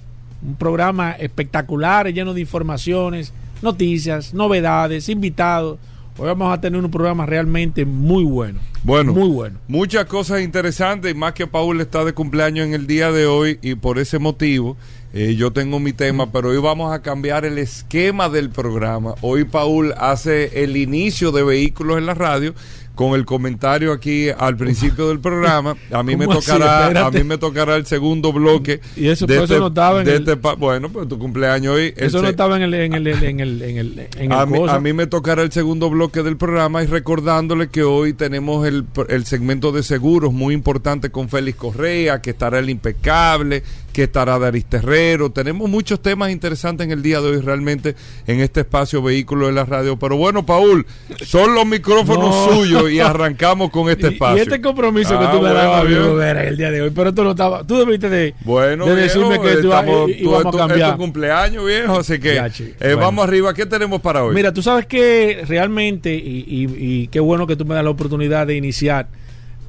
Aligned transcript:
un 0.46 0.54
programa 0.54 1.10
espectacular, 1.12 2.12
lleno 2.12 2.34
de 2.34 2.40
informaciones, 2.40 3.32
noticias, 3.62 4.32
novedades, 4.32 5.08
invitados 5.08 5.80
Hoy 6.18 6.28
vamos 6.28 6.50
a 6.50 6.58
tener 6.58 6.82
un 6.82 6.90
programa 6.90 7.26
realmente 7.26 7.84
muy 7.84 8.24
bueno. 8.24 8.58
Bueno, 8.82 9.12
muy 9.12 9.28
bueno. 9.28 9.58
Muchas 9.68 10.06
cosas 10.06 10.40
interesantes, 10.40 11.12
y 11.12 11.14
más 11.14 11.34
que 11.34 11.46
Paul 11.46 11.78
está 11.82 12.06
de 12.06 12.14
cumpleaños 12.14 12.66
en 12.66 12.72
el 12.72 12.86
día 12.86 13.12
de 13.12 13.26
hoy, 13.26 13.58
y 13.60 13.74
por 13.74 13.98
ese 13.98 14.18
motivo 14.18 14.78
eh, 15.12 15.34
yo 15.34 15.52
tengo 15.52 15.78
mi 15.78 15.92
tema, 15.92 16.32
pero 16.32 16.48
hoy 16.50 16.58
vamos 16.58 16.92
a 16.92 17.02
cambiar 17.02 17.44
el 17.44 17.58
esquema 17.58 18.30
del 18.30 18.48
programa. 18.48 19.14
Hoy 19.20 19.44
Paul 19.44 19.92
hace 19.98 20.62
el 20.62 20.76
inicio 20.78 21.32
de 21.32 21.42
vehículos 21.42 21.98
en 21.98 22.06
la 22.06 22.14
radio 22.14 22.54
con 22.96 23.14
el 23.14 23.24
comentario 23.24 23.92
aquí 23.92 24.28
al 24.36 24.56
principio 24.56 25.08
del 25.08 25.20
programa. 25.20 25.76
A 25.92 26.02
mí 26.02 26.16
me 26.16 26.26
tocará, 26.26 27.06
a 27.06 27.10
mí 27.12 27.22
me 27.22 27.38
tocará 27.38 27.76
el 27.76 27.86
segundo 27.86 28.32
bloque. 28.32 28.80
Y 28.96 29.06
eso, 29.06 29.26
de 29.26 29.40
este, 29.40 29.60
no 29.60 29.68
estaba 29.68 30.00
en 30.00 30.08
el, 30.08 30.14
este 30.14 30.34
bueno, 30.34 30.88
pues 30.88 31.06
tu 31.06 31.18
cumpleaños 31.18 31.76
hoy. 31.76 31.94
Eso 31.96 32.22
no 32.22 32.28
estaba 32.28 32.56
en 32.56 32.62
el, 32.62 32.74
en 32.74 32.94
el, 32.94 33.06
en 33.06 33.40
el, 33.40 33.62
en 33.62 33.76
el, 33.76 34.08
en 34.16 34.32
a, 34.32 34.46
mí, 34.46 34.58
a, 34.66 34.80
mí, 34.80 34.92
me 34.92 35.06
tocará 35.06 35.42
el 35.42 35.52
segundo 35.52 35.90
bloque 35.90 36.22
del 36.22 36.36
programa 36.36 36.82
y 36.82 36.86
recordándole 36.86 37.68
que 37.68 37.84
hoy 37.84 38.14
tenemos 38.14 38.66
el, 38.66 38.86
el 39.08 39.26
segmento 39.26 39.70
de 39.72 39.82
seguros 39.82 40.32
muy 40.32 40.54
importante 40.54 41.10
con 41.10 41.28
Félix 41.28 41.58
Correa, 41.58 42.22
que 42.22 42.30
estará 42.30 42.58
el 42.58 42.70
impecable, 42.70 43.62
que 43.96 44.02
estará 44.02 44.38
Daris 44.38 44.66
Terrero. 44.66 45.30
Tenemos 45.30 45.70
muchos 45.70 46.02
temas 46.02 46.30
interesantes 46.30 46.84
en 46.84 46.90
el 46.90 47.00
día 47.00 47.18
de 47.22 47.30
hoy 47.30 47.40
realmente 47.40 47.96
en 48.26 48.40
este 48.40 48.60
espacio 48.60 49.00
Vehículo 49.00 49.46
de 49.46 49.54
la 49.54 49.64
Radio. 49.64 49.98
Pero 49.98 50.18
bueno, 50.18 50.44
Paul, 50.44 50.84
son 51.24 51.54
los 51.54 51.64
micrófonos 51.64 52.52
suyos 52.52 52.90
y 52.90 53.00
arrancamos 53.00 53.70
con 53.70 53.88
este 53.88 54.08
espacio. 54.12 54.36
Y, 54.36 54.40
este 54.42 54.60
compromiso 54.60 55.18
que 55.18 55.26
tú 55.28 55.40
me 55.40 55.50
dabas 55.50 55.86
a 55.86 56.42
el 56.42 56.58
día 56.58 56.70
de 56.70 56.82
hoy, 56.82 56.90
pero 56.90 57.14
tú 57.14 57.24
no 57.24 57.30
estabas, 57.30 57.66
tú 57.66 57.78
debiste 57.78 58.10
de, 58.10 58.34
bueno, 58.44 58.84
de 58.84 58.96
decirme 58.96 59.40
que 59.40 59.62
tú 59.62 59.72
estamos, 59.72 60.10
íbamos 60.10 60.54
a 60.54 60.58
cambiar. 60.58 60.90
Es 60.90 60.92
tu 60.92 60.98
cumpleaños, 60.98 61.64
viejo, 61.64 61.98
así 61.98 62.18
que 62.18 62.36
eh, 62.78 62.94
vamos 63.00 63.26
arriba. 63.26 63.54
¿Qué 63.54 63.64
tenemos 63.64 64.02
para 64.02 64.24
hoy? 64.24 64.34
Mira, 64.34 64.52
tú 64.52 64.60
sabes 64.60 64.84
que 64.84 65.42
realmente, 65.48 66.14
y, 66.14 66.44
y 66.46 67.08
qué 67.08 67.20
bueno 67.20 67.46
que 67.46 67.56
tú 67.56 67.64
me 67.64 67.74
das 67.74 67.82
la 67.82 67.90
oportunidad 67.90 68.46
de 68.46 68.56
iniciar 68.56 69.06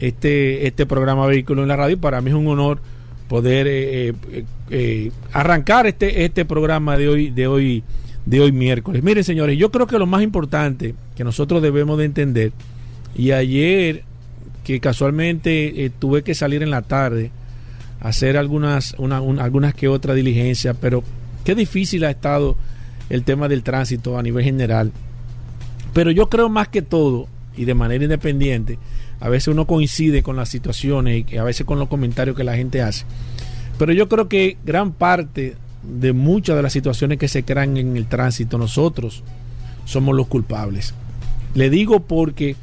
este, 0.01 0.67
este 0.67 0.85
programa 0.85 1.25
Vehículo 1.27 1.61
en 1.61 1.69
la 1.69 1.77
Radio. 1.77 1.97
Para 1.97 2.19
mí 2.19 2.29
es 2.29 2.35
un 2.35 2.47
honor 2.49 2.81
poder 3.27 3.67
eh, 3.67 4.07
eh, 4.09 4.45
eh, 4.69 5.11
arrancar 5.33 5.88
este, 5.88 6.25
este 6.25 6.45
programa 6.45 6.97
de 6.97 7.09
hoy, 7.09 7.29
de 7.29 7.47
hoy, 7.47 7.83
de 8.25 8.39
hoy 8.39 8.51
miércoles. 8.51 9.03
Miren, 9.03 9.23
señores, 9.23 9.57
yo 9.57 9.71
creo 9.71 9.88
que 9.88 9.99
lo 9.99 10.05
más 10.05 10.23
importante 10.23 10.95
que 11.15 11.23
nosotros 11.23 11.61
debemos 11.61 11.97
de 11.97 12.05
entender, 12.05 12.51
y 13.15 13.31
ayer 13.31 14.03
que 14.63 14.79
casualmente 14.79 15.91
tuve 15.97 16.23
que 16.23 16.35
salir 16.35 16.61
en 16.61 16.69
la 16.69 16.81
tarde 16.81 17.31
a 18.01 18.09
hacer 18.09 18.38
algunas, 18.38 18.95
una, 18.97 19.17
algunas 19.17 19.73
que 19.73 19.88
otra 19.88 20.13
diligencia, 20.13 20.73
pero 20.73 21.03
qué 21.44 21.55
difícil 21.55 22.03
ha 22.03 22.09
estado 22.09 22.57
el 23.09 23.23
tema 23.23 23.47
del 23.47 23.63
tránsito 23.63 24.17
a 24.17 24.23
nivel 24.23 24.44
general. 24.44 24.91
Pero 25.94 26.11
yo 26.11 26.29
creo 26.29 26.49
más 26.49 26.67
que 26.67 26.81
todo, 26.81 27.27
y 27.55 27.65
de 27.65 27.73
manera 27.73 28.03
independiente, 28.03 28.77
a 29.19 29.29
veces 29.29 29.50
uno 29.50 29.66
coincide 29.66 30.23
con 30.23 30.35
las 30.35 30.50
situaciones 30.50 31.25
y 31.28 31.38
a 31.38 31.44
veces 31.44 31.66
con 31.66 31.79
los 31.79 31.88
comentarios 31.88 32.35
que 32.35 32.44
la 32.44 32.55
gente 32.55 32.81
hace. 32.81 33.05
Pero 33.78 33.94
yo 33.94 34.07
creo 34.09 34.28
que 34.28 34.57
gran 34.66 34.91
parte 34.91 35.55
de 35.83 36.13
muchas 36.13 36.55
de 36.55 36.63
las 36.63 36.73
situaciones 36.73 37.17
que 37.17 37.27
se 37.27 37.44
crean 37.44 37.77
en 37.77 37.95
el 37.97 38.07
tránsito, 38.07 38.57
nosotros 38.57 39.23
somos 39.85 40.16
los 40.16 40.27
culpables. 40.27 40.94
Le 41.53 41.69
digo 41.69 42.01
porque 42.01 42.56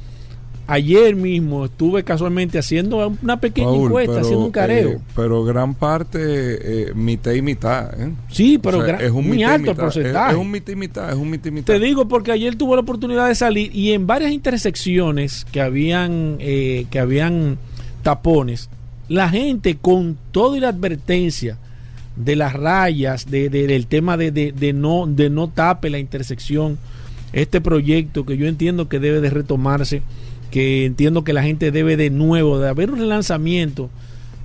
ayer 0.67 1.15
mismo 1.15 1.67
estuve 1.67 2.05
casualmente 2.05 2.59
haciendo 2.59 3.17
una 3.23 3.41
pequeña 3.41 3.75
encuesta, 3.75 4.21
haciendo 4.21 4.47
un 4.47 4.51
careo. 4.51 4.91
Eh, 4.91 4.99
pero 5.15 5.45
gran 5.45 5.75
parte, 5.75 6.19
eh, 6.21 6.95
mitad 6.95 7.33
y 7.33 7.43
mitad. 7.43 8.01
¿eh? 8.01 8.13
Sí, 8.31 8.59
pero 8.59 8.85
es 8.85 9.11
un 9.11 9.29
muy 9.29 9.43
alto 9.43 9.75
porcentaje. 9.75 10.33
Es, 10.33 10.39
un 10.39 10.51
mitad 10.51 10.73
y 10.73 10.77
mitad, 10.77 11.11
es 11.11 11.17
un 11.17 11.31
mitad 11.31 11.47
y 11.47 11.51
mitad. 11.51 11.75
Te 11.75 11.81
digo 11.81 12.09
porque 12.09 12.33
ayer 12.33 12.57
tuve 12.57 12.77
la 12.77 12.83
oportunidad 12.83 13.29
de 13.29 13.35
salir 13.35 13.75
y 13.75 13.93
en 13.93 14.07
varias 14.07 14.33
intersecciones 14.33 15.45
que 15.51 15.61
habían, 15.61 16.39
que 16.39 16.99
habían 16.99 17.59
tapones, 18.03 18.71
la 19.09 19.29
gente 19.29 19.77
con 19.77 20.17
toda 20.31 20.59
la 20.59 20.69
advertencia 20.69 21.59
de 22.17 22.37
las 22.37 22.53
rayas, 22.53 23.31
de, 23.31 23.49
del 23.49 23.87
tema 23.87 24.17
de, 24.17 24.31
de, 24.31 24.73
no, 24.73 25.07
de 25.07 25.31
no 25.31 25.49
tape 25.49 25.91
la 25.91 25.99
intersección, 25.99 26.79
este 27.33 27.61
proyecto 27.61 28.25
que 28.25 28.37
yo 28.37 28.47
entiendo 28.47 28.89
que 28.89 29.01
debe 29.01 29.21
de 29.21 29.31
retomarse 29.31 30.03
que 30.55 30.85
entiendo 30.85 31.25
que 31.25 31.33
la 31.33 31.43
gente 31.43 31.73
debe 31.73 31.97
de 31.97 32.11
nuevo, 32.11 32.61
de 32.61 32.69
haber 32.69 32.93
un 32.93 33.01
relanzamiento 33.01 33.91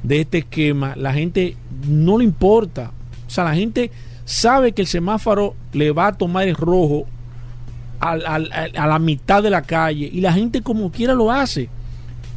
de 0.02 0.22
este 0.22 0.40
esquema, 0.40 0.96
la 0.96 1.14
gente 1.14 1.56
no 1.88 2.18
le 2.18 2.24
importa. 2.24 2.94
O 3.28 3.30
sea, 3.30 3.44
la 3.44 3.54
gente 3.54 3.92
sabe 4.26 4.72
que 4.72 4.82
el 4.82 4.88
semáforo 4.88 5.54
le 5.72 5.92
va 5.92 6.08
a 6.08 6.14
tomar 6.14 6.48
el 6.48 6.56
rojo 6.56 7.06
a, 8.00 8.14
a 8.14 8.88
la 8.88 8.98
mitad 8.98 9.44
de 9.44 9.52
la 9.52 9.62
calle 9.62 10.10
y 10.12 10.20
la 10.22 10.34
gente 10.34 10.64
como 10.64 10.92
quiera 10.92 11.14
lo 11.14 11.32
hace. 11.32 11.70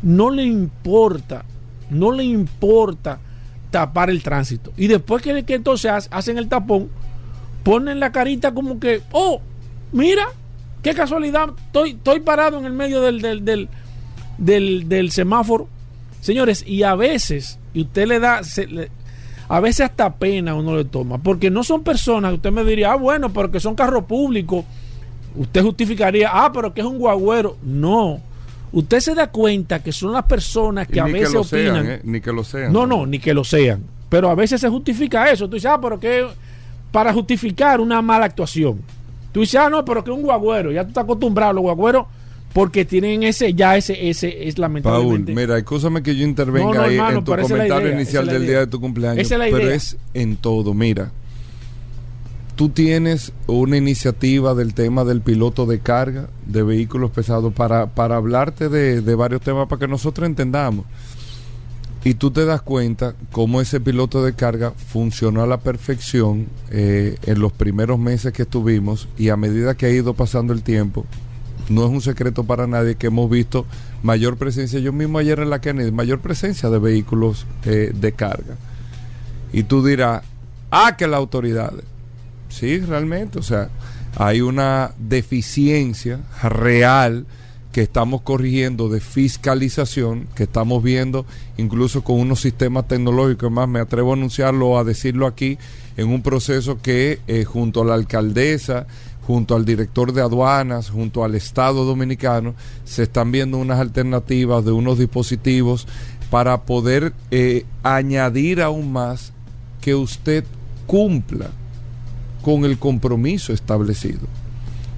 No 0.03 0.29
le 0.29 0.45
importa, 0.45 1.47
no 1.89 2.13
le 2.13 2.25
importa 2.25 3.21
tapar 3.71 4.11
el 4.11 4.23
tránsito. 4.23 4.75
Y 4.77 4.89
después 4.89 5.23
que, 5.23 5.45
que 5.45 5.55
entonces 5.55 6.11
hacen 6.11 6.37
el 6.37 6.49
tapón, 6.49 6.91
ponen 7.65 8.01
la 8.01 8.13
carita 8.13 8.53
como 8.53 8.79
que, 8.79 9.01
oh, 9.13 9.41
mira, 9.93 10.27
Qué 10.83 10.95
casualidad, 10.95 11.51
estoy, 11.67 11.91
estoy 11.91 12.21
parado 12.21 12.59
en 12.59 12.65
el 12.65 12.73
medio 12.73 13.01
del, 13.01 13.21
del, 13.21 13.69
del, 14.89 15.11
semáforo. 15.13 15.69
Señores, 16.21 16.65
y 16.67 16.83
a 16.83 16.95
veces, 16.95 17.59
y 17.73 17.83
usted 17.83 18.07
le 18.07 18.19
da, 18.19 18.41
a 19.49 19.61
veces 19.61 19.87
hasta 19.87 20.15
pena 20.15 20.55
uno 20.55 20.77
le 20.77 20.85
toma, 20.85 21.19
porque 21.19 21.51
no 21.51 21.63
son 21.63 21.83
personas, 21.85 22.35
usted 22.35 22.51
me 22.51 22.65
diría, 22.65 22.93
ah, 22.93 22.97
bueno, 22.97 23.33
pero 23.33 23.51
que 23.51 23.61
son 23.61 23.75
carros 23.75 24.05
públicos, 24.05 24.65
usted 25.37 25.63
justificaría, 25.63 26.31
ah, 26.33 26.51
pero 26.53 26.75
que 26.75 26.81
es 26.81 26.87
un 26.87 26.99
guagüero. 26.99 27.57
No, 27.63 28.21
usted 28.73 29.01
se 29.01 29.15
da 29.15 29.29
cuenta 29.29 29.83
que 29.83 29.93
son 29.93 30.13
las 30.13 30.25
personas 30.25 30.89
que 30.89 30.97
Y 30.97 31.01
a 31.01 31.05
veces 31.05 31.31
que 31.31 31.39
opinan. 31.39 31.85
sean, 31.85 31.91
¿eh? 31.91 32.01
Ni 32.05 32.21
que 32.21 32.33
lo 32.33 32.45
sean. 32.45 32.73
No, 32.73 32.87
no, 32.87 33.07
ni 33.07 33.19
que 33.19 33.35
lo 33.35 33.45
sean. 33.45 33.85
Pero 34.09 34.31
a 34.31 34.35
veces 34.35 34.61
se 34.61 34.69
justifica 34.69 35.31
eso. 35.31 35.49
Tú 35.49 35.55
dices, 35.55 35.71
ah, 35.71 35.81
pero 35.81 35.99
que 35.99 36.27
para 36.91 37.13
justificar 37.13 37.81
una 37.81 38.03
mala 38.03 38.27
actuación. 38.27 38.81
Tú 39.33 39.41
dices, 39.41 39.57
ah, 39.61 39.71
no, 39.71 39.85
pero 39.85 40.05
que 40.05 40.11
un 40.11 40.23
guagüero. 40.23 40.73
Ya 40.73 40.83
tú 40.83 40.89
estás 40.89 41.05
acostumbrado 41.05 41.51
a 41.51 41.55
los 41.55 41.63
guagüeros 41.63 42.07
porque 42.53 42.85
tienen 42.85 43.23
ese, 43.23 43.55
ya 43.55 43.77
ese, 43.77 44.11
ese 44.11 44.47
es 44.47 44.55
Paul, 44.57 44.63
lamentablemente. 44.63 45.35
mira, 45.35 45.57
escúchame 45.57 46.03
que 46.03 46.15
yo 46.15 46.25
intervenga 46.25 46.67
No, 46.67 46.75
no, 46.75 46.83
ahí 46.83 46.95
hermano, 46.97 47.19
en 47.19 47.25
tu 47.25 47.31
pero 47.31 47.43
comentario 47.45 47.89
idea, 47.89 47.97
inicial 48.01 48.27
del 48.27 48.47
día 48.47 48.59
de 48.61 48.67
tu 48.67 48.79
cumpleaños. 48.81 49.19
Esa 49.25 49.35
es 49.37 49.39
la 49.39 49.45
pero 49.47 49.63
idea. 49.67 49.75
es 49.75 49.97
en 50.13 50.37
todo. 50.37 50.75
Mira, 50.75 51.13
tú 52.57 52.69
tienes 52.69 53.33
una 53.47 53.79
iniciativa 53.79 54.55
del 54.55 54.75
tema 54.75 55.05
del 55.05 55.23
piloto 55.23 55.65
de 55.65 55.81
carga 55.81 56.29
de 56.47 56.63
vehículos 56.63 57.11
pesados 57.11 57.55
para, 57.55 57.87
para 57.87 58.17
hablarte 58.17 58.69
de, 58.69 59.01
de 59.01 59.15
varios 59.15 59.41
temas 59.41 59.67
para 59.67 59.81
que 59.81 59.89
nosotros 59.89 60.27
entendamos. 60.27 60.85
Y 62.05 62.15
tú 62.15 62.33
te 62.33 62.45
das 62.45 62.63
cuenta 62.63 63.15
cómo 63.31 63.61
ese 63.61 63.81
piloto 63.81 64.25
de 64.25 64.35
carga 64.35 64.73
funcionó 64.73 65.43
a 65.43 65.47
la 65.47 65.61
perfección 65.61 66.49
eh, 66.71 67.17
en 67.23 67.41
los 67.41 67.53
primeros 67.53 67.99
meses 67.99 68.33
que 68.33 68.43
estuvimos 68.43 69.09
y 69.17 69.29
a 69.29 69.37
medida 69.37 69.77
que 69.77 69.87
ha 69.87 69.91
ido 69.91 70.15
pasando 70.15 70.53
el 70.53 70.63
tiempo, 70.63 71.07
no 71.69 71.85
es 71.85 71.91
un 71.91 72.01
secreto 72.01 72.43
para 72.43 72.67
nadie 72.67 72.97
que 72.97 73.07
hemos 73.07 73.31
visto 73.31 73.67
mayor 74.03 74.37
presencia, 74.37 74.81
yo 74.81 74.93
mismo 74.93 75.19
ayer 75.19 75.39
en 75.39 75.51
la 75.51 75.61
Kennedy, 75.61 75.93
mayor 75.93 76.19
presencia 76.19 76.71
de 76.71 76.81
vehículos 76.81 77.47
eh, 77.65 77.93
de 77.95 78.13
carga. 78.13 78.57
Y 79.53 79.63
tú 79.63 79.85
dirás, 79.85 80.23
ah, 80.73 80.97
que 80.97 81.07
las 81.07 81.19
autoridades. 81.19 81.85
Sí, 82.49 82.81
realmente, 82.81 83.39
o 83.39 83.43
sea, 83.43 83.69
hay 84.17 84.41
una 84.41 84.93
deficiencia 84.99 86.21
real 86.43 87.27
que 87.73 87.81
estamos 87.81 88.21
corrigiendo 88.21 88.89
de 88.91 89.01
fiscalización, 89.01 90.29
que 90.35 90.45
estamos 90.45 90.83
viendo 90.83 91.25
incluso 91.57 92.05
con 92.05 92.21
unos 92.21 92.41
sistemas 92.41 92.87
tecnológicos, 92.87 93.51
más 93.51 93.69
me 93.69 93.81
atrevo 93.81 94.13
a 94.13 94.17
anunciarlo, 94.17 94.79
a 94.79 94.85
decirlo 94.85 95.27
aquí, 95.27 95.59
en 95.97 96.09
un 96.09 96.23
proceso 96.23 96.81
que 96.83 97.21
eh, 97.27 97.45
junto 97.45 97.81
a 97.83 97.85
la 97.87 97.95
alcaldesa, 97.95 98.87
junto 99.27 99.55
al 99.57 99.65
director 99.65 100.13
de 100.13 100.21
aduanas, 100.21 100.91
junto 100.91 101.25
al 101.25 101.35
Estado 101.35 101.85
dominicano, 101.85 102.55
se 102.85 103.05
están 103.05 103.33
viendo 103.33 103.57
unas 103.57 103.81
alternativas 103.81 104.65
de 104.65 104.73
unos 104.73 104.99
dispositivos 104.99 105.87
para 106.31 106.63
poder 106.63 107.15
eh, 107.31 107.65
añadir 107.83 108.61
aún 108.61 108.93
más 108.93 109.33
que 109.81 109.95
usted 109.95 110.45
cumpla 110.87 111.51
con 112.43 112.65
el 112.65 112.79
compromiso 112.79 113.53
establecido. 113.53 114.27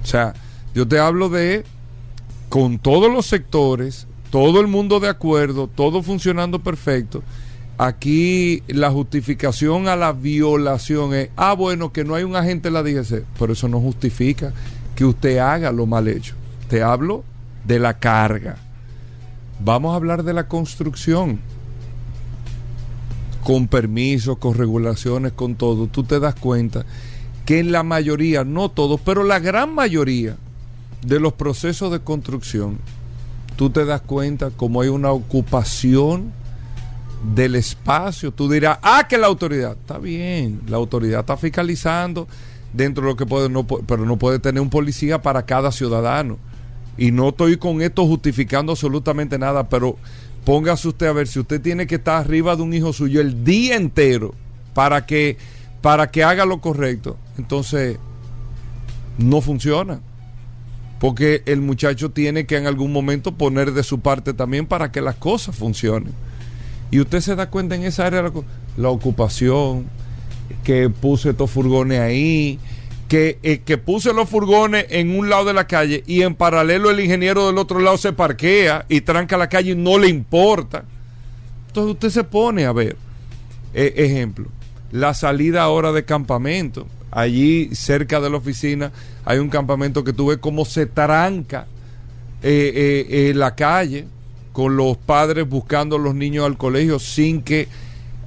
O 0.03 0.07
sea, 0.07 0.33
yo 0.73 0.87
te 0.87 0.99
hablo 0.99 1.29
de 1.29 1.63
con 2.49 2.79
todos 2.79 3.11
los 3.11 3.25
sectores, 3.25 4.07
todo 4.29 4.59
el 4.61 4.67
mundo 4.67 4.99
de 4.99 5.09
acuerdo, 5.09 5.67
todo 5.67 6.03
funcionando 6.03 6.59
perfecto. 6.59 7.23
Aquí 7.77 8.63
la 8.67 8.89
justificación 8.89 9.87
a 9.87 9.95
la 9.95 10.13
violación 10.13 11.13
es, 11.13 11.29
ah, 11.35 11.53
bueno, 11.53 11.91
que 11.91 12.05
no 12.05 12.15
hay 12.15 12.23
un 12.23 12.35
agente 12.35 12.69
en 12.69 12.73
la 12.73 12.83
DGC, 12.83 13.25
pero 13.37 13.53
eso 13.53 13.67
no 13.67 13.81
justifica 13.81 14.53
que 14.95 15.03
usted 15.03 15.39
haga 15.39 15.71
lo 15.71 15.85
mal 15.85 16.07
hecho. 16.07 16.35
Te 16.69 16.81
hablo 16.81 17.23
de 17.65 17.79
la 17.79 17.99
carga. 17.99 18.57
Vamos 19.59 19.93
a 19.93 19.95
hablar 19.95 20.23
de 20.23 20.33
la 20.33 20.47
construcción. 20.47 21.39
Con 23.43 23.67
permisos, 23.67 24.37
con 24.37 24.55
regulaciones, 24.55 25.33
con 25.33 25.55
todo. 25.55 25.87
Tú 25.87 26.03
te 26.03 26.19
das 26.19 26.35
cuenta 26.35 26.85
que 27.45 27.59
en 27.59 27.71
la 27.71 27.83
mayoría, 27.83 28.43
no 28.43 28.69
todos, 28.69 28.99
pero 29.01 29.23
la 29.23 29.39
gran 29.39 29.73
mayoría 29.73 30.37
de 31.01 31.19
los 31.19 31.33
procesos 31.33 31.91
de 31.91 31.99
construcción, 31.99 32.79
tú 33.55 33.69
te 33.69 33.85
das 33.85 34.01
cuenta 34.01 34.51
como 34.51 34.81
hay 34.81 34.89
una 34.89 35.11
ocupación 35.11 36.31
del 37.33 37.55
espacio. 37.55 38.31
Tú 38.31 38.49
dirás, 38.49 38.79
ah, 38.81 39.05
que 39.07 39.17
la 39.17 39.27
autoridad, 39.27 39.77
está 39.79 39.97
bien, 39.97 40.61
la 40.67 40.77
autoridad 40.77 41.21
está 41.21 41.37
fiscalizando 41.37 42.27
dentro 42.73 43.03
de 43.03 43.09
lo 43.11 43.15
que 43.15 43.25
puede, 43.25 43.49
pero 43.87 44.05
no 44.05 44.17
puede 44.17 44.39
tener 44.39 44.61
un 44.61 44.69
policía 44.69 45.21
para 45.21 45.45
cada 45.45 45.71
ciudadano. 45.71 46.37
Y 46.97 47.11
no 47.11 47.29
estoy 47.29 47.57
con 47.57 47.81
esto 47.81 48.05
justificando 48.05 48.71
absolutamente 48.73 49.37
nada, 49.37 49.67
pero 49.67 49.97
póngase 50.45 50.87
usted 50.87 51.07
a 51.07 51.13
ver 51.13 51.27
si 51.27 51.39
usted 51.39 51.61
tiene 51.61 51.87
que 51.87 51.95
estar 51.95 52.21
arriba 52.21 52.55
de 52.55 52.61
un 52.61 52.73
hijo 52.73 52.93
suyo 52.93 53.19
el 53.19 53.43
día 53.43 53.75
entero 53.75 54.33
para 54.73 55.05
que 55.05 55.37
para 55.81 56.09
que 56.09 56.23
haga 56.23 56.45
lo 56.45 56.61
correcto, 56.61 57.15
entonces 57.37 57.99
no 59.19 59.39
funciona. 59.41 59.99
Porque 60.99 61.43
el 61.45 61.61
muchacho 61.61 62.11
tiene 62.11 62.45
que 62.45 62.57
en 62.57 62.67
algún 62.67 62.91
momento 62.91 63.33
poner 63.33 63.73
de 63.73 63.83
su 63.83 63.99
parte 63.99 64.33
también 64.33 64.65
para 64.65 64.91
que 64.91 65.01
las 65.01 65.15
cosas 65.15 65.55
funcionen. 65.55 66.13
Y 66.91 66.99
usted 66.99 67.19
se 67.21 67.35
da 67.35 67.49
cuenta 67.49 67.75
en 67.75 67.83
esa 67.83 68.05
área 68.07 68.31
la, 68.77 68.89
ocupación, 68.89 69.85
que 70.63 70.89
puse 70.89 71.31
estos 71.31 71.51
furgones 71.51 71.99
ahí, 71.99 72.59
que, 73.07 73.39
eh, 73.43 73.59
que 73.65 73.77
puse 73.77 74.13
los 74.13 74.29
furgones 74.29 74.85
en 74.89 75.17
un 75.17 75.29
lado 75.29 75.45
de 75.45 75.53
la 75.53 75.67
calle 75.67 76.03
y 76.07 76.21
en 76.21 76.35
paralelo 76.35 76.89
el 76.89 76.99
ingeniero 76.99 77.47
del 77.47 77.57
otro 77.57 77.79
lado 77.79 77.97
se 77.97 78.13
parquea 78.13 78.85
y 78.89 79.01
tranca 79.01 79.37
la 79.37 79.49
calle 79.49 79.71
y 79.71 79.75
no 79.75 79.97
le 79.97 80.07
importa. 80.07 80.85
Entonces 81.67 81.93
usted 81.93 82.09
se 82.09 82.23
pone 82.23 82.65
a 82.65 82.71
ver, 82.71 82.95
eh, 83.73 83.93
ejemplo, 83.97 84.47
la 84.91 85.13
salida 85.13 85.63
ahora 85.63 85.91
de 85.91 86.05
campamento. 86.05 86.87
Allí 87.11 87.69
cerca 87.73 88.19
de 88.19 88.29
la 88.29 88.37
oficina 88.37 88.91
hay 89.23 89.39
un 89.39 89.49
campamento 89.49 90.03
que 90.03 90.13
tú 90.13 90.27
ves 90.27 90.37
cómo 90.37 90.65
se 90.65 90.85
tranca 90.85 91.67
eh, 92.41 92.71
eh, 92.75 93.29
eh, 93.29 93.33
la 93.33 93.55
calle 93.55 94.05
con 94.51 94.77
los 94.77 94.97
padres 94.97 95.47
buscando 95.47 95.95
a 95.95 95.99
los 95.99 96.13
niños 96.13 96.45
al 96.45 96.57
colegio 96.57 96.99
sin 96.99 97.41
que 97.41 97.67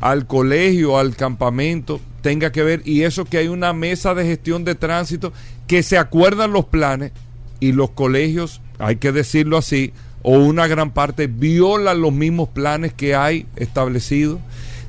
al 0.01 0.27
colegio, 0.27 0.99
al 0.99 1.17
campamento 1.17 2.01
tenga 2.23 2.53
que 2.53 2.63
ver 2.63 2.83
y 2.85 3.03
eso 3.03 3.25
que 3.25 3.39
hay 3.39 3.49
una 3.49 3.73
mesa 3.73 4.15
de 4.15 4.25
gestión 4.25 4.65
de 4.65 4.75
tránsito 4.75 5.33
que 5.67 5.83
se 5.83 5.99
acuerdan 5.99 6.53
los 6.53 6.65
planes 6.65 7.13
y 7.61 7.73
los 7.73 7.91
colegios, 7.91 8.61
hay 8.79 8.97
que 8.97 9.13
decirlo 9.13 9.57
así, 9.57 9.93
o 10.23 10.39
una 10.39 10.67
gran 10.67 10.91
parte 10.91 11.27
violan 11.27 12.01
los 12.01 12.13
mismos 12.13 12.49
planes 12.49 12.93
que 12.93 13.15
hay 13.15 13.47
establecidos. 13.57 14.41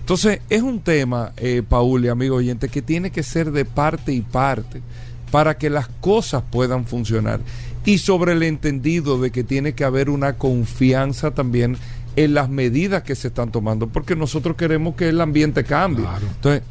Entonces 0.10 0.42
es 0.50 0.64
un 0.64 0.80
tema, 0.80 1.34
eh, 1.38 1.62
Paul 1.62 2.04
y 2.04 2.08
amigo 2.08 2.38
oyente, 2.38 2.68
que 2.68 2.82
tiene 2.82 3.12
que 3.12 3.22
ser 3.22 3.52
de 3.52 3.64
parte 3.64 4.12
y 4.12 4.22
parte 4.22 4.82
para 5.30 5.60
que 5.60 5.70
las 5.70 5.88
cosas 5.88 6.42
puedan 6.50 6.88
funcionar. 6.88 7.42
Y 7.86 8.00
sobre 8.00 8.32
el 8.32 8.42
entendido 8.42 9.22
de 9.22 9.30
que 9.30 9.44
tiene 9.44 9.74
que 9.74 9.84
haber 9.84 10.10
una 10.10 10.34
confianza 10.34 11.30
también 11.36 11.78
en 12.16 12.34
las 12.34 12.50
medidas 12.50 13.04
que 13.04 13.14
se 13.14 13.28
están 13.28 13.52
tomando, 13.52 13.86
porque 13.86 14.16
nosotros 14.16 14.58
queremos 14.58 14.96
que 14.96 15.10
el 15.10 15.22
ambiente 15.22 15.64
cambie. 15.64 16.06
Claro. 16.06 16.26
Entonces, 16.26 16.64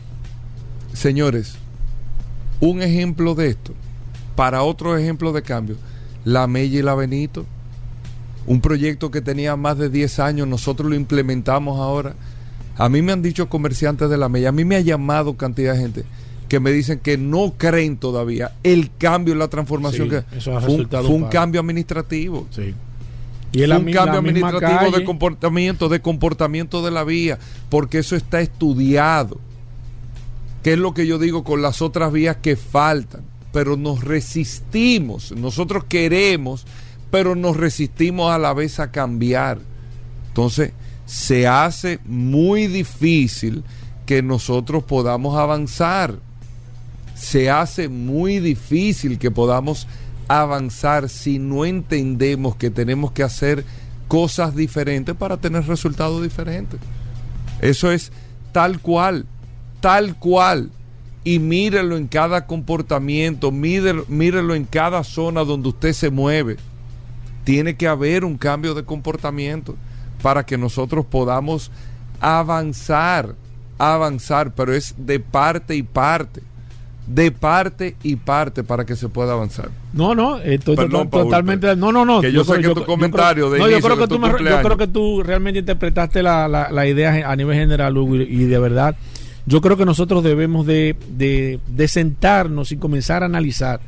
señores, 0.92 1.58
un 2.58 2.82
ejemplo 2.82 3.36
de 3.36 3.50
esto, 3.50 3.72
para 4.34 4.64
otro 4.64 4.98
ejemplo 4.98 5.32
de 5.32 5.42
cambio, 5.42 5.76
la 6.24 6.48
Mella 6.48 6.80
y 6.80 6.82
la 6.82 6.96
Benito, 6.96 7.46
un 8.48 8.60
proyecto 8.60 9.12
que 9.12 9.20
tenía 9.20 9.54
más 9.54 9.78
de 9.78 9.90
10 9.90 10.18
años, 10.18 10.48
nosotros 10.48 10.90
lo 10.90 10.96
implementamos 10.96 11.78
ahora. 11.78 12.16
A 12.78 12.88
mí 12.88 13.02
me 13.02 13.12
han 13.12 13.22
dicho 13.22 13.48
comerciantes 13.48 14.08
de 14.08 14.16
la 14.16 14.28
Mella, 14.28 14.48
a 14.48 14.52
mí 14.52 14.64
me 14.64 14.76
ha 14.76 14.80
llamado 14.80 15.36
cantidad 15.36 15.74
de 15.74 15.80
gente 15.80 16.04
que 16.48 16.60
me 16.60 16.70
dicen 16.72 17.00
que 17.00 17.18
no 17.18 17.54
creen 17.58 17.98
todavía 17.98 18.52
el 18.62 18.90
cambio, 18.96 19.34
la 19.34 19.48
transformación 19.48 20.08
Sí, 20.08 20.16
que 20.16 20.38
eso 20.38 20.56
ha 20.56 20.60
fue 20.60 20.74
un, 20.74 20.88
fue 20.88 21.08
un 21.08 21.24
cambio 21.24 21.60
administrativo. 21.60 22.46
Sí. 22.50 22.74
Y 23.52 23.62
es 23.62 23.68
la 23.68 23.78
un 23.78 23.84
cambio 23.92 24.12
la 24.12 24.18
administrativo 24.18 24.96
de 24.96 25.04
comportamiento, 25.04 25.88
de 25.88 26.00
comportamiento 26.00 26.82
de 26.82 26.90
la 26.90 27.04
vía, 27.04 27.38
porque 27.68 27.98
eso 27.98 28.16
está 28.16 28.40
estudiado. 28.40 29.38
¿Qué 30.62 30.72
es 30.74 30.78
lo 30.78 30.94
que 30.94 31.06
yo 31.06 31.18
digo 31.18 31.44
con 31.44 31.62
las 31.62 31.82
otras 31.82 32.12
vías 32.12 32.36
que 32.36 32.56
faltan? 32.56 33.22
Pero 33.52 33.76
nos 33.76 34.04
resistimos, 34.04 35.32
nosotros 35.32 35.84
queremos, 35.84 36.66
pero 37.10 37.34
nos 37.34 37.56
resistimos 37.56 38.30
a 38.30 38.38
la 38.38 38.52
vez 38.52 38.80
a 38.80 38.90
cambiar. 38.90 39.58
Entonces, 40.28 40.72
se 41.08 41.48
hace 41.48 42.00
muy 42.04 42.66
difícil 42.66 43.64
que 44.04 44.22
nosotros 44.22 44.84
podamos 44.84 45.38
avanzar. 45.38 46.16
Se 47.14 47.48
hace 47.48 47.88
muy 47.88 48.40
difícil 48.40 49.18
que 49.18 49.30
podamos 49.30 49.88
avanzar 50.28 51.08
si 51.08 51.38
no 51.38 51.64
entendemos 51.64 52.56
que 52.56 52.68
tenemos 52.68 53.10
que 53.12 53.22
hacer 53.22 53.64
cosas 54.06 54.54
diferentes 54.54 55.14
para 55.16 55.38
tener 55.38 55.66
resultados 55.66 56.22
diferentes. 56.22 56.78
Eso 57.62 57.90
es 57.90 58.12
tal 58.52 58.78
cual, 58.78 59.24
tal 59.80 60.14
cual. 60.14 60.70
Y 61.24 61.38
mírelo 61.38 61.96
en 61.96 62.06
cada 62.06 62.46
comportamiento, 62.46 63.50
mírelo, 63.50 64.04
mírelo 64.08 64.54
en 64.54 64.66
cada 64.66 65.02
zona 65.04 65.42
donde 65.42 65.70
usted 65.70 65.94
se 65.94 66.10
mueve. 66.10 66.58
Tiene 67.44 67.76
que 67.76 67.88
haber 67.88 68.26
un 68.26 68.36
cambio 68.36 68.74
de 68.74 68.84
comportamiento 68.84 69.74
para 70.22 70.44
que 70.44 70.58
nosotros 70.58 71.04
podamos 71.04 71.70
avanzar, 72.20 73.34
avanzar, 73.78 74.52
pero 74.54 74.72
es 74.74 74.94
de 74.98 75.20
parte 75.20 75.76
y 75.76 75.82
parte. 75.82 76.42
de 77.06 77.30
parte 77.32 77.96
y 78.02 78.16
parte 78.16 78.62
para 78.62 78.84
que 78.84 78.94
se 78.94 79.08
pueda 79.08 79.32
avanzar. 79.32 79.70
No, 79.94 80.14
no, 80.14 80.38
estoy 80.40 80.76
Perdón, 80.76 81.08
to- 81.08 81.22
totalmente. 81.24 81.74
No, 81.74 81.90
no, 81.90 82.04
no. 82.04 82.20
que 82.20 82.30
yo 82.30 82.44
sé 82.44 82.58
que 82.60 82.68
tu 82.68 82.74
creo- 82.74 82.84
comentario 82.86 83.48
de 83.48 83.58
no, 83.58 83.66
yo 83.66 83.80
creo 83.80 83.96
que 83.96 84.06
tu 84.08 84.16
tú 84.16 84.20
me- 84.20 84.28
yo 84.28 84.60
creo 84.62 84.76
que 84.76 84.86
tú 84.88 85.22
realmente 85.22 85.60
interpretaste 85.60 86.22
la, 86.22 86.46
la, 86.48 86.70
la 86.70 86.86
idea 86.86 87.30
a 87.30 87.34
nivel 87.34 87.56
general, 87.56 87.96
Hugo, 87.96 88.16
y, 88.16 88.44
de 88.44 88.58
verdad, 88.58 88.94
yo 89.46 89.62
creo 89.62 89.78
que 89.78 89.86
nosotros 89.86 90.22
debemos 90.22 90.66
de, 90.66 90.96
de, 91.08 91.60
de 91.66 91.88
sentarnos 91.88 92.72
y 92.72 92.76
comenzar 92.76 93.22
a 93.22 93.26
analizar, 93.26 93.80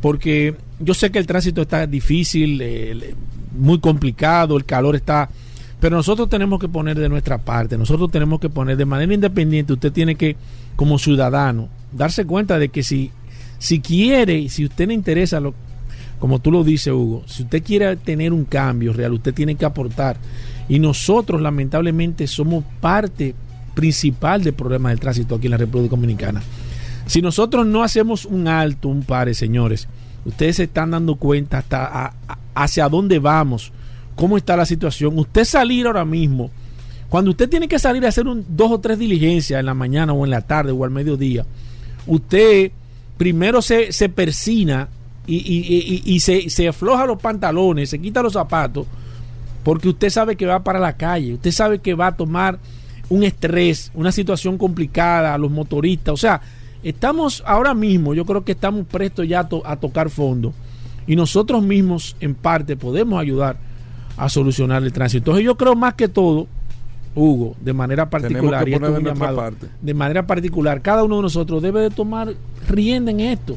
porque 0.00 0.54
yo 0.80 0.94
sé 0.94 1.10
que 1.10 1.18
el 1.18 1.26
tránsito 1.26 1.60
está 1.60 1.86
difícil, 1.86 2.58
eh, 2.62 3.14
muy 3.54 3.80
complicado, 3.80 4.56
el 4.56 4.64
calor 4.64 4.96
está... 4.96 5.28
Pero 5.80 5.96
nosotros 5.96 6.28
tenemos 6.28 6.58
que 6.58 6.68
poner 6.68 6.98
de 6.98 7.08
nuestra 7.08 7.38
parte, 7.38 7.76
nosotros 7.76 8.10
tenemos 8.10 8.40
que 8.40 8.48
poner 8.48 8.76
de 8.76 8.86
manera 8.86 9.12
independiente, 9.12 9.74
usted 9.74 9.92
tiene 9.92 10.14
que, 10.14 10.36
como 10.74 10.98
ciudadano, 10.98 11.68
darse 11.92 12.24
cuenta 12.24 12.58
de 12.58 12.70
que 12.70 12.82
si, 12.82 13.10
si 13.58 13.80
quiere 13.80 14.48
si 14.48 14.64
usted 14.64 14.88
le 14.88 14.94
interesa 14.94 15.38
lo, 15.38 15.54
como 16.18 16.38
tú 16.38 16.50
lo 16.50 16.64
dices, 16.64 16.92
Hugo, 16.94 17.24
si 17.26 17.42
usted 17.42 17.62
quiere 17.62 17.94
tener 17.96 18.32
un 18.32 18.44
cambio 18.46 18.94
real, 18.94 19.12
usted 19.12 19.34
tiene 19.34 19.54
que 19.54 19.66
aportar. 19.66 20.16
Y 20.68 20.78
nosotros, 20.78 21.40
lamentablemente, 21.42 22.26
somos 22.26 22.64
parte 22.80 23.34
principal 23.74 24.42
del 24.42 24.54
problema 24.54 24.88
del 24.88 24.98
tránsito 24.98 25.34
aquí 25.34 25.46
en 25.46 25.50
la 25.52 25.56
República 25.58 25.90
Dominicana. 25.94 26.42
Si 27.04 27.20
nosotros 27.20 27.66
no 27.66 27.82
hacemos 27.84 28.24
un 28.24 28.48
alto, 28.48 28.88
un 28.88 29.02
pare, 29.02 29.34
señores, 29.34 29.86
ustedes 30.24 30.56
se 30.56 30.64
están 30.64 30.90
dando 30.92 31.16
cuenta 31.16 31.58
hasta 31.58 31.84
a- 32.06 32.14
hacia 32.54 32.88
dónde 32.88 33.18
vamos, 33.18 33.70
cómo 34.16 34.36
está 34.36 34.56
la 34.56 34.66
situación. 34.66 35.16
Usted 35.18 35.44
salir 35.44 35.86
ahora 35.86 36.04
mismo, 36.04 36.50
cuando 37.08 37.30
usted 37.30 37.48
tiene 37.48 37.68
que 37.68 37.78
salir 37.78 38.04
a 38.04 38.08
hacer 38.08 38.26
un, 38.26 38.44
dos 38.48 38.72
o 38.72 38.80
tres 38.80 38.98
diligencias 38.98 39.60
en 39.60 39.66
la 39.66 39.74
mañana 39.74 40.12
o 40.12 40.24
en 40.24 40.30
la 40.30 40.40
tarde 40.40 40.72
o 40.72 40.82
al 40.84 40.90
mediodía, 40.90 41.46
usted 42.06 42.72
primero 43.16 43.62
se, 43.62 43.92
se 43.92 44.08
persina 44.08 44.88
y, 45.26 45.36
y- 45.36 46.02
y- 46.04 46.20
se, 46.20 46.50
se 46.50 46.68
afloja 46.68 47.04
los 47.06 47.20
pantalones, 47.20 47.90
se 47.90 47.98
quita 48.00 48.22
los 48.22 48.32
zapatos, 48.34 48.86
porque 49.64 49.88
usted 49.88 50.10
sabe 50.10 50.36
que 50.36 50.46
va 50.46 50.62
para 50.62 50.78
la 50.78 50.96
calle, 50.96 51.34
usted 51.34 51.50
sabe 51.50 51.78
que 51.80 51.94
va 51.94 52.08
a 52.08 52.16
tomar 52.16 52.58
un 53.08 53.24
estrés, 53.24 53.90
una 53.94 54.12
situación 54.12 54.56
complicada 54.58 55.36
los 55.38 55.50
motoristas. 55.50 56.12
O 56.14 56.16
sea, 56.16 56.40
estamos 56.84 57.42
ahora 57.46 57.74
mismo, 57.74 58.14
yo 58.14 58.24
creo 58.24 58.44
que 58.44 58.52
estamos 58.52 58.86
prestos 58.86 59.26
ya 59.26 59.48
a 59.64 59.76
tocar 59.76 60.10
fondo 60.10 60.52
y 61.08 61.16
nosotros 61.16 61.62
mismos 61.62 62.16
en 62.20 62.34
parte 62.36 62.76
podemos 62.76 63.20
ayudar 63.20 63.56
a 64.16 64.28
solucionar 64.28 64.82
el 64.82 64.92
tránsito. 64.92 65.18
Entonces 65.30 65.44
yo 65.44 65.56
creo 65.56 65.74
más 65.74 65.94
que 65.94 66.08
todo, 66.08 66.46
Hugo, 67.14 67.54
de 67.60 67.72
manera 67.72 68.08
particular, 68.10 68.64
que 68.64 68.70
y 68.70 68.74
esto 68.74 68.86
es 68.92 68.98
un 68.98 69.04
llamado, 69.04 69.36
parte. 69.36 69.66
de 69.80 69.94
manera 69.94 70.26
particular, 70.26 70.82
cada 70.82 71.02
uno 71.04 71.16
de 71.16 71.22
nosotros 71.22 71.62
debe 71.62 71.80
de 71.80 71.90
tomar 71.90 72.32
rienda 72.68 73.10
en 73.10 73.20
esto. 73.20 73.54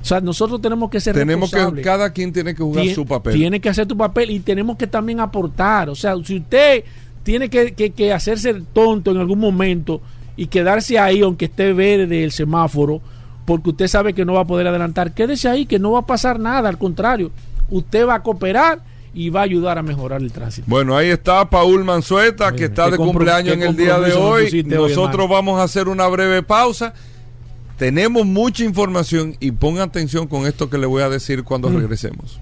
O 0.00 0.04
sea, 0.04 0.20
nosotros 0.20 0.60
tenemos 0.60 0.90
que 0.90 0.98
ser 1.00 1.14
Tenemos 1.14 1.50
que, 1.50 1.56
responsables. 1.56 1.84
cada 1.84 2.10
quien 2.12 2.32
tiene 2.32 2.54
que 2.54 2.62
jugar 2.62 2.84
Tien- 2.84 2.94
su 2.94 3.06
papel. 3.06 3.34
Tiene 3.34 3.60
que 3.60 3.68
hacer 3.68 3.86
tu 3.86 3.96
papel 3.96 4.30
y 4.30 4.40
tenemos 4.40 4.76
que 4.76 4.86
también 4.86 5.20
aportar. 5.20 5.88
O 5.90 5.94
sea, 5.94 6.14
si 6.24 6.38
usted 6.38 6.84
tiene 7.22 7.48
que, 7.48 7.72
que- 7.74 7.90
que 7.90 8.12
hacerse 8.12 8.50
el 8.50 8.64
tonto 8.64 9.12
en 9.12 9.18
algún 9.18 9.38
momento 9.38 10.00
y 10.36 10.46
quedarse 10.46 10.98
ahí, 10.98 11.20
aunque 11.20 11.44
esté 11.44 11.72
verde 11.72 12.24
el 12.24 12.32
semáforo, 12.32 13.00
porque 13.44 13.70
usted 13.70 13.86
sabe 13.88 14.12
que 14.12 14.24
no 14.24 14.32
va 14.32 14.40
a 14.40 14.46
poder 14.46 14.66
adelantar, 14.66 15.12
quédese 15.14 15.48
ahí, 15.48 15.66
que 15.66 15.78
no 15.78 15.92
va 15.92 16.00
a 16.00 16.06
pasar 16.06 16.40
nada. 16.40 16.68
Al 16.68 16.78
contrario, 16.78 17.30
usted 17.70 18.06
va 18.06 18.14
a 18.16 18.22
cooperar 18.22 18.80
y 19.14 19.30
va 19.30 19.40
a 19.40 19.42
ayudar 19.44 19.78
a 19.78 19.82
mejorar 19.82 20.22
el 20.22 20.32
tránsito. 20.32 20.66
Bueno, 20.68 20.96
ahí 20.96 21.08
está 21.10 21.48
Paul 21.50 21.84
Manzueta, 21.84 22.52
que 22.52 22.64
está 22.64 22.90
de 22.90 22.96
cumpleaños 22.96 23.54
en 23.54 23.62
el 23.62 23.76
día 23.76 23.98
de 24.00 24.12
hoy. 24.14 24.62
Nosotros 24.64 25.28
vamos 25.28 25.60
a 25.60 25.64
hacer 25.64 25.88
una 25.88 26.06
breve 26.08 26.42
pausa. 26.42 26.94
Tenemos 27.78 28.24
mucha 28.24 28.64
información 28.64 29.36
y 29.40 29.50
pongan 29.52 29.88
atención 29.88 30.26
con 30.28 30.46
esto 30.46 30.70
que 30.70 30.78
le 30.78 30.86
voy 30.86 31.02
a 31.02 31.08
decir 31.08 31.42
cuando 31.42 31.68
Mm. 31.68 31.76
regresemos. 31.78 32.40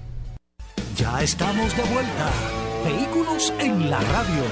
Ya 0.97 1.21
estamos 1.23 1.75
de 1.75 1.83
vuelta. 1.83 2.29
Vehículos 2.85 3.53
en 3.59 3.89
la 3.89 3.99
radio. 4.01 4.43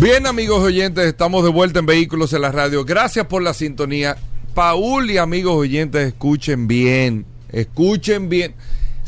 Bien, 0.00 0.26
amigos 0.26 0.60
oyentes, 0.62 1.06
estamos 1.06 1.42
de 1.42 1.50
vuelta 1.50 1.80
en 1.80 1.86
Vehículos 1.86 2.32
en 2.32 2.42
la 2.42 2.52
Radio. 2.52 2.84
Gracias 2.84 3.26
por 3.26 3.42
la 3.42 3.52
sintonía. 3.54 4.16
Paul 4.54 5.10
y 5.10 5.18
amigos 5.18 5.54
oyentes, 5.56 6.06
escuchen 6.06 6.68
bien, 6.68 7.26
escuchen 7.50 8.28
bien. 8.28 8.54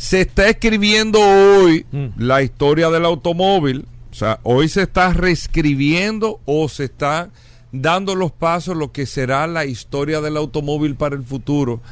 Se 0.00 0.23
está 0.23 0.49
escribiendo 0.49 1.21
hoy 1.21 1.85
Mm. 1.92 2.07
la 2.16 2.42
historia 2.42 2.88
del 2.88 3.04
automóvil. 3.04 3.85
O 4.11 4.14
sea, 4.14 4.40
hoy 4.45 4.71
se 4.71 4.85
está 4.85 5.12
reescribiendo 5.12 6.40
o 6.47 6.71
se 6.71 6.85
está 6.85 7.28
dando 7.71 8.14
los 8.14 8.33
pasos 8.33 8.78
lo 8.78 8.92
que 8.92 9.04
será 9.04 9.47
la 9.47 9.66
historia 9.66 10.23
del 10.23 10.38
automóvil 10.38 10.95
para 10.97 11.16
el 11.16 11.23
futuro. 11.23 11.83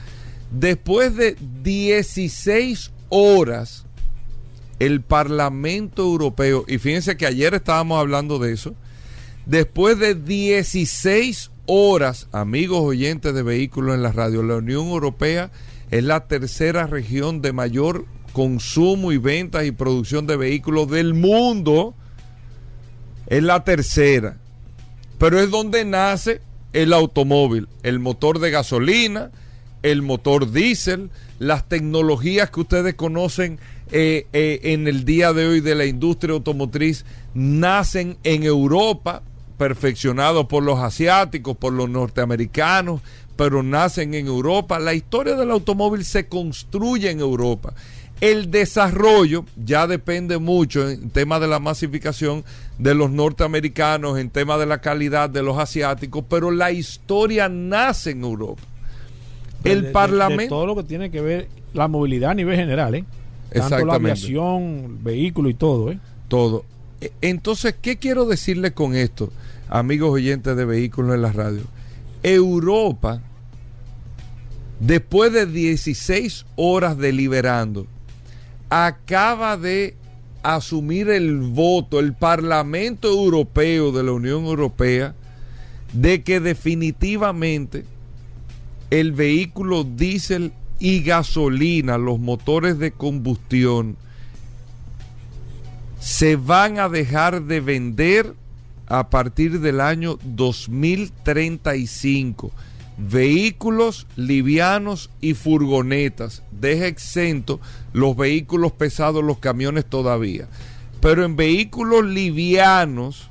Después 0.50 1.16
de 1.16 1.36
16 1.62 2.92
horas, 3.10 3.84
el 4.78 5.02
Parlamento 5.02 6.02
Europeo, 6.02 6.64
y 6.66 6.78
fíjense 6.78 7.18
que 7.18 7.26
ayer 7.26 7.52
estábamos 7.52 8.00
hablando 8.00 8.38
de 8.38 8.54
eso, 8.54 8.74
después 9.44 9.98
de 9.98 10.14
16 10.14 11.50
horas, 11.66 12.26
amigos 12.32 12.80
oyentes 12.80 13.34
de 13.34 13.42
vehículos 13.42 13.94
en 13.94 14.02
la 14.02 14.12
radio, 14.12 14.42
la 14.42 14.56
Unión 14.56 14.86
Europea 14.86 15.50
es 15.90 16.04
la 16.04 16.26
tercera 16.26 16.86
región 16.86 17.40
de 17.42 17.52
mayor 17.52 18.06
consumo 18.32 19.12
y 19.12 19.18
ventas 19.18 19.64
y 19.64 19.72
producción 19.72 20.26
de 20.26 20.36
vehículos 20.36 20.90
del 20.90 21.14
mundo. 21.14 21.94
Es 23.26 23.42
la 23.42 23.64
tercera. 23.64 24.36
Pero 25.18 25.40
es 25.40 25.50
donde 25.50 25.84
nace 25.84 26.40
el 26.72 26.92
automóvil, 26.92 27.68
el 27.82 27.98
motor 27.98 28.38
de 28.38 28.50
gasolina, 28.50 29.30
el 29.82 30.02
motor 30.02 30.50
diésel, 30.50 31.10
las 31.38 31.68
tecnologías 31.68 32.50
que 32.50 32.60
ustedes 32.60 32.94
conocen 32.94 33.58
eh, 33.90 34.26
eh, 34.32 34.60
en 34.64 34.86
el 34.86 35.04
día 35.04 35.32
de 35.32 35.46
hoy 35.46 35.60
de 35.60 35.74
la 35.74 35.86
industria 35.86 36.34
automotriz 36.34 37.04
nacen 37.32 38.18
en 38.22 38.42
Europa, 38.42 39.22
perfeccionados 39.56 40.46
por 40.46 40.62
los 40.62 40.78
asiáticos, 40.78 41.56
por 41.56 41.72
los 41.72 41.88
norteamericanos, 41.88 43.00
pero 43.38 43.62
nacen 43.62 44.14
en 44.14 44.26
Europa. 44.26 44.80
La 44.80 44.94
historia 44.94 45.36
del 45.36 45.52
automóvil 45.52 46.04
se 46.04 46.26
construye 46.26 47.08
en 47.08 47.20
Europa. 47.20 47.72
El 48.20 48.50
desarrollo 48.50 49.44
ya 49.64 49.86
depende 49.86 50.38
mucho 50.38 50.90
en 50.90 51.08
tema 51.10 51.38
de 51.38 51.46
la 51.46 51.60
masificación 51.60 52.42
de 52.78 52.96
los 52.96 53.12
norteamericanos, 53.12 54.18
en 54.18 54.30
tema 54.30 54.58
de 54.58 54.66
la 54.66 54.80
calidad 54.80 55.30
de 55.30 55.44
los 55.44 55.56
asiáticos, 55.56 56.24
pero 56.28 56.50
la 56.50 56.72
historia 56.72 57.48
nace 57.48 58.10
en 58.10 58.24
Europa. 58.24 58.62
El 59.62 59.82
de- 59.84 59.90
Parlamento... 59.90 60.42
de 60.42 60.48
todo 60.48 60.66
lo 60.66 60.74
que 60.74 60.82
tiene 60.82 61.12
que 61.12 61.20
ver 61.20 61.48
la 61.74 61.86
movilidad 61.86 62.32
a 62.32 62.34
nivel 62.34 62.56
general, 62.56 62.96
¿eh? 62.96 63.04
Tanto 63.52 63.58
la 63.60 63.64
Exactamente. 63.76 64.10
aviación, 64.10 64.98
vehículo 65.04 65.48
y 65.48 65.54
todo, 65.54 65.92
¿eh? 65.92 66.00
todo. 66.26 66.64
E- 67.00 67.12
Entonces, 67.20 67.76
¿qué 67.80 67.98
quiero 67.98 68.24
decirle 68.26 68.72
con 68.72 68.96
esto, 68.96 69.30
amigos 69.68 70.10
oyentes 70.10 70.56
de 70.56 70.64
vehículos 70.64 71.14
en 71.14 71.22
la 71.22 71.30
radio? 71.30 71.62
Europa, 72.24 73.22
después 74.80 75.32
de 75.32 75.46
16 75.46 76.44
horas 76.56 76.98
deliberando, 76.98 77.86
acaba 78.70 79.56
de 79.56 79.94
asumir 80.42 81.10
el 81.10 81.38
voto, 81.38 82.00
el 82.00 82.14
Parlamento 82.14 83.08
Europeo 83.08 83.92
de 83.92 84.02
la 84.02 84.12
Unión 84.12 84.44
Europea, 84.44 85.14
de 85.92 86.22
que 86.22 86.40
definitivamente 86.40 87.84
el 88.90 89.12
vehículo 89.12 89.84
diésel 89.84 90.52
y 90.78 91.02
gasolina, 91.02 91.98
los 91.98 92.18
motores 92.18 92.78
de 92.78 92.92
combustión, 92.92 93.98
se 95.98 96.36
van 96.36 96.78
a 96.78 96.88
dejar 96.88 97.42
de 97.42 97.60
vender 97.60 98.32
a 98.86 99.10
partir 99.10 99.60
del 99.60 99.80
año 99.80 100.18
2035. 100.22 102.52
Vehículos 102.98 104.06
livianos 104.16 105.10
y 105.20 105.34
furgonetas. 105.34 106.42
Deja 106.50 106.86
exento 106.86 107.60
los 107.92 108.16
vehículos 108.16 108.72
pesados, 108.72 109.22
los 109.22 109.38
camiones 109.38 109.84
todavía. 109.86 110.48
Pero 111.00 111.24
en 111.24 111.36
vehículos 111.36 112.04
livianos 112.04 113.30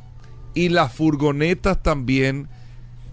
y 0.54 0.70
las 0.70 0.94
furgonetas 0.94 1.84
también, 1.84 2.48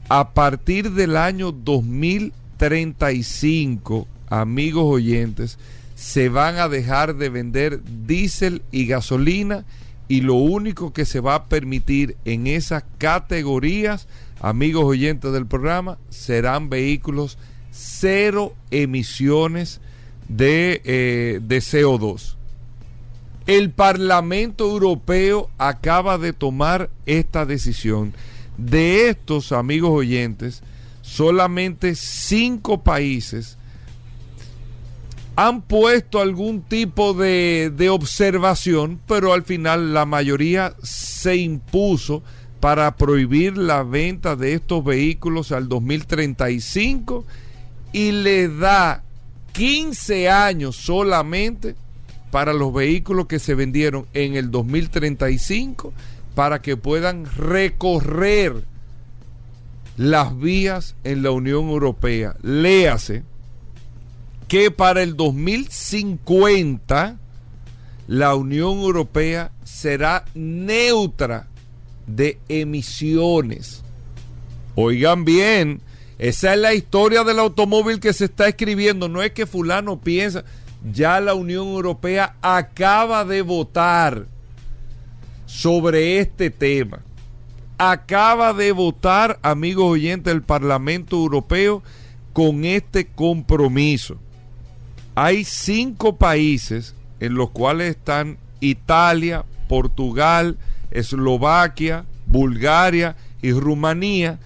a 0.09 0.33
partir 0.33 0.93
del 0.93 1.17
año 1.17 1.51
2035, 1.51 4.07
amigos 4.29 4.85
oyentes, 4.87 5.59
se 5.97 6.29
van 6.29 6.59
a 6.59 6.69
dejar 6.69 7.17
de 7.17 7.31
vender 7.31 7.81
diésel 8.07 8.63
y 8.71 8.87
gasolina 8.87 9.65
y 10.09 10.21
lo 10.21 10.35
único 10.35 10.93
que 10.93 11.05
se 11.05 11.21
va 11.21 11.35
a 11.35 11.45
permitir 11.45 12.17
en 12.25 12.47
esas 12.47 12.85
categorías, 12.99 14.07
amigos 14.45 14.85
oyentes 14.85 15.33
del 15.33 15.47
programa, 15.47 15.97
serán 16.11 16.69
vehículos 16.69 17.39
cero 17.71 18.55
emisiones 18.71 19.81
de, 20.29 20.83
eh, 20.85 21.41
de 21.43 21.59
CO2. 21.59 22.37
El 23.47 23.71
Parlamento 23.71 24.71
Europeo 24.71 25.49
acaba 25.57 26.19
de 26.19 26.35
tomar 26.35 26.91
esta 27.07 27.47
decisión. 27.47 28.13
De 28.59 29.09
estos, 29.09 29.51
amigos 29.51 29.91
oyentes, 29.91 30.63
solamente 31.01 31.95
cinco 31.95 32.83
países 32.83 33.57
han 35.37 35.63
puesto 35.63 36.21
algún 36.21 36.61
tipo 36.61 37.15
de, 37.15 37.73
de, 37.75 37.89
observación, 37.89 39.01
pero 39.09 39.33
al 39.33 39.43
final 39.43 39.95
la 39.95 40.05
mayoría 40.05 40.75
se 40.83 41.37
impuso 41.37 42.23
para 42.65 42.97
prohibir 42.97 43.59
la 43.59 43.83
venta 43.83 44.37
de 44.37 44.55
estos 44.55 44.83
vehículos 44.83 45.53
al 45.53 45.69
2035 45.69 47.27
y 47.93 48.13
le 48.13 48.49
da 48.49 49.03
15 49.53 50.31
años 50.31 50.75
solamente 50.75 51.75
para 52.31 52.55
los 52.55 52.73
vehículos 52.73 53.27
que 53.27 53.39
se 53.39 53.55
vendieron 53.55 54.07
en 54.15 54.35
el 54.35 54.51
2035 54.51 55.93
para 56.35 56.63
que 56.63 56.79
puedan 56.79 57.27
recorrer 57.37 58.65
las 59.99 60.35
vías 60.35 60.97
en 61.05 61.23
la 61.23 61.33
Unión 61.33 61.69
Europea. 61.69 62.35
Léase 62.41 63.25
que 64.49 64.71
para 64.71 65.03
el 65.03 65.19
2050 65.19 67.19
la 68.07 68.35
Unión 68.35 68.79
Europea 68.79 69.53
será 69.65 70.25
neutra 70.33 71.49
de 72.07 72.39
emisiones. 72.49 73.83
Oigan 74.75 75.25
bien, 75.25 75.81
esa 76.19 76.55
es 76.55 76.61
la 76.61 76.75
historia 76.75 77.25
del 77.25 77.39
automóvil 77.39 78.01
que 78.01 78.13
se 78.13 78.27
está 78.27 78.49
escribiendo. 78.49 79.09
No 79.09 79.23
es 79.23 79.33
que 79.33 79.47
fulano 79.47 80.01
piensa, 80.01 80.45
ya 80.93 81.21
la 81.21 81.35
Unión 81.35 81.69
Europea 81.69 82.37
acaba 82.43 83.25
de 83.25 83.43
votar 83.43 84.27
sobre 85.47 86.19
este 86.19 86.51
tema. 86.51 87.01
Acaba 87.79 88.53
de 88.53 88.73
votar, 88.73 89.39
amigos 89.43 89.93
oyentes 89.93 90.33
del 90.33 90.43
Parlamento 90.43 91.17
Europeo, 91.17 91.83
con 92.33 92.65
este 92.65 93.07
compromiso. 93.07 94.17
Hay 95.15 95.45
cinco 95.45 96.17
países 96.17 96.95
en 97.21 97.35
los 97.35 97.51
cuales 97.51 97.91
están 97.91 98.39
Italia, 98.61 99.45
Portugal, 99.69 100.59
Eslovaquia, 100.95 102.07
Bulgaria 102.27 103.17
y 103.43 103.53
Rumanía, 103.53 104.39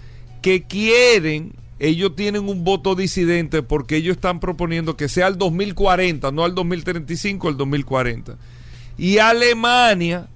que 0.42 0.64
quieren, 0.64 1.52
ellos 1.78 2.16
tienen 2.16 2.48
un 2.48 2.64
voto 2.64 2.96
disidente 2.96 3.62
porque 3.62 3.96
ellos 3.96 4.16
están 4.16 4.40
proponiendo 4.40 4.96
que 4.96 5.08
sea 5.08 5.28
el 5.28 5.38
2040, 5.38 6.32
no 6.32 6.44
al 6.44 6.54
2035, 6.54 7.48
el 7.48 7.56
2040. 7.56 8.36
Y 8.96 9.18
Alemania 9.18 10.26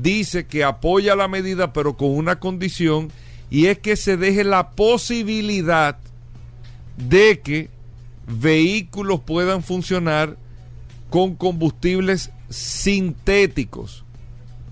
dice 0.00 0.46
que 0.46 0.62
apoya 0.64 1.16
la 1.16 1.28
medida, 1.28 1.72
pero 1.72 1.96
con 1.96 2.10
una 2.10 2.38
condición, 2.38 3.10
y 3.50 3.66
es 3.66 3.78
que 3.78 3.96
se 3.96 4.16
deje 4.16 4.44
la 4.44 4.70
posibilidad 4.70 5.98
de 6.96 7.40
que 7.40 7.70
vehículos 8.26 9.20
puedan 9.20 9.62
funcionar 9.62 10.36
con 11.10 11.34
combustibles 11.34 12.30
sintéticos, 12.48 14.03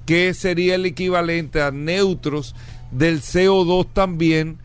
que 0.07 0.35
sería 0.35 0.75
el 0.75 0.87
equivalente 0.87 1.63
a 1.63 1.71
neutros 1.71 2.55
del 2.91 3.21
CO2 3.21 3.87
también, 3.93 4.59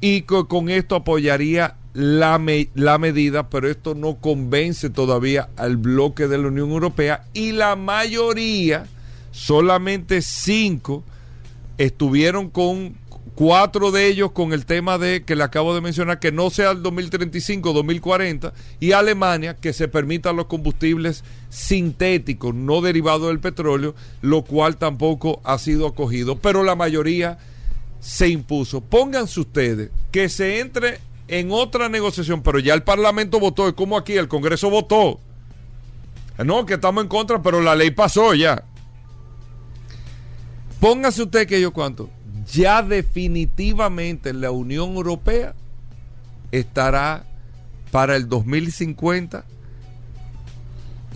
y 0.00 0.22
con 0.22 0.68
esto 0.68 0.96
apoyaría 0.96 1.76
la, 1.94 2.38
la 2.74 2.98
medida, 2.98 3.48
pero 3.48 3.70
esto 3.70 3.94
no 3.94 4.16
convence 4.16 4.90
todavía 4.90 5.48
al 5.56 5.78
bloque 5.78 6.28
de 6.28 6.36
la 6.36 6.48
Unión 6.48 6.70
Europea 6.70 7.24
y 7.32 7.52
la 7.52 7.74
mayoría, 7.74 8.86
solamente 9.30 10.20
cinco, 10.20 11.02
estuvieron 11.78 12.50
con 12.50 12.96
cuatro 13.36 13.92
de 13.92 14.06
ellos 14.06 14.32
con 14.32 14.54
el 14.54 14.64
tema 14.64 14.96
de 14.96 15.22
que 15.22 15.36
le 15.36 15.44
acabo 15.44 15.74
de 15.74 15.82
mencionar 15.82 16.18
que 16.18 16.32
no 16.32 16.48
sea 16.48 16.70
el 16.70 16.82
2035, 16.82 17.74
2040 17.74 18.54
y 18.80 18.92
Alemania 18.92 19.54
que 19.54 19.74
se 19.74 19.88
permitan 19.88 20.36
los 20.36 20.46
combustibles 20.46 21.22
sintéticos 21.50 22.54
no 22.54 22.80
derivados 22.80 23.28
del 23.28 23.38
petróleo, 23.38 23.94
lo 24.22 24.42
cual 24.42 24.78
tampoco 24.78 25.42
ha 25.44 25.58
sido 25.58 25.86
acogido, 25.86 26.38
pero 26.38 26.64
la 26.64 26.76
mayoría 26.76 27.36
se 28.00 28.28
impuso. 28.28 28.80
Pónganse 28.80 29.38
ustedes 29.38 29.90
que 30.10 30.30
se 30.30 30.60
entre 30.60 30.98
en 31.28 31.52
otra 31.52 31.90
negociación, 31.90 32.42
pero 32.42 32.58
ya 32.58 32.72
el 32.72 32.84
Parlamento 32.84 33.38
votó, 33.38 33.68
es 33.68 33.74
como 33.74 33.98
aquí 33.98 34.14
el 34.14 34.28
Congreso 34.28 34.70
votó. 34.70 35.20
No, 36.42 36.64
que 36.64 36.74
estamos 36.74 37.02
en 37.02 37.08
contra, 37.08 37.42
pero 37.42 37.60
la 37.60 37.74
ley 37.74 37.90
pasó 37.90 38.32
ya. 38.32 38.64
Póngase 40.80 41.22
usted 41.22 41.46
que 41.46 41.60
yo 41.60 41.72
cuánto 41.72 42.15
ya 42.52 42.82
definitivamente 42.82 44.32
la 44.32 44.50
Unión 44.50 44.94
Europea 44.94 45.54
estará 46.52 47.24
para 47.90 48.16
el 48.16 48.28
2050 48.28 49.44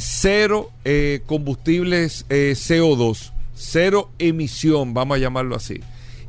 cero 0.00 0.70
eh, 0.84 1.20
combustibles 1.26 2.26
eh, 2.28 2.54
CO2, 2.56 3.32
cero 3.54 4.10
emisión, 4.18 4.94
vamos 4.94 5.16
a 5.16 5.20
llamarlo 5.20 5.54
así. 5.54 5.80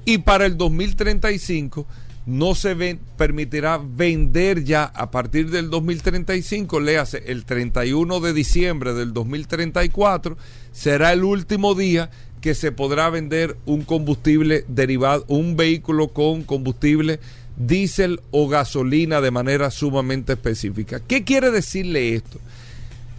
Y 0.05 0.19
para 0.19 0.45
el 0.45 0.57
2035 0.57 1.87
no 2.25 2.53
se 2.53 2.99
permitirá 3.17 3.79
vender 3.83 4.63
ya 4.63 4.83
a 4.83 5.09
partir 5.09 5.49
del 5.49 5.69
2035, 5.69 6.79
léase 6.79 7.23
el 7.27 7.45
31 7.45 8.19
de 8.19 8.33
diciembre 8.33 8.93
del 8.93 9.13
2034, 9.13 10.37
será 10.71 11.13
el 11.13 11.23
último 11.23 11.73
día 11.73 12.11
que 12.41 12.55
se 12.55 12.71
podrá 12.71 13.09
vender 13.09 13.55
un 13.65 13.83
combustible 13.83 14.65
derivado, 14.67 15.23
un 15.27 15.55
vehículo 15.55 16.09
con 16.09 16.43
combustible 16.43 17.19
diésel 17.55 18.19
o 18.31 18.47
gasolina 18.47 19.21
de 19.21 19.31
manera 19.31 19.69
sumamente 19.71 20.33
específica. 20.33 20.99
¿Qué 20.99 21.23
quiere 21.23 21.51
decirle 21.51 22.15
esto? 22.15 22.39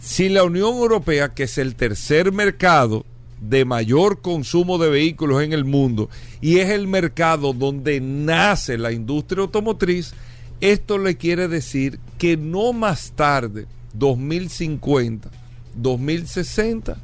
Si 0.00 0.28
la 0.28 0.42
Unión 0.42 0.74
Europea, 0.74 1.32
que 1.32 1.44
es 1.44 1.58
el 1.58 1.76
tercer 1.76 2.32
mercado 2.32 3.06
de 3.40 3.64
mayor 3.64 4.20
consumo 4.20 4.78
de 4.78 4.90
vehículos 4.90 5.42
en 5.42 5.52
el 5.52 5.64
mundo 5.64 6.08
y 6.40 6.58
es 6.58 6.70
el 6.70 6.87
mercado 6.87 7.52
donde 7.52 8.00
nace 8.00 8.78
la 8.78 8.92
industria 8.92 9.42
automotriz, 9.42 10.14
esto 10.61 10.98
le 10.98 11.16
quiere 11.16 11.48
decir 11.48 11.98
que 12.18 12.37
no 12.37 12.72
más 12.72 13.12
tarde, 13.12 13.66
2050, 13.94 15.30
2060, 15.74 16.96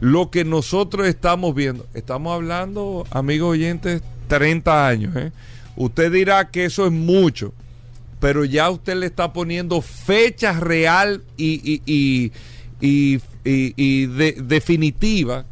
lo 0.00 0.30
que 0.30 0.44
nosotros 0.44 1.06
estamos 1.06 1.54
viendo, 1.54 1.86
estamos 1.94 2.34
hablando, 2.34 3.06
amigos 3.10 3.52
oyentes, 3.52 4.02
30 4.28 4.88
años. 4.88 5.16
¿eh? 5.16 5.32
Usted 5.76 6.12
dirá 6.12 6.50
que 6.50 6.64
eso 6.64 6.86
es 6.86 6.92
mucho, 6.92 7.52
pero 8.20 8.44
ya 8.44 8.70
usted 8.70 8.96
le 8.96 9.06
está 9.06 9.32
poniendo 9.32 9.80
fecha 9.80 10.52
real 10.52 11.22
y, 11.36 11.80
y, 11.86 12.32
y, 12.80 13.20
y 13.44 14.06
de, 14.06 14.32
definitiva 14.42 15.44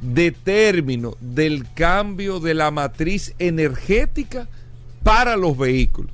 de 0.00 0.32
término 0.32 1.16
del 1.20 1.66
cambio 1.74 2.40
de 2.40 2.54
la 2.54 2.70
matriz 2.70 3.34
energética 3.38 4.48
para 5.02 5.36
los 5.36 5.56
vehículos. 5.56 6.12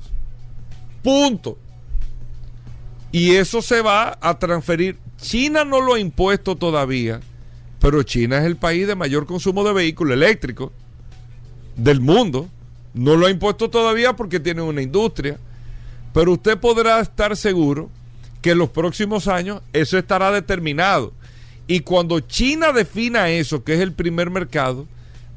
Punto. 1.03 1.57
Y 3.11 3.31
eso 3.31 3.61
se 3.61 3.81
va 3.81 4.17
a 4.21 4.37
transferir 4.37 4.97
China 5.21 5.65
no 5.65 5.81
lo 5.81 5.95
ha 5.95 5.99
impuesto 5.99 6.55
todavía, 6.55 7.19
pero 7.79 8.03
China 8.03 8.37
es 8.39 8.45
el 8.45 8.55
país 8.55 8.87
de 8.87 8.95
mayor 8.95 9.25
consumo 9.25 9.63
de 9.63 9.73
vehículos 9.73 10.13
eléctricos 10.15 10.71
del 11.75 12.01
mundo. 12.01 12.49
No 12.93 13.15
lo 13.15 13.27
ha 13.27 13.29
impuesto 13.29 13.69
todavía 13.69 14.15
porque 14.15 14.39
tiene 14.39 14.61
una 14.61 14.81
industria. 14.81 15.37
Pero 16.13 16.33
usted 16.33 16.57
podrá 16.57 16.99
estar 16.99 17.35
seguro 17.37 17.89
que 18.41 18.51
en 18.51 18.57
los 18.57 18.69
próximos 18.69 19.27
años 19.27 19.61
eso 19.73 19.97
estará 19.97 20.31
determinado. 20.31 21.13
Y 21.67 21.81
cuando 21.81 22.19
China 22.21 22.71
defina 22.71 23.29
eso, 23.29 23.63
que 23.63 23.75
es 23.75 23.81
el 23.81 23.93
primer 23.93 24.29
mercado, 24.29 24.87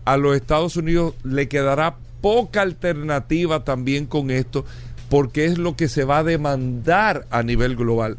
a 0.05 0.17
los 0.17 0.35
Estados 0.35 0.77
Unidos 0.77 1.15
le 1.23 1.47
quedará 1.49 1.97
poca 2.21 2.63
alternativa 2.63 3.65
también 3.65 4.07
con 4.07 4.31
esto, 4.31 4.65
porque 5.11 5.45
es 5.45 5.59
lo 5.59 5.77
que 5.77 5.89
se 5.89 6.05
va 6.05 6.19
a 6.19 6.25
demandar 6.25 7.27
a 7.31 7.43
nivel 7.43 7.77
global 7.77 8.17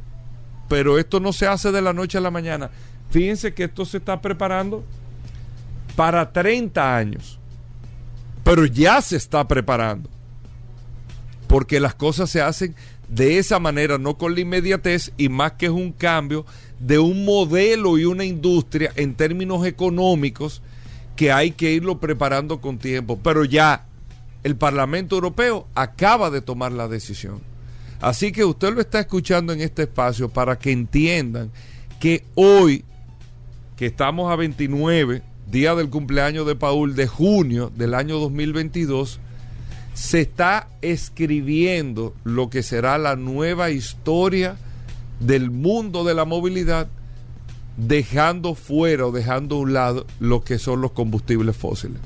pero 0.74 0.98
esto 0.98 1.20
no 1.20 1.32
se 1.34 1.46
hace 1.46 1.72
de 1.72 1.84
la 1.84 1.94
noche 1.94 2.18
a 2.18 2.22
la 2.22 2.32
mañana. 2.32 2.72
Fíjense 3.12 3.54
que 3.54 3.66
esto 3.66 3.86
se 3.86 3.98
está 3.98 4.20
preparando 4.20 4.84
para 5.96 6.34
30 6.34 6.98
años, 6.98 7.38
pero 8.44 8.66
ya 8.66 9.00
se 9.04 9.18
está 9.18 9.48
preparando, 9.48 10.10
porque 11.46 11.80
las 11.80 11.94
cosas 11.94 12.32
se 12.32 12.42
hacen 12.42 12.74
de 13.08 13.38
esa 13.38 13.60
manera, 13.60 14.00
no 14.00 14.18
con 14.18 14.34
la 14.34 14.42
inmediatez, 14.42 15.14
y 15.16 15.30
más 15.30 15.52
que 15.52 15.68
es 15.68 15.72
un 15.72 15.92
cambio 15.92 16.44
de 16.80 16.98
un 16.98 17.24
modelo 17.24 18.00
y 18.00 18.06
una 18.06 18.26
industria 18.26 18.92
en 18.96 19.14
términos 19.14 19.68
económicos 19.68 20.64
que 21.16 21.32
hay 21.32 21.52
que 21.52 21.72
irlo 21.72 22.00
preparando 22.00 22.62
con 22.62 22.80
tiempo, 22.80 23.20
pero 23.22 23.46
ya 23.46 23.86
el 24.42 24.56
Parlamento 24.56 25.14
Europeo 25.18 25.68
acaba 25.76 26.32
de 26.32 26.42
tomar 26.42 26.72
la 26.72 26.88
decisión. 26.88 27.53
Así 28.02 28.32
que 28.32 28.44
usted 28.44 28.74
lo 28.74 28.82
está 28.82 29.00
escuchando 29.00 29.54
en 29.54 29.62
este 29.62 29.84
espacio 29.84 30.30
para 30.30 30.58
que 30.58 30.72
entiendan 30.72 31.52
que 32.00 32.24
hoy, 32.36 32.84
que 33.78 33.86
estamos 33.86 34.32
a 34.32 34.36
29, 34.36 35.22
día 35.50 35.76
del 35.76 35.90
cumpleaños 35.90 36.46
de 36.46 36.56
Paul 36.56 36.96
de 36.96 37.08
junio 37.08 37.72
del 37.76 37.94
año 37.94 38.20
2022, 38.20 39.20
se 39.94 40.22
está 40.22 40.68
escribiendo 40.82 42.14
lo 42.24 42.50
que 42.50 42.64
será 42.64 42.98
la 42.98 43.16
nueva 43.16 43.70
historia 43.70 44.58
del 45.20 45.52
mundo 45.52 46.04
de 46.04 46.14
la 46.14 46.26
movilidad, 46.26 46.88
dejando 47.78 48.56
fuera 48.56 49.08
o 49.08 49.12
dejando 49.12 49.56
a 49.56 49.60
un 49.60 49.74
lado 49.74 50.06
lo 50.20 50.44
que 50.44 50.60
son 50.60 50.82
los 50.82 50.92
combustibles 50.92 51.56
fósiles. 51.56 52.00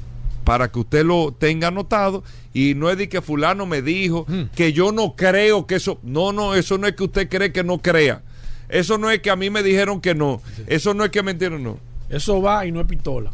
Para 0.47 0.71
que 0.71 0.79
usted 0.79 1.03
lo 1.03 1.33
tenga 1.33 1.67
anotado 1.67 2.23
y 2.53 2.73
no 2.73 2.89
es 2.89 2.97
de 2.97 3.09
que 3.09 3.21
fulano 3.21 3.65
me 3.65 3.81
dijo 3.81 4.25
que 4.55 4.71
yo 4.71 4.93
no 4.93 5.13
creo 5.17 5.67
que 5.67 5.75
eso... 5.75 5.99
No, 6.03 6.31
no, 6.31 6.55
eso 6.55 6.77
no 6.77 6.87
es 6.87 6.95
que 6.95 7.03
usted 7.03 7.27
cree 7.27 7.51
que 7.51 7.65
no 7.65 7.79
crea. 7.79 8.23
Eso 8.69 8.97
no 8.97 9.11
es 9.11 9.19
que 9.19 9.29
a 9.29 9.35
mí 9.35 9.49
me 9.49 9.61
dijeron 9.61 9.99
que 9.99 10.15
no. 10.15 10.41
Eso 10.67 10.93
no 10.93 11.03
es 11.03 11.11
que 11.11 11.21
mentira, 11.21 11.59
no. 11.59 11.79
Eso 12.07 12.41
va 12.41 12.65
y 12.65 12.71
no 12.71 12.79
es 12.79 12.87
pistola. 12.87 13.33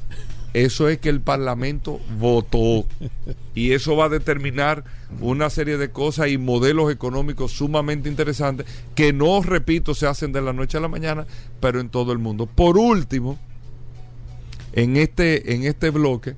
Eso 0.55 0.89
es 0.89 0.97
que 0.97 1.09
el 1.09 1.21
Parlamento 1.21 1.99
votó 2.17 2.87
y 3.53 3.73
eso 3.73 3.95
va 3.95 4.05
a 4.05 4.09
determinar 4.09 4.83
una 5.21 5.51
serie 5.51 5.77
de 5.77 5.91
cosas 5.91 6.29
y 6.29 6.39
modelos 6.39 6.91
económicos 6.91 7.51
sumamente 7.51 8.09
interesantes 8.09 8.65
que 8.95 9.13
no, 9.13 9.43
repito, 9.43 9.93
se 9.93 10.07
hacen 10.07 10.31
de 10.31 10.41
la 10.41 10.51
noche 10.51 10.79
a 10.79 10.81
la 10.81 10.87
mañana, 10.87 11.27
pero 11.59 11.79
en 11.79 11.89
todo 11.89 12.11
el 12.11 12.17
mundo. 12.17 12.47
Por 12.47 12.79
último, 12.79 13.37
en 14.73 14.97
este, 14.97 15.53
en 15.53 15.63
este 15.63 15.91
bloque, 15.91 16.35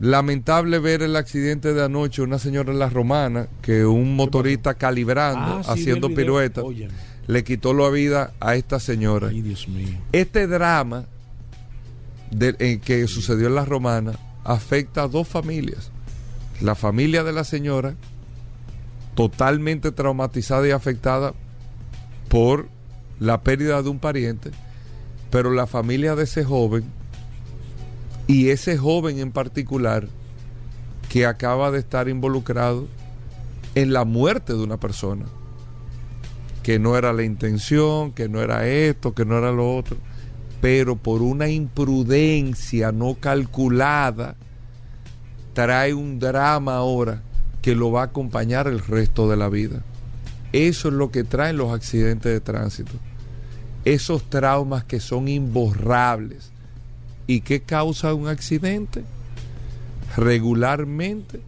lamentable 0.00 0.78
ver 0.78 1.02
el 1.02 1.16
accidente 1.16 1.72
de 1.72 1.84
anoche, 1.84 2.22
una 2.22 2.38
señora 2.38 2.72
en 2.72 2.78
la 2.78 2.90
romana, 2.90 3.48
que 3.62 3.84
un 3.86 4.16
motorista 4.16 4.74
calibrando, 4.74 5.62
Ah, 5.66 5.72
haciendo 5.72 6.08
piruetas, 6.14 6.64
Óyeme. 6.64 6.92
le 7.26 7.44
quitó 7.44 7.72
la 7.74 7.88
vida 7.90 8.32
a 8.40 8.56
esta 8.56 8.80
señora. 8.80 9.28
Ay, 9.28 9.40
Dios 9.42 9.68
mío. 9.68 9.96
Este 10.12 10.46
drama 10.46 11.04
de- 12.30 12.56
eh, 12.58 12.80
que 12.84 13.06
sucedió 13.06 13.46
en 13.46 13.54
la 13.54 13.64
Romana 13.64 14.12
afecta 14.42 15.02
a 15.04 15.08
dos 15.08 15.28
familias. 15.28 15.90
La 16.60 16.74
familia 16.74 17.22
de 17.24 17.32
la 17.32 17.44
señora, 17.44 17.94
totalmente 19.14 19.92
traumatizada 19.92 20.66
y 20.66 20.72
afectada 20.72 21.34
por 22.28 22.68
la 23.20 23.42
pérdida 23.42 23.80
de 23.82 23.88
un 23.88 24.00
pariente, 24.00 24.50
pero 25.30 25.52
la 25.52 25.66
familia 25.66 26.16
de 26.16 26.24
ese 26.24 26.44
joven 26.44 26.84
y 28.26 28.48
ese 28.48 28.78
joven 28.78 29.18
en 29.18 29.32
particular 29.32 30.08
que 31.08 31.26
acaba 31.26 31.70
de 31.70 31.78
estar 31.78 32.08
involucrado 32.08 32.88
en 33.74 33.92
la 33.92 34.04
muerte 34.04 34.52
de 34.52 34.62
una 34.62 34.78
persona 34.78 35.26
que 36.62 36.78
no 36.78 36.96
era 36.96 37.12
la 37.12 37.24
intención, 37.24 38.12
que 38.12 38.28
no 38.28 38.40
era 38.40 38.66
esto, 38.66 39.14
que 39.14 39.26
no 39.26 39.36
era 39.36 39.52
lo 39.52 39.76
otro, 39.76 39.98
pero 40.62 40.96
por 40.96 41.20
una 41.20 41.48
imprudencia 41.48 42.90
no 42.90 43.16
calculada, 43.16 44.36
trae 45.52 45.92
un 45.92 46.18
drama 46.18 46.76
ahora 46.76 47.22
que 47.60 47.74
lo 47.74 47.92
va 47.92 48.00
a 48.00 48.06
acompañar 48.06 48.66
el 48.66 48.80
resto 48.80 49.28
de 49.28 49.36
la 49.36 49.50
vida. 49.50 49.82
Eso 50.54 50.88
es 50.88 50.94
lo 50.94 51.10
que 51.10 51.22
traen 51.22 51.58
los 51.58 51.70
accidentes 51.70 52.32
de 52.32 52.40
tránsito. 52.40 52.92
Esos 53.84 54.30
traumas 54.30 54.84
que 54.84 55.00
son 55.00 55.28
imborrables. 55.28 56.50
¿Y 57.26 57.40
qué 57.40 57.60
causa 57.60 58.14
un 58.14 58.28
accidente? 58.28 59.02
Regularmente 60.16 61.40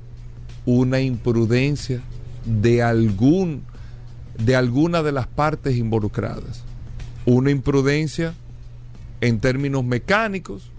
una 0.65 1.01
imprudencia 1.01 2.01
de 2.45 2.83
algún 2.83 3.63
de 4.39 4.55
alguna 4.55 5.03
de 5.03 5.13
las 5.13 5.27
partes 5.27 5.77
involucradas. 5.77 6.63
Una 7.25 7.51
imprudencia 7.51 8.35
en 9.21 9.41
términos 9.41 9.85
mecánicos, 9.85 10.71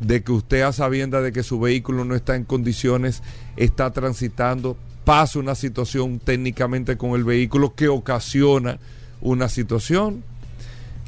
de 0.00 0.22
que 0.22 0.32
usted 0.32 0.62
a 0.62 0.72
sabienda 0.72 1.20
de 1.20 1.32
que 1.32 1.42
su 1.42 1.58
vehículo 1.60 2.04
no 2.04 2.14
está 2.14 2.36
en 2.36 2.44
condiciones, 2.44 3.22
está 3.56 3.92
transitando, 3.92 4.76
pasa 5.04 5.38
una 5.38 5.54
situación 5.54 6.18
técnicamente 6.18 6.96
con 6.96 7.12
el 7.12 7.24
vehículo 7.24 7.74
que 7.74 7.88
ocasiona 7.88 8.78
una 9.20 9.48
situación, 9.48 10.22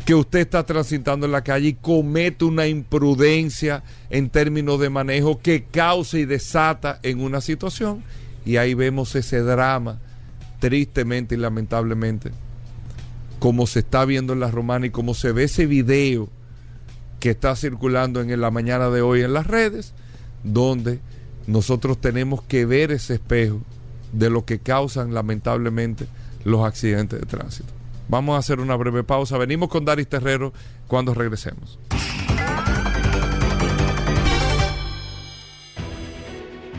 que 0.06 0.14
usted 0.14 0.38
está 0.38 0.64
transitando 0.64 1.26
en 1.26 1.32
la 1.32 1.42
calle 1.42 1.68
y 1.70 1.74
comete 1.74 2.44
una 2.44 2.68
imprudencia 2.68 3.82
en 4.08 4.30
términos 4.30 4.78
de 4.78 4.88
manejo 4.88 5.40
que 5.40 5.64
causa 5.64 6.16
y 6.16 6.24
desata 6.24 7.00
en 7.02 7.20
una 7.20 7.40
situación. 7.40 8.04
Y 8.44 8.56
ahí 8.56 8.74
vemos 8.74 9.16
ese 9.16 9.40
drama, 9.40 9.98
tristemente 10.60 11.34
y 11.34 11.38
lamentablemente, 11.38 12.30
como 13.40 13.66
se 13.66 13.80
está 13.80 14.04
viendo 14.04 14.32
en 14.32 14.38
la 14.38 14.52
romana 14.52 14.86
y 14.86 14.90
como 14.90 15.12
se 15.12 15.32
ve 15.32 15.44
ese 15.44 15.66
video 15.66 16.28
que 17.18 17.30
está 17.30 17.56
circulando 17.56 18.20
en 18.20 18.40
la 18.40 18.52
mañana 18.52 18.90
de 18.90 19.02
hoy 19.02 19.22
en 19.22 19.32
las 19.32 19.48
redes, 19.48 19.92
donde 20.44 21.00
nosotros 21.48 22.00
tenemos 22.00 22.42
que 22.42 22.64
ver 22.64 22.92
ese 22.92 23.14
espejo 23.14 23.60
de 24.12 24.30
lo 24.30 24.44
que 24.44 24.60
causan 24.60 25.14
lamentablemente 25.14 26.06
los 26.44 26.64
accidentes 26.64 27.18
de 27.18 27.26
tránsito. 27.26 27.75
Vamos 28.08 28.36
a 28.36 28.38
hacer 28.38 28.60
una 28.60 28.76
breve 28.76 29.02
pausa. 29.04 29.38
Venimos 29.38 29.68
con 29.68 29.84
Daris 29.84 30.08
Terrero 30.08 30.52
cuando 30.86 31.14
regresemos. 31.14 31.78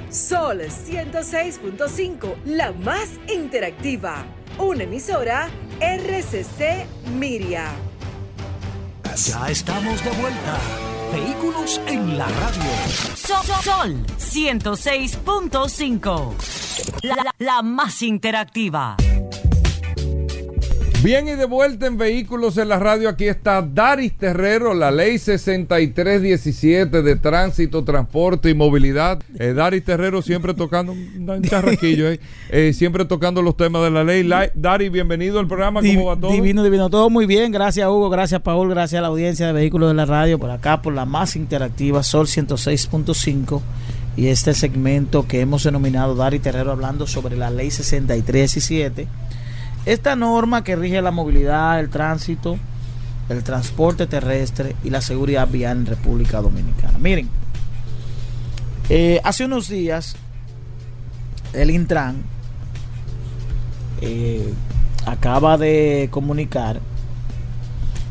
Sol 0.10 0.62
106.5, 0.62 2.36
la 2.46 2.72
más 2.72 3.10
interactiva. 3.34 4.24
Una 4.58 4.84
emisora 4.84 5.50
RCC 5.80 6.86
Miria. 7.14 7.66
Ya 9.16 9.50
estamos 9.50 10.04
de 10.04 10.10
vuelta. 10.12 10.58
Vehículos 11.14 11.80
en 11.88 12.18
la 12.18 12.28
radio. 12.28 12.72
Sol, 13.16 13.46
Sol 13.64 14.06
106.5. 14.18 16.34
La, 17.04 17.16
la- 17.16 17.32
la 17.40 17.62
más 17.62 18.02
interactiva. 18.02 18.98
Bien, 21.08 21.26
y 21.26 21.36
de 21.36 21.46
vuelta 21.46 21.88
en 21.88 21.98
Vehículos 21.98 22.58
en 22.58 22.68
la 22.68 22.80
Radio, 22.80 23.08
aquí 23.08 23.30
está 23.30 23.62
Daris 23.62 24.12
Terrero, 24.18 24.74
la 24.74 24.92
ley 24.92 25.18
6317 25.18 27.02
de 27.02 27.16
tránsito, 27.16 27.86
transporte 27.86 28.50
y 28.50 28.54
movilidad. 28.54 29.24
Eh, 29.40 29.54
Daris 29.54 29.86
Terrero 29.86 30.22
siempre 30.22 30.54
tocando 30.54 30.92
un 30.92 31.42
charraquillo, 31.44 32.12
eh, 32.12 32.20
eh, 32.50 32.74
siempre 32.74 33.06
tocando 33.06 33.42
los 33.42 33.56
temas 33.56 33.84
de 33.84 33.92
la 33.92 34.04
ley. 34.04 34.24
La- 34.24 34.52
Daris, 34.54 34.92
bienvenido 34.92 35.40
al 35.40 35.48
programa, 35.48 35.80
¿cómo 35.80 36.08
va 36.08 36.18
todo? 36.18 36.30
Divino, 36.34 36.62
divino, 36.62 36.90
todo 36.90 37.10
muy 37.10 37.26
bien. 37.26 37.54
Gracias, 37.54 37.88
Hugo. 37.88 38.10
Gracias, 38.10 38.42
Paul. 38.42 38.70
Gracias 38.70 39.00
a 39.00 39.02
la 39.04 39.08
audiencia 39.08 39.48
de 39.48 39.54
Vehículos 39.54 39.88
de 39.90 39.94
la 39.94 40.04
Radio. 40.06 40.38
Por 40.40 40.52
acá, 40.52 40.82
por 40.82 40.94
la 40.94 41.06
más 41.06 41.38
interactiva, 41.38 42.04
Sol 42.04 42.28
106.5. 42.28 43.62
Y 44.18 44.28
este 44.28 44.54
segmento 44.54 45.26
que 45.26 45.40
hemos 45.40 45.64
denominado 45.64 46.16
Dari 46.16 46.40
Terrero 46.40 46.74
hablando 46.74 47.08
sobre 47.08 47.38
la 47.38 47.50
ley 47.50 47.72
6317. 47.72 49.08
Esta 49.88 50.18
norma 50.18 50.66
que 50.66 50.76
rige 50.76 51.02
la 51.02 51.12
movilidad, 51.12 51.80
el 51.80 51.90
tránsito, 51.90 52.58
el 53.30 53.42
transporte 53.42 54.06
terrestre 54.06 54.76
y 54.84 54.90
la 54.90 55.00
seguridad 55.00 55.48
vial 55.48 55.78
en 55.78 55.86
República 55.86 56.42
Dominicana. 56.42 56.98
Miren, 56.98 57.30
eh, 58.90 59.22
hace 59.24 59.46
unos 59.46 59.70
días 59.70 60.18
el 61.54 61.72
Intran 61.72 62.18
eh, 64.02 64.54
acaba 65.06 65.58
de 65.58 66.10
comunicar 66.12 66.82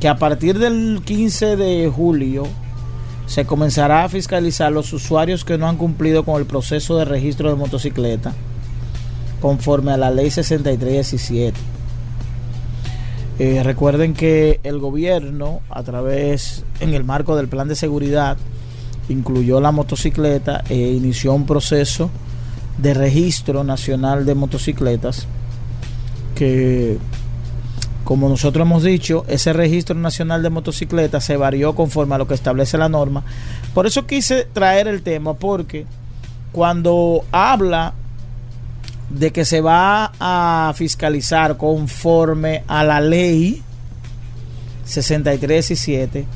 que 0.01 0.09
a 0.09 0.17
partir 0.17 0.59
del 0.59 1.03
15 1.05 1.57
de 1.57 1.93
julio 1.95 2.45
se 3.27 3.45
comenzará 3.45 4.05
a 4.05 4.09
fiscalizar 4.09 4.73
los 4.73 4.95
usuarios 4.95 5.45
que 5.45 5.59
no 5.59 5.69
han 5.69 5.77
cumplido 5.77 6.25
con 6.25 6.41
el 6.41 6.47
proceso 6.47 6.97
de 6.97 7.05
registro 7.05 7.51
de 7.51 7.57
motocicleta 7.57 8.33
conforme 9.41 9.93
a 9.93 9.97
la 9.97 10.11
ley 10.11 10.31
6317. 10.31 11.59
Eh, 13.39 13.63
recuerden 13.63 14.15
que 14.15 14.61
el 14.63 14.79
gobierno, 14.79 15.61
a 15.69 15.83
través, 15.83 16.65
en 16.81 16.95
el 16.95 17.05
marco 17.05 17.37
del 17.37 17.49
plan 17.49 17.69
de 17.69 17.77
seguridad, 17.77 18.39
incluyó 19.09 19.61
la 19.61 19.73
motocicleta 19.73 20.65
e 20.69 20.77
inició 20.77 21.35
un 21.35 21.47
proceso 21.47 22.11
de 22.79 22.95
registro 22.95 23.63
nacional 23.63 24.27
de 24.27 24.35
motocicletas 24.35 25.27
que 26.35 26.99
como 28.07 28.29
nosotros 28.29 28.65
hemos 28.65 28.85
dicho, 28.85 29.25
ese 29.27 29.53
registro 29.53 29.97
nacional 29.97 30.41
de 30.41 30.49
motocicletas 30.49 31.25
se 31.25 31.37
varió 31.37 31.75
conforme 31.75 32.15
a 32.15 32.19
lo 32.19 32.29
que 32.29 32.35
establece 32.35 32.79
la 32.79 32.89
norma. 32.89 33.25
Por 33.75 33.85
eso 33.85 34.07
quise 34.07 34.45
traer 34.45 34.87
el 34.87 35.03
tema, 35.03 35.35
porque 35.35 35.87
cuando 36.53 37.25
habla 37.33 37.95
de 39.11 39.33
que 39.33 39.45
se 39.45 39.61
va 39.61 40.13
a 40.19 40.73
fiscalizar 40.75 41.57
conforme 41.57 42.65
a 42.67 42.85
la 42.85 43.01
ley 43.01 43.63
63 44.85 45.71
y 45.71 45.77
7, 45.77 46.27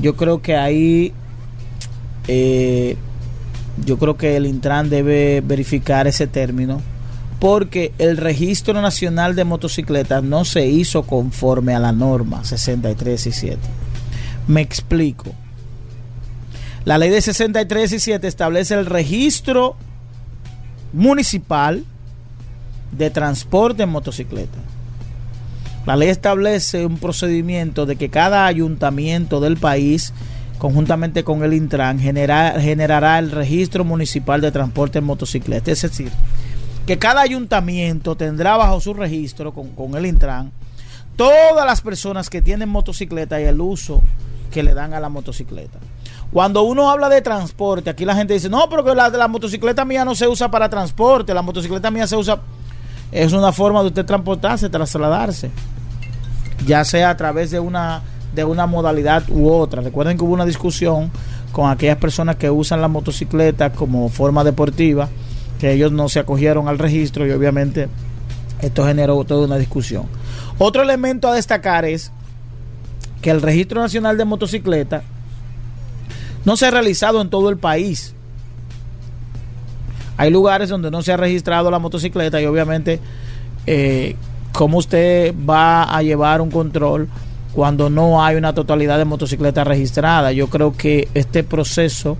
yo 0.00 0.16
creo 0.16 0.42
que 0.42 0.56
ahí 0.56 1.12
eh, 2.28 2.96
yo 3.84 3.98
creo 3.98 4.16
que 4.16 4.36
el 4.36 4.46
Intran 4.46 4.88
debe 4.88 5.40
verificar 5.40 6.06
ese 6.06 6.26
término 6.26 6.80
porque 7.38 7.92
el 7.98 8.16
registro 8.16 8.80
nacional 8.80 9.34
de 9.36 9.44
motocicletas 9.44 10.22
no 10.22 10.44
se 10.44 10.66
hizo 10.66 11.02
conforme 11.02 11.74
a 11.74 11.78
la 11.78 11.92
norma 11.92 12.44
63 12.44 13.26
y 13.26 13.32
7. 13.32 13.58
Me 14.48 14.62
explico. 14.62 15.34
La 16.84 16.98
ley 16.98 17.10
de 17.10 17.20
63 17.20 17.92
y 17.92 17.98
7 17.98 18.26
establece 18.26 18.74
el 18.74 18.86
registro 18.86 19.76
municipal 20.92 21.84
de 22.92 23.10
transporte 23.10 23.82
en 23.82 23.90
motocicleta. 23.90 24.58
La 25.86 25.96
ley 25.96 26.08
establece 26.08 26.84
un 26.84 26.98
procedimiento 26.98 27.86
de 27.86 27.96
que 27.96 28.08
cada 28.08 28.46
ayuntamiento 28.46 29.40
del 29.40 29.56
país, 29.56 30.12
conjuntamente 30.58 31.22
con 31.22 31.44
el 31.44 31.52
Intran, 31.52 32.00
genera- 32.00 32.60
generará 32.60 33.18
el 33.18 33.30
registro 33.30 33.84
municipal 33.84 34.40
de 34.40 34.50
transporte 34.50 34.98
en 34.98 35.04
motocicleta. 35.04 35.70
Es 35.70 35.82
decir, 35.82 36.10
que 36.86 36.98
cada 36.98 37.20
ayuntamiento 37.20 38.16
tendrá 38.16 38.56
bajo 38.56 38.80
su 38.80 38.94
registro 38.94 39.52
con, 39.52 39.68
con 39.70 39.94
el 39.94 40.06
Intran 40.06 40.50
todas 41.16 41.64
las 41.64 41.80
personas 41.80 42.28
que 42.28 42.42
tienen 42.42 42.68
motocicleta 42.68 43.40
y 43.40 43.44
el 43.44 43.60
uso 43.60 44.02
que 44.50 44.62
le 44.62 44.74
dan 44.74 44.92
a 44.92 45.00
la 45.00 45.08
motocicleta. 45.08 45.78
Cuando 46.32 46.62
uno 46.62 46.90
habla 46.90 47.08
de 47.08 47.22
transporte, 47.22 47.90
aquí 47.90 48.04
la 48.04 48.16
gente 48.16 48.34
dice, 48.34 48.48
no, 48.48 48.68
pero 48.68 48.94
la, 48.94 49.08
la 49.08 49.28
motocicleta 49.28 49.84
mía 49.84 50.04
no 50.04 50.14
se 50.16 50.26
usa 50.26 50.50
para 50.50 50.68
transporte, 50.68 51.32
la 51.32 51.42
motocicleta 51.42 51.90
mía 51.90 52.06
se 52.06 52.16
usa... 52.16 52.40
Es 53.16 53.32
una 53.32 53.50
forma 53.50 53.80
de 53.80 53.86
usted 53.86 54.04
transportarse, 54.04 54.68
trasladarse, 54.68 55.50
ya 56.66 56.84
sea 56.84 57.08
a 57.08 57.16
través 57.16 57.50
de 57.50 57.58
una, 57.58 58.02
de 58.34 58.44
una 58.44 58.66
modalidad 58.66 59.24
u 59.30 59.48
otra. 59.48 59.80
Recuerden 59.80 60.18
que 60.18 60.24
hubo 60.24 60.34
una 60.34 60.44
discusión 60.44 61.10
con 61.50 61.70
aquellas 61.70 61.96
personas 61.96 62.36
que 62.36 62.50
usan 62.50 62.82
la 62.82 62.88
motocicleta 62.88 63.72
como 63.72 64.10
forma 64.10 64.44
deportiva, 64.44 65.08
que 65.58 65.72
ellos 65.72 65.92
no 65.92 66.10
se 66.10 66.18
acogieron 66.18 66.68
al 66.68 66.78
registro 66.78 67.26
y 67.26 67.30
obviamente 67.30 67.88
esto 68.60 68.84
generó 68.84 69.24
toda 69.24 69.46
una 69.46 69.56
discusión. 69.56 70.04
Otro 70.58 70.82
elemento 70.82 71.26
a 71.28 71.34
destacar 71.34 71.86
es 71.86 72.12
que 73.22 73.30
el 73.30 73.40
Registro 73.40 73.80
Nacional 73.80 74.18
de 74.18 74.26
Motocicleta 74.26 75.04
no 76.44 76.58
se 76.58 76.66
ha 76.66 76.70
realizado 76.70 77.22
en 77.22 77.30
todo 77.30 77.48
el 77.48 77.56
país. 77.56 78.14
Hay 80.16 80.30
lugares 80.30 80.68
donde 80.68 80.90
no 80.90 81.02
se 81.02 81.12
ha 81.12 81.16
registrado 81.16 81.70
la 81.70 81.78
motocicleta 81.78 82.40
y 82.40 82.46
obviamente 82.46 83.00
eh, 83.66 84.16
cómo 84.52 84.78
usted 84.78 85.34
va 85.48 85.94
a 85.94 86.02
llevar 86.02 86.40
un 86.40 86.50
control 86.50 87.08
cuando 87.52 87.90
no 87.90 88.24
hay 88.24 88.36
una 88.36 88.54
totalidad 88.54 88.98
de 88.98 89.04
motocicletas 89.04 89.66
registradas. 89.66 90.34
Yo 90.34 90.48
creo 90.48 90.74
que 90.76 91.08
este 91.14 91.42
proceso 91.42 92.16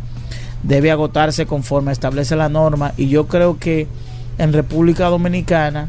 debe 0.62 0.90
agotarse 0.90 1.46
conforme 1.46 1.92
establece 1.92 2.36
la 2.36 2.48
norma 2.48 2.92
y 2.96 3.08
yo 3.08 3.26
creo 3.26 3.58
que 3.58 3.86
en 4.38 4.52
República 4.52 5.08
Dominicana 5.08 5.88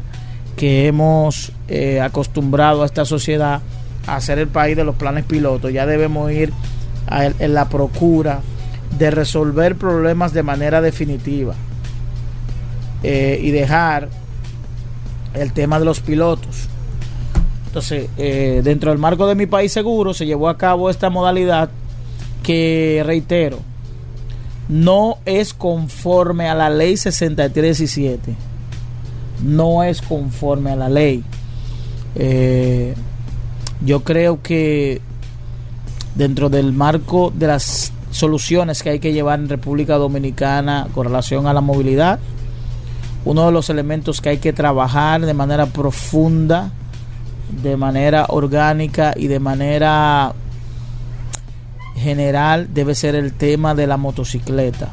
que 0.56 0.86
hemos 0.86 1.52
eh, 1.68 2.00
acostumbrado 2.00 2.82
a 2.82 2.86
esta 2.86 3.04
sociedad 3.04 3.60
a 4.06 4.20
ser 4.20 4.38
el 4.38 4.48
país 4.48 4.76
de 4.76 4.84
los 4.84 4.96
planes 4.96 5.24
pilotos, 5.24 5.72
ya 5.72 5.84
debemos 5.86 6.32
ir 6.32 6.52
a 7.06 7.26
en 7.26 7.54
la 7.54 7.68
procura 7.68 8.40
de 8.98 9.10
resolver 9.10 9.76
problemas 9.76 10.32
de 10.32 10.42
manera 10.42 10.80
definitiva 10.80 11.54
eh, 13.02 13.38
y 13.42 13.50
dejar 13.50 14.08
el 15.34 15.52
tema 15.52 15.78
de 15.78 15.84
los 15.84 16.00
pilotos. 16.00 16.68
Entonces, 17.66 18.08
eh, 18.16 18.62
dentro 18.64 18.90
del 18.90 18.98
marco 18.98 19.26
de 19.26 19.34
mi 19.34 19.46
país 19.46 19.72
seguro 19.72 20.14
se 20.14 20.26
llevó 20.26 20.48
a 20.48 20.56
cabo 20.56 20.90
esta 20.90 21.10
modalidad 21.10 21.70
que, 22.42 23.02
reitero, 23.04 23.58
no 24.68 25.18
es 25.24 25.54
conforme 25.54 26.48
a 26.48 26.54
la 26.54 26.70
ley 26.70 26.96
6317. 26.96 28.34
No 29.44 29.82
es 29.82 30.02
conforme 30.02 30.70
a 30.72 30.76
la 30.76 30.88
ley. 30.88 31.22
Eh, 32.14 32.94
yo 33.84 34.02
creo 34.02 34.42
que 34.42 35.00
dentro 36.14 36.48
del 36.48 36.72
marco 36.72 37.32
de 37.34 37.46
las 37.46 37.92
soluciones 38.10 38.82
que 38.82 38.90
hay 38.90 38.98
que 38.98 39.12
llevar 39.12 39.38
en 39.38 39.48
República 39.48 39.96
Dominicana 39.96 40.88
con 40.94 41.06
relación 41.06 41.46
a 41.46 41.52
la 41.52 41.60
movilidad, 41.60 42.18
uno 43.24 43.46
de 43.46 43.52
los 43.52 43.70
elementos 43.70 44.20
que 44.20 44.30
hay 44.30 44.38
que 44.38 44.52
trabajar 44.52 45.24
de 45.24 45.34
manera 45.34 45.66
profunda, 45.66 46.70
de 47.62 47.76
manera 47.76 48.26
orgánica 48.28 49.14
y 49.16 49.26
de 49.26 49.40
manera 49.40 50.34
general 51.96 52.68
debe 52.72 52.94
ser 52.94 53.14
el 53.14 53.32
tema 53.32 53.74
de 53.74 53.86
la 53.86 53.96
motocicleta. 53.96 54.90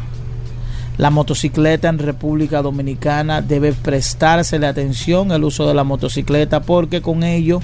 La 0.97 1.09
motocicleta 1.09 1.89
en 1.89 1.99
República 1.99 2.61
Dominicana 2.61 3.41
debe 3.41 3.73
prestársele 3.73 4.65
atención 4.65 5.31
el 5.31 5.43
uso 5.43 5.67
de 5.67 5.73
la 5.73 5.83
motocicleta 5.83 6.61
porque 6.61 7.01
con 7.01 7.23
ello 7.23 7.59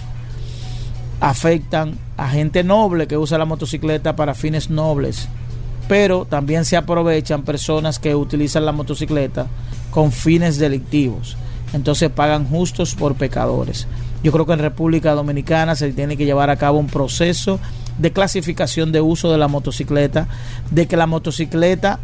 afectan 1.21 1.97
a 2.17 2.27
gente 2.27 2.63
noble 2.63 3.07
que 3.07 3.17
usa 3.17 3.37
la 3.37 3.45
motocicleta 3.45 4.15
para 4.15 4.33
fines 4.33 4.69
nobles, 4.69 5.29
pero 5.91 6.23
también 6.23 6.63
se 6.63 6.77
aprovechan 6.77 7.43
personas 7.43 7.99
que 7.99 8.15
utilizan 8.15 8.65
la 8.65 8.71
motocicleta 8.71 9.47
con 9.89 10.13
fines 10.13 10.57
delictivos. 10.57 11.35
Entonces 11.73 12.09
pagan 12.09 12.47
justos 12.47 12.95
por 12.95 13.15
pecadores. 13.15 13.87
Yo 14.23 14.31
creo 14.31 14.45
que 14.45 14.53
en 14.53 14.59
República 14.59 15.11
Dominicana 15.11 15.75
se 15.75 15.91
tiene 15.91 16.15
que 16.15 16.23
llevar 16.23 16.49
a 16.49 16.55
cabo 16.55 16.79
un 16.79 16.87
proceso 16.87 17.59
de 17.97 18.13
clasificación 18.13 18.93
de 18.93 19.01
uso 19.01 19.33
de 19.33 19.37
la 19.37 19.49
motocicleta, 19.49 20.29
de 20.69 20.87
que 20.87 20.95
la 20.95 21.07
motocicleta 21.07 21.99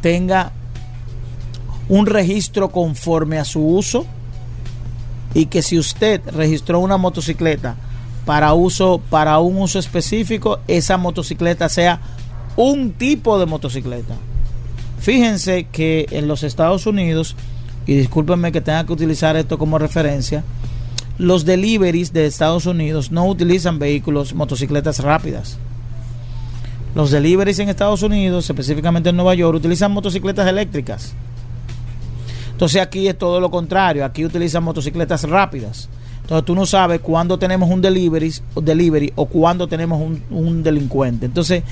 tenga 0.00 0.52
un 1.90 2.06
registro 2.06 2.70
conforme 2.70 3.38
a 3.38 3.44
su 3.44 3.60
uso 3.60 4.06
y 5.34 5.46
que 5.46 5.60
si 5.60 5.78
usted 5.78 6.22
registró 6.30 6.80
una 6.80 6.96
motocicleta 6.96 7.76
para 8.24 8.54
uso 8.54 9.02
para 9.10 9.38
un 9.38 9.58
uso 9.58 9.78
específico, 9.78 10.60
esa 10.66 10.96
motocicleta 10.96 11.68
sea 11.68 12.00
un 12.58 12.90
tipo 12.90 13.38
de 13.38 13.46
motocicleta. 13.46 14.16
Fíjense 14.98 15.68
que 15.70 16.06
en 16.10 16.26
los 16.26 16.42
Estados 16.42 16.86
Unidos, 16.86 17.36
y 17.86 17.94
discúlpenme 17.94 18.50
que 18.50 18.60
tenga 18.60 18.84
que 18.84 18.92
utilizar 18.92 19.36
esto 19.36 19.58
como 19.58 19.78
referencia, 19.78 20.42
los 21.18 21.44
deliveries 21.44 22.12
de 22.12 22.26
Estados 22.26 22.66
Unidos 22.66 23.12
no 23.12 23.26
utilizan 23.26 23.78
vehículos, 23.78 24.34
motocicletas 24.34 24.98
rápidas. 24.98 25.56
Los 26.96 27.12
deliveries 27.12 27.60
en 27.60 27.68
Estados 27.68 28.02
Unidos, 28.02 28.50
específicamente 28.50 29.10
en 29.10 29.16
Nueva 29.16 29.36
York, 29.36 29.56
utilizan 29.56 29.92
motocicletas 29.92 30.48
eléctricas. 30.48 31.14
Entonces 32.50 32.82
aquí 32.82 33.06
es 33.06 33.16
todo 33.16 33.38
lo 33.38 33.52
contrario, 33.52 34.04
aquí 34.04 34.24
utilizan 34.24 34.64
motocicletas 34.64 35.22
rápidas. 35.22 35.88
Entonces 36.22 36.44
tú 36.44 36.56
no 36.56 36.66
sabes 36.66 37.00
cuándo 37.02 37.38
tenemos 37.38 37.70
un 37.70 37.80
delivery, 37.80 38.34
delivery 38.60 39.12
o 39.14 39.26
cuándo 39.26 39.68
tenemos 39.68 40.00
un, 40.00 40.24
un 40.30 40.64
delincuente. 40.64 41.26
Entonces, 41.26 41.62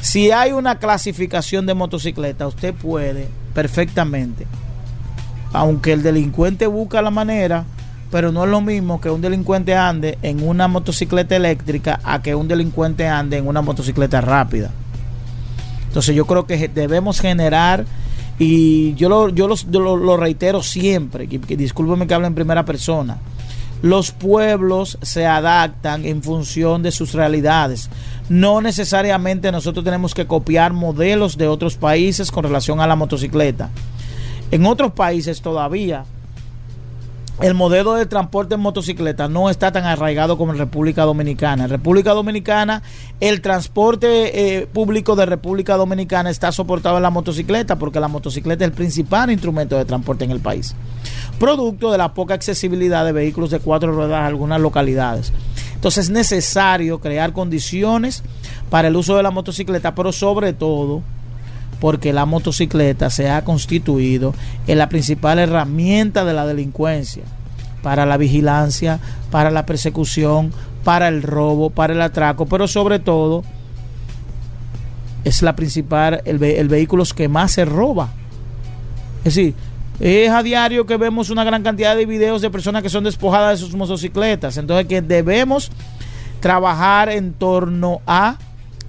si 0.00 0.30
hay 0.30 0.52
una 0.52 0.78
clasificación 0.78 1.66
de 1.66 1.74
motocicleta, 1.74 2.46
usted 2.46 2.74
puede 2.74 3.28
perfectamente, 3.54 4.46
aunque 5.52 5.92
el 5.92 6.02
delincuente 6.02 6.66
busca 6.66 7.02
la 7.02 7.10
manera, 7.10 7.64
pero 8.10 8.30
no 8.30 8.44
es 8.44 8.50
lo 8.50 8.60
mismo 8.60 9.00
que 9.00 9.10
un 9.10 9.20
delincuente 9.20 9.74
ande 9.74 10.18
en 10.22 10.46
una 10.46 10.68
motocicleta 10.68 11.36
eléctrica 11.36 12.00
a 12.04 12.22
que 12.22 12.34
un 12.34 12.48
delincuente 12.48 13.06
ande 13.06 13.38
en 13.38 13.48
una 13.48 13.62
motocicleta 13.62 14.20
rápida. 14.20 14.70
Entonces 15.88 16.14
yo 16.14 16.26
creo 16.26 16.46
que 16.46 16.68
debemos 16.68 17.20
generar 17.20 17.84
y 18.38 18.94
yo 18.94 19.08
lo, 19.08 19.30
yo 19.30 19.48
lo, 19.48 19.96
lo 19.96 20.16
reitero 20.16 20.62
siempre, 20.62 21.26
que, 21.26 21.40
que 21.40 21.56
discúlpeme 21.56 22.06
que 22.06 22.14
hable 22.14 22.26
en 22.26 22.34
primera 22.34 22.64
persona. 22.64 23.18
Los 23.82 24.10
pueblos 24.10 24.98
se 25.02 25.26
adaptan 25.26 26.04
en 26.04 26.22
función 26.22 26.82
de 26.82 26.90
sus 26.90 27.12
realidades. 27.12 27.90
No 28.28 28.60
necesariamente 28.60 29.52
nosotros 29.52 29.84
tenemos 29.84 30.14
que 30.14 30.26
copiar 30.26 30.72
modelos 30.72 31.38
de 31.38 31.48
otros 31.48 31.76
países 31.76 32.30
con 32.30 32.44
relación 32.44 32.80
a 32.80 32.86
la 32.86 32.96
motocicleta. 32.96 33.70
En 34.50 34.66
otros 34.66 34.92
países 34.92 35.42
todavía 35.42 36.04
el 37.40 37.52
modelo 37.52 37.92
de 37.92 38.06
transporte 38.06 38.54
en 38.54 38.62
motocicleta 38.62 39.28
no 39.28 39.50
está 39.50 39.70
tan 39.70 39.84
arraigado 39.84 40.38
como 40.38 40.52
en 40.52 40.58
República 40.58 41.02
Dominicana. 41.02 41.64
En 41.64 41.70
República 41.70 42.14
Dominicana, 42.14 42.82
el 43.20 43.42
transporte 43.42 44.60
eh, 44.60 44.66
público 44.66 45.16
de 45.16 45.26
República 45.26 45.76
Dominicana 45.76 46.30
está 46.30 46.50
soportado 46.50 46.96
en 46.96 47.02
la 47.02 47.10
motocicleta 47.10 47.76
porque 47.76 48.00
la 48.00 48.08
motocicleta 48.08 48.64
es 48.64 48.70
el 48.70 48.74
principal 48.74 49.30
instrumento 49.30 49.76
de 49.76 49.84
transporte 49.84 50.24
en 50.24 50.30
el 50.30 50.40
país. 50.40 50.74
Producto 51.38 51.92
de 51.92 51.98
la 51.98 52.14
poca 52.14 52.32
accesibilidad 52.32 53.04
de 53.04 53.12
vehículos 53.12 53.50
de 53.50 53.60
cuatro 53.60 53.92
ruedas 53.92 54.18
a 54.18 54.26
algunas 54.26 54.58
localidades. 54.58 55.34
Entonces 55.76 56.06
es 56.06 56.10
necesario 56.10 57.00
crear 57.00 57.32
condiciones 57.32 58.22
para 58.70 58.88
el 58.88 58.96
uso 58.96 59.16
de 59.16 59.22
la 59.22 59.30
motocicleta, 59.30 59.94
pero 59.94 60.10
sobre 60.10 60.52
todo 60.52 61.02
porque 61.80 62.12
la 62.14 62.24
motocicleta 62.24 63.10
se 63.10 63.30
ha 63.30 63.44
constituido 63.44 64.34
en 64.66 64.78
la 64.78 64.88
principal 64.88 65.38
herramienta 65.38 66.24
de 66.24 66.32
la 66.32 66.46
delincuencia 66.46 67.24
para 67.82 68.06
la 68.06 68.16
vigilancia, 68.16 68.98
para 69.30 69.50
la 69.50 69.66
persecución, 69.66 70.50
para 70.82 71.08
el 71.08 71.22
robo, 71.22 71.70
para 71.70 71.92
el 71.92 72.00
atraco, 72.00 72.46
pero 72.46 72.66
sobre 72.66 72.98
todo 72.98 73.44
es 75.24 75.42
la 75.42 75.54
principal 75.54 76.22
el, 76.24 76.42
el 76.42 76.68
vehículo 76.68 77.04
que 77.14 77.28
más 77.28 77.52
se 77.52 77.66
roba. 77.66 78.12
Es 79.18 79.34
decir, 79.34 79.54
es 80.00 80.30
a 80.30 80.42
diario 80.42 80.86
que 80.86 80.96
vemos 80.96 81.30
una 81.30 81.44
gran 81.44 81.62
cantidad 81.62 81.96
de 81.96 82.06
videos 82.06 82.42
de 82.42 82.50
personas 82.50 82.82
que 82.82 82.88
son 82.88 83.04
despojadas 83.04 83.58
de 83.58 83.66
sus 83.66 83.74
motocicletas. 83.74 84.56
Entonces 84.56 84.86
que 84.86 85.02
debemos 85.02 85.70
trabajar 86.40 87.08
en 87.08 87.32
torno 87.32 88.00
a 88.06 88.36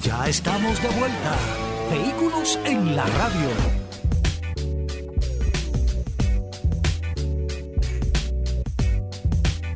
Ya 0.02 0.28
estamos 0.28 0.82
de 0.82 0.88
vuelta. 0.90 1.36
Vehículos 1.90 2.60
en 2.66 2.96
la 2.96 3.06
radio. 3.06 3.75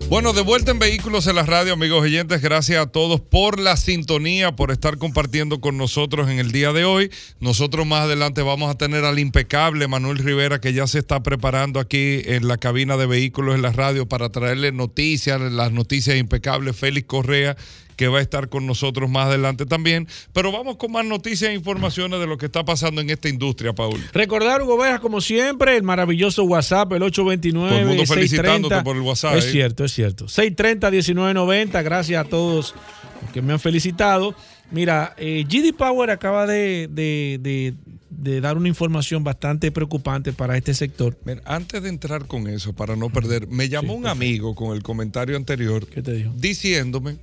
Bueno, 0.09 0.33
de 0.33 0.41
vuelta 0.41 0.71
en 0.71 0.79
Vehículos 0.79 1.27
en 1.27 1.35
la 1.35 1.43
Radio, 1.43 1.73
amigos 1.73 2.01
oyentes. 2.01 2.41
Gracias 2.41 2.81
a 2.81 2.87
todos 2.87 3.21
por 3.21 3.59
la 3.59 3.77
sintonía, 3.77 4.55
por 4.55 4.71
estar 4.71 4.97
compartiendo 4.97 5.61
con 5.61 5.77
nosotros 5.77 6.31
en 6.31 6.39
el 6.39 6.51
día 6.51 6.73
de 6.73 6.83
hoy. 6.83 7.11
Nosotros 7.39 7.85
más 7.85 8.05
adelante 8.05 8.41
vamos 8.41 8.71
a 8.71 8.75
tener 8.75 9.05
al 9.05 9.19
impecable 9.19 9.87
Manuel 9.87 10.17
Rivera, 10.17 10.59
que 10.59 10.73
ya 10.73 10.87
se 10.87 10.97
está 10.97 11.21
preparando 11.21 11.79
aquí 11.79 12.23
en 12.25 12.47
la 12.47 12.57
cabina 12.57 12.97
de 12.97 13.05
Vehículos 13.05 13.53
en 13.53 13.61
la 13.61 13.71
Radio 13.71 14.07
para 14.07 14.29
traerle 14.29 14.71
noticias, 14.71 15.39
las 15.39 15.71
noticias 15.71 16.17
impecables. 16.17 16.75
Félix 16.75 17.05
Correa, 17.05 17.55
que 17.99 18.07
va 18.07 18.19
a 18.19 18.21
estar 18.21 18.47
con 18.47 18.65
nosotros 18.65 19.09
más 19.09 19.25
adelante 19.27 19.65
también. 19.65 20.07
Pero 20.31 20.53
vamos 20.53 20.77
con 20.77 20.89
más 20.93 21.03
noticias 21.03 21.51
e 21.51 21.53
informaciones 21.53 22.17
de 22.21 22.27
lo 22.27 22.37
que 22.37 22.45
está 22.45 22.63
pasando 22.63 23.01
en 23.01 23.09
esta 23.09 23.27
industria, 23.27 23.73
Paul. 23.73 23.99
Recordar, 24.13 24.61
Hugo 24.61 24.77
Veras, 24.77 25.01
como 25.01 25.19
siempre, 25.19 25.75
el 25.75 25.83
maravilloso 25.83 26.45
WhatsApp, 26.45 26.93
el 26.93 27.03
829 27.03 27.69
Todo 27.69 27.79
el 27.81 27.85
mundo 27.87 28.05
630. 28.05 28.15
felicitándote 28.15 28.83
por 28.85 28.95
el 28.95 29.01
WhatsApp, 29.01 29.35
Es 29.35 29.47
¿eh? 29.47 29.51
cierto, 29.51 29.83
es 29.83 29.91
cierto. 29.91 30.27
630-1990, 30.27 31.83
gracias 31.83 32.25
a 32.25 32.29
todos 32.29 32.73
los 33.21 33.31
que 33.33 33.41
me 33.41 33.51
han 33.51 33.59
felicitado. 33.59 34.33
Mira, 34.71 35.13
eh, 35.17 35.43
GD 35.49 35.73
Power 35.75 36.09
acaba 36.11 36.47
de, 36.47 36.87
de- 36.89 37.37
de- 37.41 37.73
de 38.09 38.41
dar 38.41 38.57
una 38.57 38.67
información 38.69 39.23
bastante 39.23 39.71
preocupante 39.71 40.31
para 40.33 40.55
este 40.57 40.73
sector. 40.73 41.17
Mira, 41.25 41.41
antes 41.45 41.81
de 41.83 41.89
entrar 41.89 42.25
con 42.27 42.47
eso, 42.47 42.73
para 42.73 42.95
no 42.95 43.09
perder, 43.09 43.47
me 43.47 43.67
llamó 43.69 43.93
un 43.93 44.07
amigo 44.07 44.55
con 44.55 44.75
el 44.75 44.83
comentario 44.83 45.35
anterior 45.37 45.85
¿Qué 45.87 46.01
te 46.01 46.13
dijo? 46.13 46.31
diciéndome 46.35 47.17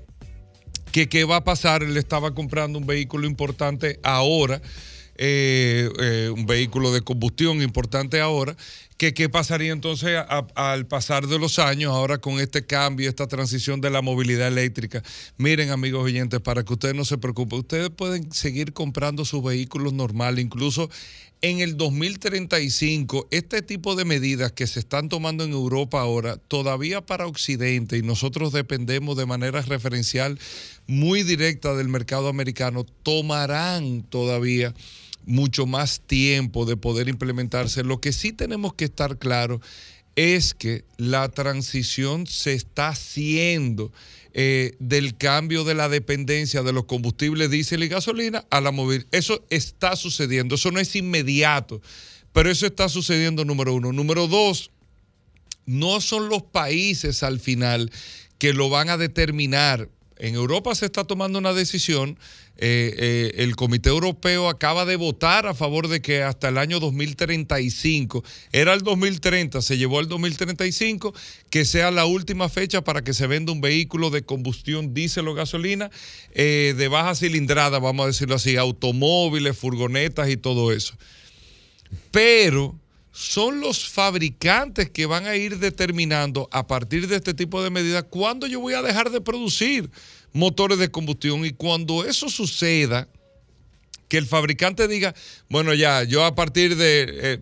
que 0.96 1.11
qué 1.11 1.24
va 1.24 1.37
a 1.37 1.44
pasar. 1.44 1.82
Él 1.82 1.94
estaba 1.98 2.35
comprando 2.35 2.78
un 2.78 2.87
vehículo 2.87 3.26
importante 3.26 4.00
ahora, 4.02 4.62
eh, 5.16 5.90
eh, 6.00 6.30
un 6.35 6.46
vehículo 6.46 6.90
de 6.90 7.02
combustión 7.02 7.61
importante 7.61 8.18
ahora, 8.18 8.56
que 8.96 9.12
qué 9.12 9.28
pasaría 9.28 9.72
entonces 9.72 10.18
al 10.54 10.87
pasar 10.87 11.26
de 11.26 11.38
los 11.38 11.59
años, 11.59 11.92
ahora 11.92 12.18
con 12.18 12.40
este 12.40 12.64
cambio, 12.64 13.09
esta 13.09 13.26
transición 13.26 13.80
de 13.80 13.90
la 13.90 14.00
movilidad 14.00 14.48
eléctrica. 14.48 15.02
Miren, 15.37 15.70
amigos 15.70 16.04
oyentes, 16.04 16.40
para 16.40 16.64
que 16.64 16.72
ustedes 16.72 16.94
no 16.94 17.04
se 17.04 17.18
preocupen, 17.18 17.59
ustedes 17.59 17.90
pueden 17.90 18.32
seguir 18.32 18.72
comprando 18.72 19.24
sus 19.24 19.42
vehículos 19.42 19.92
normales, 19.92 20.44
incluso 20.44 20.88
en 21.42 21.61
el 21.61 21.76
2035, 21.76 23.28
este 23.30 23.61
tipo 23.61 23.94
de 23.94 24.06
medidas 24.06 24.52
que 24.52 24.66
se 24.66 24.80
están 24.80 25.11
tomando 25.11 25.44
en 25.44 25.52
Europa 25.52 26.00
ahora, 26.00 26.38
todavía 26.38 27.04
para 27.04 27.26
Occidente, 27.26 27.98
y 27.98 28.02
nosotros 28.02 28.52
dependemos 28.54 29.18
de 29.18 29.26
manera 29.26 29.61
referencial 29.61 30.38
muy 30.87 31.22
directa 31.22 31.74
del 31.74 31.88
mercado 31.88 32.28
americano, 32.28 32.85
tomarán 33.02 34.02
todavía 34.04 34.72
mucho 35.26 35.66
más 35.66 36.00
tiempo 36.00 36.64
de 36.64 36.76
poder 36.76 37.08
implementarse. 37.08 37.84
Lo 37.84 38.00
que 38.00 38.12
sí 38.12 38.32
tenemos 38.32 38.74
que 38.74 38.86
estar 38.86 39.18
claro 39.18 39.60
es 40.14 40.54
que 40.54 40.84
la 40.96 41.28
transición 41.28 42.26
se 42.26 42.54
está 42.54 42.88
haciendo 42.88 43.92
eh, 44.32 44.74
del 44.78 45.16
cambio 45.16 45.64
de 45.64 45.74
la 45.74 45.88
dependencia 45.88 46.62
de 46.62 46.72
los 46.72 46.84
combustibles 46.84 47.50
diésel 47.50 47.84
y 47.84 47.88
gasolina 47.88 48.46
a 48.50 48.60
la 48.60 48.70
movilidad. 48.70 49.06
Eso 49.12 49.44
está 49.50 49.94
sucediendo, 49.96 50.54
eso 50.54 50.70
no 50.70 50.80
es 50.80 50.96
inmediato, 50.96 51.82
pero 52.32 52.50
eso 52.50 52.66
está 52.66 52.88
sucediendo 52.88 53.44
número 53.44 53.74
uno. 53.74 53.92
Número 53.92 54.26
dos, 54.26 54.70
no 55.66 56.00
son 56.00 56.28
los 56.28 56.42
países 56.42 57.22
al 57.22 57.40
final 57.40 57.90
que 58.38 58.52
lo 58.52 58.70
van 58.70 58.88
a 58.88 58.96
determinar. 58.96 59.88
En 60.18 60.35
Europa 60.35 60.74
se 60.74 60.87
está 60.87 61.05
tomando 61.05 61.38
una 61.38 61.52
decisión. 61.52 62.18
eh, 62.59 62.94
eh, 62.96 63.42
el 63.42 63.55
Comité 63.55 63.90
Europeo 63.90 64.48
acaba 64.48 64.87
de 64.87 64.96
votar 64.96 65.46
a 65.46 65.52
favor 65.55 65.88
de 65.88 66.00
que 66.00 66.22
hasta 66.22 66.48
el 66.48 66.57
año 66.57 66.81
2035, 66.81 68.24
era 68.50 68.72
el 68.72 68.81
2030, 68.81 69.61
se 69.61 69.76
llevó 69.76 69.98
al 69.98 70.09
2035, 70.09 71.12
que 71.50 71.66
sea 71.66 71.90
la 71.90 72.07
última 72.07 72.48
fecha 72.48 72.83
para 72.83 73.05
que 73.05 73.12
se 73.12 73.26
venda 73.26 73.52
un 73.52 73.61
vehículo 73.61 74.09
de 74.09 74.22
combustión 74.22 74.94
diésel 74.94 75.29
o 75.29 75.35
gasolina 75.35 75.90
eh, 76.33 76.74
de 76.79 76.88
baja 76.88 77.14
cilindrada, 77.14 77.79
vamos 77.79 78.05
a 78.05 78.07
decirlo 78.07 78.37
así, 78.37 78.57
automóviles, 78.57 79.59
furgonetas 79.59 80.31
y 80.31 80.38
todo 80.38 80.72
eso 80.72 80.96
pero 82.11 82.74
son 83.16 83.62
los 83.62 83.88
fabricantes 83.88 84.90
que 84.90 85.07
van 85.07 85.26
a 85.26 85.37
ir 85.37 85.59
determinando 85.59 86.50
a 86.52 86.66
partir 86.66 87.09
de 87.09 87.16
este 87.16 87.33
tipo 87.33 87.62
de 87.62 87.70
medidas 87.70 88.05
cuándo 88.11 88.46
yo 88.46 88.61
voy 88.61 88.74
a 88.74 88.83
dejar 88.83 89.09
de 89.09 89.22
producir 89.22 89.90
motores 90.35 90.79
de 90.79 90.90
combustión. 90.90 91.46
Y 91.46 91.52
cuando 91.52 92.05
eso 92.05 92.29
suceda, 92.29 93.09
que 94.09 94.18
el 94.18 94.26
fabricante 94.26 94.87
diga, 94.87 95.14
bueno, 95.48 95.72
ya, 95.72 96.02
yo 96.02 96.26
a 96.26 96.35
partir 96.35 96.76
de, 96.76 97.07
eh, 97.09 97.38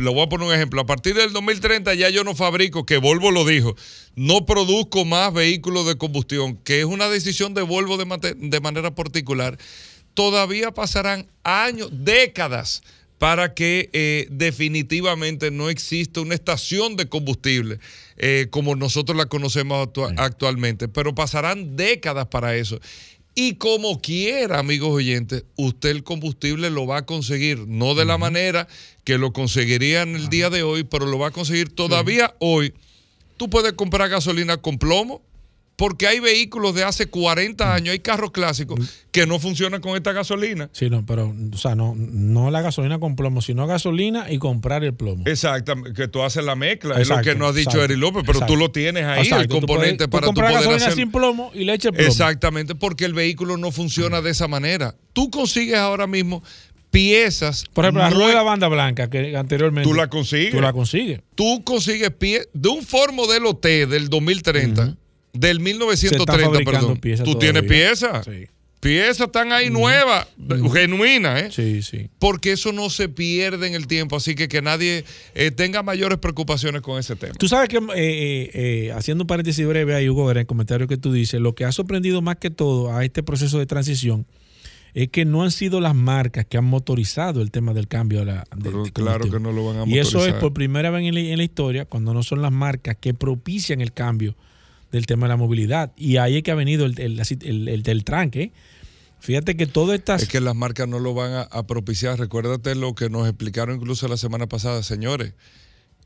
le 0.00 0.10
voy 0.10 0.22
a 0.22 0.28
poner 0.28 0.46
un 0.46 0.54
ejemplo, 0.54 0.80
a 0.80 0.86
partir 0.86 1.16
del 1.16 1.32
2030 1.32 1.92
ya 1.94 2.08
yo 2.08 2.22
no 2.22 2.36
fabrico, 2.36 2.86
que 2.86 2.98
Volvo 2.98 3.32
lo 3.32 3.44
dijo, 3.44 3.74
no 4.14 4.46
produzco 4.46 5.04
más 5.04 5.32
vehículos 5.32 5.88
de 5.88 5.98
combustión, 5.98 6.56
que 6.58 6.78
es 6.78 6.86
una 6.86 7.08
decisión 7.08 7.52
de 7.52 7.62
Volvo 7.62 7.96
de 7.96 8.60
manera 8.60 8.94
particular, 8.94 9.58
todavía 10.14 10.70
pasarán 10.70 11.26
años, 11.42 11.90
décadas 11.90 12.82
para 13.20 13.52
que 13.52 13.90
eh, 13.92 14.28
definitivamente 14.30 15.50
no 15.50 15.68
exista 15.68 16.22
una 16.22 16.34
estación 16.34 16.96
de 16.96 17.06
combustible 17.06 17.78
eh, 18.16 18.46
como 18.48 18.76
nosotros 18.76 19.14
la 19.14 19.26
conocemos 19.26 19.86
actua- 19.86 20.14
actualmente, 20.16 20.88
pero 20.88 21.14
pasarán 21.14 21.76
décadas 21.76 22.28
para 22.28 22.56
eso. 22.56 22.80
Y 23.34 23.56
como 23.56 24.00
quiera, 24.00 24.58
amigos 24.58 24.88
oyentes, 24.92 25.44
usted 25.56 25.90
el 25.90 26.02
combustible 26.02 26.70
lo 26.70 26.86
va 26.86 26.96
a 26.96 27.06
conseguir, 27.06 27.58
no 27.68 27.94
de 27.94 28.06
la 28.06 28.16
manera 28.16 28.66
que 29.04 29.18
lo 29.18 29.34
conseguiría 29.34 30.00
en 30.00 30.16
el 30.16 30.30
día 30.30 30.48
de 30.48 30.62
hoy, 30.62 30.84
pero 30.84 31.04
lo 31.04 31.18
va 31.18 31.28
a 31.28 31.30
conseguir 31.30 31.68
todavía 31.68 32.34
hoy. 32.38 32.72
Tú 33.36 33.50
puedes 33.50 33.74
comprar 33.74 34.08
gasolina 34.08 34.56
con 34.56 34.78
plomo, 34.78 35.20
porque 35.80 36.06
hay 36.06 36.20
vehículos 36.20 36.74
de 36.74 36.84
hace 36.84 37.06
40 37.06 37.74
años, 37.74 37.92
hay 37.92 38.00
carros 38.00 38.32
clásicos 38.32 38.78
que 39.10 39.26
no 39.26 39.38
funcionan 39.38 39.80
con 39.80 39.96
esta 39.96 40.12
gasolina. 40.12 40.68
Sí, 40.72 40.90
no, 40.90 41.06
pero, 41.06 41.34
o 41.54 41.56
sea, 41.56 41.74
no, 41.74 41.94
no 41.96 42.50
la 42.50 42.60
gasolina 42.60 42.98
con 42.98 43.16
plomo, 43.16 43.40
sino 43.40 43.66
gasolina 43.66 44.30
y 44.30 44.36
comprar 44.36 44.84
el 44.84 44.92
plomo. 44.92 45.24
Exactamente, 45.24 45.94
que 45.94 46.06
tú 46.06 46.22
haces 46.22 46.44
la 46.44 46.54
mezcla, 46.54 47.00
es 47.00 47.08
lo 47.08 47.22
que 47.22 47.34
nos 47.34 47.52
ha 47.54 47.58
dicho 47.58 47.82
Eri 47.82 47.96
López, 47.96 48.24
pero 48.26 48.40
exacto. 48.40 48.52
tú 48.52 48.58
lo 48.60 48.70
tienes 48.70 49.06
ahí, 49.06 49.22
Exacto, 49.22 49.42
el 49.42 49.48
tú 49.48 49.54
componente 49.54 50.06
puedes- 50.06 50.10
para 50.10 50.20
tú 50.20 50.26
comprar 50.26 50.48
poder 50.50 50.64
gasolina 50.64 50.84
hacer. 50.84 50.98
sin 50.98 51.10
plomo 51.10 51.50
y 51.54 51.64
le 51.64 51.72
echa 51.72 51.88
el 51.88 51.94
plomo. 51.94 52.08
Exactamente, 52.10 52.74
porque 52.74 53.06
el 53.06 53.14
vehículo 53.14 53.56
no 53.56 53.72
funciona 53.72 54.20
de 54.20 54.32
esa 54.32 54.48
manera. 54.48 54.94
Tú 55.14 55.30
consigues 55.30 55.78
ahora 55.78 56.06
mismo 56.06 56.42
piezas. 56.90 57.64
Por 57.72 57.86
ejemplo, 57.86 58.02
la 58.02 58.10
rueda 58.10 58.42
banda 58.42 58.68
blanca 58.68 59.08
que 59.08 59.34
anteriormente. 59.34 59.88
Tú 59.88 59.94
la 59.94 60.08
consigues. 60.10 60.50
Tú 60.50 60.60
la 60.60 60.74
consigues. 60.74 61.22
Tú 61.34 61.64
consigues 61.64 62.10
piezas 62.10 62.48
de 62.52 62.68
un 62.68 62.82
Ford 62.82 63.14
modelo 63.14 63.56
T 63.56 63.86
del 63.86 64.10
30 64.42 64.94
del 65.32 65.56
Se 65.58 65.62
1930, 65.62 66.16
están 66.18 66.40
fabricando 66.52 66.94
perdón. 67.00 67.24
Tú 67.24 67.38
tienes 67.38 67.62
piezas. 67.64 68.24
Sí. 68.24 68.46
Piezas 68.80 69.26
están 69.26 69.52
ahí 69.52 69.68
nuevas, 69.68 70.26
genuinas, 70.72 71.42
¿eh? 71.42 71.48
Sí, 71.50 71.82
sí. 71.82 72.08
Porque 72.18 72.52
eso 72.52 72.72
no 72.72 72.88
se 72.88 73.10
pierde 73.10 73.66
en 73.66 73.74
el 73.74 73.86
tiempo, 73.86 74.16
así 74.16 74.34
que 74.34 74.48
que 74.48 74.62
nadie 74.62 75.04
eh, 75.34 75.50
tenga 75.50 75.82
mayores 75.82 76.16
preocupaciones 76.16 76.80
con 76.80 76.98
ese 76.98 77.14
tema. 77.14 77.34
Tú 77.34 77.46
sabes 77.46 77.68
que, 77.68 77.76
eh, 77.76 77.80
eh, 77.96 78.50
eh, 78.54 78.92
haciendo 78.92 79.24
un 79.24 79.26
paréntesis 79.28 79.66
breve 79.66 79.94
ahí, 79.94 80.08
Hugo, 80.08 80.30
en 80.30 80.38
el 80.38 80.46
comentario 80.46 80.88
que 80.88 80.96
tú 80.96 81.12
dices, 81.12 81.40
lo 81.42 81.54
que 81.54 81.66
ha 81.66 81.72
sorprendido 81.72 82.22
más 82.22 82.36
que 82.36 82.48
todo 82.50 82.94
a 82.96 83.04
este 83.04 83.22
proceso 83.22 83.58
de 83.58 83.66
transición 83.66 84.24
es 84.94 85.08
que 85.10 85.26
no 85.26 85.42
han 85.44 85.50
sido 85.50 85.80
las 85.80 85.94
marcas 85.94 86.46
que 86.46 86.56
han 86.56 86.64
motorizado 86.64 87.42
el 87.42 87.50
tema 87.50 87.74
del 87.74 87.86
cambio 87.86 88.20
de 88.20 88.24
la 88.24 88.46
de- 88.56 88.62
Pero 88.64 88.84
de 88.84 88.92
claro 88.92 89.30
que 89.30 89.38
no 89.38 89.52
lo 89.52 89.66
van 89.66 89.76
a 89.80 89.84
Y 89.86 89.98
eso 89.98 90.08
es 90.08 90.14
motorizar. 90.14 90.40
por 90.40 90.52
primera 90.54 90.90
vez 90.90 91.06
en 91.06 91.14
la, 91.14 91.20
en 91.20 91.36
la 91.36 91.44
historia 91.44 91.84
cuando 91.84 92.14
no 92.14 92.22
son 92.22 92.40
las 92.40 92.50
marcas 92.50 92.96
que 92.98 93.12
propician 93.12 93.82
el 93.82 93.92
cambio 93.92 94.34
del 94.92 95.06
tema 95.06 95.26
de 95.26 95.30
la 95.30 95.36
movilidad. 95.36 95.92
Y 95.96 96.16
ahí 96.16 96.36
es 96.38 96.42
que 96.42 96.50
ha 96.50 96.54
venido 96.54 96.86
el, 96.86 96.98
el, 97.00 97.20
el- 97.42 97.68
el 97.68 97.82
del 97.82 98.04
tranque. 98.04 98.52
Fíjate 99.20 99.56
que 99.56 99.66
todas 99.66 99.98
estas... 99.98 100.22
Es 100.22 100.28
que 100.28 100.40
las 100.40 100.54
marcas 100.56 100.88
no 100.88 100.98
lo 100.98 101.12
van 101.14 101.32
a, 101.32 101.42
a 101.42 101.66
propiciar. 101.66 102.18
Recuérdate 102.18 102.74
lo 102.74 102.94
que 102.94 103.10
nos 103.10 103.28
explicaron 103.28 103.76
incluso 103.76 104.08
la 104.08 104.16
semana 104.16 104.46
pasada, 104.48 104.82
señores. 104.82 105.34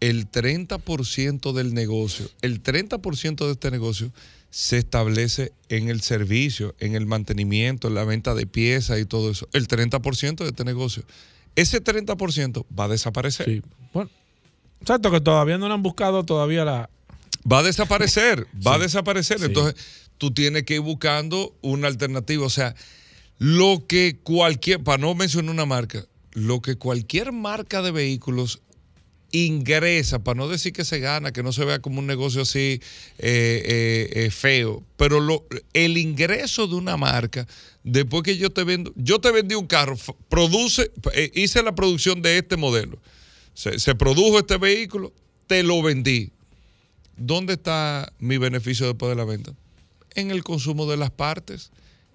el 0.01 0.29
30% 0.31 1.53
del 1.53 1.75
negocio, 1.75 2.29
el 2.43 2.63
30% 2.63 3.47
de 3.47 3.53
este 3.53 3.71
negocio 3.71 4.11
se 4.51 4.79
establece 4.79 5.53
en 5.69 5.89
el 5.89 6.01
servicio, 6.01 6.75
en 6.79 6.95
el 6.95 7.07
mantenimiento, 7.07 7.89
en 7.89 7.95
la 7.95 8.05
venta 8.05 8.35
de 8.35 8.47
piezas 8.47 9.01
y 9.01 9.05
todo 9.05 9.31
eso. 9.31 9.49
El 9.53 9.67
30% 9.69 10.37
de 10.43 10.47
este 10.49 10.65
negocio. 10.65 11.05
Ese 11.57 11.83
30% 11.83 12.65
va 12.79 12.85
a 12.85 12.89
desaparecer. 12.89 13.47
Sí. 13.47 13.63
Bueno, 13.93 14.11
exacto, 14.81 15.11
que 15.13 15.21
todavía 15.21 15.57
no 15.59 15.69
lo 15.69 15.75
han 15.75 15.83
buscado 15.83 16.25
todavía 16.25 16.65
la. 16.65 16.91
Va 17.51 17.59
a 17.59 17.63
desaparecer, 17.63 18.47
va 18.67 18.77
a 18.77 18.79
desaparecer. 18.79 19.43
Entonces, 19.43 19.75
tú 20.19 20.33
tienes 20.33 20.63
que 20.63 20.75
ir 20.75 20.81
buscando 20.81 21.55
una 21.61 21.89
alternativa. 21.89 22.47
O 22.47 22.51
sea, 22.51 22.75
lo 23.39 23.85
que 23.87 24.19
cualquier, 24.23 24.83
para 24.83 24.99
no 24.99 25.15
mencionar 25.15 25.53
una 25.53 25.67
marca, 25.67 26.07
lo 26.33 26.63
que 26.63 26.77
cualquier 26.77 27.33
marca 27.33 27.83
de 27.83 27.91
vehículos 27.91 28.61
ingresa, 29.35 30.23
para 30.23 30.37
no 30.37 30.49
decir 30.49 30.73
que 30.73 30.85
se 30.85 31.01
gana, 31.01 31.33
que 31.33 31.43
no 31.43 31.53
se 31.53 31.65
vea 31.65 31.81
como 31.81 31.99
un 31.99 32.07
negocio 32.07 32.43
así 32.43 32.81
eh, 33.19 33.63
eh, 33.65 34.11
eh, 34.13 34.31
feo, 34.31 34.85
pero 34.97 35.21
lo, 35.21 35.45
el 35.73 35.99
ingreso 35.99 36.69
de 36.69 36.77
una 36.77 36.97
marca, 36.97 37.47
después 37.83 38.23
que 38.23 38.37
yo 38.37 38.51
te 38.51 38.63
vendo, 38.63 38.93
yo 38.95 39.21
te 39.21 39.33
vendí 39.33 39.57
un 39.57 39.67
carro, 39.67 39.97
produce, 40.29 40.93
hice 41.35 41.63
la 41.63 41.75
producción 41.75 42.23
de 42.23 42.39
este 42.39 42.57
modelo, 42.57 43.01
se, 43.55 43.81
se 43.81 43.95
produjo 43.97 44.39
este 44.39 44.57
vehículo, 44.57 45.13
te 45.49 45.63
lo 45.63 45.83
vendí. 45.83 46.31
¿Dónde 47.17 47.55
está 47.55 48.13
mi 48.19 48.39
beneficio 48.39 48.87
después 48.87 49.11
de 49.11 49.17
la 49.17 49.25
venta? 49.25 49.53
En 50.15 50.31
el 50.31 50.43
consumo 50.45 50.87
de 50.91 50.97
las 50.97 51.11
partes, 51.11 51.71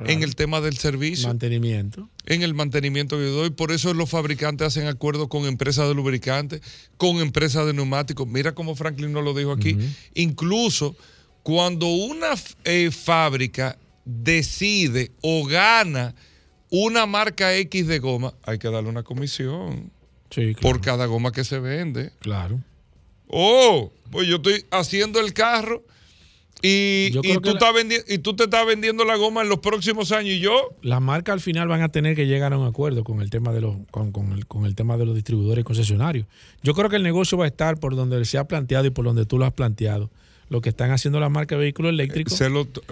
en 0.06 0.24
el 0.24 0.36
tema 0.36 0.62
del 0.62 0.78
servicio 0.78 1.28
Mantenimiento. 1.28 2.10
en 2.26 2.42
el 2.42 2.54
mantenimiento 2.54 3.18
que 3.18 3.24
yo 3.24 3.32
doy. 3.34 3.50
Por 3.50 3.72
eso 3.74 3.94
los 3.94 4.10
fabricantes 4.10 4.68
hacen 4.68 4.88
acuerdos 4.88 5.28
con 5.28 5.46
empresas 5.46 5.88
de 5.90 5.94
lubricantes, 5.96 6.62
con 6.96 7.18
empresas 7.18 7.66
de 7.66 7.74
neumáticos. 7.74 8.26
Mira 8.28 8.56
cómo 8.56 8.76
Franklin 8.76 9.12
nos 9.12 9.26
lo 9.26 9.34
dijo 9.34 9.52
aquí. 9.52 9.78
Incluso 10.14 10.96
cuando 11.44 11.88
una 11.88 12.30
eh, 12.64 12.92
fábrica 12.92 13.78
decide 14.06 15.12
o 15.22 15.46
gana 15.46 16.16
una 16.72 17.06
marca 17.06 17.56
X 17.58 17.88
de 17.88 18.00
goma, 18.00 18.34
hay 18.44 18.58
que 18.60 18.70
darle 18.70 18.90
una 18.90 19.04
comisión 19.04 19.92
Sí, 20.30 20.54
claro. 20.54 20.60
por 20.62 20.80
cada 20.82 21.08
goma 21.08 21.32
que 21.32 21.44
se 21.44 21.60
vende. 21.60 22.12
Claro. 22.20 22.64
Oh, 23.28 23.92
pues 24.12 24.28
yo 24.28 24.38
estoy 24.38 24.66
haciendo 24.72 25.20
el 25.20 25.34
carro 25.34 25.84
y, 26.62 27.12
tú, 27.12 27.22
que 27.22 27.30
la- 27.40 27.52
estás 27.54 27.74
vendi- 27.74 28.04
y 28.08 28.18
tú 28.18 28.36
te 28.36 28.44
estás 28.44 28.66
vendiendo 28.66 29.06
la 29.06 29.16
goma 29.16 29.42
en 29.44 29.50
los 29.50 29.60
próximos 29.60 30.12
años 30.12 30.34
y 30.34 30.40
yo 30.42 30.76
Las 30.82 31.02
marcas 31.02 31.34
al 31.34 31.40
final 31.40 31.68
van 31.70 31.82
a 31.82 31.90
tener 31.90 32.16
que 32.18 32.28
llegar 32.28 32.52
a 32.52 32.58
un 32.58 32.68
acuerdo 32.68 33.04
con 33.06 33.22
el 33.22 33.30
tema 33.30 33.54
de 33.54 33.62
los 33.62 33.76
con, 33.92 34.12
con 34.12 34.34
el, 34.34 34.46
con 34.46 34.66
el 34.66 34.76
tema 34.76 34.98
de 34.98 35.06
los 35.06 35.16
distribuidores 35.16 35.62
y 35.62 35.64
concesionarios. 35.64 36.28
Yo 36.62 36.74
creo 36.74 36.90
que 36.90 36.98
el 36.98 37.04
negocio 37.04 37.38
va 37.38 37.46
a 37.46 37.48
estar 37.48 37.80
por 37.80 37.96
donde 37.96 38.24
se 38.26 38.38
ha 38.38 38.44
planteado 38.46 38.86
y 38.86 38.90
por 38.90 39.06
donde 39.06 39.26
tú 39.26 39.38
lo 39.38 39.46
has 39.46 39.54
planteado. 39.54 40.10
Lo 40.50 40.62
que 40.62 40.70
están 40.70 40.90
haciendo 40.92 41.20
las 41.20 41.30
marcas 41.30 41.58
de 41.58 41.66
vehículos 41.66 41.92
eléctricos. 41.92 42.34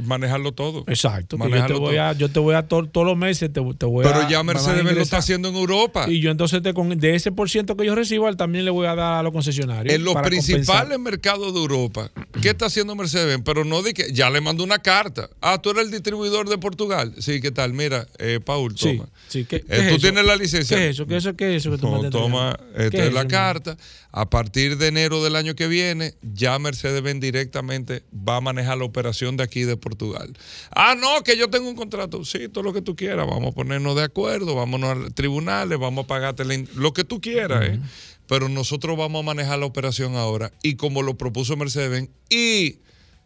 Manejarlo 0.03 0.51
todo. 0.51 0.83
Exacto. 0.87 1.37
yo 1.37 1.65
te 1.65 1.73
voy 1.73 1.95
todo. 1.95 2.01
a, 2.03 2.13
yo 2.13 2.29
te 2.29 2.39
voy 2.39 2.53
a 2.55 2.67
to- 2.67 2.85
todos 2.87 3.07
los 3.07 3.17
meses 3.17 3.51
te, 3.51 3.61
te 3.77 3.85
voy 3.85 4.05
a. 4.05 4.13
Pero 4.13 4.29
ya 4.29 4.43
Mercedes 4.43 4.83
lo 4.83 5.01
está 5.01 5.17
haciendo 5.17 5.49
en 5.49 5.55
Europa. 5.55 6.05
Y 6.07 6.19
yo 6.19 6.29
entonces 6.29 6.61
te, 6.61 6.73
con, 6.73 6.89
de 6.97 7.15
ese 7.15 7.31
por 7.31 7.49
ciento 7.49 7.75
que 7.75 7.85
yo 7.85 7.95
recibo, 7.95 8.31
también 8.35 8.63
le 8.65 8.71
voy 8.71 8.85
a 8.85 8.93
dar 8.95 9.13
a 9.19 9.23
los 9.23 9.31
concesionarios. 9.33 9.93
En 9.93 10.03
los 10.03 10.15
principales 10.15 10.65
compensar. 10.65 10.99
mercados 10.99 11.53
de 11.53 11.59
Europa, 11.59 12.11
¿qué 12.41 12.49
está 12.49 12.67
haciendo 12.67 12.95
Mercedes? 12.95 13.39
Pero 13.43 13.65
no 13.65 13.81
de 13.81 13.93
que 13.93 14.11
ya 14.13 14.29
le 14.29 14.39
mandó 14.39 14.63
una 14.63 14.77
carta. 14.79 15.29
Ah, 15.41 15.59
tú 15.61 15.71
eres 15.71 15.85
el 15.85 15.91
distribuidor 15.91 16.47
de 16.49 16.57
Portugal. 16.59 17.13
Sí, 17.17 17.41
¿qué 17.41 17.51
tal? 17.51 17.73
Mira, 17.73 18.07
eh, 18.19 18.39
Paul, 18.43 18.77
Sí, 18.77 18.97
toma. 18.97 19.09
sí, 19.27 19.45
¿qué- 19.45 19.57
Eh, 19.57 19.63
qué 19.67 19.75
es 19.77 19.87
tú 19.89 19.95
eso? 19.95 20.01
tienes 20.01 20.25
la 20.25 20.35
licencia. 20.35 20.77
¿Qué 20.77 20.89
es 20.89 20.91
eso? 20.91 21.07
¿Qué 21.07 21.17
es 21.17 21.23
eso? 21.25 21.35
¿Qué 21.35 21.55
es 21.55 21.61
eso 21.65 21.71
que 21.71 21.77
tú 21.79 21.89
No, 21.89 22.09
toma, 22.11 22.57
esta 22.75 22.89
¿Qué 22.91 23.07
es 23.07 23.13
la 23.13 23.21
eso, 23.21 23.29
carta. 23.29 23.77
A 24.11 24.29
partir 24.29 24.77
de 24.77 24.87
enero 24.87 25.23
del 25.23 25.35
año 25.35 25.53
que 25.55 25.67
viene, 25.67 26.13
ya 26.21 26.57
Mercedes-Benz 26.59 27.19
directamente 27.47 28.03
va 28.13 28.37
a 28.37 28.41
manejar 28.41 28.77
la 28.77 28.83
operación 28.85 29.37
de 29.37 29.43
aquí 29.43 29.63
de 29.63 29.77
Portugal. 29.77 30.33
Ah, 30.71 30.95
no, 30.95 31.23
que 31.23 31.37
yo 31.37 31.49
tengo 31.49 31.69
un 31.69 31.75
contrato. 31.75 32.25
Sí, 32.25 32.49
todo 32.49 32.63
lo 32.63 32.73
que 32.73 32.81
tú 32.81 32.95
quieras. 32.95 33.25
Vamos 33.27 33.51
a 33.51 33.55
ponernos 33.55 33.95
de 33.95 34.03
acuerdo, 34.03 34.55
vámonos 34.55 35.07
a 35.07 35.09
tribunales, 35.11 35.79
vamos 35.79 36.03
a 36.05 36.07
pagarte 36.07 36.43
lo 36.75 36.93
que 36.93 37.03
tú 37.03 37.21
quieras, 37.21 37.65
¿eh? 37.65 37.79
Pero 38.27 38.49
nosotros 38.49 38.97
vamos 38.97 39.21
a 39.21 39.23
manejar 39.25 39.59
la 39.59 39.65
operación 39.65 40.15
ahora. 40.15 40.51
Y 40.61 40.75
como 40.75 41.01
lo 41.01 41.17
propuso 41.17 41.55
Mercedes-Benz, 41.55 42.09
y 42.29 42.79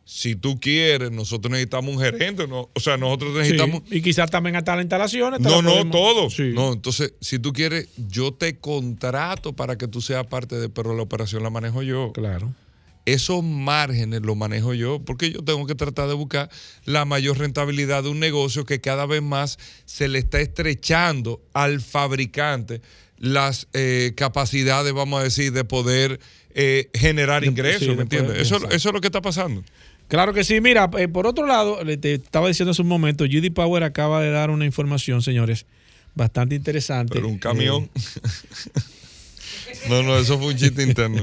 si 0.06 0.36
tú 0.36 0.60
quieres, 0.60 1.10
nosotros 1.12 1.52
necesitamos 1.52 1.96
un 1.96 2.02
gerente, 2.02 2.48
¿no? 2.48 2.70
O 2.76 2.80
sea, 2.80 2.98
nosotros 2.98 3.32
Sí, 3.34 3.38
necesitamos... 3.40 3.82
Y 3.90 4.02
quizás 4.02 4.30
también 4.30 4.56
hasta 4.56 4.76
las 4.76 4.84
instalaciones. 4.84 5.40
No, 5.40 5.62
no, 5.64 5.72
podemos- 5.72 5.92
todo. 5.92 6.30
Sí. 6.30 6.52
No, 6.54 6.74
entonces, 6.74 7.14
si 7.20 7.40
tú 7.40 7.52
quieres, 7.54 7.88
yo 7.98 8.32
te 8.34 8.58
contrato 8.60 9.54
para 9.54 9.78
que 9.78 9.88
tú 9.88 10.02
seas 10.02 10.28
parte 10.28 10.60
de, 10.60 10.70
pero 10.70 10.96
la 10.96 11.02
operación 11.02 11.42
la 11.42 11.50
manejo 11.50 11.82
yo. 11.82 12.12
Claro. 12.14 12.54
Esos 13.06 13.44
márgenes 13.44 14.22
los 14.22 14.38
manejo 14.38 14.74
yo, 14.74 15.00
porque 15.04 15.32
yo 15.32 15.44
tengo 15.44 15.66
que 15.66 15.74
tratar 15.76 16.08
de 16.08 16.14
buscar 16.14 16.50
la 16.86 17.04
mayor 17.06 17.38
rentabilidad 17.40 18.04
de 18.04 18.10
un 18.10 18.20
negocio 18.20 18.66
que 18.66 18.80
cada 18.80 19.06
vez 19.06 19.22
más 19.24 19.58
se 19.86 20.08
le 20.08 20.20
está 20.20 20.40
estrechando 20.40 21.42
al 21.54 21.82
fabricante 21.82 22.82
las 23.18 23.68
eh, 23.74 24.14
capacidades, 24.16 24.94
vamos 24.94 25.20
a 25.20 25.24
decir, 25.24 25.52
de 25.52 25.64
poder 25.64 26.20
eh, 26.54 26.90
generar 26.94 27.42
De- 27.42 27.48
ingresos, 27.50 27.88
sí, 27.88 27.96
¿me 27.96 28.04
entiendes? 28.04 28.40
Eso, 28.42 28.68
es 28.70 28.84
lo 28.86 29.00
que 29.02 29.08
está 29.08 29.22
pasando. 29.22 29.64
Claro 30.08 30.34
que 30.34 30.44
sí. 30.44 30.60
Mira, 30.60 30.90
eh, 30.98 31.08
por 31.08 31.26
otro 31.26 31.46
lado, 31.46 31.84
le- 31.84 31.98
te 31.98 32.16
estaba 32.16 32.48
diciendo 32.50 32.72
hace 32.72 32.82
un 32.82 32.88
momento, 32.88 33.24
Judy 33.26 33.50
Power 33.50 33.84
acaba 33.84 34.22
de 34.22 34.30
dar 34.32 34.50
una 34.50 34.66
información, 34.66 35.22
señores, 35.22 35.66
bastante 36.16 36.56
interesante. 36.56 37.14
Pero 37.14 37.28
un 37.30 37.38
camión. 37.38 37.90
No, 39.90 40.04
no, 40.04 40.18
eso 40.18 40.38
fue 40.38 40.48
un 40.50 40.58
chiste 40.58 40.84
interno. 40.84 41.22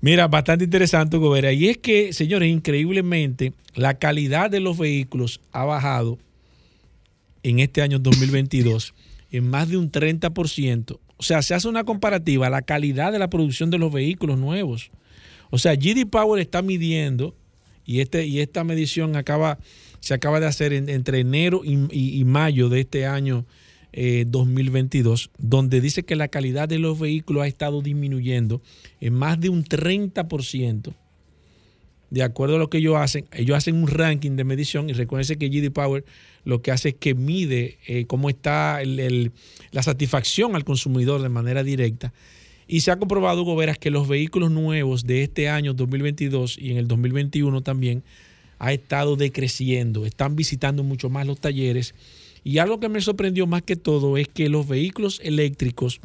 Mira, 0.00 0.28
bastante 0.28 0.64
interesante, 0.64 1.16
Hugo 1.16 1.30
Vera. 1.30 1.52
Y 1.52 1.68
es 1.68 1.78
que, 1.78 2.12
señores, 2.12 2.50
increíblemente, 2.50 3.52
la 3.74 3.94
calidad 3.94 4.50
de 4.50 4.60
los 4.60 4.78
vehículos 4.78 5.40
ha 5.52 5.64
bajado 5.64 6.18
en 7.42 7.58
este 7.60 7.82
año 7.82 7.98
2022 7.98 8.94
en 9.32 9.48
más 9.48 9.68
de 9.68 9.76
un 9.76 9.90
30%. 9.90 10.98
O 11.16 11.22
sea, 11.22 11.42
se 11.42 11.54
hace 11.54 11.68
una 11.68 11.84
comparativa 11.84 12.46
a 12.46 12.50
la 12.50 12.62
calidad 12.62 13.12
de 13.12 13.18
la 13.18 13.28
producción 13.30 13.70
de 13.70 13.78
los 13.78 13.92
vehículos 13.92 14.38
nuevos. 14.38 14.90
O 15.50 15.58
sea, 15.58 15.74
GD 15.74 16.06
Power 16.10 16.40
está 16.40 16.62
midiendo, 16.62 17.34
y, 17.84 18.00
este, 18.00 18.26
y 18.26 18.40
esta 18.40 18.64
medición 18.64 19.16
acaba, 19.16 19.58
se 20.00 20.14
acaba 20.14 20.40
de 20.40 20.46
hacer 20.46 20.72
en- 20.72 20.88
entre 20.88 21.20
enero 21.20 21.62
y 21.64 22.24
mayo 22.24 22.68
de 22.68 22.80
este 22.80 23.06
año 23.06 23.44
eh, 23.92 24.24
2022, 24.26 25.30
donde 25.38 25.80
dice 25.80 26.02
que 26.04 26.16
la 26.16 26.28
calidad 26.28 26.68
de 26.68 26.78
los 26.78 26.98
vehículos 26.98 27.42
ha 27.42 27.46
estado 27.46 27.82
disminuyendo 27.82 28.62
en 29.00 29.14
más 29.14 29.40
de 29.40 29.48
un 29.48 29.64
30%. 29.64 30.94
De 32.10 32.22
acuerdo 32.24 32.56
a 32.56 32.58
lo 32.58 32.68
que 32.70 32.78
ellos 32.78 32.96
hacen, 32.96 33.26
ellos 33.32 33.56
hacen 33.56 33.76
un 33.76 33.86
ranking 33.86 34.32
de 34.32 34.42
medición 34.42 34.90
y 34.90 34.94
recuerden 34.94 35.38
que 35.38 35.48
GD 35.48 35.70
Power 35.72 36.04
lo 36.44 36.60
que 36.60 36.72
hace 36.72 36.90
es 36.90 36.94
que 36.96 37.14
mide 37.14 37.78
eh, 37.86 38.06
cómo 38.06 38.28
está 38.30 38.80
la 38.84 39.82
satisfacción 39.82 40.56
al 40.56 40.64
consumidor 40.64 41.22
de 41.22 41.28
manera 41.28 41.62
directa. 41.62 42.12
Y 42.66 42.80
se 42.80 42.92
ha 42.92 42.98
comprobado, 42.98 43.42
Hugo 43.42 43.56
Veras, 43.56 43.78
que 43.78 43.90
los 43.90 44.06
vehículos 44.06 44.50
nuevos 44.50 45.04
de 45.04 45.22
este 45.22 45.48
año 45.48 45.74
2022 45.74 46.56
y 46.58 46.70
en 46.70 46.76
el 46.78 46.88
2021 46.88 47.62
también 47.62 48.04
ha 48.60 48.72
estado 48.72 49.16
decreciendo. 49.16 50.06
Están 50.06 50.36
visitando 50.36 50.84
mucho 50.84 51.10
más 51.10 51.26
los 51.26 51.40
talleres. 51.40 51.94
Y 52.44 52.58
algo 52.58 52.80
que 52.80 52.88
me 52.88 53.00
sorprendió 53.00 53.46
más 53.46 53.62
que 53.62 53.76
todo 53.76 54.16
es 54.16 54.28
que 54.28 54.48
los 54.48 54.66
vehículos 54.66 55.20
eléctricos, 55.22 56.00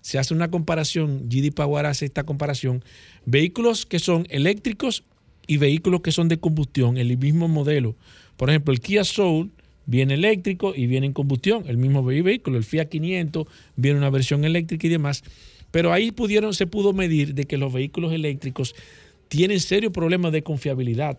se 0.00 0.18
hace 0.18 0.32
una 0.34 0.50
comparación, 0.50 1.28
GD 1.28 1.52
Power 1.52 1.86
hace 1.86 2.04
esta 2.06 2.24
comparación, 2.24 2.82
vehículos 3.26 3.84
que 3.86 3.98
son 3.98 4.26
eléctricos 4.30 5.04
y 5.46 5.56
vehículos 5.56 6.00
que 6.02 6.12
son 6.12 6.28
de 6.28 6.38
combustión, 6.38 6.98
el 6.98 7.16
mismo 7.18 7.48
modelo. 7.48 7.94
Por 8.36 8.50
ejemplo, 8.50 8.72
el 8.72 8.80
Kia 8.80 9.04
Soul 9.04 9.50
viene 9.86 10.14
eléctrico 10.14 10.74
y 10.76 10.86
viene 10.86 11.06
en 11.06 11.12
combustión, 11.12 11.64
el 11.66 11.76
mismo 11.78 12.04
vehículo, 12.04 12.58
el 12.58 12.64
Fiat 12.64 12.86
500 12.88 13.46
viene 13.76 13.98
una 13.98 14.10
versión 14.10 14.44
eléctrica 14.44 14.86
y 14.86 14.90
demás. 14.90 15.22
Pero 15.70 15.92
ahí 15.92 16.12
pudieron, 16.12 16.54
se 16.54 16.66
pudo 16.66 16.92
medir 16.92 17.34
de 17.34 17.44
que 17.44 17.58
los 17.58 17.72
vehículos 17.72 18.12
eléctricos 18.12 18.74
tienen 19.28 19.60
serios 19.60 19.92
problemas 19.92 20.32
de 20.32 20.42
confiabilidad. 20.42 21.18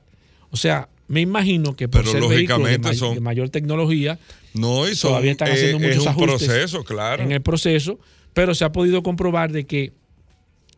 O 0.52 0.58
sea, 0.58 0.90
me 1.08 1.22
imagino 1.22 1.76
que 1.76 1.88
por 1.88 2.02
Pero 2.02 2.12
ser 2.12 2.22
vehículos 2.30 2.68
de, 2.92 2.98
son- 2.98 3.14
de 3.16 3.22
mayor 3.22 3.50
tecnología, 3.50 4.18
No, 4.54 4.88
y 4.88 4.96
son, 4.96 5.12
Todavía 5.12 5.32
están 5.32 5.52
haciendo 5.52 5.78
eh, 5.78 5.90
es 5.90 5.98
muchos 5.98 6.04
un 6.04 6.24
ajustes 6.24 6.48
proceso, 6.48 6.84
claro. 6.84 7.24
en 7.24 7.32
el 7.32 7.42
proceso, 7.42 8.00
pero 8.34 8.56
se 8.56 8.66
ha 8.66 8.72
podido 8.72 9.04
comprobar 9.04 9.52
de 9.52 9.66
que 9.66 9.94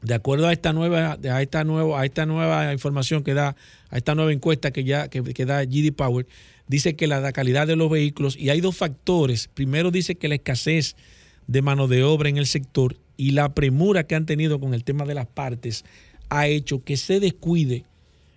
de 0.01 0.15
acuerdo 0.15 0.47
a 0.47 0.53
esta 0.53 0.73
nueva 0.73 1.19
a 1.21 1.41
esta 1.41 1.63
nueva 1.63 2.01
a 2.01 2.05
esta 2.05 2.25
nueva 2.25 2.73
información 2.73 3.23
que 3.23 3.35
da 3.35 3.55
a 3.89 3.97
esta 3.97 4.15
nueva 4.15 4.33
encuesta 4.33 4.71
que 4.71 4.83
ya 4.83 5.09
que, 5.09 5.23
que 5.23 5.45
da 5.45 5.63
GD 5.63 5.93
Power 5.93 6.25
dice 6.67 6.95
que 6.95 7.05
la 7.05 7.31
calidad 7.33 7.67
de 7.67 7.75
los 7.75 7.89
vehículos 7.89 8.37
y 8.37 8.49
hay 8.49 8.61
dos 8.61 8.77
factores. 8.77 9.49
Primero 9.53 9.91
dice 9.91 10.15
que 10.15 10.27
la 10.27 10.35
escasez 10.35 10.95
de 11.47 11.61
mano 11.61 11.87
de 11.87 12.03
obra 12.03 12.29
en 12.29 12.37
el 12.37 12.47
sector 12.47 12.97
y 13.17 13.31
la 13.31 13.53
premura 13.53 14.07
que 14.07 14.15
han 14.15 14.25
tenido 14.25 14.59
con 14.59 14.73
el 14.73 14.83
tema 14.83 15.05
de 15.05 15.13
las 15.13 15.27
partes 15.27 15.83
ha 16.29 16.47
hecho 16.47 16.83
que 16.83 16.97
se 16.97 17.19
descuide 17.19 17.83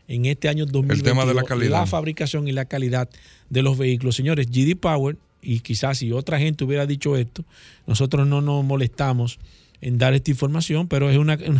en 0.08 0.26
este 0.26 0.48
año 0.48 0.66
2022 0.66 1.02
tema 1.02 1.26
de 1.26 1.34
la 1.34 1.42
calidad. 1.44 1.86
fabricación 1.86 2.48
y 2.48 2.52
la 2.52 2.64
calidad 2.66 3.08
de 3.50 3.62
los 3.62 3.78
vehículos. 3.78 4.16
Señores, 4.16 4.48
GD 4.50 4.76
Power, 4.76 5.16
y 5.42 5.60
quizás 5.60 5.98
si 5.98 6.12
otra 6.12 6.38
gente 6.38 6.64
hubiera 6.64 6.86
dicho 6.86 7.16
esto, 7.16 7.44
nosotros 7.86 8.26
no 8.26 8.40
nos 8.40 8.64
molestamos 8.64 9.38
en 9.80 9.98
dar 9.98 10.14
esta 10.14 10.30
información, 10.30 10.88
pero 10.88 11.10
es 11.10 11.18
una, 11.18 11.34
es 11.34 11.50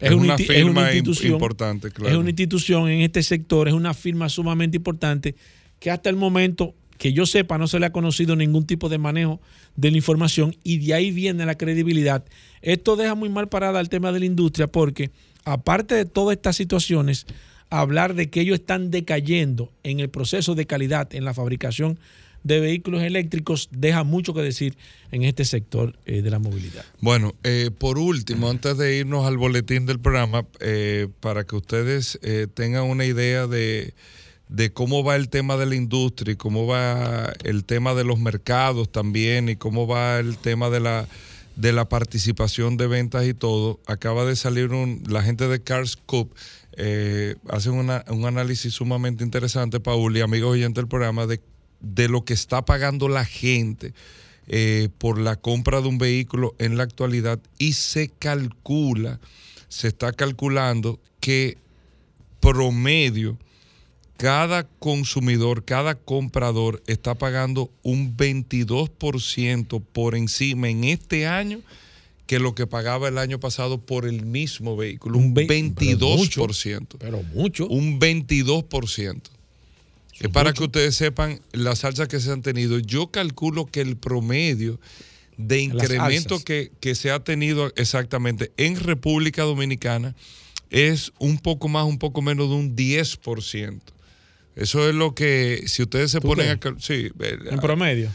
Es 0.00 0.12
una 0.12 0.34
es 0.34 0.64
una 0.64 0.92
institución 0.92 1.32
importante, 1.32 1.88
es 1.88 1.94
claro. 1.94 2.20
una 2.20 2.30
institución 2.30 2.88
en 2.88 3.00
este 3.00 3.22
sector, 3.22 3.68
es 3.68 3.74
una 3.74 3.94
firma 3.94 4.28
sumamente 4.28 4.76
importante 4.76 5.34
que 5.78 5.90
hasta 5.90 6.10
el 6.10 6.16
momento 6.16 6.74
que 6.98 7.12
yo 7.12 7.26
sepa 7.26 7.58
no 7.58 7.66
se 7.66 7.80
le 7.80 7.86
ha 7.86 7.90
conocido 7.92 8.36
ningún 8.36 8.64
tipo 8.64 8.88
de 8.88 8.98
manejo 8.98 9.40
de 9.74 9.90
la 9.90 9.96
información 9.96 10.54
y 10.62 10.78
de 10.78 10.94
ahí 10.94 11.10
viene 11.10 11.44
la 11.46 11.56
credibilidad. 11.56 12.24
Esto 12.60 12.94
deja 12.94 13.14
muy 13.14 13.28
mal 13.28 13.48
parada 13.48 13.80
el 13.80 13.88
tema 13.88 14.12
de 14.12 14.20
la 14.20 14.26
industria 14.26 14.68
porque 14.68 15.10
aparte 15.44 15.94
de 15.94 16.04
todas 16.04 16.36
estas 16.36 16.54
situaciones, 16.54 17.26
hablar 17.80 18.14
de 18.14 18.28
que 18.28 18.40
ellos 18.40 18.60
están 18.60 18.90
decayendo 18.90 19.72
en 19.82 20.00
el 20.00 20.10
proceso 20.10 20.54
de 20.54 20.66
calidad 20.66 21.14
en 21.14 21.24
la 21.24 21.34
fabricación 21.34 21.98
de 22.44 22.60
vehículos 22.60 23.02
eléctricos 23.02 23.68
deja 23.70 24.04
mucho 24.04 24.34
que 24.34 24.42
decir 24.42 24.76
en 25.10 25.22
este 25.22 25.44
sector 25.44 25.96
eh, 26.06 26.22
de 26.22 26.30
la 26.30 26.38
movilidad. 26.38 26.84
Bueno, 27.00 27.34
eh, 27.44 27.70
por 27.76 27.98
último, 27.98 28.50
antes 28.50 28.76
de 28.76 28.96
irnos 28.96 29.26
al 29.26 29.36
boletín 29.36 29.86
del 29.86 30.00
programa, 30.00 30.44
eh, 30.60 31.08
para 31.20 31.44
que 31.44 31.56
ustedes 31.56 32.18
tengan 32.54 32.84
una 32.84 33.04
idea 33.04 33.46
de, 33.46 33.94
de 34.48 34.72
cómo 34.72 35.04
va 35.04 35.16
el 35.16 35.28
tema 35.28 35.56
de 35.56 35.66
la 35.66 35.76
industria 35.76 36.32
y 36.32 36.36
cómo 36.36 36.66
va 36.66 37.32
el 37.44 37.64
tema 37.64 37.94
de 37.94 38.04
los 38.04 38.18
mercados 38.18 38.90
también 38.90 39.48
y 39.48 39.56
cómo 39.56 39.86
va 39.86 40.18
el 40.18 40.36
tema 40.36 40.68
de 40.68 40.80
la 40.80 41.08
de 41.56 41.72
la 41.72 41.88
participación 41.88 42.76
de 42.76 42.86
ventas 42.86 43.26
y 43.26 43.34
todo, 43.34 43.80
acaba 43.86 44.24
de 44.24 44.36
salir 44.36 44.72
un, 44.72 45.02
la 45.06 45.22
gente 45.22 45.48
de 45.48 45.62
Cars 45.62 45.96
Cup 45.96 46.34
eh, 46.76 47.36
hacen 47.48 47.74
un 47.74 47.90
análisis 48.24 48.72
sumamente 48.72 49.24
interesante, 49.24 49.80
Paul 49.80 50.16
y 50.16 50.20
amigos 50.20 50.52
oyentes 50.52 50.76
del 50.76 50.88
programa, 50.88 51.26
de, 51.26 51.40
de 51.80 52.08
lo 52.08 52.24
que 52.24 52.34
está 52.34 52.64
pagando 52.64 53.08
la 53.08 53.24
gente 53.24 53.94
eh, 54.48 54.88
por 54.98 55.18
la 55.18 55.36
compra 55.36 55.80
de 55.80 55.88
un 55.88 55.98
vehículo 55.98 56.54
en 56.58 56.76
la 56.76 56.82
actualidad 56.82 57.40
y 57.58 57.74
se 57.74 58.08
calcula, 58.08 59.20
se 59.68 59.88
está 59.88 60.12
calculando 60.12 60.98
que 61.20 61.58
promedio 62.40 63.38
cada 64.16 64.64
consumidor, 64.64 65.64
cada 65.64 65.94
comprador 65.94 66.82
está 66.86 67.14
pagando 67.14 67.70
un 67.82 68.16
22% 68.16 69.82
por 69.92 70.14
encima 70.14 70.68
en 70.68 70.84
este 70.84 71.26
año 71.26 71.60
que 72.32 72.38
lo 72.38 72.54
que 72.54 72.66
pagaba 72.66 73.08
el 73.08 73.18
año 73.18 73.38
pasado 73.40 73.78
por 73.78 74.06
el 74.06 74.24
mismo 74.24 74.74
vehículo, 74.74 75.18
un, 75.18 75.24
Un 75.26 75.34
ve- 75.34 75.44
pero 75.46 75.68
22%. 75.68 76.86
Pero 76.98 77.22
mucho. 77.34 77.66
Un 77.68 78.00
22%. 78.00 79.20
Es 80.18 80.28
para 80.28 80.54
que 80.54 80.62
ustedes 80.64 80.94
sepan 80.96 81.42
las 81.52 81.80
salsas 81.80 82.08
que 82.08 82.20
se 82.20 82.32
han 82.32 82.40
tenido. 82.40 82.78
Yo 82.78 83.08
calculo 83.08 83.66
que 83.66 83.82
el 83.82 83.98
promedio 83.98 84.80
de 85.36 85.60
incremento 85.60 86.36
alzas. 86.36 86.44
que, 86.44 86.72
que 86.80 86.94
se 86.94 87.10
ha 87.10 87.20
tenido 87.22 87.70
exactamente 87.76 88.50
en 88.56 88.76
República 88.80 89.42
Dominicana 89.42 90.14
es 90.70 91.12
un 91.18 91.36
poco 91.36 91.68
más, 91.68 91.84
un 91.84 91.98
poco 91.98 92.22
menos 92.22 92.48
de 92.48 92.54
un 92.54 92.74
10%. 92.74 93.78
Eso 94.56 94.88
es 94.88 94.94
lo 94.94 95.14
que, 95.14 95.64
si 95.66 95.82
ustedes 95.82 96.10
se 96.12 96.20
¿Tú 96.20 96.28
ponen 96.28 96.56
crees? 96.58 96.76
a... 96.76 96.80
Sí, 96.80 97.10
En 97.50 97.60
promedio. 97.60 98.10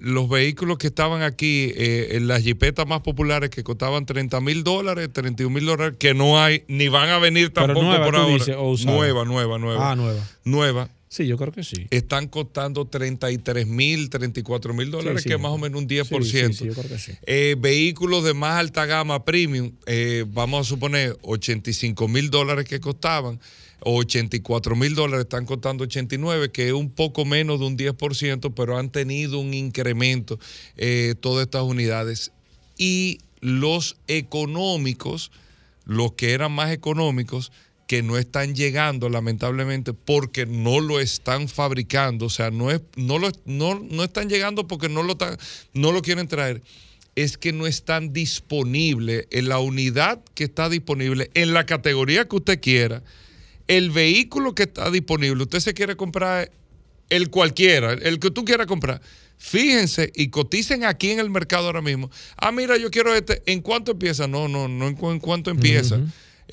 Los 0.00 0.28
vehículos 0.28 0.78
que 0.78 0.88
estaban 0.88 1.22
aquí, 1.22 1.72
eh, 1.76 2.16
en 2.16 2.26
las 2.28 2.42
jipetas 2.42 2.86
más 2.86 3.00
populares 3.00 3.50
que 3.50 3.62
costaban 3.62 4.06
30 4.06 4.40
mil 4.40 4.64
dólares, 4.64 5.08
31 5.12 5.54
mil 5.54 5.66
dólares, 5.66 5.96
que 5.98 6.14
no 6.14 6.40
hay, 6.40 6.64
ni 6.68 6.88
van 6.88 7.10
a 7.10 7.18
venir 7.18 7.50
tampoco 7.52 7.82
nueva, 7.86 8.04
por 8.04 8.16
ahora. 8.16 8.32
dices, 8.34 8.56
nueva, 8.84 9.24
nueva, 9.24 9.58
nueva. 9.58 9.90
Ah, 9.92 9.96
nueva. 9.96 10.20
Nueva. 10.44 10.88
Sí, 11.12 11.26
yo 11.26 11.36
creo 11.36 11.52
que 11.52 11.62
sí. 11.62 11.86
Están 11.90 12.26
costando 12.26 12.86
33 12.86 13.66
mil, 13.66 14.08
34 14.08 14.72
mil 14.72 14.90
dólares, 14.90 15.20
Sí, 15.20 15.24
sí. 15.24 15.28
que 15.28 15.34
es 15.34 15.40
más 15.42 15.52
o 15.52 15.58
menos 15.58 15.82
un 15.82 15.86
10%. 15.86 16.22
Sí, 16.24 16.30
sí, 16.30 16.52
sí, 16.54 16.64
yo 16.64 16.72
creo 16.72 16.88
que 16.88 16.98
sí. 16.98 17.12
Eh, 17.26 17.54
vehículos 17.58 18.24
de 18.24 18.32
más 18.32 18.58
alta 18.58 18.86
gama 18.86 19.22
premium, 19.22 19.72
eh, 19.84 20.24
vamos 20.26 20.66
a 20.66 20.70
suponer 20.70 21.18
85 21.20 22.08
mil 22.08 22.30
dólares 22.30 22.64
que 22.64 22.80
costaban, 22.80 23.38
o 23.80 23.98
84 23.98 24.74
mil 24.74 24.94
dólares 24.94 25.24
están 25.24 25.44
costando 25.44 25.84
89, 25.84 26.50
que 26.50 26.68
es 26.68 26.72
un 26.72 26.88
poco 26.88 27.26
menos 27.26 27.60
de 27.60 27.66
un 27.66 27.76
10%, 27.76 28.54
pero 28.54 28.78
han 28.78 28.88
tenido 28.90 29.38
un 29.38 29.52
incremento 29.52 30.38
eh, 30.78 31.14
todas 31.20 31.44
estas 31.44 31.64
unidades. 31.64 32.32
Y 32.78 33.18
los 33.40 33.96
económicos, 34.08 35.30
los 35.84 36.12
que 36.12 36.32
eran 36.32 36.52
más 36.52 36.70
económicos, 36.72 37.52
que 37.86 38.02
no 38.02 38.16
están 38.16 38.54
llegando 38.54 39.08
lamentablemente 39.08 39.92
porque 39.92 40.46
no 40.46 40.80
lo 40.80 40.98
están 41.00 41.48
fabricando, 41.48 42.26
o 42.26 42.30
sea, 42.30 42.50
no, 42.50 42.70
es, 42.70 42.80
no, 42.96 43.18
lo, 43.18 43.30
no, 43.44 43.78
no 43.80 44.04
están 44.04 44.28
llegando 44.28 44.66
porque 44.66 44.88
no 44.88 45.02
lo, 45.02 45.12
están- 45.12 45.36
no 45.74 45.92
lo 45.92 46.00
quieren 46.02 46.26
traer, 46.28 46.62
es 47.16 47.36
que 47.36 47.52
no 47.52 47.66
están 47.66 48.12
disponibles 48.12 49.26
en 49.30 49.48
la 49.48 49.58
unidad 49.58 50.20
que 50.34 50.44
está 50.44 50.68
disponible, 50.68 51.30
en 51.34 51.52
la 51.52 51.66
categoría 51.66 52.26
que 52.26 52.36
usted 52.36 52.60
quiera, 52.60 53.02
el 53.68 53.90
vehículo 53.90 54.54
que 54.54 54.62
está 54.64 54.90
disponible, 54.90 55.42
usted 55.42 55.60
se 55.60 55.74
quiere 55.74 55.96
comprar 55.96 56.50
el 57.10 57.28
cualquiera, 57.30 57.92
el 57.92 58.18
que 58.18 58.30
tú 58.30 58.44
quieras 58.44 58.66
comprar. 58.66 59.00
Fíjense 59.36 60.12
y 60.14 60.28
coticen 60.28 60.84
aquí 60.84 61.10
en 61.10 61.18
el 61.18 61.28
mercado 61.28 61.66
ahora 61.66 61.82
mismo. 61.82 62.10
Ah, 62.36 62.52
mira, 62.52 62.76
yo 62.76 62.90
quiero 62.90 63.14
este. 63.14 63.42
¿En 63.46 63.60
cuánto 63.60 63.90
empieza? 63.92 64.28
No, 64.28 64.46
no, 64.48 64.68
no 64.68 64.86
en 64.88 65.18
cuánto 65.18 65.50
empieza. 65.50 65.96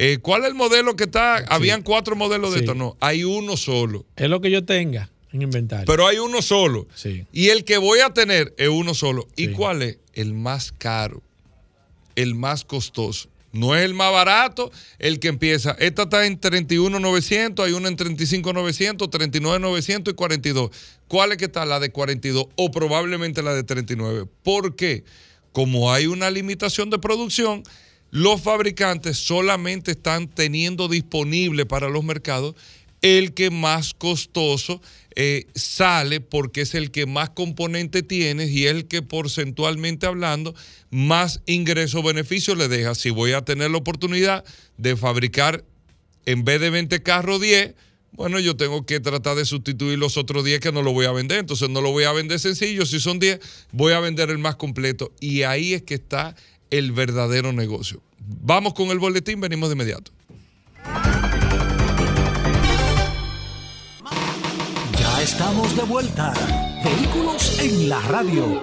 Eh, 0.02 0.18
¿Cuál 0.22 0.43
es 0.43 0.47
el 0.47 0.56
modelo 0.56 0.95
que 0.95 1.04
está? 1.04 1.38
Habían 1.50 1.84
cuatro 1.84 2.16
modelos 2.16 2.52
de 2.54 2.60
Sí. 2.60 2.64
esto. 2.64 2.74
No, 2.74 2.95
hay 3.02 3.26
uno 3.26 3.58
solo. 3.58 4.06
Es 4.16 4.30
lo 4.30 4.39
que 4.39 4.50
yo 4.50 4.64
tenga 4.64 5.10
en 5.34 5.41
inventario. 5.41 5.86
Pero 5.86 6.08
hay 6.08 6.18
uno 6.20 6.41
solo. 6.41 6.88
Sí. 6.95 7.26
Y 7.34 7.50
el 7.50 7.66
que 7.66 7.78
voy 7.78 8.00
a 8.00 8.12
tener 8.14 8.54
es 8.58 8.70
uno 8.70 8.93
solo. 8.93 9.28
¿Y 9.36 9.50
cuál 9.50 9.82
es? 9.82 9.97
El 10.14 10.34
más 10.34 10.72
caro, 10.72 11.22
el 12.16 12.34
más 12.34 12.64
costoso. 12.64 13.30
No 13.52 13.76
es 13.76 13.84
el 13.84 13.93
más 13.93 14.12
barato, 14.14 14.72
el 15.00 15.20
que 15.20 15.28
empieza. 15.28 15.72
Esta 15.80 16.04
está 16.04 16.26
en 16.28 16.39
31,900, 16.39 17.66
hay 17.66 17.74
una 17.74 17.89
en 17.89 17.95
35,900, 17.95 19.10
39,900 19.10 20.14
y 20.14 20.16
42. 20.16 20.70
¿Cuál 21.08 21.32
es 21.32 21.39
que 21.39 21.45
está? 21.45 21.66
La 21.66 21.80
de 21.80 21.89
42 21.91 22.45
o 22.56 22.72
probablemente 22.72 23.41
la 23.41 23.54
de 23.54 23.64
39. 23.64 24.28
¿Por 24.43 24.76
qué? 24.76 25.04
Como 25.52 25.91
hay 25.91 26.06
una 26.06 26.30
limitación 26.30 26.89
de 26.91 27.00
producción, 27.00 27.64
los 28.12 28.41
fabricantes 28.41 29.18
solamente 29.18 29.91
están 29.91 30.28
teniendo 30.28 30.88
disponible 30.88 31.66
para 31.66 31.89
los 31.89 32.03
mercados 32.03 32.55
el 33.01 33.34
que 33.34 33.49
más 33.49 33.93
costoso 33.93 34.82
eh, 35.16 35.47
sale 35.55 36.22
porque 36.22 36.62
es 36.62 36.76
el 36.76 36.91
que 36.91 37.05
más 37.05 37.30
componente 37.30 38.03
tiene 38.03 38.45
y 38.45 38.66
el 38.66 38.88
que 38.88 39.01
porcentualmente 39.01 40.05
hablando 40.05 40.53
más 40.89 41.41
ingreso 41.45 42.03
beneficio 42.03 42.55
le 42.55 42.68
deja. 42.68 42.95
Si 42.95 43.10
voy 43.10 43.34
a 43.34 43.43
tener 43.43 43.72
la 43.72 43.78
oportunidad 43.78 44.43
de 44.78 44.95
fabricar 44.95 45.64
en 46.26 46.43
vez 46.43 46.60
de 46.60 46.70
20 46.70 47.01
carros 47.03 47.41
10, 47.41 47.74
bueno, 48.12 48.39
yo 48.39 48.57
tengo 48.57 48.86
que 48.86 48.99
tratar 48.99 49.36
de 49.36 49.45
sustituir 49.45 49.97
los 49.97 50.18
otros 50.18 50.43
10 50.43 50.60
que 50.60 50.72
no 50.72 50.82
lo 50.82 50.91
voy 50.91 51.05
a 51.05 51.12
vender. 51.12 51.39
Entonces 51.39 51.70
no 51.70 51.82
lo 51.82 51.91
voy 51.91 52.03
a 52.03 52.12
vender 52.12 52.39
sencillo. 52.39 52.86
Si 52.86 52.99
son 52.99 53.20
10, 53.20 53.39
voy 53.72 53.93
a 53.93 53.99
vender 53.99 54.30
el 54.30 54.39
más 54.39 54.55
completo. 54.55 55.14
Y 55.20 55.43
ahí 55.43 55.74
es 55.74 55.84
que 55.84 55.93
está 55.93 56.36
el 56.72 56.91
verdadero 56.91 57.53
negocio. 57.53 58.01
Vamos 58.20 58.74
con 58.74 58.88
el 58.89 58.97
boletín, 58.99 59.39
venimos 59.41 59.70
de 59.70 59.74
inmediato. 59.76 60.11
Ya 64.97 65.22
estamos 65.22 65.76
de 65.76 65.84
vuelta. 65.84 66.34
Vehículos 66.84 67.59
en 67.59 67.89
la 67.89 67.99
radio. 68.01 68.59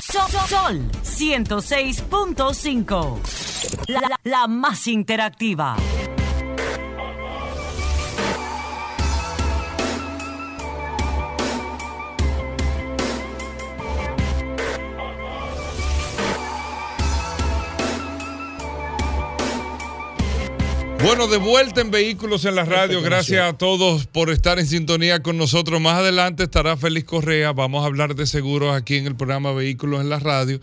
Sol, 0.00 0.30
Sol 0.48 0.90
106.5. 1.04 3.18
La, 3.88 4.00
la- 4.00 4.20
la 4.24 4.46
más 4.48 4.86
interactiva. 4.88 5.76
Bueno, 21.04 21.26
de 21.26 21.36
vuelta 21.38 21.80
en 21.80 21.90
Vehículos 21.90 22.44
en 22.44 22.54
la 22.54 22.64
Radio. 22.64 23.02
Gracias 23.02 23.42
a 23.42 23.52
todos 23.58 24.06
por 24.06 24.30
estar 24.30 24.58
en 24.58 24.66
sintonía 24.66 25.20
con 25.22 25.36
nosotros. 25.36 25.80
Más 25.80 25.98
adelante 25.98 26.44
estará 26.44 26.76
Félix 26.76 27.06
Correa. 27.06 27.52
Vamos 27.52 27.82
a 27.82 27.86
hablar 27.86 28.14
de 28.14 28.26
seguros 28.26 28.74
aquí 28.74 28.96
en 28.96 29.06
el 29.06 29.16
programa 29.16 29.52
Vehículos 29.52 30.00
en 30.00 30.08
la 30.10 30.20
Radio. 30.20 30.60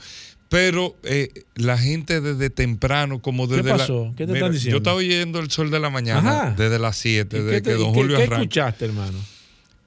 Pero 0.48 0.96
eh, 1.04 1.30
la 1.56 1.78
gente 1.78 2.22
desde 2.22 2.50
temprano, 2.50 3.22
como 3.22 3.48
desde 3.48 3.70
la- 3.70 3.78
pasó? 3.78 4.14
¿Qué 4.18 4.26
te 4.26 4.32
Mira, 4.34 4.40
están 4.46 4.54
diciendo? 4.54 4.72
Yo 4.72 4.78
estaba 4.78 4.96
oyendo 4.96 5.40
el 5.40 5.52
sol 5.52 5.70
de 5.72 5.80
la 5.80 5.90
mañana 5.90 6.32
Ajá. 6.42 6.56
desde 6.58 6.80
las 6.80 6.98
7, 6.98 7.38
¿Y 7.38 7.42
desde 7.42 7.52
qué 7.58 7.62
te- 7.62 7.70
que 7.72 7.76
don 7.76 7.94
qué- 7.94 8.00
Julio 8.00 8.18
qué 8.18 8.24
arranca. 8.24 8.36
escuchaste, 8.42 8.86
hermano? 8.86 9.18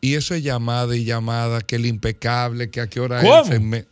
Y 0.03 0.15
eso 0.15 0.35
es 0.35 0.43
llamada 0.43 0.95
y 0.97 1.05
llamada, 1.05 1.63
que 1.63 1.77
el 1.77 1.87
impecable, 1.87 2.71
que 2.71 2.81
a 2.81 2.89
qué 2.89 3.01
hora 3.01 3.21
¿Cómo? 3.23 3.53
es. 3.53 3.85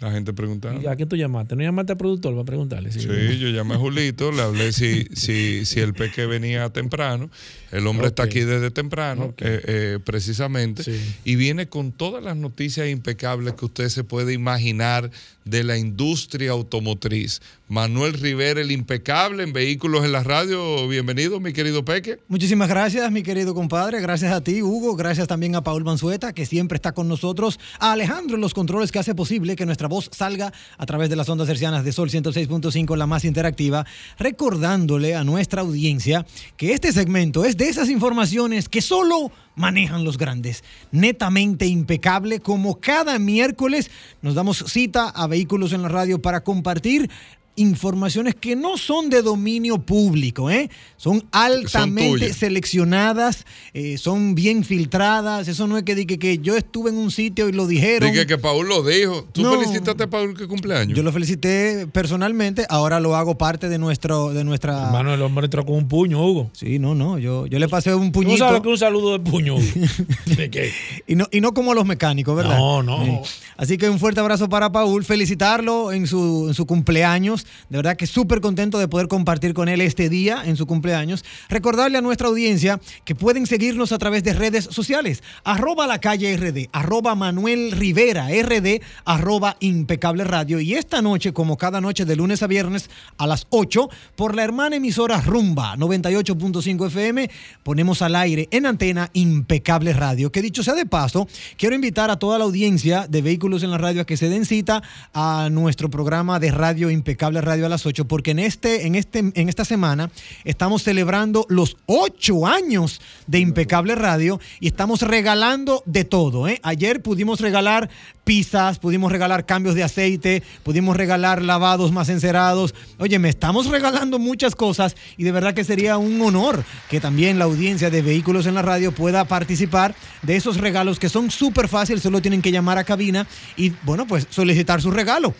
La 0.00 0.12
gente 0.12 0.32
preguntando. 0.32 0.80
¿Y 0.80 0.86
a 0.86 0.94
quién 0.94 1.08
tú 1.08 1.16
llamaste? 1.16 1.56
¿No 1.56 1.62
llamaste 1.62 1.92
al 1.92 1.98
productor 1.98 2.32
para 2.34 2.44
preguntarle? 2.44 2.92
Sí, 2.92 3.00
yo 3.38 3.48
llamé 3.48 3.74
a 3.74 3.78
Julito, 3.78 4.30
le 4.30 4.42
hablé 4.42 4.72
si, 4.72 5.06
si, 5.12 5.64
si 5.64 5.80
el 5.80 5.92
peque 5.92 6.24
venía 6.26 6.68
temprano. 6.70 7.30
El 7.72 7.86
hombre 7.86 8.06
está 8.06 8.22
aquí 8.22 8.40
desde 8.40 8.70
temprano, 8.70 9.34
eh, 9.38 9.60
eh, 9.66 9.98
precisamente, 10.04 10.84
Sí. 10.84 10.92
y 11.24 11.34
viene 11.36 11.68
con 11.68 11.90
todas 11.92 12.22
las 12.22 12.36
noticias 12.36 12.88
impecables 12.88 13.54
que 13.54 13.64
usted 13.64 13.88
se 13.88 14.04
puede 14.04 14.32
imaginar 14.32 15.10
de 15.44 15.64
la 15.64 15.76
industria 15.76 16.52
automotriz. 16.52 17.40
Manuel 17.68 18.14
Rivera, 18.14 18.62
el 18.62 18.72
impecable 18.72 19.42
en 19.42 19.52
Vehículos 19.52 20.02
en 20.02 20.12
la 20.12 20.22
Radio. 20.22 20.88
Bienvenido, 20.88 21.38
mi 21.38 21.52
querido 21.52 21.84
Peque. 21.84 22.18
Muchísimas 22.26 22.66
gracias, 22.66 23.12
mi 23.12 23.22
querido 23.22 23.54
compadre. 23.54 24.00
Gracias 24.00 24.32
a 24.32 24.42
ti, 24.42 24.62
Hugo. 24.62 24.96
Gracias 24.96 25.28
también 25.28 25.54
a 25.54 25.62
Paul 25.62 25.84
Manzueta, 25.84 26.32
que 26.32 26.46
siempre 26.46 26.76
está 26.76 26.92
con 26.92 27.08
nosotros. 27.08 27.60
A 27.78 27.92
Alejandro 27.92 28.38
los 28.38 28.54
controles 28.54 28.90
que 28.90 28.98
hace 28.98 29.14
posible 29.14 29.54
que 29.54 29.66
nuestra 29.66 29.86
voz 29.86 30.08
salga 30.12 30.50
a 30.78 30.86
través 30.86 31.10
de 31.10 31.16
las 31.16 31.28
ondas 31.28 31.48
hercianas 31.50 31.84
de 31.84 31.92
Sol 31.92 32.08
106.5, 32.08 32.96
la 32.96 33.06
más 33.06 33.26
interactiva. 33.26 33.84
Recordándole 34.18 35.14
a 35.14 35.22
nuestra 35.22 35.60
audiencia 35.60 36.24
que 36.56 36.72
este 36.72 36.90
segmento 36.90 37.44
es 37.44 37.58
de 37.58 37.68
esas 37.68 37.90
informaciones 37.90 38.70
que 38.70 38.80
solo 38.80 39.30
manejan 39.58 40.04
los 40.04 40.16
grandes. 40.16 40.64
Netamente 40.90 41.66
impecable, 41.66 42.40
como 42.40 42.80
cada 42.80 43.18
miércoles 43.18 43.90
nos 44.22 44.34
damos 44.34 44.64
cita 44.68 45.08
a 45.10 45.26
Vehículos 45.26 45.72
en 45.72 45.82
la 45.82 45.88
Radio 45.88 46.22
para 46.22 46.42
compartir 46.42 47.10
informaciones 47.58 48.34
que 48.34 48.56
no 48.56 48.76
son 48.78 49.10
de 49.10 49.22
dominio 49.22 49.78
público, 49.78 50.50
¿eh? 50.50 50.70
son 50.96 51.24
altamente 51.32 52.32
seleccionadas, 52.32 53.44
eh, 53.74 53.98
son 53.98 54.34
bien 54.34 54.64
filtradas. 54.64 55.48
Eso 55.48 55.66
no 55.66 55.76
es 55.78 55.84
que 55.84 55.94
diga 55.94 56.16
que 56.16 56.38
yo 56.38 56.56
estuve 56.56 56.90
en 56.90 56.96
un 56.96 57.10
sitio 57.10 57.48
y 57.48 57.52
lo 57.52 57.66
dijeron. 57.66 58.10
Dije 58.10 58.26
que 58.26 58.38
Paul 58.38 58.68
lo 58.68 58.82
dijo. 58.82 59.26
¿Tú 59.32 59.42
No. 59.42 59.52
felicitaste 59.58 60.04
a 60.04 60.06
Paul 60.10 60.36
que 60.36 60.46
cumpleaños? 60.46 60.96
Yo 60.96 61.02
lo 61.02 61.12
felicité 61.12 61.86
personalmente, 61.92 62.66
ahora 62.68 63.00
lo 63.00 63.16
hago 63.16 63.36
parte 63.36 63.68
de 63.68 63.78
nuestro 63.78 64.32
de 64.32 64.44
nuestra 64.44 64.86
Hermano, 64.86 65.14
el 65.14 65.22
hombre 65.22 65.46
entró 65.46 65.64
con 65.64 65.76
un 65.76 65.88
puño, 65.88 66.24
Hugo. 66.24 66.50
Sí, 66.52 66.78
no, 66.78 66.94
no, 66.94 67.18
yo, 67.18 67.46
yo 67.46 67.58
le 67.58 67.68
pasé 67.68 67.94
un 67.94 68.06
¿Tú 68.12 68.20
puñito 68.20 68.38
sabes 68.38 68.60
que 68.62 68.68
un 68.68 68.78
saludo 68.78 69.18
de 69.18 69.30
puño, 69.30 69.56
Hugo? 69.56 69.64
¿De 70.26 70.50
qué? 70.50 70.72
y 71.06 71.14
no 71.14 71.26
y 71.30 71.40
no 71.40 71.52
como 71.54 71.72
a 71.72 71.74
los 71.74 71.86
mecánicos, 71.86 72.36
¿verdad? 72.36 72.56
No, 72.58 72.82
no. 72.82 73.04
Sí. 73.24 73.30
Así 73.56 73.76
que 73.78 73.88
un 73.90 73.98
fuerte 73.98 74.20
abrazo 74.20 74.48
para 74.48 74.70
Paul, 74.72 75.04
felicitarlo 75.04 75.92
en 75.92 76.06
su, 76.06 76.46
en 76.48 76.54
su 76.54 76.66
cumpleaños. 76.66 77.46
De 77.68 77.78
verdad 77.78 77.96
que 77.96 78.06
súper 78.06 78.40
contento 78.40 78.78
de 78.78 78.88
poder 78.88 79.08
compartir 79.08 79.54
con 79.54 79.68
él 79.68 79.80
este 79.80 80.08
día 80.08 80.42
en 80.44 80.56
su 80.56 80.66
cumpleaños. 80.66 81.24
Recordarle 81.48 81.98
a 81.98 82.00
nuestra 82.00 82.28
audiencia 82.28 82.80
que 83.04 83.14
pueden 83.14 83.46
seguirnos 83.46 83.92
a 83.92 83.98
través 83.98 84.24
de 84.24 84.32
redes 84.32 84.64
sociales. 84.70 85.22
Arroba 85.44 85.86
la 85.86 86.00
calle 86.00 86.36
RD, 86.36 86.68
arroba 86.72 87.14
Manuel 87.14 87.72
Rivera 87.72 88.28
RD, 88.28 88.80
arroba 89.04 89.56
impecable 89.60 90.24
radio. 90.24 90.60
Y 90.60 90.74
esta 90.74 91.02
noche, 91.02 91.32
como 91.32 91.56
cada 91.56 91.80
noche 91.80 92.04
de 92.04 92.16
lunes 92.16 92.42
a 92.42 92.46
viernes 92.46 92.90
a 93.16 93.26
las 93.26 93.46
8, 93.50 93.88
por 94.16 94.34
la 94.34 94.44
hermana 94.44 94.76
emisora 94.76 95.20
Rumba 95.20 95.76
98.5 95.76 96.86
FM, 96.86 97.30
ponemos 97.62 98.02
al 98.02 98.16
aire 98.16 98.48
en 98.50 98.66
antena 98.66 99.10
impecable 99.12 99.92
radio. 99.92 100.32
Que 100.32 100.42
dicho 100.42 100.62
sea 100.62 100.74
de 100.74 100.86
paso, 100.86 101.28
quiero 101.56 101.74
invitar 101.74 102.10
a 102.10 102.18
toda 102.18 102.38
la 102.38 102.44
audiencia 102.44 103.06
de 103.08 103.22
vehículos 103.22 103.62
en 103.62 103.70
la 103.70 103.78
radio 103.78 104.02
a 104.02 104.06
que 104.06 104.16
se 104.16 104.28
den 104.28 104.46
cita 104.46 104.82
a 105.12 105.48
nuestro 105.50 105.90
programa 105.90 106.40
de 106.40 106.50
radio 106.50 106.90
impecable 106.90 107.27
radio 107.36 107.66
a 107.66 107.68
las 107.68 107.86
8, 107.86 108.06
porque 108.06 108.32
en, 108.32 108.38
este, 108.38 108.86
en, 108.86 108.94
este, 108.94 109.18
en 109.18 109.48
esta 109.48 109.64
semana 109.64 110.10
estamos 110.44 110.82
celebrando 110.82 111.46
los 111.48 111.76
8 111.86 112.46
años 112.46 113.00
de 113.26 113.38
impecable 113.38 113.94
radio 113.94 114.40
y 114.60 114.68
estamos 114.68 115.02
regalando 115.02 115.82
de 115.86 116.04
todo. 116.04 116.48
¿eh? 116.48 116.60
Ayer 116.62 117.02
pudimos 117.02 117.40
regalar 117.40 117.88
pizzas, 118.24 118.78
pudimos 118.78 119.10
regalar 119.10 119.46
cambios 119.46 119.74
de 119.74 119.82
aceite, 119.82 120.42
pudimos 120.62 120.96
regalar 120.96 121.42
lavados 121.42 121.92
más 121.92 122.08
encerados. 122.08 122.74
Oye, 122.98 123.18
me 123.18 123.28
estamos 123.28 123.66
regalando 123.66 124.18
muchas 124.18 124.54
cosas 124.54 124.96
y 125.16 125.24
de 125.24 125.32
verdad 125.32 125.54
que 125.54 125.64
sería 125.64 125.96
un 125.98 126.20
honor 126.20 126.64
que 126.90 127.00
también 127.00 127.38
la 127.38 127.46
audiencia 127.46 127.88
de 127.90 128.02
vehículos 128.02 128.46
en 128.46 128.54
la 128.54 128.62
radio 128.62 128.92
pueda 128.92 129.24
participar 129.24 129.94
de 130.22 130.36
esos 130.36 130.58
regalos 130.58 130.98
que 130.98 131.08
son 131.08 131.30
súper 131.30 131.68
fáciles, 131.68 132.02
solo 132.02 132.20
tienen 132.20 132.42
que 132.42 132.52
llamar 132.52 132.78
a 132.78 132.84
cabina 132.84 133.26
y 133.56 133.72
bueno, 133.82 134.06
pues 134.06 134.26
solicitar 134.30 134.82
su 134.82 134.90
regalo. 134.90 135.34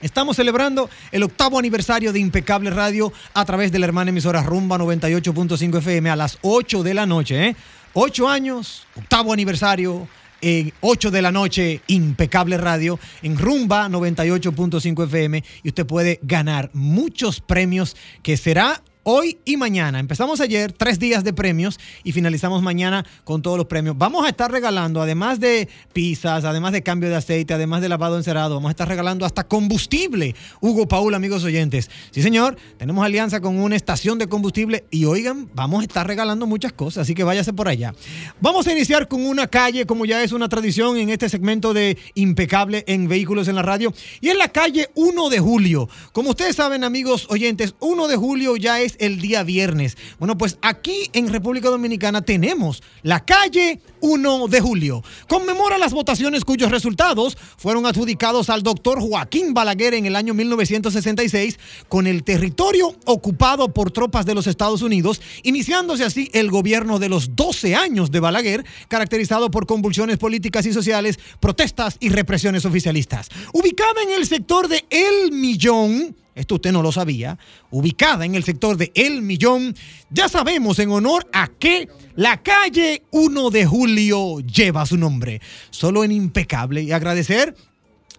Estamos 0.00 0.36
celebrando 0.36 0.88
el 1.10 1.24
octavo 1.24 1.58
aniversario 1.58 2.12
de 2.12 2.20
Impecable 2.20 2.70
Radio 2.70 3.12
a 3.34 3.44
través 3.44 3.72
de 3.72 3.80
la 3.80 3.86
hermana 3.86 4.10
emisora 4.10 4.44
Rumba 4.44 4.78
98.5 4.78 5.78
FM 5.78 6.08
a 6.08 6.14
las 6.14 6.38
8 6.42 6.84
de 6.84 6.94
la 6.94 7.04
noche. 7.04 7.48
¿eh? 7.48 7.56
8 7.94 8.28
años, 8.28 8.86
octavo 8.94 9.32
aniversario, 9.32 10.06
en 10.40 10.72
8 10.82 11.10
de 11.10 11.20
la 11.20 11.32
noche, 11.32 11.80
Impecable 11.88 12.58
Radio, 12.58 13.00
en 13.22 13.36
Rumba 13.36 13.88
98.5 13.88 15.04
FM. 15.06 15.42
Y 15.64 15.68
usted 15.68 15.84
puede 15.84 16.20
ganar 16.22 16.70
muchos 16.74 17.40
premios 17.40 17.96
que 18.22 18.36
será 18.36 18.80
hoy 19.02 19.38
y 19.44 19.56
mañana. 19.56 19.98
Empezamos 19.98 20.40
ayer, 20.40 20.72
tres 20.72 20.98
días 20.98 21.24
de 21.24 21.32
premios 21.32 21.78
y 22.04 22.12
finalizamos 22.12 22.62
mañana 22.62 23.04
con 23.24 23.42
todos 23.42 23.56
los 23.56 23.66
premios. 23.66 23.96
Vamos 23.96 24.26
a 24.26 24.28
estar 24.28 24.50
regalando, 24.50 25.00
además 25.02 25.40
de 25.40 25.68
pizzas, 25.92 26.44
además 26.44 26.72
de 26.72 26.82
cambio 26.82 27.08
de 27.08 27.16
aceite, 27.16 27.54
además 27.54 27.82
de 27.82 27.88
lavado 27.88 28.16
encerado, 28.16 28.54
vamos 28.54 28.68
a 28.68 28.72
estar 28.72 28.88
regalando 28.88 29.24
hasta 29.26 29.44
combustible. 29.44 30.34
Hugo 30.60 30.88
Paul, 30.88 31.14
amigos 31.14 31.44
oyentes. 31.44 31.90
Sí, 32.10 32.22
señor, 32.22 32.56
tenemos 32.76 33.04
alianza 33.04 33.40
con 33.40 33.58
una 33.58 33.76
estación 33.76 34.18
de 34.18 34.28
combustible 34.28 34.84
y 34.90 35.04
oigan, 35.04 35.48
vamos 35.54 35.80
a 35.80 35.82
estar 35.84 36.06
regalando 36.06 36.46
muchas 36.46 36.72
cosas, 36.72 37.02
así 37.02 37.14
que 37.14 37.24
váyase 37.24 37.52
por 37.52 37.68
allá. 37.68 37.94
Vamos 38.40 38.66
a 38.66 38.72
iniciar 38.72 39.08
con 39.08 39.26
una 39.26 39.46
calle, 39.46 39.86
como 39.86 40.04
ya 40.04 40.22
es 40.22 40.32
una 40.32 40.48
tradición 40.48 40.96
en 40.96 41.10
este 41.10 41.28
segmento 41.28 41.74
de 41.74 41.98
Impecable 42.14 42.84
en 42.86 43.08
Vehículos 43.08 43.48
en 43.48 43.56
la 43.56 43.62
Radio, 43.62 43.92
y 44.20 44.28
es 44.28 44.36
la 44.36 44.48
calle 44.48 44.88
1 44.94 45.28
de 45.28 45.38
julio. 45.38 45.88
Como 46.12 46.30
ustedes 46.30 46.56
saben, 46.56 46.84
amigos 46.84 47.26
oyentes, 47.30 47.74
1 47.80 48.08
de 48.08 48.16
julio 48.16 48.56
ya 48.56 48.80
es 48.80 48.87
el 48.98 49.20
día 49.20 49.42
viernes. 49.42 49.96
Bueno, 50.18 50.38
pues 50.38 50.58
aquí 50.62 51.10
en 51.12 51.28
República 51.28 51.68
Dominicana 51.68 52.22
tenemos 52.22 52.82
la 53.02 53.24
calle 53.24 53.80
1 54.00 54.48
de 54.48 54.60
julio. 54.60 55.02
Conmemora 55.28 55.78
las 55.78 55.92
votaciones 55.92 56.44
cuyos 56.44 56.70
resultados 56.70 57.36
fueron 57.56 57.86
adjudicados 57.86 58.50
al 58.50 58.62
doctor 58.62 59.00
Joaquín 59.00 59.54
Balaguer 59.54 59.94
en 59.94 60.06
el 60.06 60.16
año 60.16 60.34
1966 60.34 61.58
con 61.88 62.06
el 62.06 62.24
territorio 62.24 62.94
ocupado 63.04 63.72
por 63.72 63.90
tropas 63.90 64.26
de 64.26 64.34
los 64.34 64.46
Estados 64.46 64.82
Unidos, 64.82 65.20
iniciándose 65.42 66.04
así 66.04 66.30
el 66.32 66.50
gobierno 66.50 66.98
de 66.98 67.08
los 67.08 67.34
12 67.36 67.74
años 67.74 68.10
de 68.10 68.20
Balaguer, 68.20 68.64
caracterizado 68.88 69.50
por 69.50 69.66
convulsiones 69.66 70.18
políticas 70.18 70.66
y 70.66 70.72
sociales, 70.72 71.18
protestas 71.40 71.96
y 72.00 72.10
represiones 72.10 72.64
oficialistas. 72.64 73.28
Ubicada 73.52 74.02
en 74.02 74.10
el 74.10 74.26
sector 74.26 74.68
de 74.68 74.84
El 74.90 75.32
Millón, 75.32 76.16
esto 76.38 76.56
usted 76.56 76.72
no 76.72 76.82
lo 76.82 76.92
sabía, 76.92 77.38
ubicada 77.70 78.24
en 78.24 78.34
el 78.34 78.44
sector 78.44 78.76
de 78.76 78.92
El 78.94 79.22
Millón, 79.22 79.74
ya 80.10 80.28
sabemos 80.28 80.78
en 80.78 80.90
honor 80.90 81.28
a 81.32 81.48
qué 81.58 81.88
la 82.14 82.42
calle 82.42 83.02
1 83.10 83.50
de 83.50 83.66
julio 83.66 84.40
lleva 84.40 84.86
su 84.86 84.96
nombre. 84.96 85.40
Solo 85.70 86.04
en 86.04 86.12
impecable 86.12 86.82
y 86.82 86.92
agradecer. 86.92 87.54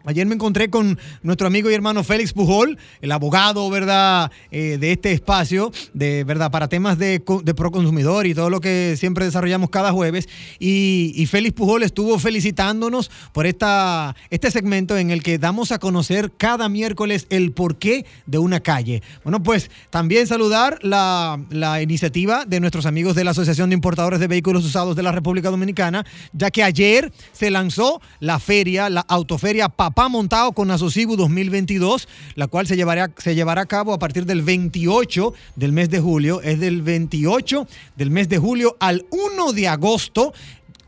Ayer 0.06 0.26
me 0.26 0.36
encontré 0.36 0.70
con 0.70 0.98
nuestro 1.24 1.48
amigo 1.48 1.70
y 1.70 1.74
hermano 1.74 2.04
Félix 2.04 2.34
Pujol, 2.34 2.78
el 3.02 3.12
abogado, 3.12 3.70
¿verdad?, 3.70 4.32
eh, 4.50 4.78
de 4.80 4.94
este 4.94 5.12
espacio, 5.12 5.72
de 5.94 6.24
verdad, 6.24 6.52
para 6.52 6.70
temas 6.70 6.98
de, 6.98 7.22
de 7.44 7.54
proconsumidor 7.54 8.26
y 8.26 8.34
todo 8.34 8.50
lo 8.50 8.62
que 8.62 8.96
siempre 8.98 9.26
desarrollamos 9.26 9.70
cada 9.70 9.92
jueves. 9.92 10.30
Y, 10.58 11.26
Félix 11.30 11.54
Pujol 11.54 11.84
estuvo 11.84 12.18
felicitándonos 12.18 13.12
por 13.34 13.46
esta, 13.46 14.16
este 14.32 14.50
segmento 14.50 14.98
en 14.98 15.12
el 15.12 15.22
que 15.22 15.38
damos 15.38 15.72
a 15.72 15.78
conocer 15.78 16.32
cada 16.36 16.70
miércoles 16.70 17.28
el 17.30 17.52
porqué 17.52 18.06
de 18.26 18.40
una 18.40 18.62
calle. 18.62 19.04
Bueno, 19.24 19.44
pues 19.44 19.70
también 19.92 20.26
saludar 20.26 20.80
la, 20.82 21.40
la 21.52 21.84
iniciativa 21.84 22.46
de 22.46 22.60
nuestros 22.60 22.88
amigos 22.88 23.16
de 23.16 23.24
la 23.24 23.32
Asociación 23.32 23.70
de 23.70 23.76
Importadores 23.76 24.20
de 24.20 24.28
Vehículos 24.28 24.66
Usados 24.66 24.96
de 24.96 25.04
la 25.04 25.12
República 25.12 25.52
Dominicana, 25.52 26.04
ya 26.34 26.50
que 26.50 26.64
ayer 26.64 27.12
se 27.32 27.52
lanzó 27.52 28.02
la 28.20 28.40
feria, 28.40 28.90
la 28.90 29.02
autoferia 29.02 29.70
Papá 29.90 30.08
Montado 30.08 30.52
con 30.52 30.70
Asocibu 30.70 31.16
2022, 31.16 32.08
la 32.36 32.46
cual 32.46 32.68
se 32.68 32.76
llevará, 32.76 33.10
se 33.18 33.34
llevará 33.34 33.64
a 33.64 33.66
cabo 33.66 33.92
a 33.92 33.98
partir 33.98 34.28
del 34.28 34.44
28 34.44 35.34
del 35.56 35.72
mes 35.72 35.90
de 35.90 36.00
julio. 36.00 36.44
Es 36.44 36.60
del 36.60 36.84
28 36.84 37.68
del 37.96 38.12
mes 38.12 38.30
de 38.30 38.38
julio 38.38 38.78
al 38.80 39.08
1 39.10 39.52
de 39.54 39.68
agosto 39.68 40.32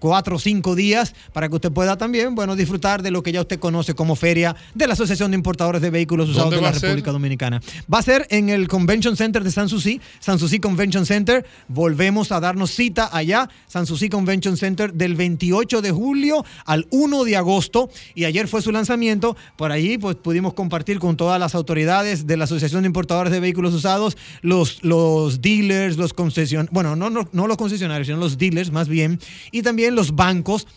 cuatro 0.02 0.36
o 0.36 0.39
cinco 0.39 0.76
días 0.76 1.14
para 1.32 1.47
que 1.47 1.56
usted 1.56 1.72
pueda 1.72 1.97
también, 1.97 2.36
bueno, 2.36 2.56
disfrutar 2.56 3.04
de 3.04 3.12
lo 3.12 3.22
que 3.24 3.32
ya 3.32 3.41
usted 3.41 3.60
conoce 3.60 3.93
como 3.93 4.16
feria 4.16 4.56
de 4.74 4.88
la 4.88 4.93
Asociación 4.93 5.32
de 5.32 5.36
Importadores 5.36 5.82
de 5.82 5.91
Vehículos 5.91 6.28
Usados 6.28 6.49
¿Dónde 6.49 6.58
de 6.58 6.62
la 6.64 6.74
ser? 6.74 6.89
República 6.89 7.12
Dominicana. 7.12 7.62
Va 7.91 7.99
a 7.99 8.02
ser 8.02 8.28
en 8.32 8.49
el 8.49 8.68
Convention 8.68 9.16
Center 9.16 9.43
de 9.43 9.52
Sanssouci, 9.52 10.02
Sanssouci 10.20 10.60
Convention 10.60 11.06
Center. 11.06 11.45
Volvemos 11.68 12.32
a 12.32 12.39
darnos 12.39 12.72
cita 12.72 13.10
allá, 13.16 13.47
Sanssouci 13.68 14.10
Convention 14.10 14.58
Center, 14.58 14.91
del 14.93 15.16
28 15.16 15.82
de 15.82 15.91
julio 15.91 16.43
al 16.66 16.88
1 16.89 17.24
de 17.24 17.38
agosto. 17.38 17.89
Y 18.16 18.26
ayer 18.26 18.47
fue 18.47 18.62
su 18.62 18.72
lanzamiento. 18.72 19.38
Por 19.56 19.72
ahí, 19.72 19.99
pues 19.99 20.16
pudimos 20.16 20.56
compartir 20.56 20.97
con 20.99 21.16
todas 21.16 21.39
las 21.39 21.54
autoridades 21.54 22.26
de 22.26 22.38
la 22.38 22.45
Asociación 22.45 22.82
de 22.82 22.88
Importadores 22.88 23.32
de 23.32 23.39
Vehículos 23.39 23.74
Usados, 23.74 24.18
los, 24.41 24.84
los 24.84 25.41
dealers, 25.41 25.97
los 25.97 26.14
concesionarios, 26.14 26.74
bueno, 26.74 26.95
no, 26.95 27.10
no, 27.10 27.30
no 27.32 27.47
los 27.47 27.58
concesionarios, 27.58 28.08
sino 28.08 28.20
los 28.20 28.38
dealers 28.38 28.72
más 28.72 28.88
bien, 28.88 29.20
y 29.52 29.62
también 29.62 29.91
los 29.96 30.16
bancos 30.16 30.68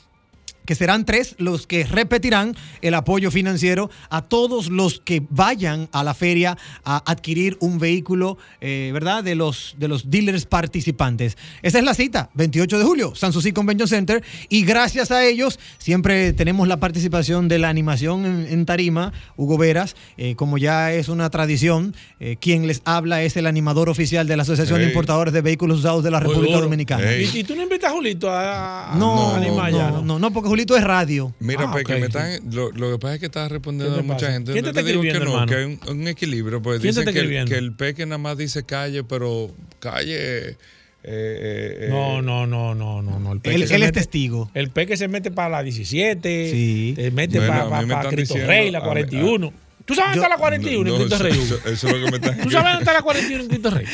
que 0.66 0.74
serán 0.74 1.04
tres 1.04 1.34
los 1.38 1.66
que 1.66 1.84
repetirán 1.84 2.56
el 2.82 2.94
apoyo 2.94 3.30
financiero 3.30 3.90
a 4.10 4.22
todos 4.22 4.68
los 4.68 5.00
que 5.00 5.22
vayan 5.30 5.88
a 5.92 6.02
la 6.04 6.14
feria 6.14 6.56
a 6.84 7.02
adquirir 7.10 7.56
un 7.60 7.78
vehículo, 7.78 8.38
eh, 8.60 8.90
¿verdad? 8.92 9.22
De 9.24 9.34
los, 9.34 9.74
de 9.78 9.88
los 9.88 10.10
dealers 10.10 10.46
participantes. 10.46 11.36
Esa 11.62 11.78
es 11.78 11.84
la 11.84 11.94
cita, 11.94 12.30
28 12.34 12.78
de 12.78 12.84
julio, 12.84 13.14
San 13.14 13.32
Susi 13.32 13.52
Convention 13.52 13.88
Center. 13.88 14.22
Y 14.48 14.64
gracias 14.64 15.10
a 15.10 15.24
ellos, 15.24 15.58
siempre 15.78 16.32
tenemos 16.32 16.66
la 16.68 16.78
participación 16.78 17.48
de 17.48 17.58
la 17.58 17.68
animación 17.68 18.24
en, 18.24 18.46
en 18.46 18.66
Tarima, 18.66 19.12
Hugo 19.36 19.58
Veras, 19.58 19.96
eh, 20.16 20.34
como 20.34 20.58
ya 20.58 20.92
es 20.92 21.08
una 21.08 21.28
tradición, 21.30 21.94
eh, 22.20 22.36
quien 22.40 22.66
les 22.66 22.82
habla 22.84 23.22
es 23.22 23.36
el 23.36 23.46
animador 23.46 23.88
oficial 23.88 24.26
de 24.26 24.36
la 24.36 24.42
Asociación 24.44 24.78
de. 24.80 24.84
Importadores 24.94 25.34
de 25.34 25.40
Vehículos 25.40 25.80
Usados 25.80 26.04
de 26.04 26.10
la 26.10 26.20
República. 26.20 26.60
Dominicana. 26.60 27.16
¿Y, 27.16 27.38
y 27.38 27.44
tú 27.44 27.54
no 27.56 27.62
invitas 27.62 27.90
a 27.90 27.94
Julito 27.94 28.30
a, 28.30 28.92
a- 28.92 28.96
No, 28.96 29.30
a 29.32 29.36
animar 29.38 29.72
no, 29.72 29.78
ya, 29.78 29.90
no, 29.90 30.18
no, 30.18 30.32
porque 30.32 30.48
Julito 30.54 30.76
es 30.76 30.84
radio. 30.84 31.34
Mira, 31.40 31.62
Ah, 31.64 31.74
ok, 31.74 31.88
me 31.90 32.06
están, 32.06 32.40
lo, 32.52 32.70
lo 32.70 32.92
que 32.92 32.98
pasa 33.00 33.14
es 33.14 33.20
que 33.20 33.26
estás 33.26 33.50
respondiendo 33.50 33.94
¿Qué 33.94 34.00
a 34.00 34.02
te 34.02 34.08
mucha 34.12 34.32
gente. 34.32 34.52
¿Quién 34.52 34.64
No 34.64 34.72
te 34.72 34.82
digo 34.84 35.02
que 35.02 35.12
no, 35.14 35.20
hermano? 35.22 35.46
que 35.46 35.54
hay 35.56 35.64
un, 35.64 35.80
un 35.88 36.08
equilibrio. 36.08 36.62
Pues 36.62 36.80
¿Quién 36.80 36.94
te 36.94 37.00
dicen 37.00 37.14
que, 37.14 37.38
el- 37.40 37.48
que 37.48 37.56
el 37.56 37.72
Peque 37.72 38.06
nada 38.06 38.18
más 38.18 38.38
dice 38.38 38.62
calle, 38.64 39.02
pero 39.04 39.50
calle. 39.80 40.50
eh, 40.50 40.56
eh, 41.02 41.88
No, 41.90 42.22
no, 42.22 42.46
no, 42.46 42.74
no, 42.74 43.02
no, 43.02 43.18
no. 43.18 43.32
El 43.32 43.40
peque 43.40 43.56
Él, 43.56 43.68
se 43.68 43.74
es 43.76 43.92
testigo. 43.92 44.50
El 44.54 44.70
peque 44.70 44.96
se 44.96 45.06
mete 45.08 45.30
para 45.30 45.48
la 45.50 45.62
17, 45.62 46.50
Sí. 46.50 46.92
te 46.96 47.10
mete 47.10 47.38
Bueno, 47.38 47.68
para 47.68 47.78
a 47.78 47.82
me 47.82 47.94
Cristo 48.14 48.34
diciendo- 48.34 48.46
Rey, 48.46 48.70
la 48.70 48.78
a 48.78 48.82
mí- 48.82 48.86
41. 48.86 49.52
¿Tú 49.84 49.94
sabes 49.94 50.12
dónde 50.16 50.24
está 50.24 50.28
la 50.34 50.38
41 50.38 50.84
no, 50.90 50.96
en 50.96 51.02
Cristo 51.08 51.22
Rey? 51.22 51.32
eso- 51.32 51.58
eso 51.66 51.86
es 51.88 51.92
lo 51.92 52.04
que 52.04 52.10
me 52.10 52.16
están 52.16 52.38
¿Tú 52.40 52.50
sabes 52.50 52.66
dónde 52.72 52.78
está 52.78 52.92
la 52.94 53.02
41 53.02 53.42
en 53.42 53.48
Cristo 53.48 53.70
Rey? 53.70 53.86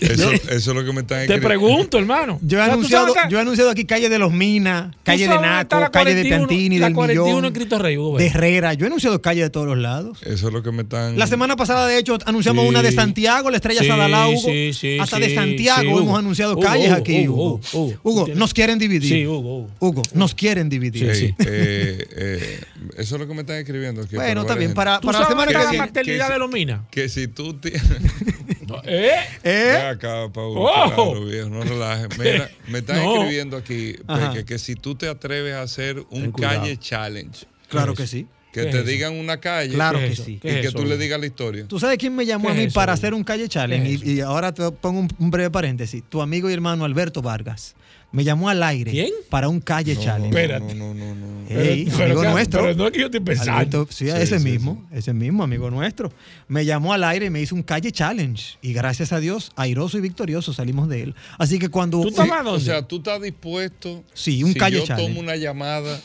eso, 0.00 0.32
eso 0.32 0.50
es 0.50 0.66
lo 0.66 0.84
que 0.84 0.92
me 0.92 1.00
están 1.00 1.26
Te 1.26 1.38
pregunto, 1.38 1.98
hermano. 1.98 2.38
Yo 2.42 2.58
he, 2.58 2.60
O 2.60 2.64
sea, 2.64 2.72
¿tú 2.72 2.78
anunciado, 2.78 3.14
yo 3.30 3.38
he 3.38 3.40
anunciado 3.40 3.70
aquí 3.70 3.84
calle 3.84 4.08
de 4.08 4.18
los 4.18 4.32
Minas, 4.32 4.90
¿Tú 4.92 4.98
calle 5.04 5.28
de 5.28 5.38
Naco, 5.38 5.68
calle 5.92 6.14
de 6.14 6.22
41, 6.22 6.46
Piantini, 6.48 6.78
la 6.78 6.86
del 6.86 6.94
41 6.94 7.24
Millón, 7.26 7.44
en 7.46 7.52
Cristo 7.52 7.78
Rey, 7.78 7.96
Hugo, 7.96 8.18
de. 8.18 8.26
Herrera. 8.26 8.74
Yo 8.74 8.84
he 8.84 8.88
anunciado 8.88 9.22
calle 9.22 9.42
de 9.42 9.50
todos 9.50 9.66
los 9.66 9.78
lados. 9.78 10.18
Eso 10.24 10.48
es 10.48 10.52
lo 10.52 10.62
que 10.62 10.72
me 10.72 10.82
están. 10.82 11.18
La 11.18 11.26
semana 11.26 11.56
pasada, 11.56 11.86
de 11.86 11.98
hecho, 11.98 12.18
anunciamos 12.26 12.64
Sí. 12.64 12.68
una 12.68 12.82
de 12.82 12.92
Santiago, 12.92 13.50
la 13.50 13.56
estrella 13.56 13.80
Sí, 13.80 13.88
Sadalá, 13.88 14.28
Hugo. 14.28 14.40
sí, 14.44 14.72
sí, 14.74 14.98
Hasta 14.98 15.16
sí, 15.16 15.22
de 15.22 15.34
Santiago 15.34 16.00
hemos 16.00 16.18
anunciado 16.18 16.52
Hugo, 16.54 16.62
calles 16.62 16.88
Hugo, 16.88 16.96
aquí, 16.98 17.28
Hugo, 17.28 17.44
Hugo. 17.44 17.60
Hugo, 17.72 17.98
Hugo, 18.02 18.22
Hugo. 18.24 18.34
nos 18.34 18.52
quieren 18.54 18.78
dividir. 18.78 19.08
Sí, 19.08 19.26
Hugo, 19.26 19.38
Hugo. 19.58 19.70
Hugo, 19.78 20.02
nos 20.14 20.34
quieren 20.34 20.68
dividir. 20.68 21.14
Sí. 21.14 21.34
eh, 21.38 22.06
eh, 22.16 22.60
eso 22.98 23.14
es 23.14 23.20
lo 23.20 23.26
que 23.28 23.34
me 23.34 23.40
están 23.42 23.56
escribiendo. 23.56 24.02
aquí, 24.02 24.16
Bueno, 24.16 24.42
para 24.42 24.42
está 24.42 24.54
bien. 24.56 24.70
Para, 24.84 25.00
¿Tú 25.00 25.06
para 25.08 25.20
la 25.20 25.26
semana 25.26 25.46
que 25.46 25.54
la 25.54 25.60
viene. 25.70 25.78
maternidad 25.78 26.26
que- 26.26 26.32
de 26.32 26.38
los 26.38 26.50
minas? 26.50 26.80
Que 26.90 27.08
si 27.08 27.28
tú 27.28 27.54
tienes. 27.54 27.82
¿Eh? 28.84 29.10
¿Eh? 29.44 29.76
Acá, 29.90 30.28
Paul. 30.32 30.56
¡Oh! 30.58 30.92
claro, 30.94 31.24
viejo, 31.24 31.48
no 31.50 31.62
relajes. 31.62 32.08
Mira, 32.18 32.50
me 32.68 32.78
están 32.78 32.96
No. 32.96 33.14
escribiendo 33.16 33.56
aquí. 33.56 33.94
Peque, 34.06 34.44
que 34.44 34.58
si 34.58 34.74
tú 34.76 34.94
te 34.94 35.08
atreves 35.08 35.54
a 35.54 35.62
hacer 35.62 36.02
un 36.10 36.32
calle 36.32 36.76
challenge, 36.78 37.46
Claro 37.68 37.94
¿Qué 37.94 38.02
que 38.02 38.06
sí. 38.06 38.26
que 38.52 38.64
¿Qué 38.64 38.70
te 38.70 38.78
es 38.80 38.86
digan 38.86 39.14
una 39.14 39.38
calle 39.40 39.72
Claro 39.74 39.98
¿Qué 39.98 40.10
que 40.10 40.16
sí. 40.16 40.38
¿Qué 40.42 40.48
y 40.48 40.50
es 40.56 40.60
que 40.60 40.66
eso, 40.68 40.78
tú 40.78 40.84
le 40.84 40.98
digas 40.98 41.18
la 41.18 41.24
historia. 41.26 41.64
¿Tú 41.66 41.78
sabes 41.80 41.96
quién 41.96 42.14
me 42.14 42.26
llamó 42.26 42.48
¿Qué 42.48 42.52
a 42.52 42.54
mí 42.56 42.62
es 42.64 42.72
para 42.74 42.92
hacer 42.92 43.14
un 43.14 43.24
calle 43.24 43.48
challenge? 43.48 43.88
¿Qué 43.88 43.94
es 43.94 44.02
Y, 44.04 44.12
y 44.16 44.20
ahora 44.20 44.52
te 44.52 44.70
pongo 44.72 45.00
un, 45.00 45.08
un 45.18 45.30
breve 45.30 45.50
paréntesis. 45.50 46.02
Tu 46.08 46.20
amigo 46.20 46.50
y 46.50 46.52
hermano 46.52 46.84
Alberto 46.84 47.22
Vargas 47.22 47.74
me 48.12 48.24
llamó 48.24 48.48
al 48.48 48.62
aire 48.62 48.90
¿Quién? 48.90 49.10
para 49.30 49.48
un 49.48 49.60
calle 49.60 49.94
No, 49.94 50.00
challenge. 50.02 50.30
no, 50.30 50.38
Espérate. 50.38 50.74
No, 50.74 50.94
no, 50.94 51.14
no, 51.14 51.14
no. 51.14 51.32
Pero- 51.48 52.04
amigo 52.04 52.20
pero- 52.20 52.30
nuestro. 52.30 52.62
Pero 52.62 52.74
no 52.76 52.86
es 52.86 52.92
que 52.92 53.00
yo 53.00 53.06
estoy 53.06 53.20
pensando. 53.20 53.52
Alberto, 53.52 53.86
sí, 53.90 54.06
Sí, 54.06 54.10
ese 54.10 54.38
sí, 54.38 54.44
mismo, 54.44 54.86
ese 54.90 55.12
mismo 55.12 55.42
amigo 55.42 55.70
nuestro. 55.70 56.12
Me 56.48 56.64
llamó 56.64 56.92
al 56.94 57.04
aire 57.04 57.26
y 57.26 57.30
me 57.30 57.40
hizo 57.40 57.54
un 57.54 57.62
calle 57.62 57.90
challenge. 57.92 58.56
Y 58.62 58.72
gracias 58.72 59.12
a 59.12 59.20
Dios, 59.20 59.52
airoso 59.56 59.98
y 59.98 60.00
victorioso 60.00 60.52
salimos 60.52 60.88
de 60.88 61.02
él. 61.02 61.14
Así 61.38 61.58
que 61.58 61.68
cuando. 61.68 62.00
¿Tú 62.02 62.10
dónde? 62.10 62.50
O 62.50 62.60
sea, 62.60 62.82
tú 62.82 62.96
estás 62.96 63.20
dispuesto. 63.20 64.02
Sí, 64.14 64.42
un 64.44 64.52
si 64.52 64.58
calle 64.58 64.78
yo 64.78 64.84
challenge. 64.86 65.10
tomo 65.10 65.20
una 65.20 65.36
llamada 65.36 66.00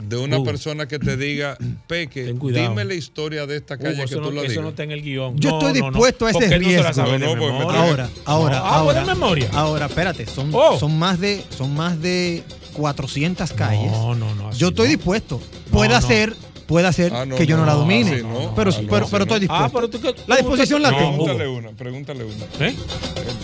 de 0.00 0.16
una 0.16 0.42
persona 0.42 0.86
que 0.86 0.98
te 0.98 1.16
diga, 1.16 1.56
Peque, 1.86 2.32
dime 2.34 2.84
la 2.84 2.94
historia 2.94 3.46
de 3.46 3.56
esta 3.56 3.76
calle 3.78 3.96
que 3.96 4.02
eso, 4.04 4.16
tú 4.16 4.22
no, 4.22 4.30
la 4.30 4.40
eso 4.42 4.50
digas. 4.50 4.62
no 4.64 4.70
está 4.70 4.82
en 4.82 4.90
el 4.92 5.02
guion. 5.02 5.38
Yo 5.38 5.50
No, 5.50 5.58
estoy 5.58 5.80
no, 5.80 5.86
no, 5.86 5.92
dispuesto 5.92 6.26
a 6.26 6.30
ese 6.30 6.58
riesgo. 6.58 7.04
memoria. 7.06 7.80
Ahora, 7.80 8.10
ahora, 8.24 8.58
Ah, 8.58 8.76
ahora. 8.78 9.00
¿de 9.00 9.06
memoria? 9.06 9.48
Ahora, 9.52 9.86
espérate, 9.86 10.26
son, 10.26 10.50
Oh. 10.52 10.78
son 10.78 10.98
más 10.98 11.18
de 11.20 11.42
son 11.56 11.74
más 11.74 12.00
de 12.00 12.42
400 12.74 13.52
calles. 13.52 13.90
No, 13.90 14.14
no, 14.14 14.34
no. 14.34 14.52
yo 14.52 14.68
estoy 14.68 14.86
no. 14.88 14.90
dispuesto. 14.96 15.40
Puede 15.70 15.94
no. 15.94 16.02
ser, 16.02 16.34
puede 16.66 16.92
ser 16.92 17.12
Ah, 17.14 17.24
no, 17.24 17.36
que 17.36 17.46
yo 17.46 17.56
no, 17.56 17.62
no, 17.64 17.66
la 17.66 17.74
domine. 17.74 18.22
no, 18.22 18.52
pero, 18.54 18.70
pero, 18.88 19.06
pero 19.08 19.24
estoy 19.24 19.40
dispuesto. 19.40 19.64
Ah, 19.66 19.70
pero 19.72 19.88
tú 19.88 19.98
La 20.26 20.36
disposición 20.36 20.82
la 20.82 20.90
tengo. 20.90 21.24
Pregúntale 21.24 21.48
una, 21.48 21.70
pregúntale 21.70 22.24
una. 22.24 22.44
¿Eh? 22.66 22.74
Eh, 22.74 22.76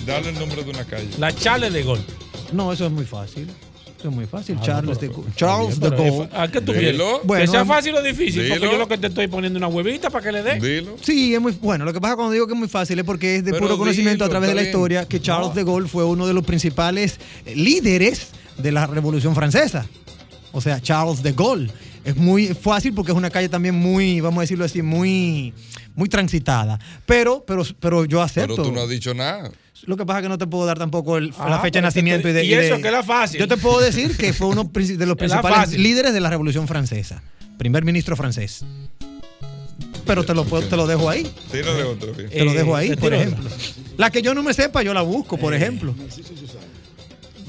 Dale 0.07 0.28
el 0.30 0.38
nombre 0.38 0.62
de 0.64 0.70
una 0.70 0.84
calle. 0.84 1.09
La 1.18 1.32
chale 1.34 1.70
de 1.70 1.82
gol. 1.82 2.00
No, 2.53 2.72
eso 2.72 2.84
es 2.86 2.92
muy 2.92 3.05
fácil. 3.07 3.48
Eso 4.03 4.09
es 4.09 4.14
muy 4.16 4.26
fácil. 4.26 4.57
Ah, 4.59 4.62
Charles 4.64 4.98
pero- 4.98 5.12
de 5.12 5.32
Charles 5.36 5.78
bien, 5.78 5.90
de 5.92 5.96
Gaulle. 5.96 6.28
¿A 6.32 6.48
qué 6.50 6.61
tú 6.61 6.72
Dilo. 6.72 6.80
quieres? 6.80 7.00
Bueno, 7.22 7.44
que 7.44 7.50
sea 7.53 7.64
fácil 7.64 7.94
o 7.94 8.03
difícil, 8.03 8.48
porque 8.48 8.64
yo 8.66 8.76
lo 8.76 8.88
que 8.88 8.98
te 8.98 9.07
estoy 9.07 9.28
poniendo 9.28 9.59
una 9.59 9.68
huevita 9.68 10.11
para 10.11 10.24
que 10.24 10.32
le 10.32 10.42
dé. 10.42 10.59
Dilo. 10.59 10.96
Sí, 11.00 11.32
es 11.36 11.40
muy 11.40 11.53
bueno. 11.53 11.84
Lo 11.84 11.92
que 11.92 12.00
pasa 12.00 12.16
cuando 12.16 12.32
digo 12.32 12.48
que 12.48 12.55
es 12.55 12.59
muy 12.59 12.66
fácil 12.68 12.98
es 12.98 13.05
porque 13.05 13.36
es 13.36 13.44
de 13.44 13.53
Pero 13.53 13.62
puro 13.66 13.78
conocimiento 13.78 14.24
a 14.24 14.28
través 14.28 14.48
de 14.48 14.57
la 14.57 14.62
bien. 14.62 14.70
historia 14.72 15.07
que 15.07 15.20
Charles 15.20 15.55
de 15.55 15.62
Gaulle 15.62 15.86
fue 15.86 16.05
uno 16.05 16.26
de 16.26 16.34
los 16.34 16.44
principales 16.44 17.20
eh, 17.46 17.55
líderes 17.55 18.30
de 18.59 18.72
la 18.72 18.88
Revolución 18.88 19.36
Francesa. 19.36 19.86
O 20.50 20.61
sea, 20.61 20.80
Charles 20.80 21.22
de 21.22 21.30
Gaulle. 21.32 21.70
Es 22.05 22.16
muy 22.16 22.48
fácil 22.48 22.92
porque 22.94 23.12
es 23.12 23.16
una 23.16 23.30
calle 23.30 23.48
también 23.48 23.76
muy, 23.76 24.20
vamos 24.20 24.38
a 24.38 24.40
decirlo 24.40 24.64
así, 24.64 24.82
muy, 24.82 25.55
muy 25.94 26.09
transitada. 26.09 26.80
Pero, 27.07 27.44
pero, 27.46 27.62
pero 27.78 28.05
yo 28.05 28.20
acepto. 28.20 28.57
Pero 28.57 28.68
tú 28.68 28.72
no 28.74 28.80
has 28.82 28.88
dicho 28.88 29.14
nada. 29.14 29.48
Lo 29.85 29.97
que 29.97 30.07
pasa 30.07 30.20
es 30.20 30.22
que 30.24 30.28
no 30.28 30.39
te 30.39 30.47
puedo 30.47 30.64
dar 30.66 30.78
tampoco 30.78 31.16
el- 31.18 31.35
Ah, 31.39 31.49
la 31.51 31.59
fecha 31.61 31.78
de 31.80 31.83
nacimiento 31.83 32.28
y 32.28 32.33
de. 32.33 32.45
y 32.45 32.53
eso 32.55 32.76
de- 32.76 32.83
que 32.83 32.89
era 32.89 33.03
fácil. 33.03 33.41
Yo 33.41 33.49
te 33.49 33.57
puedo 33.57 33.80
decir 33.80 34.16
que 34.16 34.33
fue 34.33 34.47
uno 34.49 34.64
de 34.64 34.80
los 34.80 34.91
Es 35.20 35.30
la 35.30 35.41
principales 35.43 35.72
líderes 35.72 36.12
de 36.14 36.20
la 36.20 36.30
Revolución 36.30 36.68
Francesa. 36.68 37.22
Primer 37.59 37.85
ministro 37.85 38.16
francés. 38.16 38.64
Pero 40.07 40.24
te 40.24 40.35
lo, 40.35 40.45
puedo- 40.45 40.66
te 40.68 40.76
lo 40.76 40.87
dejo 40.87 41.09
ahí. 41.09 41.30
Tira 41.51 41.72
de 41.74 41.83
otro. 41.85 42.12
Te 42.12 42.45
lo 42.45 42.51
Eh, 42.53 42.55
dejo 42.57 42.74
ahí, 42.76 42.89
te 42.91 42.97
por 42.97 43.11
tiro 43.11 43.22
ejemplo. 43.22 43.51
La 43.97 44.11
que 44.11 44.20
yo 44.22 44.35
no 44.35 44.43
me 44.43 44.53
sepa, 44.55 44.83
yo 44.83 44.93
la 44.95 45.03
busco, 45.03 45.37
por 45.37 45.55
ejemplo. 45.55 45.95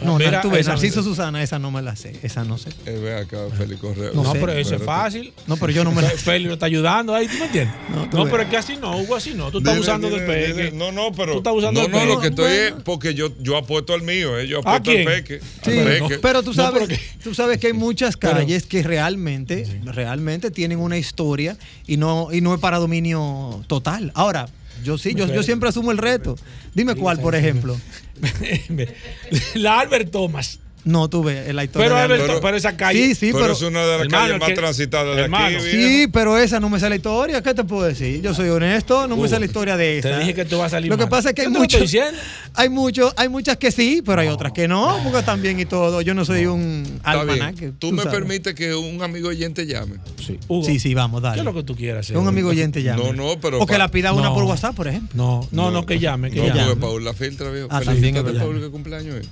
No, 0.04 0.18
Mira, 0.18 0.32
Nar- 0.32 0.42
tú 0.42 0.50
ves, 0.52 0.62
esa- 0.62 0.72
Narciso 0.72 1.02
Susana, 1.04 1.42
esa 1.44 1.60
no 1.60 1.72
me 1.72 1.82
la 1.82 1.96
sé. 1.96 2.20
Esa 2.24 2.44
no 2.44 2.58
sé. 2.58 2.70
Eh, 2.86 3.00
ve 3.02 3.16
acá, 3.16 3.38
Félix 3.58 3.80
Correa. 3.82 4.12
No 4.14 4.24
No, 4.24 4.34
sé. 4.34 4.40
pero 4.40 4.52
eso 4.54 4.76
es 4.76 4.84
fácil. 4.84 5.34
No, 5.48 5.58
pero 5.58 5.72
yo 5.72 5.84
no 5.84 5.92
me 5.92 6.02
la 6.02 6.10
sé. 6.12 6.18
Feli 6.18 6.46
lo 6.46 6.54
está 6.54 6.66
ayudando 6.68 7.14
ahí, 7.16 7.28
¿tú 7.28 7.38
me 7.38 7.46
entiendes? 7.46 7.76
No, 7.90 8.06
No, 8.26 8.30
pero 8.30 8.44
es 8.44 8.50
que 8.50 8.58
así 8.58 8.76
no, 8.78 8.98
Hugo, 8.98 9.16
así 9.16 9.34
no. 9.34 9.52
Tú 9.52 9.60
estás 9.60 9.74
Dile, 9.74 9.82
usando 9.84 10.10
dile, 10.10 10.22
del 10.22 10.54
peque. 10.54 10.72
No, 10.76 10.92
no, 10.92 11.12
pero. 11.12 11.34
Tú 11.34 11.38
estás 11.40 11.54
usando 11.54 11.80
no, 11.82 11.86
el 11.88 11.92
no, 11.92 11.98
peque. 12.00 12.10
lo 12.14 12.20
que 12.22 12.28
estoy 12.28 12.46
Bueno. 12.46 12.78
es 12.78 12.84
porque 12.84 13.14
yo, 13.14 13.30
yo 13.42 13.58
apuesto 13.58 13.94
al 13.94 14.02
mío, 14.04 14.38
eh, 14.40 14.48
yo 14.48 14.58
¿A 14.66 14.76
apuesto 14.76 14.92
al 14.92 15.06
peque. 15.06 15.40
Sí, 15.64 15.80
al 15.80 15.86
peque. 15.86 16.20
pero 16.20 16.42
tú 16.44 16.50
No, 16.50 16.54
sabes, 16.56 16.88
pero 16.88 17.00
tú 17.24 17.34
sabes 17.34 17.58
que 17.60 17.68
hay 17.68 17.74
muchas 17.74 18.18
calles 18.18 18.66
que 18.66 18.84
realmente, 18.84 19.66
realmente 19.86 20.52
tienen 20.52 20.80
una 20.80 20.98
historia 20.98 21.58
y 21.88 21.98
no, 21.98 22.30
y 22.32 22.42
no 22.42 22.54
es 22.54 22.60
para 22.60 22.78
dominio 22.78 23.64
total. 23.68 24.12
Ahora, 24.16 24.48
yo 24.84 24.98
sí, 24.98 25.14
yo, 25.16 25.28
yo 25.28 25.44
siempre 25.44 25.70
asumo 25.70 25.92
el 25.92 25.98
reto. 25.98 26.36
Dime 26.74 26.96
cuál, 26.96 27.20
por 27.20 27.36
ejemplo. 27.36 27.78
la 29.56 29.80
Albert 29.80 30.12
Thomas. 30.12 30.60
No, 30.86 31.10
tú 31.10 31.24
ves 31.24 31.54
la 31.56 31.64
historia 31.64 31.88
Pero, 31.88 32.14
de 32.14 32.20
Pero- 32.20 32.42
pero 32.42 32.58
esa 32.58 32.76
calle. 32.76 33.08
Sí, 33.08 33.16
sí, 33.16 33.26
pero, 33.28 33.40
pero, 33.46 33.54
es 33.54 33.62
una 33.62 33.82
de 33.86 33.92
las 33.94 34.02
Hermano, 34.02 34.24
calles 34.26 34.40
más 34.42 34.50
que- 34.50 34.56
transitadas 34.56 35.16
de 35.16 35.22
hermano, 35.24 35.58
aquí. 35.58 35.70
sí, 35.72 35.78
viejo. 35.78 36.12
pero 36.12 36.38
esa 36.38 36.60
no 36.60 36.70
me 36.70 36.78
sale 36.80 36.90
la 36.90 36.96
historia. 36.98 37.42
¿Qué 37.42 37.54
te 37.54 37.64
puedo 37.64 37.84
decir? 37.84 38.22
Yo 38.22 38.34
soy 38.34 38.50
honesto, 38.50 39.08
no 39.08 39.16
me 39.16 39.28
sale 39.30 39.42
la 39.42 39.46
historia 39.46 39.78
de 39.78 40.00
esa. 40.00 40.10
te 40.10 40.20
dije 40.20 40.34
que 40.34 40.44
tú 40.46 40.58
vas 40.58 40.68
a 40.68 40.70
salir 40.72 40.90
Lo 40.92 40.98
que 40.98 41.04
mal. 41.04 41.10
pasa 41.10 41.30
es 41.30 41.36
que 41.36 41.44
hay 41.44 41.48
muchos, 41.48 41.80
diciendo. 41.80 42.20
hay 42.54 42.68
muchos, 42.68 43.14
hay 43.16 43.30
muchas 43.30 43.56
que 43.58 43.72
sí, 43.72 44.02
pero 44.06 44.22
hay 44.22 44.28
otras 44.28 44.52
que 44.52 44.68
no, 44.68 45.00
porque 45.04 45.24
también 45.24 45.58
y 45.60 45.66
todo. 45.66 46.02
Yo 46.02 46.14
no 46.14 46.26
soy 46.26 46.48
un 46.48 47.00
almanaque. 47.04 47.72
Tú, 47.80 47.92
me 47.94 48.04
permites 48.04 48.54
que 48.54 48.76
un 48.76 49.02
amigo 49.02 49.30
oyente 49.30 49.66
llame. 49.66 49.96
Sí, 50.26 50.38
Hugo, 50.50 50.66
Sí, 50.66 50.80
sí, 50.80 50.94
vamos, 50.94 51.22
¿Qué 51.22 51.28
dale. 51.28 51.40
es 51.40 51.46
lo 51.46 51.54
que 51.54 51.64
tú 51.64 51.76
quieras 51.76 52.02
hacer? 52.02 52.16
Que 52.16 52.20
un 52.22 52.28
amigo 52.28 52.50
oyente 52.50 52.84
llame. 52.84 53.04
No, 53.04 53.14
no, 53.14 53.40
pero 53.40 53.60
O 53.62 53.66
que 53.66 53.78
la 53.78 53.88
pida 53.90 54.12
una 54.12 54.24
No. 54.30 54.34
por 54.34 54.44
WhatsApp, 54.44 54.76
por 54.76 54.88
ejemplo. 54.90 55.12
No, 55.16 55.48
no, 55.52 55.72
no, 55.72 55.86
que 55.86 55.98
llame, 56.00 56.30
que 56.30 56.40
no, 56.42 56.48
llame. 56.48 56.64
porque 56.66 56.82
Paul 56.82 57.06
la 57.06 57.14
filtra, 57.14 57.50
viejo. 57.52 57.68
Ah, 57.72 57.80
también 57.82 58.16
que 58.16 58.70
cumpleaños 58.70 59.16
es. 59.16 59.28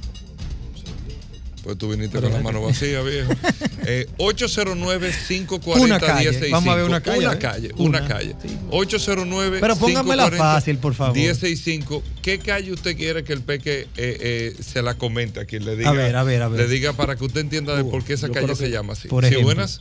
Pues 1.64 1.78
tú 1.78 1.90
viniste 1.90 2.20
con 2.20 2.32
la 2.32 2.40
mano 2.40 2.62
vacía, 2.62 3.02
viejo. 3.02 3.32
Eh, 3.84 4.06
809-540-1065. 4.20 5.82
Una 5.82 6.00
calle. 6.00 6.50
Vamos 6.52 6.72
a 6.72 6.76
ver 6.76 6.86
una 6.86 7.02
calle, 7.02 7.26
Una 7.26 7.34
¿eh? 7.34 7.40
calle, 7.40 7.72
una, 7.78 8.00
Una. 8.00 8.08
calle. 8.08 8.36
809 8.70 9.58
Pero 9.60 9.76
póngamela 9.76 10.30
fácil, 10.32 10.78
por 10.78 10.94
favor. 10.94 11.16
1065. 11.16 12.04
¿Qué 12.22 12.38
calle 12.38 12.72
usted 12.72 12.96
quiere 12.96 13.24
que 13.24 13.34
el 13.34 13.42
peque 13.42 13.82
eh, 13.82 13.88
eh, 13.98 14.56
se 14.62 14.84
la 14.84 14.94
comente 15.00 15.40
a 15.40 15.46
quien 15.46 15.66
le 15.66 15.76
diga? 15.76 15.90
A 15.90 15.94
ver, 15.94 16.16
a 16.16 16.24
ver, 16.24 16.44
a 16.44 16.48
ver. 16.48 16.62
Le 16.62 16.68
diga 16.68 16.94
para 16.94 17.16
que 17.16 17.26
usted 17.26 17.42
entienda 17.42 17.76
de 17.76 17.84
por 17.84 18.04
qué 18.04 18.14
esa 18.14 18.28
yo 18.28 18.34
calle 18.34 18.56
se 18.56 18.70
llama 18.70 18.94
así. 18.94 19.08
por 19.08 19.24
sí, 19.24 19.30
ejemplo. 19.30 19.48
buenas. 19.48 19.80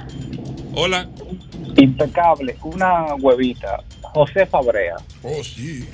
Hola. 0.74 1.10
Impecable, 1.76 2.56
una 2.62 3.14
huevita. 3.16 3.82
José 4.02 4.46
Fabrea. 4.46 4.96
Oh, 5.22 5.44
sí. 5.44 5.84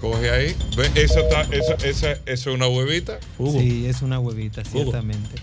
Coge 0.00 0.30
ahí. 0.30 0.56
Ve, 0.76 0.90
eso 0.94 1.20
está, 1.20 1.42
eso, 1.54 1.74
esa, 1.84 2.12
eso 2.12 2.20
es 2.24 2.46
una 2.46 2.66
huevita. 2.68 3.18
Hugo, 3.38 3.60
Sí, 3.60 3.86
es 3.86 4.00
una 4.00 4.18
huevita, 4.18 4.64
ciertamente. 4.64 5.36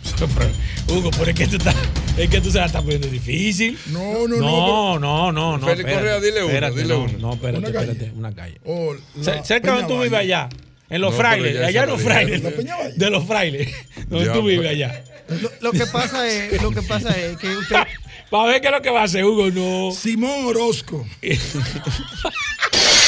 Hugo, 0.88 1.12
pero 1.12 1.30
es 1.30 1.36
que 1.36 1.47
tú 1.47 1.58
estás, 1.58 1.76
es 2.18 2.30
que 2.30 2.41
tú 2.41 2.51
se 2.51 2.58
la 2.58 2.66
estás 2.66 2.82
poniendo 2.82 3.08
difícil. 3.08 3.78
No, 3.88 4.28
no, 4.28 4.38
no. 4.38 4.39
No, 4.39 4.99
no, 4.99 5.32
no, 5.32 5.58
no. 5.60 5.68
Félix 5.68 5.89
espérate, 5.89 5.95
Correa, 5.95 6.20
dile 6.20 6.43
una, 6.43 6.53
espérate, 6.53 6.76
dile 6.76 6.88
no, 6.93 7.03
una. 7.03 7.14
No, 7.20 7.34
espérate, 7.34 7.58
Una 7.60 7.72
calle. 7.72 7.91
espérate, 7.91 8.18
una 8.18 8.36
calle. 8.36 8.62
Oh, 8.66 8.95
Cerca 9.43 9.72
donde 9.74 9.88
tú 9.88 10.01
vives 10.01 10.20
allá. 10.20 10.49
En 10.89 11.01
los 11.01 11.12
No, 11.12 11.18
frailes, 11.18 11.64
allá 11.64 11.84
en 11.84 11.89
los 11.89 12.01
frailes. 12.01 12.43
De 12.95 13.10
los 13.10 13.26
frailes. 13.26 13.70
Donde 14.08 14.30
tú 14.30 14.41
vives 14.41 14.66
pues. 14.66 14.70
allá. 14.72 15.03
Lo, 15.41 15.51
lo 15.60 15.72
que 15.74 15.86
pasa 15.86 16.28
es, 16.28 16.62
lo 16.64 16.72
que 16.72 16.82
pasa 16.82 17.10
es 17.16 17.38
que 17.38 17.49
usted 17.58 17.76
Para 18.30 18.51
ver 18.51 18.62
qué 18.62 18.68
es 18.68 18.74
lo 18.74 18.82
que 18.82 18.89
va 18.89 19.01
a 19.01 19.03
hacer, 19.03 19.24
Hugo, 19.24 19.49
no. 19.51 19.91
Simón 19.93 20.45
Orozco. 20.45 21.05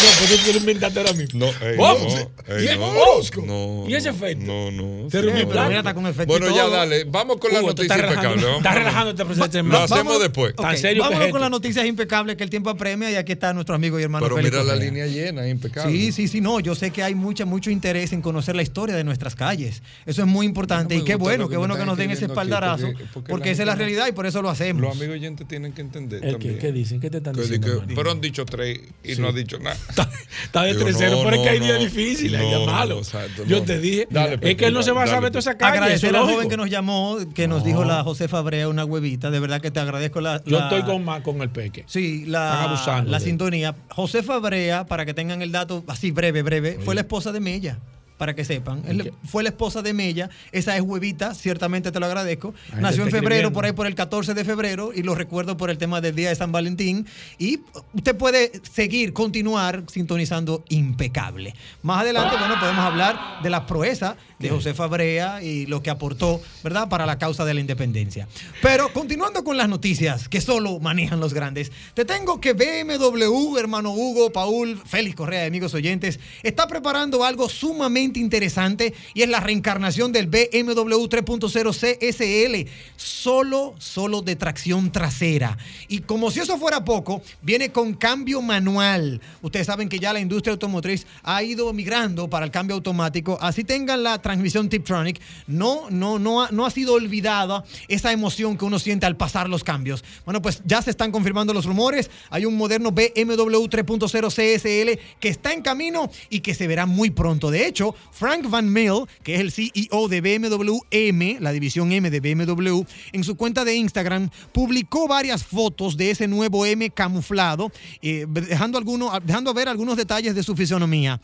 No, 0.01 0.27
pues 0.27 0.45
tú 0.45 0.51
lo 0.53 0.57
inventaste 0.59 0.99
ahora 0.99 1.13
mismo. 1.13 1.39
No, 1.39 1.45
ey, 1.67 1.77
Vamos. 1.77 2.13
no, 2.47 2.55
ey, 2.55 2.65
¿Y 2.65 2.67
el 2.69 2.79
no, 2.79 2.87
Orozco? 2.89 3.43
no, 3.45 3.85
¿Y 3.89 3.95
ese 3.95 4.09
no, 4.11 4.15
efecto? 4.15 4.45
No, 4.45 4.71
no. 4.71 5.07
Pero 5.09 5.31
plano. 5.49 5.67
mira, 5.67 5.79
está 5.79 5.93
con 5.93 6.07
efecto 6.07 6.27
Bueno, 6.27 6.55
ya 6.55 6.67
dale. 6.69 7.03
Vamos 7.03 7.37
con 7.37 7.51
la 7.51 7.59
Hugo, 7.59 7.75
tú 7.75 7.83
noticia 7.83 7.95
estás 7.95 8.09
impecable. 8.11 8.41
relajando, 8.41 8.71
vamos. 8.71 9.09
este 9.09 9.25
proceso. 9.25 9.63
Lo 9.63 9.77
hacemos 9.79 10.19
después. 10.21 10.55
Tan 10.55 10.77
serio 10.77 11.03
es 11.09 11.31
con 11.31 11.41
las 11.41 11.49
noticias 11.51 11.85
impecables 11.85 12.35
que 12.37 12.43
el 12.43 12.49
tiempo 12.49 12.69
apremia 12.69 13.11
y 13.11 13.15
aquí 13.15 13.33
está 13.33 13.53
nuestro 13.53 13.75
amigo 13.75 13.99
y 13.99 14.03
hermano 14.03 14.25
Pero 14.25 14.37
Félix 14.37 14.53
mira 14.53 14.63
la 14.63 14.75
línea 14.75 15.05
llena, 15.07 15.47
impecable. 15.47 15.91
Sí, 15.91 16.11
sí, 16.11 16.27
sí, 16.27 16.39
no, 16.41 16.59
yo 16.59 16.75
sé 16.75 16.91
que 16.91 17.03
hay 17.03 17.15
mucha, 17.15 17.45
mucho 17.45 17.69
interés 17.69 18.13
en 18.13 18.21
conocer 18.21 18.55
la 18.55 18.61
historia 18.61 18.95
de 18.95 19.03
nuestras 19.03 19.35
calles. 19.35 19.81
Eso 20.05 20.21
es 20.21 20.27
muy 20.27 20.45
importante 20.45 20.95
y 20.95 21.03
qué 21.03 21.15
bueno, 21.15 21.49
qué 21.49 21.57
bueno 21.57 21.75
que 21.77 21.85
nos 21.85 21.97
den 21.97 22.11
ese 22.11 22.25
espaldarazo, 22.25 22.87
porque- 23.27 23.51
esa 23.51 23.63
es 23.63 23.67
la 23.67 23.75
realidad 23.75 24.07
y 24.07 24.11
por 24.13 24.25
eso 24.25 24.41
lo 24.41 24.49
hacemos. 24.49 24.81
Los 24.81 24.95
amigos 24.95 25.15
oyentes 25.15 25.47
tienen 25.47 25.73
que 25.73 25.81
entender 25.81 26.23
¿El 26.23 26.33
también. 26.33 26.53
qué, 26.55 26.59
¿Qué 26.59 26.71
dicen? 26.71 26.99
¿Qué 27.01 27.09
te 27.09 27.17
están 27.17 27.33
diciendo? 27.35 27.83
pero 27.95 28.11
han 28.11 28.21
dicho 28.21 28.45
tres 28.45 28.79
y 29.03 29.15
no 29.15 29.29
ha 29.29 29.31
dicho 29.31 29.57
nada. 29.59 29.77
Está 29.89 30.63
de 30.63 30.73
Digo, 30.73 30.87
3-0, 30.87 31.11
no, 31.11 31.23
pero 31.23 31.35
es 31.35 31.41
que 31.41 31.49
hay 31.49 31.59
días 31.59 31.77
no. 31.79 31.83
difíciles, 31.85 32.39
hay 32.39 32.49
No, 32.51 32.57
días 32.59 32.71
malos. 32.71 33.11
Yo 33.47 33.59
no. 33.59 33.65
te 33.65 33.79
dije, 33.79 34.07
Dale, 34.09 34.39
es 34.41 34.55
que 34.55 34.65
él 34.67 34.73
no 34.73 34.83
se 34.83 34.91
va 34.91 35.03
a 35.03 35.07
saber 35.07 35.31
toda 35.31 35.39
esa 35.39 35.57
calle. 35.57 35.75
eso 35.75 35.83
Agradecer 35.83 36.09
es 36.09 36.15
al 36.15 36.19
lógico. 36.21 36.35
joven 36.37 36.49
que 36.49 36.57
nos 36.57 36.69
llamó, 36.69 37.17
que 37.33 37.47
nos 37.47 37.63
dijo 37.63 37.83
la 37.83 38.03
Josefa 38.03 38.41
Brea, 38.41 38.67
una 38.69 38.85
huevita. 38.85 39.29
De 39.31 39.39
verdad 39.39 39.59
que 39.61 39.71
te 39.71 39.79
agradezco 39.79 40.21
la. 40.21 40.41
Yo 40.45 40.59
la- 40.59 40.69
estoy 40.69 40.83
con, 40.83 41.21
con 41.21 41.41
el 41.41 41.49
peque. 41.49 41.83
Sí, 41.87 42.25
la, 42.25 43.03
la 43.05 43.19
sintonía. 43.19 43.75
Josefa 43.89 44.37
Brea, 44.39 44.85
para 44.85 45.05
que 45.05 45.13
tengan 45.13 45.41
el 45.41 45.51
dato 45.51 45.83
así 45.87 46.11
breve, 46.11 46.41
breve, 46.43 46.79
fue 46.83 46.95
la 46.95 47.01
esposa 47.01 47.31
de 47.31 47.39
Mella. 47.39 47.79
Para 48.19 48.35
que 48.35 48.43
sepan, 48.43 48.83
Él 48.85 49.13
fue 49.23 49.43
la 49.43 49.49
esposa 49.49 49.81
de 49.81 49.93
Mella. 49.93 50.29
Esa 50.51 50.75
es 50.75 50.81
huevita, 50.81 51.33
ciertamente 51.33 51.89
te 51.89 52.01
lo 52.01 52.05
agradezco. 52.05 52.53
Nació 52.77 53.03
en 53.03 53.11
febrero, 53.11 53.53
por 53.53 53.63
ahí 53.63 53.71
por 53.71 53.87
el 53.87 53.95
14 53.95 54.33
de 54.33 54.43
febrero, 54.43 54.91
y 54.93 55.03
lo 55.03 55.15
recuerdo 55.15 55.55
por 55.55 55.69
el 55.69 55.77
tema 55.77 56.01
del 56.01 56.15
día 56.15 56.27
de 56.27 56.35
San 56.35 56.51
Valentín. 56.51 57.07
Y 57.37 57.61
usted 57.93 58.17
puede 58.17 58.51
seguir, 58.73 59.13
continuar 59.13 59.83
sintonizando 59.87 60.65
impecable. 60.67 61.55
Más 61.81 62.01
adelante, 62.01 62.35
bueno, 62.37 62.59
podemos 62.59 62.83
hablar 62.83 63.41
de 63.41 63.49
la 63.49 63.65
proeza 63.65 64.17
de 64.37 64.49
Josefa 64.49 64.87
Brea 64.87 65.41
y 65.41 65.65
lo 65.65 65.81
que 65.81 65.89
aportó, 65.89 66.41
¿verdad?, 66.61 66.89
para 66.89 67.05
la 67.05 67.17
causa 67.17 67.45
de 67.45 67.53
la 67.53 67.61
independencia. 67.61 68.27
Pero 68.61 68.91
continuando 68.91 69.45
con 69.45 69.55
las 69.55 69.69
noticias 69.69 70.27
que 70.27 70.41
solo 70.41 70.79
manejan 70.79 71.21
los 71.21 71.33
grandes, 71.33 71.71
te 71.93 72.03
tengo 72.03 72.41
que 72.41 72.51
BMW, 72.51 73.57
hermano 73.57 73.91
Hugo, 73.91 74.31
Paul, 74.31 74.81
Félix 74.85 75.15
Correa, 75.15 75.45
amigos 75.45 75.73
oyentes, 75.73 76.19
está 76.43 76.67
preparando 76.67 77.23
algo 77.23 77.47
sumamente 77.47 78.08
interesante 78.17 78.93
y 79.13 79.23
es 79.23 79.29
la 79.29 79.39
reencarnación 79.39 80.11
del 80.11 80.27
BMW 80.27 81.05
3.0 81.05 81.69
CSL, 81.73 82.69
solo, 82.95 83.75
solo 83.77 84.21
de 84.21 84.35
tracción 84.35 84.91
trasera. 84.91 85.57
Y 85.87 85.99
como 85.99 86.31
si 86.31 86.39
eso 86.39 86.57
fuera 86.57 86.85
poco, 86.85 87.21
viene 87.41 87.71
con 87.71 87.93
cambio 87.93 88.41
manual. 88.41 89.21
Ustedes 89.41 89.67
saben 89.67 89.89
que 89.89 89.99
ya 89.99 90.13
la 90.13 90.19
industria 90.19 90.53
automotriz 90.53 91.05
ha 91.23 91.43
ido 91.43 91.71
migrando 91.73 92.29
para 92.29 92.45
el 92.45 92.51
cambio 92.51 92.75
automático. 92.75 93.37
Así 93.41 93.63
tengan 93.63 94.03
la 94.03 94.21
transmisión 94.21 94.69
Tiptronic, 94.69 95.19
no, 95.47 95.89
no, 95.89 96.19
no, 96.19 96.47
no 96.49 96.65
ha 96.65 96.71
sido 96.71 96.93
olvidada 96.93 97.63
esa 97.87 98.11
emoción 98.11 98.57
que 98.57 98.65
uno 98.65 98.79
siente 98.79 99.05
al 99.05 99.17
pasar 99.17 99.49
los 99.49 99.63
cambios. 99.63 100.03
Bueno, 100.25 100.41
pues 100.41 100.61
ya 100.65 100.81
se 100.81 100.91
están 100.91 101.11
confirmando 101.11 101.53
los 101.53 101.65
rumores. 101.65 102.09
Hay 102.29 102.45
un 102.45 102.55
moderno 102.55 102.91
BMW 102.91 103.65
3.0 103.67 104.29
CSL 104.29 104.99
que 105.19 105.29
está 105.29 105.53
en 105.53 105.61
camino 105.61 106.09
y 106.29 106.39
que 106.39 106.53
se 106.53 106.67
verá 106.67 106.85
muy 106.85 107.09
pronto. 107.09 107.51
De 107.51 107.65
hecho, 107.65 107.95
Frank 108.11 108.49
Van 108.49 108.71
Mill, 108.71 109.05
que 109.23 109.35
es 109.35 109.41
el 109.41 109.51
CEO 109.51 110.07
de 110.07 110.21
BMW 110.21 110.79
M, 110.91 111.37
la 111.39 111.51
división 111.51 111.91
M 111.91 112.09
de 112.09 112.19
BMW, 112.19 112.81
en 113.13 113.23
su 113.23 113.35
cuenta 113.35 113.63
de 113.63 113.75
Instagram 113.75 114.29
publicó 114.51 115.07
varias 115.07 115.43
fotos 115.43 115.97
de 115.97 116.11
ese 116.11 116.27
nuevo 116.27 116.65
M 116.65 116.89
camuflado, 116.89 117.71
eh, 118.01 118.25
dejando, 118.27 118.81
dejando 119.23 119.53
ver 119.53 119.69
algunos 119.69 119.97
detalles 119.97 120.35
de 120.35 120.43
su 120.43 120.55
fisonomía. 120.55 121.21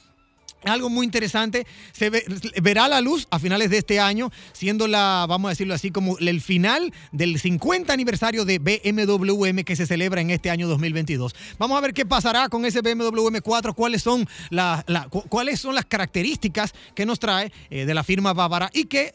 Algo 0.65 0.89
muy 0.89 1.05
interesante, 1.05 1.65
se 1.93 2.09
ve- 2.09 2.25
verá 2.61 2.87
la 2.87 2.99
luz 3.01 3.27
a 3.29 3.39
finales 3.39 3.69
de 3.69 3.77
este 3.77 3.99
año, 3.99 4.31
siendo 4.53 4.87
la, 4.87 5.25
vamos 5.29 5.49
a 5.49 5.51
decirlo 5.51 5.73
así, 5.73 5.91
como 5.91 6.17
el 6.17 6.41
final 6.41 6.91
del 7.11 7.39
50 7.39 7.93
aniversario 7.93 8.45
de 8.45 8.59
BMW 8.59 9.45
M 9.45 9.63
que 9.63 9.75
se 9.75 9.85
celebra 9.85 10.21
en 10.21 10.31
este 10.31 10.49
año 10.49 10.67
2022. 10.67 11.35
Vamos 11.59 11.77
a 11.77 11.81
ver 11.81 11.93
qué 11.93 12.05
pasará 12.05 12.49
con 12.49 12.65
ese 12.65 12.81
BMW 12.81 13.27
M4, 13.29 13.73
cuáles 13.75 14.01
son, 14.01 14.27
la- 14.49 14.83
la- 14.87 15.07
cu- 15.09 15.23
cuáles 15.29 15.59
son 15.59 15.75
las 15.75 15.85
características 15.85 16.73
que 16.95 17.05
nos 17.05 17.19
trae 17.19 17.51
eh, 17.69 17.85
de 17.85 17.93
la 17.93 18.03
firma 18.03 18.33
bávara 18.33 18.69
y 18.73 18.85
que 18.85 19.13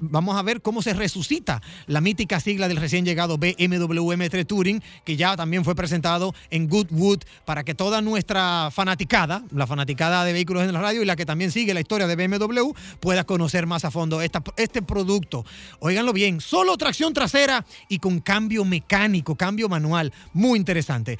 vamos 0.00 0.36
a 0.36 0.42
ver 0.42 0.62
cómo 0.62 0.82
se 0.82 0.94
resucita 0.94 1.62
la 1.86 2.00
mítica 2.00 2.40
sigla 2.40 2.66
del 2.68 2.76
recién 2.78 3.04
llegado 3.04 3.38
BMW 3.38 4.12
M3 4.14 4.46
Touring, 4.46 4.82
que 5.04 5.16
ya 5.16 5.36
también 5.36 5.64
fue 5.64 5.74
presentado 5.74 6.34
en 6.50 6.68
Goodwood 6.68 7.20
para 7.44 7.62
que 7.64 7.74
toda 7.74 8.00
nuestra 8.02 8.70
fanaticada, 8.72 9.44
la 9.52 9.66
fanaticada 9.66 10.24
de 10.24 10.32
vehículos 10.32 10.64
en 10.64 10.72
la 10.72 10.87
y 10.94 11.04
la 11.04 11.16
que 11.16 11.26
también 11.26 11.50
sigue 11.50 11.74
la 11.74 11.80
historia 11.80 12.06
de 12.06 12.16
BMW, 12.16 12.72
pueda 13.00 13.24
conocer 13.24 13.66
más 13.66 13.84
a 13.84 13.90
fondo 13.90 14.20
esta- 14.22 14.42
este 14.56 14.82
producto. 14.82 15.44
Óiganlo 15.80 16.12
bien, 16.12 16.40
solo 16.40 16.76
tracción 16.76 17.12
trasera 17.12 17.64
y 17.88 17.98
con 17.98 18.20
cambio 18.20 18.64
mecánico, 18.64 19.36
cambio 19.36 19.68
manual. 19.68 20.12
Muy 20.32 20.58
interesante. 20.58 21.18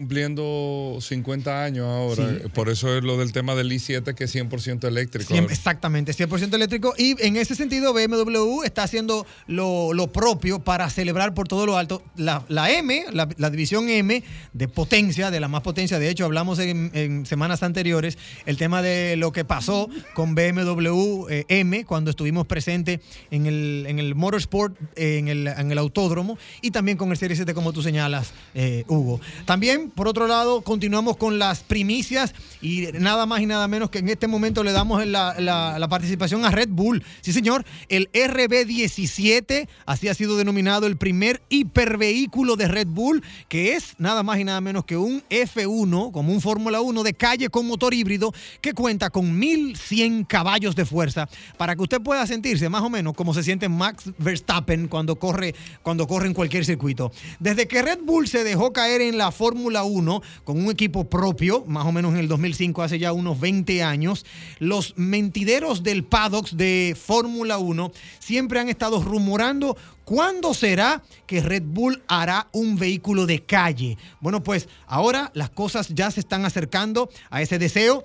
Cumpliendo 0.00 0.96
50 0.98 1.62
años 1.62 1.86
ahora. 1.86 2.26
Sí. 2.42 2.48
Por 2.54 2.70
eso 2.70 2.96
es 2.96 3.04
lo 3.04 3.18
del 3.18 3.32
tema 3.32 3.54
del 3.54 3.70
i7 3.70 4.14
que 4.14 4.24
es 4.24 4.34
100% 4.34 4.88
eléctrico. 4.88 5.34
Cien- 5.34 5.50
exactamente, 5.50 6.12
100% 6.12 6.54
eléctrico. 6.54 6.94
Y 6.96 7.14
en 7.22 7.36
ese 7.36 7.54
sentido, 7.54 7.92
BMW 7.92 8.62
está 8.64 8.82
haciendo 8.82 9.26
lo, 9.46 9.92
lo 9.92 10.06
propio 10.10 10.60
para 10.60 10.88
celebrar 10.88 11.34
por 11.34 11.48
todo 11.48 11.66
lo 11.66 11.76
alto 11.76 12.02
la, 12.16 12.46
la 12.48 12.70
M, 12.72 13.04
la, 13.12 13.28
la 13.36 13.50
división 13.50 13.90
M 13.90 14.24
de 14.54 14.68
potencia, 14.68 15.30
de 15.30 15.38
la 15.38 15.48
más 15.48 15.60
potencia. 15.60 15.98
De 15.98 16.08
hecho, 16.08 16.24
hablamos 16.24 16.58
en, 16.60 16.90
en 16.94 17.26
semanas 17.26 17.62
anteriores 17.62 18.16
el 18.46 18.56
tema 18.56 18.80
de 18.80 19.16
lo 19.16 19.32
que 19.32 19.44
pasó 19.44 19.90
con 20.14 20.34
BMW 20.34 21.26
eh, 21.28 21.44
M 21.48 21.84
cuando 21.84 22.10
estuvimos 22.10 22.46
presentes 22.46 23.00
en 23.30 23.44
el, 23.44 23.84
en 23.86 23.98
el 23.98 24.14
Motorsport, 24.14 24.74
eh, 24.96 25.18
en, 25.18 25.28
el, 25.28 25.46
en 25.46 25.70
el 25.70 25.76
autódromo 25.76 26.38
y 26.62 26.70
también 26.70 26.96
con 26.96 27.10
el 27.10 27.18
Serie 27.18 27.36
7, 27.36 27.52
como 27.52 27.74
tú 27.74 27.82
señalas, 27.82 28.32
eh, 28.54 28.84
Hugo. 28.88 29.20
También, 29.44 29.89
por 29.94 30.08
otro 30.08 30.26
lado, 30.26 30.62
continuamos 30.62 31.16
con 31.16 31.38
las 31.38 31.60
primicias 31.60 32.34
y 32.60 32.88
nada 32.98 33.26
más 33.26 33.40
y 33.40 33.46
nada 33.46 33.68
menos 33.68 33.90
que 33.90 33.98
en 33.98 34.08
este 34.08 34.26
momento 34.26 34.62
le 34.64 34.72
damos 34.72 35.06
la, 35.06 35.86
participación 35.88 36.44
a 36.44 36.50
Red 36.50 36.68
Bull. 36.70 37.02
Sí, 37.20 37.32
señor, 37.32 37.64
el 37.88 38.10
RB17, 38.12 39.68
así 39.86 40.08
ha 40.08 40.14
sido 40.14 40.36
denominado 40.36 40.86
el 40.86 40.96
primer 40.96 41.42
hipervehículo 41.48 42.56
de 42.56 42.68
Red 42.68 42.88
Bull, 42.88 43.22
que 43.48 43.74
es 43.74 43.94
nada 43.98 44.22
más 44.22 44.38
y 44.38 44.44
nada 44.44 44.60
menos 44.60 44.84
que 44.84 44.96
un 44.96 45.22
F1, 45.30 46.12
como 46.12 46.32
un 46.32 46.40
Fórmula 46.40 46.80
1 46.80 47.02
de 47.02 47.14
calle 47.14 47.48
con 47.48 47.66
motor 47.66 47.94
híbrido, 47.94 48.32
que 48.60 48.72
cuenta 48.72 49.10
con 49.10 49.38
1100 49.38 50.24
caballos 50.24 50.76
de 50.76 50.84
fuerza, 50.84 51.28
para 51.56 51.74
que 51.74 51.82
usted 51.82 52.00
pueda 52.00 52.26
sentirse 52.26 52.68
más 52.68 52.82
o 52.82 52.90
menos 52.90 53.14
como 53.14 53.34
se 53.34 53.42
siente 53.42 53.68
Max 53.68 54.10
Verstappen 54.18 54.88
cuando 54.88 55.16
corre, 55.16 55.54
cuando 55.82 56.06
corre 56.06 56.26
en 56.26 56.34
cualquier 56.34 56.64
circuito. 56.64 57.12
Desde 57.38 57.66
que 57.66 57.82
Red 57.82 58.00
Bull 58.04 58.28
se 58.28 58.44
dejó 58.44 58.72
caer 58.72 59.00
en 59.00 59.18
la 59.18 59.32
Fórmula 59.32 59.79
1 59.82 60.22
con 60.44 60.62
un 60.62 60.70
equipo 60.70 61.08
propio, 61.08 61.64
más 61.66 61.86
o 61.86 61.92
menos 61.92 62.12
en 62.12 62.20
el 62.20 62.28
2005, 62.28 62.82
hace 62.82 62.98
ya 62.98 63.12
unos 63.12 63.40
20 63.40 63.82
años, 63.82 64.24
los 64.58 64.94
mentideros 64.96 65.82
del 65.82 66.04
paddock 66.04 66.50
de 66.50 66.96
Fórmula 67.00 67.58
1 67.58 67.92
siempre 68.18 68.60
han 68.60 68.68
estado 68.68 69.02
rumorando 69.02 69.76
¿Cuándo 70.10 70.54
será 70.54 71.04
que 71.24 71.40
Red 71.40 71.62
Bull 71.66 72.02
hará 72.08 72.48
un 72.50 72.76
vehículo 72.76 73.26
de 73.26 73.44
calle? 73.44 73.96
Bueno, 74.18 74.42
pues 74.42 74.68
ahora 74.88 75.30
las 75.34 75.50
cosas 75.50 75.90
ya 75.94 76.10
se 76.10 76.18
están 76.18 76.44
acercando 76.44 77.10
a 77.30 77.42
ese 77.42 77.60
deseo. 77.60 78.02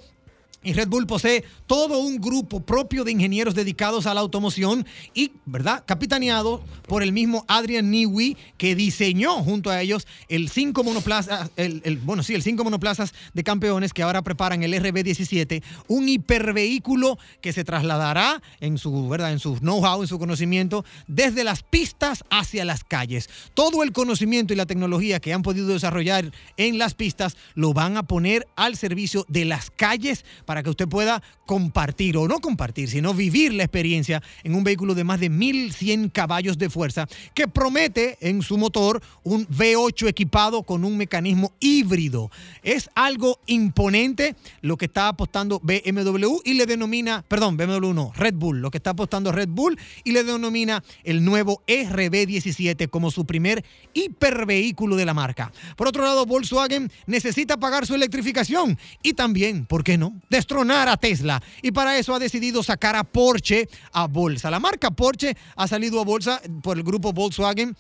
Y 0.66 0.74
Red 0.74 0.88
Bull 0.88 1.06
posee 1.06 1.44
todo 1.68 2.00
un 2.00 2.20
grupo 2.20 2.60
propio 2.60 3.04
de 3.04 3.12
ingenieros 3.12 3.54
dedicados 3.54 4.08
a 4.08 4.16
la 4.16 4.22
automoción 4.22 4.86
y, 5.14 5.32
¿verdad?, 5.46 5.84
capitaneado 5.86 6.64
por 6.88 7.04
el 7.04 7.12
mismo 7.12 7.46
Adrian 7.48 7.92
Newey, 7.92 8.36
que 8.58 8.76
diseñó 8.76 9.44
junto 9.44 9.70
a 9.70 9.80
ellos 9.82 10.08
el 10.28 10.50
5 10.50 10.84
monoplazas, 10.84 11.52
el, 11.56 12.00
bueno, 12.04 12.24
sí, 12.24 12.34
el 12.34 12.42
5 12.42 12.64
monoplazas 12.64 13.14
de 13.34 13.44
campeones 13.44 13.94
que 13.94 14.02
ahora 14.02 14.24
preparan 14.24 14.64
el 14.64 14.74
RB17, 14.74 15.62
un 15.88 16.10
hipervehículo 16.10 17.20
que 17.42 17.54
se 17.54 17.64
trasladará 17.64 18.42
en 18.60 18.80
su, 18.80 19.08
¿verdad?, 19.08 19.34
en 19.34 19.40
su 19.40 19.58
know-how, 19.60 20.02
en 20.02 20.08
su 20.08 20.18
conocimiento, 20.18 20.84
desde 21.08 21.44
las 21.44 21.62
pistas 21.62 22.24
hacia 22.32 22.66
las 22.66 22.84
calles. 22.84 23.30
Todo 23.54 23.84
el 23.84 23.92
conocimiento 23.92 24.52
y 24.52 24.56
la 24.56 24.66
tecnología 24.66 25.20
que 25.20 25.32
han 25.32 25.44
podido 25.44 25.68
desarrollar 25.68 26.32
en 26.58 26.80
las 26.80 26.96
pistas 26.96 27.38
lo 27.54 27.74
van 27.74 27.98
a 27.98 28.04
poner 28.04 28.48
al 28.56 28.76
servicio 28.78 29.26
de 29.28 29.46
las 29.46 29.70
calles 29.70 30.26
para 30.46 30.55
para 30.56 30.64
que 30.64 30.70
usted 30.70 30.88
pueda 30.88 31.22
compartir 31.46 32.16
o 32.16 32.30
no 32.30 32.40
compartir, 32.40 32.90
sino 32.90 33.14
vivir 33.14 33.54
la 33.54 33.64
experiencia 33.64 34.24
en 34.42 34.56
un 34.56 34.64
vehículo 34.64 34.96
de 34.96 35.04
más 35.04 35.20
de 35.20 35.30
1100 35.30 36.08
caballos 36.08 36.58
de 36.58 36.70
fuerza 36.70 37.10
que 37.34 37.50
promete 37.50 38.18
en 38.22 38.42
su 38.42 38.58
motor 38.58 39.04
un 39.24 39.46
V8 39.50 40.08
equipado 40.08 40.64
con 40.64 40.86
un 40.86 40.96
mecanismo 40.96 41.52
híbrido. 41.60 42.32
Es 42.64 42.90
algo 42.96 43.42
imponente 43.48 44.38
lo 44.62 44.78
que 44.78 44.86
está 44.86 45.10
apostando 45.10 45.60
BMW 45.60 46.38
y 46.46 46.54
le 46.54 46.66
denomina, 46.66 47.26
perdón, 47.28 47.58
BMW 47.58 47.92
no, 47.92 48.14
Red 48.16 48.36
Bull, 48.36 48.62
lo 48.62 48.72
que 48.72 48.78
está 48.78 48.92
apostando 48.92 49.34
Red 49.34 49.50
Bull 49.50 49.78
y 50.06 50.14
le 50.14 50.24
denomina 50.24 50.86
el 51.04 51.26
nuevo 51.26 51.64
RB17 51.68 52.90
como 52.90 53.12
su 53.12 53.26
primer 53.26 53.66
hipervehículo 53.94 54.96
de 54.96 55.06
la 55.06 55.14
marca. 55.14 55.52
Por 55.76 55.90
otro 55.90 56.06
lado, 56.06 56.26
Volkswagen 56.26 56.90
necesita 57.08 57.58
pagar 57.58 57.86
su 57.86 57.94
electrificación 57.94 58.80
y 59.04 59.16
también, 59.16 59.66
¿por 59.66 59.84
qué 59.84 59.98
no?, 59.98 60.14
destronar 60.46 60.88
a 60.88 60.98
Tesla. 60.98 61.42
Y 61.64 61.72
para 61.72 61.98
eso 61.98 62.14
ha 62.14 62.20
decidido 62.20 62.62
sacar 62.62 62.96
a 62.96 63.04
Porsche 63.04 63.68
a 63.94 64.06
bolsa. 64.08 64.52
La 64.52 64.60
marca 64.60 64.92
Porsche 64.92 65.36
ha 65.56 65.68
salido 65.68 66.00
a 66.00 66.06
bolsa 66.06 66.40
por 66.62 66.78
el 66.78 66.84
grupo 66.84 67.12
Volkswagen 67.12 67.76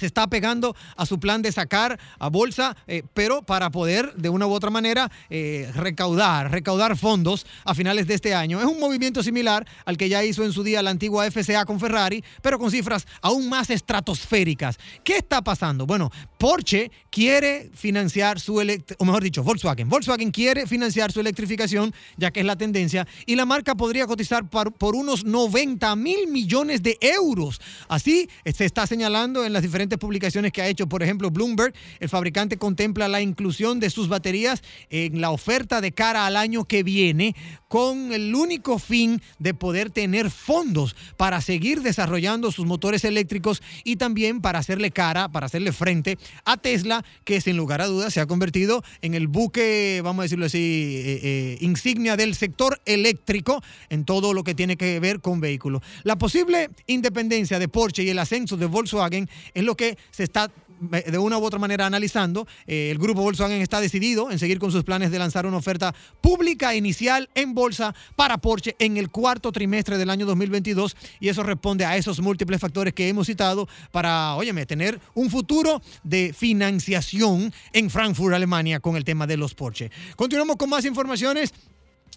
se 0.00 0.06
está 0.06 0.26
pegando 0.28 0.74
a 0.96 1.04
su 1.04 1.20
plan 1.20 1.42
de 1.42 1.52
sacar 1.52 2.00
a 2.18 2.28
bolsa, 2.28 2.74
eh, 2.86 3.02
pero 3.14 3.42
para 3.42 3.70
poder 3.70 4.14
de 4.14 4.30
una 4.30 4.46
u 4.46 4.52
otra 4.52 4.70
manera 4.70 5.10
eh, 5.28 5.70
recaudar, 5.74 6.50
recaudar 6.50 6.96
fondos 6.96 7.46
a 7.64 7.74
finales 7.74 8.06
de 8.06 8.14
este 8.14 8.34
año. 8.34 8.58
Es 8.60 8.66
un 8.66 8.80
movimiento 8.80 9.22
similar 9.22 9.66
al 9.84 9.98
que 9.98 10.08
ya 10.08 10.24
hizo 10.24 10.42
en 10.42 10.52
su 10.52 10.62
día 10.62 10.82
la 10.82 10.90
antigua 10.90 11.30
FCA 11.30 11.66
con 11.66 11.78
Ferrari, 11.78 12.24
pero 12.40 12.58
con 12.58 12.70
cifras 12.70 13.06
aún 13.20 13.48
más 13.48 13.68
estratosféricas. 13.68 14.78
¿Qué 15.04 15.18
está 15.18 15.42
pasando? 15.42 15.84
Bueno, 15.84 16.10
Porsche 16.38 16.90
quiere 17.10 17.70
financiar 17.74 18.40
su, 18.40 18.56
o 18.56 19.04
mejor 19.04 19.22
dicho, 19.22 19.42
Volkswagen. 19.42 19.88
Volkswagen 19.88 20.30
quiere 20.30 20.66
financiar 20.66 21.12
su 21.12 21.20
electrificación, 21.20 21.92
ya 22.16 22.30
que 22.30 22.40
es 22.40 22.46
la 22.46 22.56
tendencia, 22.56 23.06
y 23.26 23.36
la 23.36 23.44
marca 23.44 23.74
podría 23.74 24.06
cotizar 24.06 24.48
por, 24.48 24.72
por 24.72 24.94
unos 24.94 25.24
90 25.24 25.94
mil 25.96 26.28
millones 26.28 26.82
de 26.82 26.96
euros. 27.00 27.60
Así 27.88 28.30
se 28.44 28.64
está 28.64 28.86
señalando 28.86 29.44
en 29.44 29.52
las 29.52 29.62
diferentes 29.62 29.89
publicaciones 29.98 30.52
que 30.52 30.62
ha 30.62 30.68
hecho, 30.68 30.88
por 30.88 31.02
ejemplo, 31.02 31.30
Bloomberg, 31.30 31.74
el 31.98 32.08
fabricante 32.08 32.56
contempla 32.56 33.08
la 33.08 33.20
inclusión 33.20 33.80
de 33.80 33.90
sus 33.90 34.08
baterías 34.08 34.62
en 34.90 35.20
la 35.20 35.30
oferta 35.30 35.80
de 35.80 35.92
cara 35.92 36.26
al 36.26 36.36
año 36.36 36.64
que 36.64 36.82
viene 36.82 37.34
con 37.68 38.12
el 38.12 38.34
único 38.34 38.80
fin 38.80 39.22
de 39.38 39.54
poder 39.54 39.90
tener 39.90 40.30
fondos 40.30 40.96
para 41.16 41.40
seguir 41.40 41.82
desarrollando 41.82 42.50
sus 42.50 42.66
motores 42.66 43.04
eléctricos 43.04 43.62
y 43.84 43.94
también 43.94 44.40
para 44.40 44.58
hacerle 44.58 44.90
cara, 44.90 45.28
para 45.28 45.46
hacerle 45.46 45.70
frente 45.72 46.18
a 46.44 46.56
Tesla, 46.56 47.04
que 47.24 47.40
sin 47.40 47.56
lugar 47.56 47.80
a 47.80 47.86
dudas 47.86 48.12
se 48.12 48.20
ha 48.20 48.26
convertido 48.26 48.82
en 49.02 49.14
el 49.14 49.28
buque, 49.28 50.00
vamos 50.02 50.20
a 50.20 50.22
decirlo 50.24 50.46
así, 50.46 50.58
eh, 50.58 51.20
eh, 51.22 51.58
insignia 51.60 52.16
del 52.16 52.34
sector 52.34 52.80
eléctrico 52.86 53.62
en 53.88 54.04
todo 54.04 54.34
lo 54.34 54.42
que 54.42 54.54
tiene 54.54 54.76
que 54.76 54.98
ver 54.98 55.20
con 55.20 55.40
vehículos. 55.40 55.82
La 56.02 56.18
posible 56.18 56.70
independencia 56.86 57.58
de 57.58 57.68
Porsche 57.68 58.02
y 58.02 58.08
el 58.08 58.18
ascenso 58.18 58.56
de 58.56 58.66
Volkswagen 58.66 59.28
es 59.54 59.62
lo 59.62 59.69
que 59.76 59.98
se 60.10 60.24
está 60.24 60.50
de 60.80 61.18
una 61.18 61.38
u 61.38 61.44
otra 61.44 61.58
manera 61.58 61.86
analizando. 61.86 62.46
Eh, 62.66 62.90
el 62.90 62.98
grupo 62.98 63.22
Volkswagen 63.22 63.60
está 63.60 63.80
decidido 63.80 64.30
en 64.30 64.38
seguir 64.38 64.58
con 64.58 64.72
sus 64.72 64.84
planes 64.84 65.10
de 65.10 65.18
lanzar 65.18 65.46
una 65.46 65.58
oferta 65.58 65.94
pública 66.20 66.74
inicial 66.74 67.28
en 67.34 67.54
bolsa 67.54 67.94
para 68.16 68.38
Porsche 68.38 68.76
en 68.78 68.96
el 68.96 69.10
cuarto 69.10 69.52
trimestre 69.52 69.98
del 69.98 70.10
año 70.10 70.26
2022 70.26 70.96
y 71.20 71.28
eso 71.28 71.42
responde 71.42 71.84
a 71.84 71.96
esos 71.96 72.20
múltiples 72.20 72.60
factores 72.60 72.94
que 72.94 73.08
hemos 73.08 73.26
citado 73.26 73.68
para, 73.90 74.34
óyeme, 74.36 74.66
tener 74.66 75.00
un 75.14 75.30
futuro 75.30 75.82
de 76.02 76.32
financiación 76.36 77.52
en 77.72 77.90
Frankfurt, 77.90 78.34
Alemania, 78.34 78.80
con 78.80 78.96
el 78.96 79.04
tema 79.04 79.26
de 79.26 79.36
los 79.36 79.54
Porsche. 79.54 79.90
Continuamos 80.16 80.56
con 80.56 80.70
más 80.70 80.84
informaciones. 80.84 81.52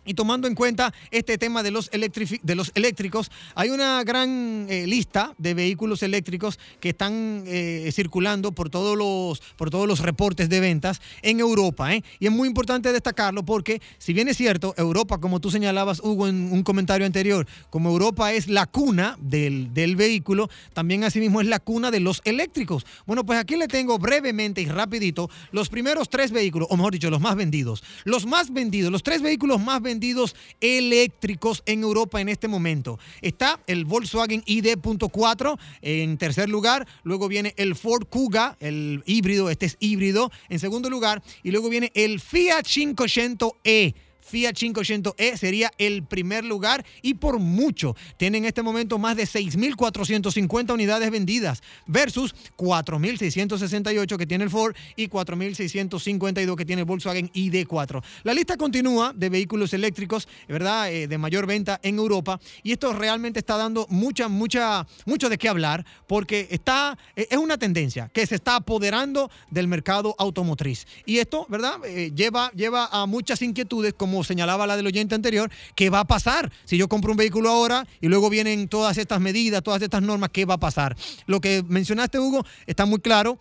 Y 0.06 0.16
tomando 0.16 0.48
en 0.48 0.56
cuenta 0.56 0.94
este 1.12 1.38
tema 1.38 1.64
de 1.64 1.72
los, 1.72 1.90
de 1.90 2.56
los 2.56 2.72
eléctricos, 2.76 3.32
hay 3.56 3.70
una 3.70 4.04
gran 4.04 4.68
eh, 4.70 4.86
lista 4.86 5.34
de 5.38 5.54
vehículos 5.54 6.04
eléctricos 6.04 6.60
que 6.80 6.90
están 6.90 7.44
eh, 7.48 7.90
circulando 7.94 8.52
por 8.52 8.70
todos, 8.70 8.98
los, 8.98 9.42
por 9.56 9.70
todos 9.70 9.88
los 9.88 10.00
reportes 10.00 10.50
de 10.50 10.60
ventas 10.60 11.02
en 11.22 11.40
Europa. 11.40 11.94
¿eh? 11.94 12.04
Y 12.20 12.26
es 12.26 12.32
muy 12.32 12.48
importante 12.48 12.92
destacarlo 12.92 13.44
porque, 13.44 13.82
si 13.98 14.12
bien 14.14 14.28
es 14.28 14.36
cierto, 14.36 14.74
Europa, 14.78 15.20
como 15.20 15.40
tú 15.40 15.50
señalabas, 15.50 16.02
Hugo, 16.02 16.28
en 16.28 16.52
un 16.52 16.64
comentario 16.64 17.06
anterior, 17.06 17.48
como 17.70 17.90
Europa 17.90 18.34
es 18.34 18.50
la 18.50 18.66
cuna 18.66 19.18
del, 19.22 19.74
del 19.74 19.96
vehículo, 19.96 20.50
también 20.74 21.06
asimismo 21.06 21.40
es 21.40 21.48
la 21.48 21.60
cuna 21.60 21.92
de 21.92 22.02
los 22.02 22.22
eléctricos. 22.26 22.86
Bueno, 23.06 23.26
pues 23.26 23.40
aquí 23.40 23.56
le 23.56 23.70
tengo 23.70 23.98
brevemente 24.00 24.62
y 24.62 24.66
rapidito 24.66 25.30
los 25.52 25.70
primeros 25.70 26.10
tres 26.10 26.32
vehículos, 26.32 26.68
o 26.70 26.76
mejor 26.76 26.92
dicho, 26.94 27.10
los 27.10 27.22
más 27.22 27.36
vendidos. 27.36 27.84
Los 28.04 28.26
más 28.26 28.52
vendidos, 28.52 28.92
los 28.92 29.04
tres 29.04 29.22
vehículos 29.22 29.62
más 29.62 29.82
vendidos 29.82 29.93
vendidos 29.94 30.36
eléctricos 30.60 31.62
en 31.68 31.84
Europa 31.84 32.20
en 32.20 32.28
este 32.28 32.48
momento. 32.48 32.98
Está 33.22 33.60
el 33.68 33.86
Volkswagen 33.86 34.42
ID.4 34.48 35.60
en 35.84 36.18
tercer 36.18 36.50
lugar, 36.50 36.88
luego 37.04 37.28
viene 37.28 37.54
el 37.58 37.76
Ford 37.76 38.08
Kuga, 38.08 38.58
el 38.60 39.04
híbrido, 39.06 39.52
este 39.52 39.68
es 39.68 39.78
híbrido 39.80 40.32
en 40.50 40.60
segundo 40.60 40.90
lugar, 40.90 41.22
y 41.44 41.52
luego 41.52 41.70
viene 41.70 41.92
el 41.94 42.20
Fiat 42.20 42.64
500e 42.66 43.94
Fiat 44.24 44.54
500e 44.54 45.38
sería 45.38 45.72
el 45.78 46.04
primer 46.04 46.44
lugar 46.44 46.86
y 47.02 47.16
por 47.16 47.40
mucho. 47.40 47.96
Tiene 48.18 48.40
en 48.40 48.46
este 48.46 48.62
momento 48.62 48.98
más 48.98 49.16
de 49.16 49.24
6.450 49.24 50.74
unidades 50.74 51.12
vendidas 51.12 51.62
versus 51.86 52.36
4.668 52.58 54.18
que 54.18 54.26
tiene 54.26 54.46
el 54.46 54.50
Ford 54.50 54.76
y 54.96 55.08
4.652 55.08 56.56
que 56.56 56.66
tiene 56.66 56.82
el 56.82 56.86
Volkswagen 56.86 57.32
ID4. 57.34 58.04
La 58.24 58.34
lista 58.34 58.58
continúa 58.58 59.14
de 59.14 59.30
vehículos 59.30 59.74
eléctricos, 59.74 60.28
¿verdad? 60.48 60.92
Eh, 60.92 61.08
de 61.08 61.18
mayor 61.18 61.46
venta 61.46 61.80
en 61.84 61.98
Europa 61.98 62.40
y 62.64 62.72
esto 62.72 62.94
realmente 62.94 63.40
está 63.40 63.58
dando 63.58 63.86
mucha, 63.90 64.28
mucha, 64.28 64.86
mucho 65.06 65.30
de 65.30 65.38
qué 65.38 65.50
hablar 65.50 65.86
porque 66.08 66.48
está, 66.52 66.98
eh, 67.16 67.28
es 67.30 67.38
una 67.38 67.58
tendencia 67.58 68.10
que 68.14 68.26
se 68.26 68.36
está 68.36 68.58
apoderando 68.58 69.30
del 69.50 69.68
mercado 69.68 70.16
automotriz. 70.18 70.86
Y 71.06 71.18
esto, 71.18 71.46
¿verdad? 71.50 71.80
Eh, 71.86 72.12
lleva, 72.16 72.52
lleva 72.52 72.88
a 72.92 73.06
muchas 73.06 73.42
inquietudes 73.42 73.94
como 73.94 74.13
señalaba 74.22 74.68
la 74.68 74.76
del 74.76 74.86
oyente 74.86 75.16
anterior, 75.16 75.50
¿qué 75.76 75.90
va 75.90 76.02
a 76.02 76.06
pasar? 76.06 76.52
Si 76.66 76.78
yo 76.78 76.90
compro 76.90 77.12
un 77.12 77.18
vehículo 77.18 77.50
ahora 77.50 77.88
y 78.02 78.08
luego 78.08 78.30
vienen 78.30 78.68
todas 78.68 78.98
estas 78.98 79.22
medidas, 79.22 79.64
todas 79.64 79.82
estas 79.82 80.02
normas, 80.02 80.30
¿qué 80.34 80.46
va 80.46 80.56
a 80.56 80.60
pasar? 80.60 80.96
Lo 81.26 81.40
que 81.40 81.64
mencionaste, 81.68 82.20
Hugo, 82.20 82.46
está 82.68 82.86
muy 82.86 83.00
claro 83.00 83.40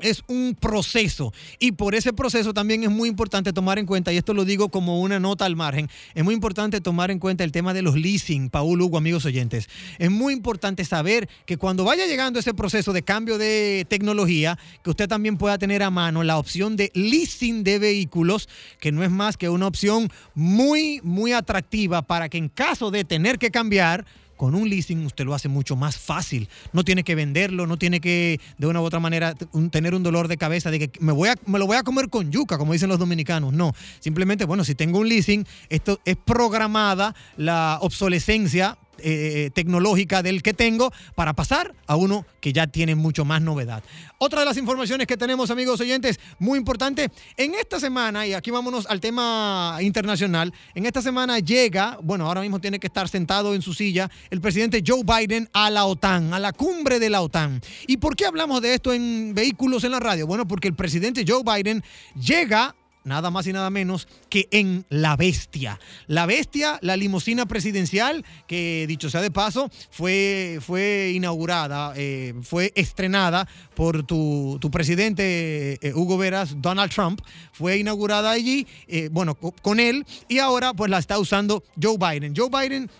es 0.00 0.22
un 0.28 0.56
proceso 0.58 1.32
y 1.58 1.72
por 1.72 1.94
ese 1.94 2.12
proceso 2.12 2.52
también 2.52 2.84
es 2.84 2.90
muy 2.90 3.08
importante 3.08 3.52
tomar 3.52 3.78
en 3.78 3.86
cuenta, 3.86 4.12
y 4.12 4.16
esto 4.16 4.34
lo 4.34 4.44
digo 4.44 4.68
como 4.68 5.00
una 5.00 5.18
nota 5.18 5.44
al 5.44 5.56
margen, 5.56 5.88
es 6.14 6.24
muy 6.24 6.34
importante 6.34 6.80
tomar 6.80 7.10
en 7.10 7.18
cuenta 7.18 7.44
el 7.44 7.52
tema 7.52 7.74
de 7.74 7.82
los 7.82 7.96
leasing, 7.96 8.50
Paul 8.50 8.80
Hugo, 8.80 8.98
amigos 8.98 9.24
oyentes. 9.24 9.68
Es 9.98 10.10
muy 10.10 10.32
importante 10.32 10.84
saber 10.84 11.28
que 11.44 11.56
cuando 11.56 11.84
vaya 11.84 12.06
llegando 12.06 12.38
ese 12.38 12.54
proceso 12.54 12.92
de 12.92 13.02
cambio 13.02 13.38
de 13.38 13.86
tecnología, 13.88 14.58
que 14.82 14.90
usted 14.90 15.08
también 15.08 15.36
pueda 15.36 15.58
tener 15.58 15.82
a 15.82 15.90
mano 15.90 16.22
la 16.22 16.38
opción 16.38 16.76
de 16.76 16.90
leasing 16.94 17.64
de 17.64 17.78
vehículos, 17.78 18.48
que 18.80 18.92
no 18.92 19.02
es 19.04 19.10
más 19.10 19.36
que 19.36 19.48
una 19.48 19.66
opción 19.66 20.10
muy, 20.34 21.00
muy 21.02 21.32
atractiva 21.32 22.02
para 22.02 22.28
que 22.28 22.38
en 22.38 22.48
caso 22.48 22.90
de 22.90 23.04
tener 23.04 23.38
que 23.38 23.50
cambiar, 23.50 24.04
con 24.36 24.54
un 24.54 24.68
leasing 24.68 25.04
usted 25.06 25.24
lo 25.24 25.34
hace 25.34 25.48
mucho 25.48 25.76
más 25.76 25.98
fácil. 25.98 26.48
No 26.72 26.84
tiene 26.84 27.04
que 27.04 27.14
venderlo, 27.14 27.66
no 27.66 27.76
tiene 27.76 28.00
que 28.00 28.40
de 28.58 28.66
una 28.66 28.80
u 28.80 28.84
otra 28.84 29.00
manera 29.00 29.34
tener 29.70 29.94
un 29.94 30.02
dolor 30.02 30.28
de 30.28 30.36
cabeza 30.36 30.70
de 30.70 30.78
que 30.78 31.00
me, 31.00 31.12
voy 31.12 31.28
a, 31.28 31.34
me 31.46 31.58
lo 31.58 31.66
voy 31.66 31.76
a 31.76 31.82
comer 31.82 32.08
con 32.08 32.30
yuca, 32.30 32.58
como 32.58 32.72
dicen 32.72 32.88
los 32.88 32.98
dominicanos. 32.98 33.52
No, 33.52 33.74
simplemente, 34.00 34.44
bueno, 34.44 34.64
si 34.64 34.74
tengo 34.74 34.98
un 35.00 35.08
leasing, 35.08 35.46
esto 35.68 36.00
es 36.04 36.16
programada 36.16 37.14
la 37.36 37.78
obsolescencia 37.80 38.78
eh, 38.98 39.50
tecnológica 39.54 40.22
del 40.22 40.42
que 40.42 40.54
tengo 40.54 40.92
para 41.14 41.34
pasar 41.34 41.74
a 41.86 41.96
uno 41.96 42.26
que 42.40 42.52
ya 42.52 42.66
tiene 42.66 42.94
mucho 42.94 43.24
más 43.24 43.42
novedad. 43.42 43.82
Otra 44.18 44.40
de 44.40 44.46
las 44.46 44.56
informaciones 44.56 45.06
que 45.06 45.16
tenemos, 45.16 45.50
amigos 45.50 45.80
oyentes, 45.80 46.18
muy 46.38 46.58
importante, 46.58 47.10
en 47.36 47.54
esta 47.54 47.78
semana, 47.78 48.26
y 48.26 48.32
aquí 48.32 48.50
vámonos 48.50 48.86
al 48.86 49.00
tema 49.00 49.78
internacional, 49.80 50.52
en 50.74 50.86
esta 50.86 51.02
semana 51.02 51.38
llega, 51.38 51.98
bueno, 52.02 52.26
ahora 52.26 52.40
mismo 52.40 52.60
tiene 52.60 52.78
que 52.78 52.86
estar 52.86 53.08
sentado 53.08 53.54
en 53.54 53.62
su 53.62 53.74
silla, 53.74 54.10
el 54.30 54.40
presidente 54.40 54.82
Joe 54.86 55.02
Biden 55.04 55.48
a 55.52 55.70
la 55.70 55.84
OTAN, 55.84 56.32
a 56.32 56.38
la 56.38 56.52
cumbre 56.52 56.98
de 56.98 57.10
la 57.10 57.20
OTAN. 57.20 57.60
¿Y 57.86 57.98
por 57.98 58.16
qué 58.16 58.26
hablamos 58.26 58.62
de 58.62 58.74
esto 58.74 58.92
en 58.92 59.34
vehículos 59.34 59.84
en 59.84 59.92
la 59.92 60.00
radio? 60.00 60.26
Bueno, 60.26 60.48
porque 60.48 60.68
el 60.68 60.74
presidente 60.74 61.24
Joe 61.26 61.42
Biden 61.44 61.82
llega 62.14 62.74
nada 63.06 63.30
más 63.30 63.46
y 63.46 63.52
nada 63.52 63.70
menos 63.70 64.06
que 64.28 64.48
en 64.50 64.84
La 64.90 65.16
Bestia. 65.16 65.80
La 66.06 66.26
Bestia, 66.26 66.78
la 66.82 66.96
limusina 66.96 67.46
presidencial, 67.46 68.24
que 68.46 68.84
dicho 68.86 69.08
sea 69.08 69.22
de 69.22 69.30
paso, 69.30 69.70
fue, 69.90 70.58
fue 70.60 71.12
inaugurada, 71.14 71.94
eh, 71.96 72.34
fue 72.42 72.72
estrenada 72.74 73.48
por 73.74 74.04
tu, 74.04 74.58
presidente 74.70 75.78
eh, 75.80 75.94
Hugo 75.94 76.18
Veras, 76.18 76.60
Donald 76.60 76.92
Trump, 76.92 77.20
fue 77.52 77.78
inaugurada 77.78 78.32
allí, 78.32 78.66
eh, 78.88 79.08
bueno, 79.12 79.36
con 79.36 79.80
él, 79.80 80.04
y 80.28 80.38
ahora 80.38 80.74
pues 80.74 80.90
la 80.90 80.98
está 80.98 81.18
usando 81.18 81.62
Joe 81.80 81.96
Biden. 81.96 82.34
Joe 82.36 82.50
Biden... 82.50 82.90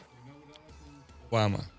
Obama. 1.28 1.75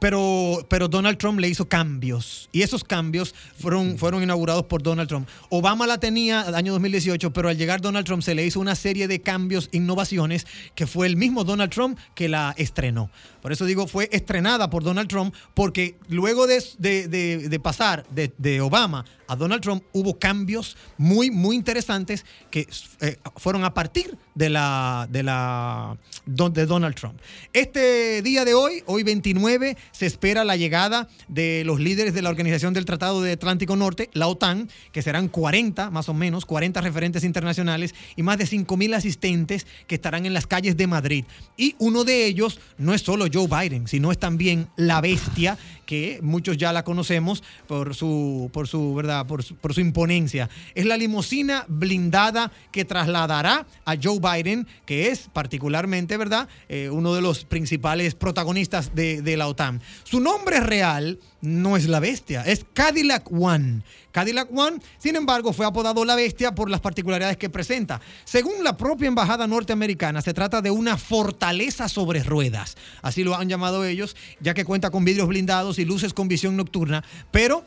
Pero, 0.00 0.66
pero 0.68 0.88
Donald 0.88 1.16
Trump 1.18 1.38
le 1.38 1.48
hizo 1.48 1.68
cambios 1.68 2.48
y 2.50 2.62
esos 2.62 2.82
cambios 2.82 3.34
fueron, 3.58 3.96
fueron 3.98 4.22
inaugurados 4.24 4.64
por 4.64 4.82
Donald 4.82 5.08
Trump. 5.08 5.28
Obama 5.50 5.86
la 5.86 5.98
tenía 5.98 6.42
el 6.48 6.54
año 6.56 6.72
2018, 6.72 7.32
pero 7.32 7.48
al 7.48 7.56
llegar 7.56 7.80
Donald 7.80 8.06
Trump 8.06 8.22
se 8.22 8.34
le 8.34 8.44
hizo 8.44 8.58
una 8.58 8.74
serie 8.74 9.06
de 9.06 9.20
cambios, 9.22 9.68
innovaciones, 9.72 10.46
que 10.74 10.86
fue 10.88 11.06
el 11.06 11.16
mismo 11.16 11.44
Donald 11.44 11.70
Trump 11.72 11.98
que 12.14 12.28
la 12.28 12.52
estrenó. 12.56 13.10
Por 13.42 13.52
eso 13.52 13.64
digo, 13.64 13.86
fue 13.86 14.08
estrenada 14.12 14.68
por 14.68 14.82
Donald 14.82 15.08
Trump, 15.08 15.34
porque 15.54 15.96
luego 16.08 16.46
de, 16.46 16.62
de- 16.78 17.08
de- 17.08 17.48
de 17.48 17.60
pasar 17.60 18.04
de, 18.10 18.32
de 18.36 18.60
Obama 18.60 19.04
a 19.28 19.36
Donald 19.36 19.62
Trump 19.62 19.84
hubo 19.92 20.18
cambios 20.18 20.76
muy, 20.98 21.30
muy 21.30 21.54
interesantes 21.56 22.24
que 22.50 22.66
eh, 23.00 23.16
fueron 23.36 23.64
a 23.64 23.72
partir 23.72 24.18
de 24.34 24.50
la, 24.50 25.06
de 25.10 25.22
la 25.22 25.96
de 26.26 26.66
Donald 26.66 26.94
Trump. 26.96 27.18
Este 27.52 28.22
día 28.22 28.44
de 28.44 28.54
hoy, 28.54 28.82
hoy 28.86 29.02
29, 29.04 29.76
se 29.92 30.06
espera 30.06 30.44
la 30.44 30.56
llegada 30.56 31.08
de 31.28 31.62
los 31.64 31.80
líderes 31.80 32.14
de 32.14 32.22
la 32.22 32.30
Organización 32.30 32.74
del 32.74 32.84
Tratado 32.84 33.22
de 33.22 33.32
Atlántico 33.32 33.76
Norte, 33.76 34.10
la 34.12 34.26
OTAN, 34.26 34.68
que 34.92 35.02
serán 35.02 35.28
40 35.28 35.90
más 35.90 36.08
o 36.08 36.14
menos, 36.14 36.46
40 36.46 36.80
referentes 36.80 37.24
internacionales 37.24 37.94
y 38.16 38.22
más 38.22 38.38
de 38.38 38.46
5 38.46 38.76
mil 38.76 38.94
asistentes 38.94 39.66
que 39.86 39.94
estarán 39.94 40.26
en 40.26 40.34
las 40.34 40.46
calles 40.46 40.76
de 40.76 40.86
Madrid. 40.86 41.24
Y 41.56 41.74
uno 41.78 42.04
de 42.04 42.26
ellos 42.26 42.60
no 42.78 42.94
es 42.94 43.02
solo 43.02 43.26
Joe 43.32 43.46
Biden, 43.46 43.88
sino 43.88 44.12
es 44.12 44.18
también 44.18 44.68
la 44.76 45.00
bestia 45.00 45.58
que 45.90 46.20
muchos 46.22 46.56
ya 46.56 46.72
la 46.72 46.84
conocemos 46.84 47.42
por 47.66 47.96
su, 47.96 48.48
por 48.52 48.68
su 48.68 48.94
verdad, 48.94 49.26
por 49.26 49.42
su, 49.42 49.56
por 49.56 49.74
su 49.74 49.80
imponencia. 49.80 50.48
Es 50.76 50.86
la 50.86 50.96
limusina 50.96 51.64
blindada 51.66 52.52
que 52.70 52.84
trasladará 52.84 53.66
a 53.84 53.96
Joe 54.00 54.20
Biden, 54.20 54.68
que 54.86 55.08
es 55.08 55.28
particularmente, 55.32 56.16
¿verdad?, 56.16 56.48
Eh, 56.68 56.88
uno 56.90 57.12
de 57.14 57.20
los 57.20 57.44
principales 57.44 58.14
protagonistas 58.14 58.94
de, 58.94 59.22
de 59.22 59.36
la 59.36 59.48
OTAN. 59.48 59.80
Su 60.04 60.20
nombre 60.20 60.60
real 60.60 61.18
no 61.40 61.76
es 61.76 61.88
la 61.88 62.00
bestia, 62.00 62.42
es 62.42 62.64
Cadillac 62.72 63.30
One. 63.32 63.82
Cadillac 64.12 64.48
One, 64.52 64.78
sin 64.98 65.16
embargo, 65.16 65.52
fue 65.52 65.66
apodado 65.66 66.04
la 66.04 66.16
bestia 66.16 66.54
por 66.54 66.68
las 66.68 66.80
particularidades 66.80 67.36
que 67.36 67.48
presenta. 67.50 68.00
Según 68.24 68.64
la 68.64 68.76
propia 68.76 69.08
embajada 69.08 69.46
norteamericana, 69.46 70.20
se 70.20 70.34
trata 70.34 70.60
de 70.60 70.70
una 70.70 70.96
fortaleza 70.96 71.88
sobre 71.88 72.22
ruedas. 72.22 72.76
Así 73.02 73.22
lo 73.24 73.36
han 73.36 73.48
llamado 73.48 73.84
ellos, 73.84 74.16
ya 74.40 74.54
que 74.54 74.64
cuenta 74.64 74.90
con 74.90 75.04
vidrios 75.04 75.28
blindados 75.28 75.78
y 75.78 75.84
luces 75.84 76.12
con 76.12 76.28
visión 76.28 76.56
nocturna, 76.56 77.04
pero 77.30 77.64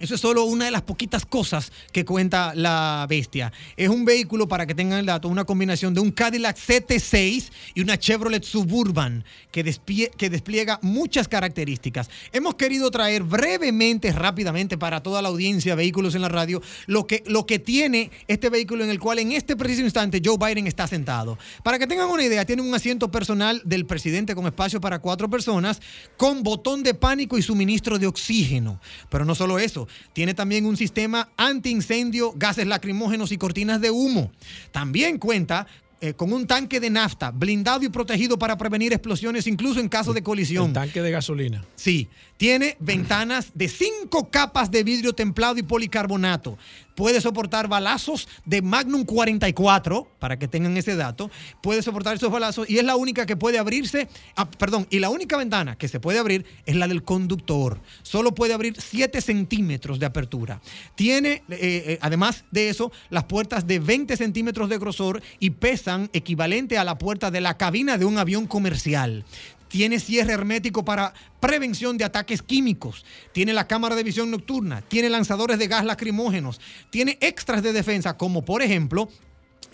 eso 0.00 0.14
es 0.14 0.20
solo 0.20 0.44
una 0.44 0.64
de 0.64 0.70
las 0.70 0.82
poquitas 0.82 1.24
cosas 1.24 1.70
que 1.92 2.04
cuenta 2.04 2.52
la 2.54 3.06
bestia. 3.08 3.52
Es 3.76 3.88
un 3.88 4.04
vehículo, 4.04 4.48
para 4.48 4.66
que 4.66 4.74
tengan 4.74 4.98
el 4.98 5.06
dato, 5.06 5.28
una 5.28 5.44
combinación 5.44 5.94
de 5.94 6.00
un 6.00 6.10
Cadillac 6.10 6.56
CT6 6.56 7.50
y 7.74 7.80
una 7.82 7.98
Chevrolet 7.98 8.42
Suburban 8.42 9.24
que, 9.52 9.64
despie- 9.64 10.10
que 10.16 10.30
despliega 10.30 10.78
muchas 10.82 11.28
características. 11.28 12.08
Hemos 12.32 12.54
querido 12.54 12.90
traer 12.90 13.22
brevemente, 13.22 14.12
rápidamente, 14.12 14.78
para 14.78 15.02
toda 15.02 15.22
la 15.22 15.28
audiencia, 15.28 15.74
vehículos 15.74 16.14
en 16.14 16.22
la 16.22 16.28
radio, 16.28 16.62
lo 16.86 17.06
que, 17.06 17.22
lo 17.26 17.46
que 17.46 17.58
tiene 17.58 18.10
este 18.26 18.48
vehículo 18.48 18.84
en 18.84 18.90
el 18.90 18.98
cual 18.98 19.18
en 19.18 19.32
este 19.32 19.56
preciso 19.56 19.82
instante 19.82 20.22
Joe 20.24 20.36
Biden 20.38 20.66
está 20.66 20.86
sentado. 20.86 21.38
Para 21.62 21.78
que 21.78 21.86
tengan 21.86 22.08
una 22.08 22.24
idea, 22.24 22.44
tiene 22.44 22.62
un 22.62 22.74
asiento 22.74 23.10
personal 23.10 23.60
del 23.64 23.86
presidente 23.86 24.34
con 24.34 24.46
espacio 24.46 24.80
para 24.80 24.98
cuatro 25.00 25.28
personas, 25.28 25.80
con 26.16 26.42
botón 26.42 26.82
de 26.82 26.94
pánico 26.94 27.36
y 27.38 27.42
suministro 27.42 27.98
de 27.98 28.06
oxígeno. 28.06 28.80
Pero 29.10 29.24
no 29.24 29.34
solo 29.34 29.58
eso, 29.58 29.88
tiene 30.12 30.34
también 30.34 30.66
un 30.66 30.76
sistema 30.76 31.28
antiincendio, 31.36 32.32
gases 32.36 32.66
lacrimógenos 32.66 33.32
y 33.32 33.38
cortinas 33.38 33.80
de 33.80 33.90
humo. 33.90 34.30
También 34.72 35.18
cuenta 35.18 35.66
eh, 36.02 36.14
con 36.14 36.32
un 36.32 36.46
tanque 36.46 36.80
de 36.80 36.88
nafta 36.88 37.30
blindado 37.30 37.84
y 37.84 37.90
protegido 37.90 38.38
para 38.38 38.56
prevenir 38.56 38.90
explosiones 38.94 39.46
incluso 39.46 39.80
en 39.80 39.88
caso 39.90 40.14
de 40.14 40.22
colisión. 40.22 40.68
El 40.68 40.72
tanque 40.72 41.02
de 41.02 41.10
gasolina. 41.10 41.62
Sí, 41.76 42.08
tiene 42.38 42.78
ventanas 42.80 43.50
de 43.52 43.68
cinco 43.68 44.30
capas 44.30 44.70
de 44.70 44.82
vidrio 44.82 45.12
templado 45.12 45.58
y 45.58 45.62
policarbonato. 45.62 46.56
Puede 46.94 47.20
soportar 47.20 47.68
balazos 47.68 48.28
de 48.44 48.62
Magnum 48.62 49.04
44, 49.04 50.08
para 50.18 50.38
que 50.38 50.48
tengan 50.48 50.76
ese 50.76 50.96
dato. 50.96 51.30
Puede 51.62 51.82
soportar 51.82 52.16
esos 52.16 52.30
balazos 52.30 52.68
y 52.68 52.78
es 52.78 52.84
la 52.84 52.96
única 52.96 53.26
que 53.26 53.36
puede 53.36 53.58
abrirse, 53.58 54.08
ah, 54.36 54.50
perdón, 54.50 54.86
y 54.90 54.98
la 54.98 55.10
única 55.10 55.36
ventana 55.36 55.76
que 55.76 55.88
se 55.88 56.00
puede 56.00 56.18
abrir 56.18 56.44
es 56.66 56.76
la 56.76 56.88
del 56.88 57.02
conductor. 57.02 57.80
Solo 58.02 58.34
puede 58.34 58.54
abrir 58.54 58.76
7 58.80 59.20
centímetros 59.20 59.98
de 59.98 60.06
apertura. 60.06 60.60
Tiene, 60.94 61.42
eh, 61.48 61.48
eh, 61.50 61.98
además 62.00 62.44
de 62.50 62.68
eso, 62.68 62.92
las 63.08 63.24
puertas 63.24 63.66
de 63.66 63.78
20 63.78 64.16
centímetros 64.16 64.68
de 64.68 64.78
grosor 64.78 65.22
y 65.38 65.50
pesan 65.50 66.10
equivalente 66.12 66.78
a 66.78 66.84
la 66.84 66.98
puerta 66.98 67.30
de 67.30 67.40
la 67.40 67.56
cabina 67.56 67.98
de 67.98 68.04
un 68.04 68.18
avión 68.18 68.46
comercial. 68.46 69.24
Tiene 69.70 70.00
cierre 70.00 70.32
hermético 70.32 70.84
para 70.84 71.14
prevención 71.38 71.96
de 71.96 72.04
ataques 72.04 72.42
químicos. 72.42 73.04
Tiene 73.32 73.52
la 73.52 73.68
cámara 73.68 73.94
de 73.94 74.02
visión 74.02 74.28
nocturna. 74.28 74.82
Tiene 74.82 75.08
lanzadores 75.08 75.60
de 75.60 75.68
gas 75.68 75.84
lacrimógenos. 75.84 76.60
Tiene 76.90 77.18
extras 77.20 77.62
de 77.62 77.72
defensa, 77.72 78.16
como 78.16 78.44
por 78.44 78.62
ejemplo 78.62 79.08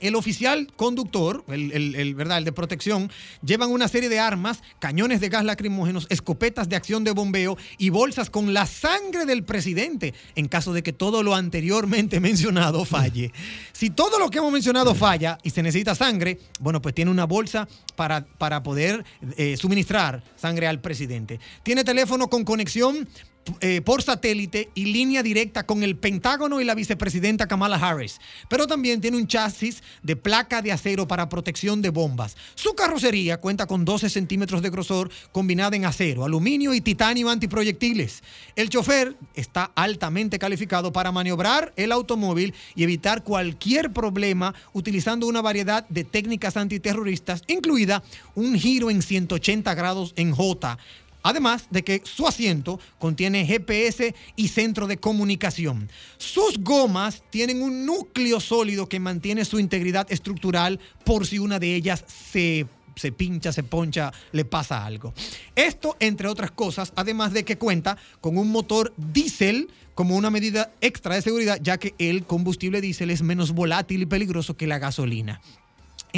el 0.01 0.15
oficial 0.15 0.73
conductor, 0.77 1.45
el, 1.49 1.73
el- 1.73 1.95
el, 1.95 2.15
¿verdad? 2.15 2.39
el 2.39 2.45
de 2.45 2.53
protección, 2.53 3.11
llevan 3.45 3.71
una 3.71 3.89
serie 3.89 4.09
de 4.09 4.19
armas, 4.21 4.63
cañones 4.79 5.21
de 5.21 5.29
gas 5.29 5.45
lacrimógenos, 5.45 6.07
escopetas 6.11 6.69
de 6.69 6.77
acción 6.77 7.05
de 7.05 7.13
bombeo 7.13 7.57
y 7.79 7.91
bolsas 7.91 8.31
con 8.31 8.53
la 8.55 8.67
sangre 8.67 9.27
del 9.27 9.45
presidente 9.45 10.15
en 10.35 10.49
caso 10.49 10.73
de 10.73 10.83
que 10.83 10.93
todo 10.93 11.23
lo 11.23 11.35
anteriormente 11.35 12.21
mencionado 12.21 12.85
falle. 12.85 13.33
Si 13.73 13.91
todo 13.91 14.19
lo 14.19 14.31
que 14.31 14.39
hemos 14.39 14.53
mencionado 14.53 14.95
falla 14.95 15.39
y 15.43 15.51
se 15.51 15.63
necesita 15.63 15.95
sangre, 15.95 16.39
bueno, 16.61 16.81
pues 16.83 16.95
tiene 16.95 17.11
una 17.11 17.25
bolsa 17.25 17.69
para, 17.95 18.25
para 18.27 18.63
poder 18.63 19.05
eh, 19.37 19.57
suministrar 19.57 20.23
sangre 20.37 20.67
al 20.67 20.81
presidente. 20.81 21.41
Tiene 21.63 21.85
teléfono 21.85 22.29
con 22.29 22.45
conexión 22.45 23.09
eh, 23.61 23.81
por 23.81 24.03
satélite 24.03 24.71
y 24.75 24.87
línea 24.87 25.23
directa 25.23 25.65
con 25.67 25.83
el 25.83 25.97
Pentágono 25.97 26.61
y 26.61 26.65
la 26.65 26.75
vicepresidenta 26.75 27.47
Kamala 27.47 27.77
Harris. 27.77 28.21
Pero 28.49 28.67
también 28.67 29.01
tiene 29.01 29.17
un 29.17 29.27
chasis 29.27 29.83
de 30.03 30.17
placa 30.17 30.63
de 30.63 30.73
acero 30.73 31.07
para 31.07 31.29
protección 31.29 31.81
de 31.81 31.91
bombas. 31.91 32.37
Su 32.55 32.75
carrocería 32.75 33.39
cuenta 33.39 33.67
con 33.67 33.85
12 33.85 34.11
centímetros 34.11 34.63
de 34.63 34.71
grosor 34.71 35.11
combinada 35.33 35.77
en 35.77 35.85
acero, 35.85 36.25
aluminio 36.25 36.75
y 36.75 36.81
titanio 36.81 37.31
antiproyectiles. 37.31 38.23
El 38.57 38.69
chofer 38.69 39.17
está 39.35 39.71
altamente 39.75 40.39
calificado 40.39 40.93
para 40.93 41.13
maniobrar 41.13 41.73
el 41.77 41.93
automóvil 41.93 42.55
y 42.75 42.83
evitar 42.83 43.23
cualquier 43.23 43.93
problema 43.93 44.55
utilizando 44.73 45.27
una 45.27 45.43
variedad 45.43 45.89
de 45.89 46.05
técnicas 46.05 46.57
antiterroristas, 46.57 47.43
incluida 47.47 48.03
un 48.35 48.59
giro 48.59 48.91
en 48.91 49.03
180 49.03 49.75
grados 49.75 50.13
en 50.17 50.33
J. 50.33 50.79
Además 51.27 51.67
de 51.71 51.83
que 51.83 52.03
su 52.05 52.29
asiento 52.29 52.79
contiene 53.01 53.45
GPS 53.45 54.15
y 54.37 54.47
centro 54.47 54.87
de 54.87 54.99
comunicación. 54.99 55.91
Sus 56.19 56.59
gomas 56.61 57.25
tienen 57.31 57.63
un 57.63 57.85
núcleo 57.85 58.39
sólido 58.39 58.89
que 58.89 59.01
mantiene 59.01 59.45
su 59.45 59.59
integridad 59.59 60.07
estructural 60.09 60.79
por 61.05 61.27
si 61.27 61.41
una 61.41 61.59
de 61.59 61.75
ellas 61.75 62.05
se 62.07 62.67
se 62.95 63.13
pincha, 63.13 63.53
se 63.53 63.63
poncha, 63.63 64.11
le 64.33 64.47
pasa 64.47 64.87
algo. 64.87 65.13
Esto, 65.55 65.97
entre 66.01 66.29
otras 66.29 66.51
cosas, 66.53 66.95
además 66.97 67.33
de 67.33 67.45
que 67.45 67.59
cuenta 67.59 67.99
con 68.23 68.39
un 68.39 68.51
motor 68.51 68.95
diésel 68.97 69.69
como 69.95 70.17
una 70.17 70.31
medida 70.31 70.73
extra 70.81 71.17
de 71.17 71.23
seguridad, 71.23 71.59
ya 71.61 71.77
que 71.77 71.95
el 71.99 72.25
combustible 72.25 72.81
diésel 72.81 73.11
es 73.11 73.21
menos 73.21 73.53
volátil 73.53 74.01
y 74.01 74.07
peligroso 74.07 74.57
que 74.57 74.67
la 74.67 74.79
gasolina 74.79 75.43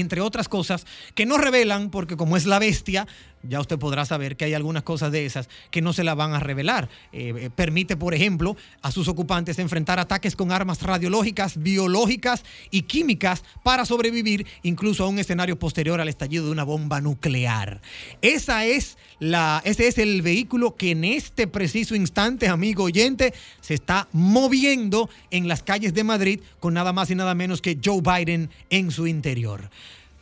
entre 0.00 0.20
otras 0.20 0.48
cosas 0.48 0.86
que 1.14 1.26
no 1.26 1.38
revelan, 1.38 1.90
porque 1.90 2.16
como 2.16 2.36
es 2.36 2.46
la 2.46 2.58
bestia, 2.58 3.06
ya 3.42 3.60
usted 3.60 3.78
podrá 3.78 4.04
saber 4.04 4.36
que 4.36 4.44
hay 4.44 4.54
algunas 4.54 4.82
cosas 4.82 5.12
de 5.12 5.26
esas 5.26 5.48
que 5.70 5.82
no 5.82 5.92
se 5.92 6.04
la 6.04 6.14
van 6.14 6.34
a 6.34 6.40
revelar. 6.40 6.88
Eh, 7.12 7.34
eh, 7.36 7.50
permite, 7.54 7.96
por 7.96 8.14
ejemplo, 8.14 8.56
a 8.82 8.90
sus 8.90 9.08
ocupantes 9.08 9.58
enfrentar 9.58 9.98
ataques 9.98 10.36
con 10.36 10.52
armas 10.52 10.82
radiológicas, 10.82 11.62
biológicas 11.62 12.44
y 12.70 12.82
químicas 12.82 13.42
para 13.62 13.84
sobrevivir 13.84 14.46
incluso 14.62 15.04
a 15.04 15.08
un 15.08 15.18
escenario 15.18 15.58
posterior 15.58 16.00
al 16.00 16.08
estallido 16.08 16.46
de 16.46 16.52
una 16.52 16.64
bomba 16.64 17.00
nuclear. 17.00 17.80
Esa 18.22 18.64
es 18.64 18.98
la, 19.18 19.62
ese 19.64 19.88
es 19.88 19.98
el 19.98 20.22
vehículo 20.22 20.76
que 20.76 20.92
en 20.92 21.04
este 21.04 21.46
preciso 21.46 21.94
instante, 21.94 22.48
amigo 22.48 22.84
oyente, 22.84 23.34
se 23.60 23.74
está 23.74 24.08
moviendo 24.12 25.08
en 25.30 25.48
las 25.48 25.62
calles 25.62 25.94
de 25.94 26.04
Madrid 26.04 26.40
con 26.60 26.74
nada 26.74 26.92
más 26.92 27.10
y 27.10 27.14
nada 27.14 27.34
menos 27.34 27.62
que 27.62 27.78
Joe 27.82 28.00
Biden 28.00 28.50
en 28.70 28.90
su 28.90 29.06
interior. 29.06 29.70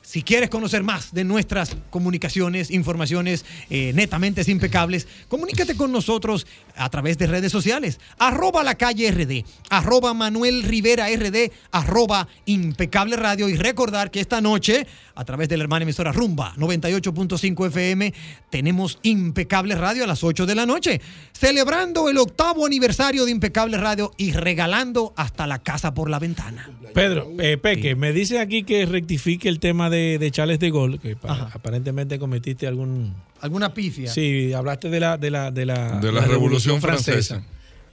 Si 0.07 0.23
quieres 0.23 0.51
conocer 0.51 0.85
más 0.85 1.13
de 1.13 1.25
nuestras 1.25 1.77
comunicaciones, 1.91 2.71
informaciones 2.71 3.45
eh, 3.71 3.91
netamente 3.93 4.49
impecables, 4.49 5.09
comunícate 5.27 5.77
con 5.77 5.91
nosotros 5.91 6.47
a 6.77 6.89
través 6.91 7.19
de 7.19 7.27
redes 7.27 7.51
sociales. 7.51 7.99
Arroba 8.17 8.63
la 8.63 8.77
calle 8.77 9.11
RD, 9.11 9.45
arroba 9.69 10.15
Manuel 10.15 10.63
Rivera 10.63 11.09
RD, 11.09 11.51
arroba 11.73 12.29
impecable 12.45 13.17
radio. 13.17 13.49
Y 13.49 13.57
recordar 13.57 14.13
que 14.13 14.21
esta 14.21 14.41
noche, 14.41 14.87
a 15.17 15.25
través 15.25 15.49
de 15.49 15.57
la 15.57 15.65
hermana 15.65 15.83
emisora 15.83 16.13
Rumba 16.13 16.55
98.5 16.55 17.67
FM, 17.67 18.15
tenemos 18.49 19.01
Impecable 19.03 19.75
Radio 19.75 20.05
a 20.05 20.07
las 20.07 20.23
8 20.23 20.47
de 20.47 20.55
la 20.55 20.67
noche, 20.67 21.01
celebrando 21.33 22.09
el 22.09 22.19
octavo 22.19 22.65
aniversario 22.65 23.25
de 23.25 23.33
Impecable 23.33 23.77
Radio 23.77 24.13
y 24.17 24.31
regalando 24.31 25.13
hasta 25.17 25.49
la 25.49 25.59
casa 25.59 25.95
por 25.95 26.09
la 26.09 26.21
ventana. 26.21 26.71
Pedro, 26.95 27.33
eh, 27.41 27.59
Peque, 27.59 27.97
me 27.97 28.13
dice 28.13 28.39
aquí 28.39 28.63
que 28.63 28.87
rectifique 28.87 29.49
el 29.49 29.59
tema 29.59 29.91
de 29.91 29.96
de, 29.97 30.19
de 30.19 30.31
Charles 30.31 30.59
de 30.59 30.71
Gaulle, 30.71 30.99
que 30.99 31.17
Ajá. 31.23 31.51
aparentemente 31.53 32.19
cometiste 32.19 32.67
algún... 32.67 33.15
¿Alguna 33.41 33.75
pifia? 33.75 34.11
Sí, 34.11 34.53
hablaste 34.53 34.89
de 34.91 35.01
la, 35.01 35.17
de 35.19 35.31
la, 35.31 35.51
de 35.51 35.67
la, 35.67 35.99
De 36.01 36.13
la 36.13 36.21
Revolución 36.23 36.81
Francesa. 36.81 37.43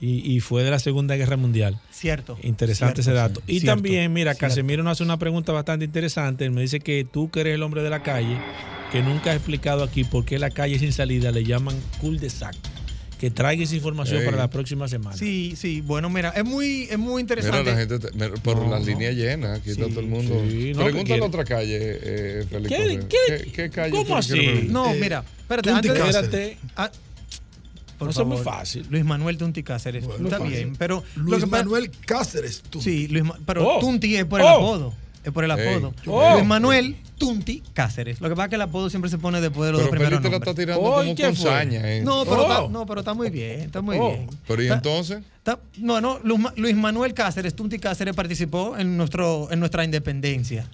Y, 0.00 0.34
y 0.34 0.40
fue 0.40 0.62
de 0.64 0.70
la 0.70 0.78
Segunda 0.78 1.16
Guerra 1.16 1.36
Mundial. 1.36 1.80
Cierto. 1.90 2.36
Interesante 2.42 3.02
Cierto, 3.02 3.10
ese 3.10 3.12
dato. 3.12 3.40
sí. 3.46 3.56
Y 3.56 3.60
Cierto, 3.60 3.76
también, 3.76 4.12
mira, 4.12 4.32
cierto. 4.34 4.48
Casemiro 4.48 4.82
nos 4.82 4.92
hace 4.92 5.02
una 5.04 5.18
pregunta 5.18 5.52
bastante 5.52 5.84
interesante. 5.86 6.44
Él 6.44 6.50
me 6.50 6.60
dice 6.60 6.80
que 6.80 7.04
tú, 7.10 7.30
que 7.30 7.40
eres 7.40 7.54
el 7.54 7.62
hombre 7.62 7.82
de 7.82 7.90
la 7.90 8.02
calle, 8.02 8.36
que 8.92 9.02
nunca 9.02 9.30
has 9.30 9.36
explicado 9.36 9.82
aquí 9.82 10.04
por 10.04 10.24
qué 10.24 10.38
la 10.38 10.50
calle 10.50 10.78
sin 10.78 10.92
salida 10.92 11.30
le 11.30 11.44
llaman 11.44 11.74
cul-de-sac. 12.00 12.54
Que 13.18 13.30
traiga 13.30 13.62
esa 13.62 13.74
información 13.76 14.18
Ey. 14.20 14.24
para 14.26 14.36
la 14.36 14.50
próxima 14.50 14.86
semana. 14.88 15.16
Sí, 15.16 15.54
sí, 15.56 15.80
bueno, 15.80 16.10
mira, 16.10 16.30
es 16.30 16.44
muy, 16.44 16.82
es 16.90 16.98
muy 16.98 17.08
Mira, 17.08 17.20
interesante. 17.20 17.70
la 17.70 17.76
gente, 17.78 17.98
te- 17.98 18.12
mira, 18.12 18.34
por 18.42 18.56
No, 18.58 18.68
las 18.70 18.80
no. 18.80 18.86
líneas 18.86 19.14
llenas, 19.14 19.58
aquí 19.60 19.70
está 19.70 19.88
todo 19.88 20.00
el 20.00 20.06
mundo. 20.06 20.34
sí, 20.50 20.72
no, 20.74 20.78
que 20.80 20.84
Pregunta 20.84 20.98
en 21.00 21.04
quiere- 21.06 21.22
otra 21.22 21.44
calle, 21.44 21.78
eh, 21.80 22.44
Félix 22.50 22.68
¿Qué- 22.68 23.06
qué- 23.08 23.44
¿Qué, 23.44 23.50
qué 23.52 23.70
calle? 23.70 23.92
cómo 23.92 24.16
así? 24.16 24.66
No, 24.68 24.92
Eh, 24.92 24.98
mira, 25.00 25.24
espérate, 25.40 25.70
Tunti 25.70 25.88
antes 25.88 26.30
de-. 26.32 26.58
Ah, 26.76 26.90
por 27.98 28.08
No 28.08 28.12
sea 28.12 28.24
muy 28.24 28.36
favor, 28.38 28.54
fácil. 28.58 28.86
Luis 28.90 29.04
Manuel 29.04 29.38
Tunti 29.38 29.62
Cáceres. 29.62 30.04
Bueno, 30.04 30.24
está 30.24 30.38
fácil. 30.38 30.52
bien, 30.52 30.76
pero 30.76 31.04
lo 31.14 31.22
Luis 31.22 31.44
que 31.44 31.50
Manuel 31.50 31.90
Cáceres, 32.04 32.62
tú. 32.68 32.82
Sí, 32.82 33.06
Luis 33.08 33.24
Ma- 33.24 33.38
pero 33.46 33.66
Oh. 33.76 33.80
Tunti 33.80 34.16
es 34.16 34.24
por 34.24 34.40
el 34.40 34.46
Oh. 34.46 34.50
apodo. 34.50 34.94
Es 35.24 35.32
por 35.32 35.42
el 35.44 35.50
Ey. 35.52 35.74
apodo. 35.74 35.94
Oh. 36.06 36.34
Luis 36.34 36.44
Manuel 36.46 36.96
Tunti 37.18 37.62
Cáceres. 37.72 38.20
Lo 38.20 38.28
que 38.28 38.34
pasa 38.34 38.44
es 38.44 38.48
que 38.50 38.54
el 38.56 38.62
apodo 38.62 38.90
siempre 38.90 39.10
se 39.10 39.16
pone 39.18 39.40
después 39.40 39.66
de 39.68 39.72
los 39.72 39.80
Pero 39.80 39.84
dos 39.86 39.90
primeros 39.90 40.18
Félix 40.20 40.22
te 40.22 40.30
la 40.30 40.36
está 40.36 40.46
nombres. 40.50 40.66
tirando 40.66 40.82
Oh, 40.82 40.96
como 40.98 41.10
¿y 41.10 41.14
qué 41.14 41.22
con 41.24 41.36
saña. 41.36 41.80
eh. 41.96 42.02
No, 42.04 42.24
pero, 42.24 42.36
Oh. 42.46 42.52
está, 42.52 42.68
no, 42.68 42.86
pero 42.86 43.00
está 43.00 43.14
muy 43.14 43.30
bien, 43.30 43.60
está 43.60 43.80
muy 43.80 43.96
Oh. 43.98 44.08
bien. 44.10 44.28
Pero 44.46 44.62
¿y 44.62 44.68
entonces? 44.68 45.22
está- 45.38 45.58
no, 45.78 46.00
no, 46.00 46.20
Luis 46.56 46.76
Manuel 46.76 47.14
Cáceres, 47.14 47.54
Tunti 47.54 47.78
Cáceres 47.78 48.14
participó 48.14 48.76
en, 48.76 48.96
nuestro, 48.98 49.50
en 49.50 49.60
nuestra 49.60 49.84
independencia. 49.84 50.68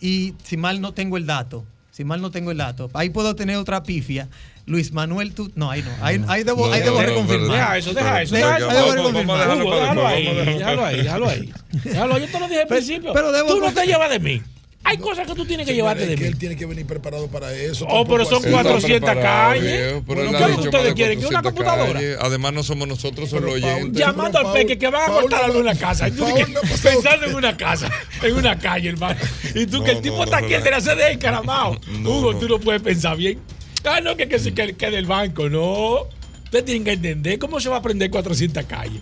Y 0.00 0.34
si 0.44 0.56
mal 0.56 0.80
no 0.80 0.92
tengo 0.92 1.16
el 1.16 1.26
dato, 1.26 1.64
si 1.90 2.04
mal 2.04 2.20
no 2.20 2.30
tengo 2.30 2.50
el 2.52 2.58
dato, 2.58 2.90
ahí 2.94 3.10
puedo 3.10 3.34
tener 3.34 3.56
otra 3.56 3.82
pifia. 3.82 4.28
Luis 4.66 4.92
Manuel, 4.92 5.32
tú, 5.32 5.50
no, 5.54 5.70
ahí 5.70 5.82
no, 5.82 5.90
ahí, 6.04 6.20
ahí 6.26 6.42
debo, 6.42 6.66
No, 6.66 6.72
ahí 6.72 6.80
no, 6.80 6.86
debo 6.86 7.00
no, 7.00 7.06
reconfirmar. 7.06 7.50
Deja 7.56 7.78
eso, 7.78 7.94
deja 7.94 8.22
eso. 8.22 8.34
Deja- 8.34 8.54
Deja- 8.58 8.68
ahí 8.70 8.76
debo 8.76 8.92
reconfirmar. 8.94 9.48
Hugo, 9.60 9.76
déjalo 9.76 10.06
ahí, 10.06 10.24
déjalo 10.34 10.84
ahí, 10.84 10.96
déjalo 11.02 11.28
ahí. 11.28 11.52
Déjalo, 11.84 12.18
yo 12.18 12.26
te 12.26 12.40
lo 12.40 12.48
dije 12.48 12.60
al 12.62 12.66
Pero- 12.68 12.80
principio. 12.80 13.12
pero 13.12 13.30
debo 13.32 13.48
tú 13.48 13.60
no 13.60 13.72
te 13.72 13.86
llevas 13.86 14.10
de 14.10 14.18
mí. 14.18 14.42
Hay 14.88 14.98
cosas 14.98 15.26
que 15.26 15.34
tú 15.34 15.44
tienes 15.44 15.66
que 15.66 15.74
llevarte 15.74 16.04
es 16.04 16.08
de 16.10 16.14
que 16.14 16.20
mí. 16.22 16.26
él 16.28 16.38
tiene 16.38 16.56
que 16.56 16.64
venir 16.64 16.86
preparado 16.86 17.26
para 17.26 17.52
eso. 17.52 17.86
Oh, 17.88 18.06
pero 18.06 18.24
son 18.24 18.36
así. 18.38 18.46
Él 18.46 18.54
está 18.54 18.62
400 18.70 19.10
preparado, 19.10 19.50
calles. 19.54 20.04
Bueno, 20.06 20.22
¿qué 20.22 20.28
ha 20.28 20.30
es 20.30 20.32
lo 20.32 20.46
que 20.46 20.50
dicho 20.52 20.62
ustedes 20.62 20.84
de 20.84 20.94
quieren? 20.94 21.20
¿Que 21.20 21.26
una 21.26 21.42
400 21.42 21.52
computadora? 21.52 21.92
calles. 22.00 22.18
Además, 22.20 22.52
no 22.52 22.62
somos 22.62 22.88
nosotros, 22.88 23.30
son 23.30 23.44
los 23.46 23.54
oyentes. 23.54 23.92
Llamando 24.00 24.38
al 24.38 24.52
peque 24.52 24.78
que 24.78 24.88
van 24.88 25.02
a 25.10 25.14
cortar 25.14 25.40
no 25.42 25.46
en 25.46 25.56
va- 25.56 25.60
una 25.60 25.74
casa. 25.76 26.06
Y 26.06 26.12
tú 26.12 26.20
Paul 26.24 26.52
no 26.52 26.60
pensando 26.60 27.26
en 27.26 27.34
una 27.34 27.56
casa, 27.56 27.90
en 28.22 28.34
una 28.36 28.58
calle, 28.58 28.88
hermano. 28.90 29.18
Y 29.56 29.66
tú 29.66 29.78
No, 29.78 29.84
que 29.84 29.90
el 29.90 29.96
no, 29.96 30.02
tipo 30.02 30.16
no, 30.18 30.24
está 30.24 30.40
no, 30.40 30.46
aquí 30.46 30.54
en 30.54 30.64
no. 30.64 30.70
la 30.70 30.80
sede 30.80 31.12
encaramado. 31.12 31.80
No, 31.88 32.10
Hugo, 32.10 32.32
no. 32.34 32.38
tú 32.38 32.48
no 32.48 32.60
puedes 32.60 32.80
pensar 32.82 33.16
bien. 33.16 33.40
Ah, 33.86 34.00
no, 34.00 34.16
que, 34.16 34.28
que, 34.28 34.38
que, 34.52 34.74
que 34.74 34.90
del 34.90 35.06
banco, 35.06 35.48
no. 35.48 36.08
Usted 36.44 36.64
tiene 36.64 36.84
que 36.84 36.92
entender 36.92 37.38
cómo 37.38 37.60
se 37.60 37.68
va 37.68 37.76
a 37.76 37.78
aprender 37.78 38.10
400 38.10 38.64
calles. 38.64 39.00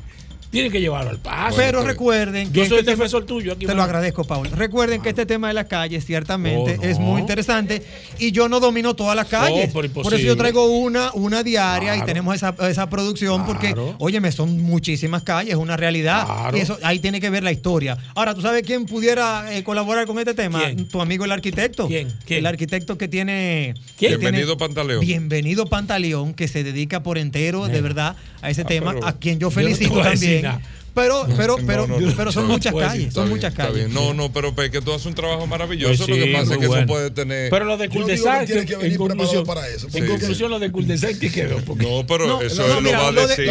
Tienen 0.55 0.73
que 0.73 0.81
llevarlo 0.81 1.11
al 1.11 1.19
paso. 1.19 1.57
Pero 1.57 1.85
recuerden 1.85 2.53
que 2.53 2.61
Yo 2.61 2.65
soy 2.67 2.79
este 2.79 2.93
tema- 2.93 3.05
defensor 3.05 3.27
tuyo 3.27 3.53
aquí. 3.53 3.67
Te 3.67 3.75
lo 3.75 3.83
agradezco, 3.83 4.25
Paul. 4.25 4.51
Recuerden 4.53 5.03
que 5.03 5.11
este 5.11 5.27
tema 5.27 5.49
de 5.49 5.55
las 5.55 5.67
calles 5.67 6.05
ciertamente 6.07 6.77
Oh, 6.79 6.83
no. 6.83 6.89
es 6.89 6.99
muy 6.99 7.21
interesante 7.21 7.83
y 8.19 8.31
yo 8.33 8.49
no 8.49 8.61
domino 8.61 8.95
todas 8.95 9.17
las 9.17 9.27
calles. 9.27 9.71
Por 9.73 9.85
eso 9.87 10.17
yo 10.19 10.37
traigo 10.37 10.67
una, 10.67 11.11
una 11.15 11.43
diaria 11.43 11.97
y 11.97 12.03
tenemos 12.03 12.35
esa, 12.37 12.55
esa 12.69 12.89
producción 12.89 13.45
porque, 13.45 13.73
Claro. 13.75 13.97
óyeme, 13.99 14.31
son 14.33 14.61
muchísimas 14.63 15.23
calles, 15.23 15.55
es 15.55 15.59
una 15.59 15.77
realidad. 15.77 16.25
Claro. 16.25 16.57
Y 16.57 16.61
eso 16.61 16.79
ahí 16.83 16.99
tiene 16.99 17.21
que 17.21 17.31
ver 17.31 17.43
la 17.43 17.53
historia. 17.53 17.97
Ahora, 18.15 18.35
¿tú 18.35 18.41
sabes 18.41 18.63
quién 18.65 18.87
pudiera 18.87 19.55
eh, 19.55 19.65
colaborar 19.65 20.07
con 20.07 20.19
este 20.19 20.35
tema? 20.35 20.61
¿Quién? 20.65 20.89
Tu 20.89 21.01
amigo 21.01 21.25
el 21.25 21.33
arquitecto. 21.33 21.89
¿Quién? 21.89 22.13
¿Quién? 22.27 22.39
El 22.41 22.47
arquitecto 22.47 22.97
que 22.97 23.09
tiene... 23.09 23.75
¿Quién? 23.99 24.13
que 24.13 24.19
tiene- 24.19 24.19
Bienvenido, 24.19 24.57
Pantaleón. 24.57 25.01
Bienvenido 25.01 25.67
Pantaleón, 25.67 26.35
que 26.35 26.47
se 26.49 26.63
dedica 26.63 27.03
por 27.03 27.19
entero, 27.19 27.67
de 27.67 27.81
verdad, 27.81 28.17
a 28.43 28.51
ese 28.51 28.63
Ah, 28.63 28.67
tema, 28.67 28.95
a 29.03 29.15
quien 29.15 29.39
yo 29.39 29.45
yo 29.45 29.51
no 29.51 29.55
te 29.57 29.63
felicito 29.63 30.01
también. 30.01 30.44
Nada. 30.45 30.63
Pero, 30.95 31.27
pero, 31.37 31.57
pero, 31.67 31.87
no, 31.89 31.99
no. 32.01 32.13
pero 32.17 32.31
son 32.31 32.47
No 32.47 32.53
muchas 32.55 32.73
puedes 32.73 32.91
calles, 32.91 33.13
son 33.13 33.25
bien, 33.25 33.37
muchas 33.37 33.53
calles. 33.55 33.75
bien. 33.75 33.95
No, 33.95 34.15
no, 34.15 34.33
pero 34.33 34.55
Peque, 34.55 34.81
tú 34.81 34.93
haces 34.93 35.07
un 35.07 35.15
trabajo 35.15 35.47
maravilloso. 35.47 36.07
Pues 36.07 36.09
lo 36.09 36.15
que 36.25 36.25
sí, 36.25 36.33
pasa 36.33 36.53
es 36.55 36.59
que 36.59 36.67
bueno. 36.69 36.83
eso 36.85 36.87
puede 36.87 37.11
tener. 37.11 37.51
Pero 37.51 37.65
lo 37.65 37.77
de 37.77 37.89
Cul-de-sac, 37.89 38.41
que 38.41 38.47
tiene 38.47 38.67
que 38.67 38.75
en 38.75 38.81
venir 38.81 38.99
conclusión, 38.99 39.43
preparado 39.45 39.67
para 39.67 39.77
eso. 39.77 39.87
en 39.89 39.93
Sí, 39.93 40.09
conclusión, 40.09 40.51
lo 40.51 40.59
de 40.61 40.71
Cul-de-sac 40.71 41.19
que 41.19 41.31
quedó. 41.33 41.57
porque- 41.65 41.85
No, 41.85 42.07
pero 42.07 42.27
No, 42.29 42.41
eso 42.43 42.67
no, 42.69 42.79
él 42.79 42.85
mira, 42.85 42.99
lo 42.99 43.03
va 43.17 43.23
a 43.23 43.27
decir 43.27 43.45
que 43.45 43.51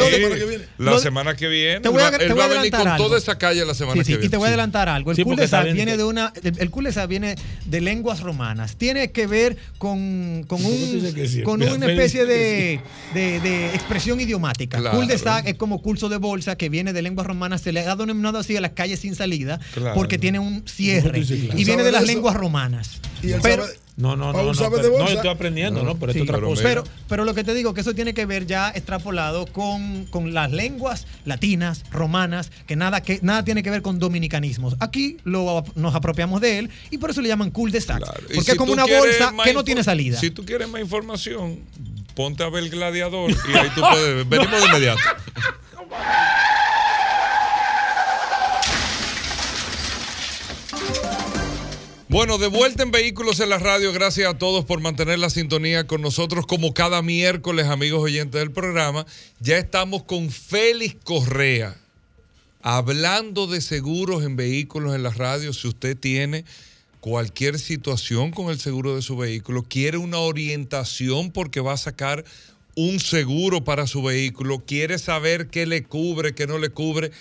la 0.78 1.00
semana 1.00 1.36
que 1.36 1.48
viene. 1.50 1.80
te 1.82 1.90
voy 1.90 2.02
a- 2.02 2.08
Él 2.08 2.14
va- 2.14 2.18
te 2.18 2.24
él 2.26 2.30
voy 2.32 2.40
va 2.40 2.46
a 2.46 2.48
venir 2.48 2.72
con 2.72 2.80
adelantar 2.80 2.88
algo. 2.94 3.06
toda 3.08 3.18
esa 3.18 3.38
calle 3.38 3.66
la 3.66 3.74
semana 3.74 3.94
Sí, 3.96 4.00
que 4.00 4.06
sí, 4.06 4.12
viene. 4.14 4.26
y 4.26 4.30
te 4.30 4.38
voy 4.38 4.46
a 4.46 4.48
Sí. 4.48 4.54
adelantar 4.54 4.88
algo. 4.90 5.12
El 5.12 5.18
Sí, 5.18 5.24
cul-de-sac 5.24 5.66
viene 5.74 5.92
que- 5.92 5.98
de 5.98 6.04
una, 6.06 6.32
el, 6.44 6.70
cul-de-sac 6.72 7.10
viene 7.10 7.36
de 7.66 7.82
lenguas 7.82 8.22
romanas. 8.22 8.78
Tiene 8.78 9.12
que 9.12 9.28
ver 9.28 9.58
con, 9.78 10.46
con, 10.48 10.62
¿Por 10.62 10.72
qué 10.72 10.78
tú 10.78 10.86
dices 10.94 11.10
un, 11.10 11.16
que 11.16 11.28
sí? 11.28 11.42
con 11.44 11.62
una 11.62 11.92
especie 11.92 12.26
de, 12.26 12.80
de- 13.14 13.40
de 13.42 13.66
expresión 13.76 14.22
idiomática. 14.22 14.82
Cul-de-sac 14.92 15.46
es 15.48 15.56
como 15.56 15.82
curso 15.82 16.08
de 16.08 16.18
bolsa 16.18 16.56
que 16.56 16.70
viene 16.70 16.94
de 16.94 17.02
lenguas 17.02 17.28
romanas. 17.28 17.33
Se 17.58 17.72
le 17.74 17.82
ha 17.88 17.96
denominado 17.96 18.38
así 18.40 18.56
a 18.58 18.62
las 18.62 18.72
calles 18.72 19.00
sin 19.00 19.16
salida 19.16 19.60
Claro. 19.74 19.96
porque 19.96 20.18
tiene 20.18 20.40
un 20.40 20.68
cierre 20.68 21.20
dices, 21.20 21.40
claro. 21.46 21.60
y 21.60 21.64
viene 21.66 21.72
¿Sabe 21.82 21.84
de 21.86 21.92
las 21.92 22.04
eso? 22.04 22.12
lenguas 22.14 22.36
romanas. 22.36 23.00
Y 23.22 23.32
él 23.32 23.40
Pero, 23.42 23.66
sabe- 23.66 23.80
No, 23.96 24.16
no, 24.16 24.34
no. 24.34 24.42
No, 24.44 24.54
sabe 24.56 24.78
pero- 24.78 24.90
de 24.94 24.98
no, 25.00 25.08
estoy 25.08 25.30
aprendiendo, 25.30 25.84
¿no? 25.84 25.96
Pero 26.00 26.14
Sí, 26.14 26.20
esto 26.20 26.24
es 26.24 26.30
otra 26.30 26.38
pero 26.38 26.48
cosa. 26.50 26.64
Pero, 26.64 26.84
pero 27.08 27.26
lo 27.26 27.34
que 27.36 27.44
te 27.44 27.54
digo, 27.54 27.74
que 27.76 27.82
eso 27.82 27.94
tiene 27.94 28.14
que 28.16 28.26
ver 28.26 28.48
ya 28.48 28.70
extrapolado 28.70 29.46
con, 29.46 30.06
con 30.06 30.34
las 30.34 30.52
lenguas 30.52 31.06
latinas, 31.26 31.84
romanas, 31.92 32.52
que 32.66 32.76
nada, 32.76 33.02
que 33.02 33.20
nada 33.22 33.44
tiene 33.46 33.62
que 33.62 33.70
ver 33.70 33.82
con 33.84 34.00
dominicanismos. 34.00 34.76
Aquí 34.80 35.18
lo, 35.26 35.64
nos 35.76 35.94
apropiamos 35.94 36.42
de 36.42 36.58
él 36.60 36.70
y 36.90 36.98
por 36.98 37.12
eso 37.12 37.22
le 37.22 37.28
llaman 37.30 37.52
cul 37.52 37.72
de 37.72 37.82
sac. 37.82 38.00
Claro. 38.00 38.20
Porque 38.20 38.42
si 38.42 38.52
es 38.52 38.58
como 38.58 38.74
una 38.74 38.86
bolsa 38.86 39.32
que 39.44 39.54
no 39.54 39.64
tiene 39.64 39.84
salida. 39.84 40.20
Si 40.20 40.32
tú 40.32 40.44
quieres 40.44 40.68
más 40.70 40.82
información, 40.82 41.60
ponte 42.16 42.44
a 42.44 42.50
ver 42.50 42.64
el 42.64 42.70
gladiador 42.72 43.30
y 43.32 43.58
ahí 43.58 43.70
tú 43.76 43.82
puedes. 43.82 44.28
Venimos 44.28 44.60
de 44.60 44.68
inmediato. 44.68 45.00
Bueno, 52.14 52.38
de 52.38 52.46
vuelta 52.46 52.84
en 52.84 52.92
Vehículos 52.92 53.40
en 53.40 53.50
la 53.50 53.58
Radio. 53.58 53.92
Gracias 53.92 54.30
a 54.30 54.38
todos 54.38 54.66
por 54.66 54.80
mantener 54.80 55.18
la 55.18 55.32
sintonía 55.32 55.88
con 55.88 56.04
nosotros 56.04 56.46
como 56.46 56.72
cada 56.72 57.02
miércoles, 57.02 57.66
amigos 57.66 58.04
oyentes 58.04 58.40
del 58.40 58.52
programa. 58.52 59.08
Ya 59.40 59.58
estamos 59.58 60.04
con 60.04 60.30
Félix 60.30 60.96
Correa 61.04 61.76
hablando 62.62 63.48
de 63.48 63.62
seguros 63.62 64.24
en 64.24 64.36
vehículos 64.36 64.94
en 64.94 65.02
la 65.02 65.10
radio. 65.10 65.54
Si 65.54 65.68
usted 65.68 65.98
tiene 65.98 66.46
cualquier 67.00 67.58
situación 67.58 68.30
con 68.30 68.52
el 68.52 68.60
seguro 68.60 68.96
de 68.96 69.02
su 69.02 69.18
vehículo, 69.18 69.64
quiere 69.64 69.98
una 69.98 70.20
orientación 70.20 71.32
porque 71.32 71.62
va 71.62 71.74
a 71.74 71.78
sacar 71.78 72.24
un 72.76 73.00
seguro 73.00 73.64
para 73.64 73.88
su 73.88 74.04
vehículo, 74.04 74.64
quiere 74.66 75.00
saber 75.00 75.48
qué 75.48 75.66
le 75.66 75.84
cubre, 75.84 76.36
qué 76.36 76.46
no 76.46 76.60
le 76.60 76.70
cubre, 76.70 77.12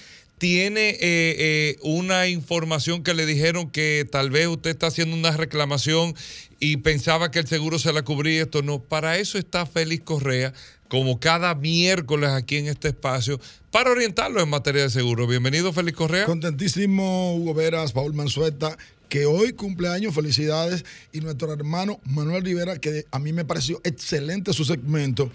tiene 0.43 0.91
eh, 0.91 0.97
eh, 1.01 1.77
una 1.83 2.27
información 2.27 3.05
que 3.05 3.15
le 3.15 3.27
dijeron 3.27 3.71
que 3.71 4.05
tal 4.11 4.31
vez 4.31 4.49
usted 4.49 4.71
está 4.71 4.89
haciendo 4.89 5.15
una 5.15 5.31
reclamación 5.37 6.17
y 6.59 6.79
pensaba 6.79 7.31
que 7.31 7.39
el 7.39 7.47
seguro 7.47 7.79
se 7.79 7.93
la 7.93 8.03
cubría, 8.03 8.43
esto 8.43 8.61
no. 8.61 8.81
Para 8.81 9.19
eso 9.19 9.39
está 9.39 9.67
Félix 9.67 10.03
Correa, 10.03 10.53
como 10.89 11.21
cada 11.21 11.55
miércoles 11.55 12.31
aquí 12.31 12.57
en 12.57 12.67
este 12.67 12.89
espacio, 12.89 13.41
para 13.71 13.93
orientarlo 13.93 14.43
en 14.43 14.49
materia 14.49 14.83
de 14.83 14.91
seguro. 14.91 15.29
Bienvenido, 15.29 15.73
Félix 15.73 15.97
Correa. 15.97 16.25
Contentísimo, 16.25 17.37
Hugo 17.37 17.55
Veras, 17.55 17.93
Paul 17.93 18.13
Manzueta, 18.13 18.77
que 19.09 19.27
hoy 19.27 19.53
cumpleaños, 19.53 20.13
felicidades, 20.13 20.85
y 21.13 21.21
nuestro 21.21 21.53
hermano 21.53 22.01
Manuel 22.05 22.43
Rivera, 22.43 22.79
que 22.79 23.07
a 23.13 23.21
mí 23.21 23.33
me 23.33 23.45
pareció 23.45 23.81
excelente 23.85 24.53
su 24.53 24.65
segmento. 24.65 25.31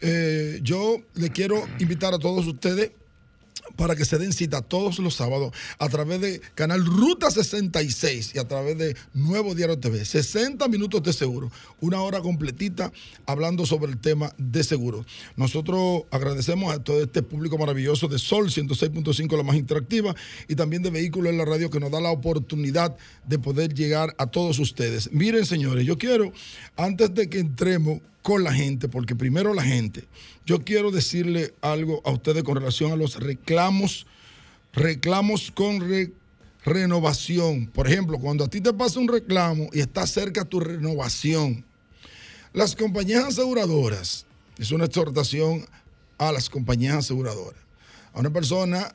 Eh, 0.00 0.60
yo 0.62 0.98
le 1.14 1.30
quiero 1.30 1.66
invitar 1.80 2.14
a 2.14 2.20
todos 2.20 2.46
ustedes 2.46 2.92
para 3.76 3.96
que 3.96 4.04
se 4.04 4.18
den 4.18 4.32
cita 4.32 4.62
todos 4.62 4.98
los 4.98 5.14
sábados 5.14 5.52
a 5.78 5.88
través 5.88 6.20
de 6.20 6.40
canal 6.54 6.84
Ruta 6.84 7.30
66 7.30 8.32
y 8.34 8.38
a 8.38 8.48
través 8.48 8.78
de 8.78 8.96
Nuevo 9.12 9.54
Diario 9.54 9.78
TV. 9.78 10.04
60 10.04 10.66
minutos 10.68 11.02
de 11.02 11.12
seguro, 11.12 11.50
una 11.80 12.00
hora 12.02 12.20
completita 12.20 12.92
hablando 13.26 13.66
sobre 13.66 13.92
el 13.92 13.98
tema 13.98 14.32
de 14.38 14.64
seguro. 14.64 15.04
Nosotros 15.36 16.04
agradecemos 16.10 16.72
a 16.72 16.82
todo 16.82 17.02
este 17.02 17.22
público 17.22 17.58
maravilloso 17.58 18.08
de 18.08 18.18
Sol 18.18 18.46
106.5, 18.46 19.36
la 19.36 19.42
más 19.42 19.56
interactiva, 19.56 20.14
y 20.48 20.54
también 20.54 20.82
de 20.82 20.90
Vehículos 20.90 21.30
en 21.30 21.38
la 21.38 21.44
Radio 21.44 21.70
que 21.70 21.80
nos 21.80 21.90
da 21.90 22.00
la 22.00 22.10
oportunidad 22.10 22.96
de 23.26 23.38
poder 23.38 23.74
llegar 23.74 24.14
a 24.18 24.26
todos 24.26 24.58
ustedes. 24.58 25.10
Miren, 25.12 25.46
señores, 25.46 25.84
yo 25.86 25.98
quiero, 25.98 26.32
antes 26.76 27.14
de 27.14 27.28
que 27.28 27.38
entremos 27.38 28.00
con 28.24 28.42
la 28.42 28.54
gente, 28.54 28.88
porque 28.88 29.14
primero 29.14 29.52
la 29.52 29.62
gente, 29.62 30.08
yo 30.46 30.64
quiero 30.64 30.90
decirle 30.90 31.52
algo 31.60 32.00
a 32.06 32.10
ustedes 32.10 32.42
con 32.42 32.56
relación 32.56 32.90
a 32.90 32.96
los 32.96 33.20
reclamos, 33.20 34.06
reclamos 34.72 35.50
con 35.50 35.78
re- 35.86 36.10
renovación. 36.64 37.66
Por 37.66 37.86
ejemplo, 37.86 38.18
cuando 38.18 38.42
a 38.44 38.48
ti 38.48 38.62
te 38.62 38.72
pasa 38.72 38.98
un 38.98 39.08
reclamo 39.08 39.68
y 39.74 39.80
está 39.80 40.06
cerca 40.06 40.46
tu 40.46 40.58
renovación, 40.60 41.66
las 42.54 42.74
compañías 42.74 43.24
aseguradoras, 43.24 44.24
es 44.56 44.70
una 44.70 44.86
exhortación 44.86 45.66
a 46.16 46.32
las 46.32 46.48
compañías 46.48 46.96
aseguradoras. 46.96 47.60
A 48.14 48.20
una 48.20 48.30
persona 48.30 48.94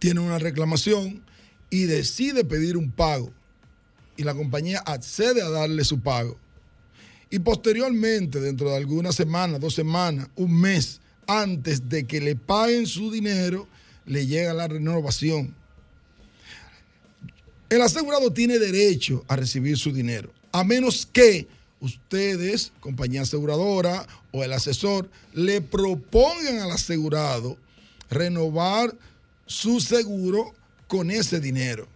tiene 0.00 0.18
una 0.18 0.40
reclamación 0.40 1.22
y 1.70 1.84
decide 1.84 2.44
pedir 2.44 2.76
un 2.76 2.90
pago. 2.90 3.30
y 4.16 4.24
la 4.24 4.34
compañía 4.34 4.80
accede 4.84 5.42
a 5.42 5.48
darle 5.50 5.84
su 5.84 6.00
pago. 6.00 6.36
Y 7.30 7.40
posteriormente, 7.40 8.40
dentro 8.40 8.70
de 8.70 8.76
algunas 8.76 9.16
semanas, 9.16 9.60
dos 9.60 9.74
semanas, 9.74 10.28
un 10.36 10.60
mes, 10.60 11.00
antes 11.26 11.88
de 11.88 12.06
que 12.06 12.20
le 12.20 12.36
paguen 12.36 12.86
su 12.86 13.10
dinero, 13.10 13.66
le 14.06 14.26
llega 14.26 14.54
la 14.54 14.68
renovación. 14.68 15.54
El 17.68 17.82
asegurado 17.82 18.32
tiene 18.32 18.58
derecho 18.58 19.24
a 19.26 19.34
recibir 19.34 19.76
su 19.76 19.92
dinero, 19.92 20.32
a 20.52 20.62
menos 20.62 21.04
que 21.04 21.48
ustedes, 21.80 22.72
compañía 22.80 23.22
aseguradora 23.22 24.06
o 24.30 24.44
el 24.44 24.52
asesor, 24.52 25.10
le 25.34 25.60
propongan 25.60 26.60
al 26.60 26.70
asegurado 26.70 27.56
renovar 28.08 28.96
su 29.46 29.80
seguro 29.80 30.54
con 30.86 31.10
ese 31.10 31.40
dinero. 31.40 31.88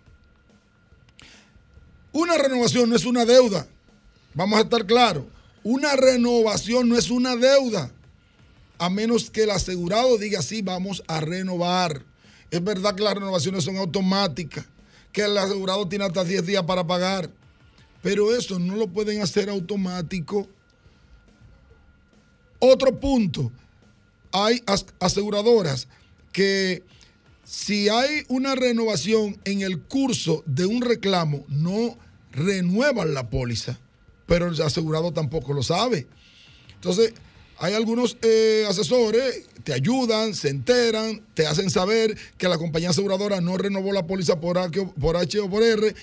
Una 2.12 2.36
renovación 2.36 2.90
no 2.90 2.96
es 2.96 3.04
una 3.04 3.24
deuda. 3.24 3.68
Vamos 4.34 4.58
a 4.58 4.62
estar 4.62 4.86
claros. 4.86 5.24
Una 5.62 5.96
renovación 5.96 6.88
no 6.88 6.96
es 6.96 7.10
una 7.10 7.36
deuda. 7.36 7.92
A 8.78 8.88
menos 8.88 9.30
que 9.30 9.42
el 9.42 9.50
asegurado 9.50 10.16
diga 10.16 10.40
sí, 10.42 10.62
vamos 10.62 11.02
a 11.06 11.20
renovar. 11.20 12.04
Es 12.50 12.62
verdad 12.64 12.94
que 12.94 13.02
las 13.02 13.14
renovaciones 13.14 13.64
son 13.64 13.76
automáticas, 13.76 14.64
que 15.12 15.22
el 15.22 15.36
asegurado 15.36 15.86
tiene 15.86 16.04
hasta 16.04 16.24
10 16.24 16.46
días 16.46 16.62
para 16.64 16.86
pagar. 16.86 17.30
Pero 18.02 18.34
eso 18.34 18.58
no 18.58 18.76
lo 18.76 18.88
pueden 18.88 19.20
hacer 19.20 19.50
automático. 19.50 20.48
Otro 22.58 22.98
punto. 22.98 23.52
Hay 24.32 24.62
aseguradoras 25.00 25.88
que 26.32 26.84
si 27.44 27.88
hay 27.88 28.22
una 28.28 28.54
renovación 28.54 29.38
en 29.44 29.62
el 29.62 29.80
curso 29.80 30.44
de 30.46 30.66
un 30.66 30.82
reclamo, 30.82 31.44
no 31.48 31.98
renuevan 32.30 33.12
la 33.12 33.28
póliza, 33.28 33.78
pero 34.30 34.46
el 34.46 34.62
asegurado 34.62 35.10
tampoco 35.10 35.52
lo 35.52 35.64
sabe. 35.64 36.06
Entonces, 36.76 37.12
hay 37.58 37.74
algunos 37.74 38.16
eh, 38.22 38.64
asesores, 38.68 39.48
te 39.64 39.72
ayudan, 39.72 40.36
se 40.36 40.50
enteran, 40.50 41.20
te 41.34 41.48
hacen 41.48 41.68
saber 41.68 42.16
que 42.38 42.46
la 42.46 42.56
compañía 42.56 42.90
aseguradora 42.90 43.40
no 43.40 43.58
renovó 43.58 43.92
la 43.92 44.06
póliza 44.06 44.38
por 44.38 44.56
H, 44.56 44.78
o 44.78 45.50
por 45.50 45.64
R, 45.64 45.94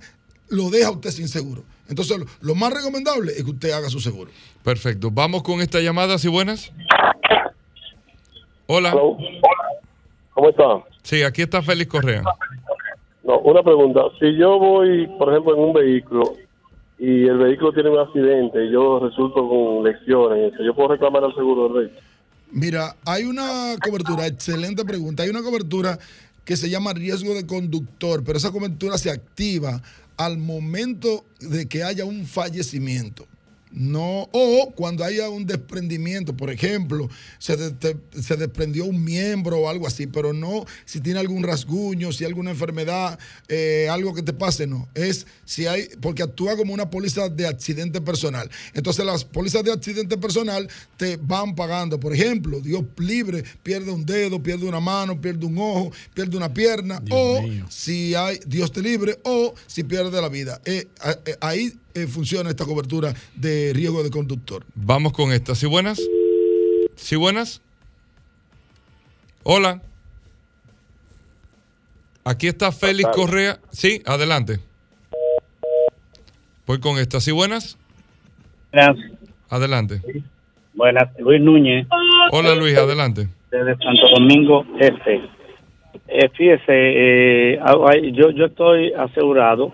lo 0.51 0.70
deja 0.70 0.91
usted 0.91 1.11
sin 1.11 1.29
seguro. 1.29 1.62
Entonces, 1.89 2.19
lo 2.41 2.55
más 2.55 2.73
recomendable 2.73 3.33
es 3.33 3.45
que 3.45 3.51
usted 3.51 3.70
haga 3.70 3.89
su 3.89 4.01
seguro. 4.01 4.31
Perfecto. 4.62 5.11
Vamos 5.11 5.43
con 5.43 5.61
esta 5.61 5.81
llamada, 5.81 6.19
si 6.19 6.29
buenas. 6.29 6.73
Hola. 8.66 8.93
¿Cómo 10.35 10.51
está? 10.51 10.85
Sí, 11.03 11.23
aquí 11.23 11.43
está 11.43 11.62
Félix 11.62 11.91
Correa. 11.91 12.23
No, 13.25 13.39
una 13.41 13.62
pregunta. 13.62 14.03
Si 14.20 14.37
yo 14.37 14.59
voy, 14.59 15.07
por 15.19 15.31
ejemplo, 15.31 15.55
en 15.55 15.61
un 15.61 15.73
vehículo 15.73 16.35
y 16.99 17.27
el 17.27 17.39
vehículo 17.39 17.73
tiene 17.73 17.91
un 17.91 17.99
accidente 17.99 18.65
y 18.65 18.73
yo 18.73 19.01
resulto 19.01 19.49
con 19.49 19.85
lesiones, 19.85 20.53
¿yo 20.65 20.75
puedo 20.75 20.89
reclamar 20.89 21.25
al 21.25 21.35
seguro 21.35 21.69
del 21.69 21.89
rey? 21.89 21.99
Mira, 22.51 22.97
hay 23.05 23.25
una 23.25 23.75
cobertura, 23.83 24.27
excelente 24.27 24.85
pregunta. 24.85 25.23
Hay 25.23 25.29
una 25.29 25.43
cobertura 25.43 25.99
que 26.45 26.57
se 26.57 26.70
llama 26.70 26.95
riesgo 26.95 27.35
de 27.35 27.47
conductor, 27.47 28.23
pero 28.25 28.39
esa 28.39 28.51
cobertura 28.51 28.97
se 28.97 29.11
activa 29.11 29.83
al 30.19 30.36
momento 30.36 31.24
de 31.40 31.66
que 31.66 31.85
haya 31.85 32.05
un 32.05 32.27
fallecimiento. 32.27 33.27
No, 33.70 34.28
o 34.32 34.73
cuando 34.74 35.05
haya 35.05 35.28
un 35.28 35.47
desprendimiento, 35.47 36.36
por 36.36 36.51
ejemplo, 36.51 37.09
se, 37.39 37.57
se, 37.57 38.36
desprendió 38.36 38.85
un 38.85 39.03
miembro 39.05 39.59
o 39.59 39.69
algo 39.69 39.86
así, 39.86 40.07
pero 40.07 40.32
no 40.32 40.65
si 40.85 41.01
tiene 41.01 41.20
algún 41.20 41.43
rasguño, 41.43 42.12
si 42.12 42.24
hay 42.24 42.28
alguna 42.28 42.51
enfermedad, 42.51 43.19
eh, 43.49 43.89
algo 43.90 44.15
que 44.15 44.23
te 44.23 44.32
pase, 44.32 44.66
no. 44.66 44.89
Es 44.95 45.27
si 45.45 45.66
hay, 45.66 45.89
porque 46.01 46.23
actúa 46.23 46.57
como 46.57 46.73
una 46.73 46.90
póliza 46.90 47.28
de 47.28 47.47
accidente 47.47 48.01
personal. 48.01 48.51
Entonces 48.74 49.05
las 49.05 49.24
pólizas 49.24 49.65
de 49.65 49.73
accidente 49.73 50.16
personal 50.16 50.69
te 50.97 51.16
van 51.16 51.55
pagando. 51.55 52.01
Por 52.01 52.15
ejemplo, 52.15 52.61
Dios 52.61 52.85
libre, 52.99 53.45
pierde 53.62 53.90
un 53.90 54.05
dedo, 54.05 54.43
pierde 54.43 54.66
una 54.66 54.81
mano, 54.81 55.20
pierde 55.20 55.47
un 55.47 55.59
ojo, 55.59 55.93
pierde 56.15 56.36
una 56.36 56.53
pierna, 56.53 57.03
o 57.11 57.43
si 57.69 58.15
hay, 58.15 58.40
Dios 58.47 58.73
te 58.73 58.82
libre, 58.82 59.19
o 59.24 59.55
si 59.66 59.85
pierde 59.85 60.20
la 60.20 60.28
vida. 60.28 60.61
Eh, 60.65 60.86
eh, 61.27 61.36
ahí 61.40 61.73
eh, 62.03 62.07
funciona 62.07 62.51
esta 62.51 62.65
cobertura 62.65 63.12
de 63.35 63.73
riesgo 63.75 64.03
de 64.03 64.11
conductor. 64.11 64.65
Vamos 64.75 65.12
con 65.12 65.33
esta. 65.33 65.55
¿Sí 65.55 65.66
buenas? 65.66 66.01
¿Sí 66.95 67.16
buenas? 67.16 67.62
Hola. 69.43 69.83
Aquí 72.25 72.47
está 72.47 72.73
Félix 72.73 73.09
Correa. 73.15 73.59
Sí, 73.70 74.03
adelante. 74.05 74.61
Voy 76.66 76.81
con 76.81 76.99
esta. 76.99 77.20
¿Sí 77.20 77.33
buenas? 77.33 77.79
Buenas. 78.73 78.97
Adelante. 79.49 80.03
Buenas, 80.75 81.09
Luis 81.19 81.41
Núñez. 81.41 81.87
Hola 82.31 82.55
Luis, 82.55 82.77
adelante. 82.77 83.29
Desde 83.51 83.77
Santo 83.79 84.09
Domingo 84.15 84.65
Este. 84.79 85.23
Eh, 86.07 86.29
fíjese, 86.37 86.65
eh, 86.69 87.61
yo, 88.12 88.31
yo 88.31 88.47
estoy 88.47 88.93
asegurado 88.93 89.73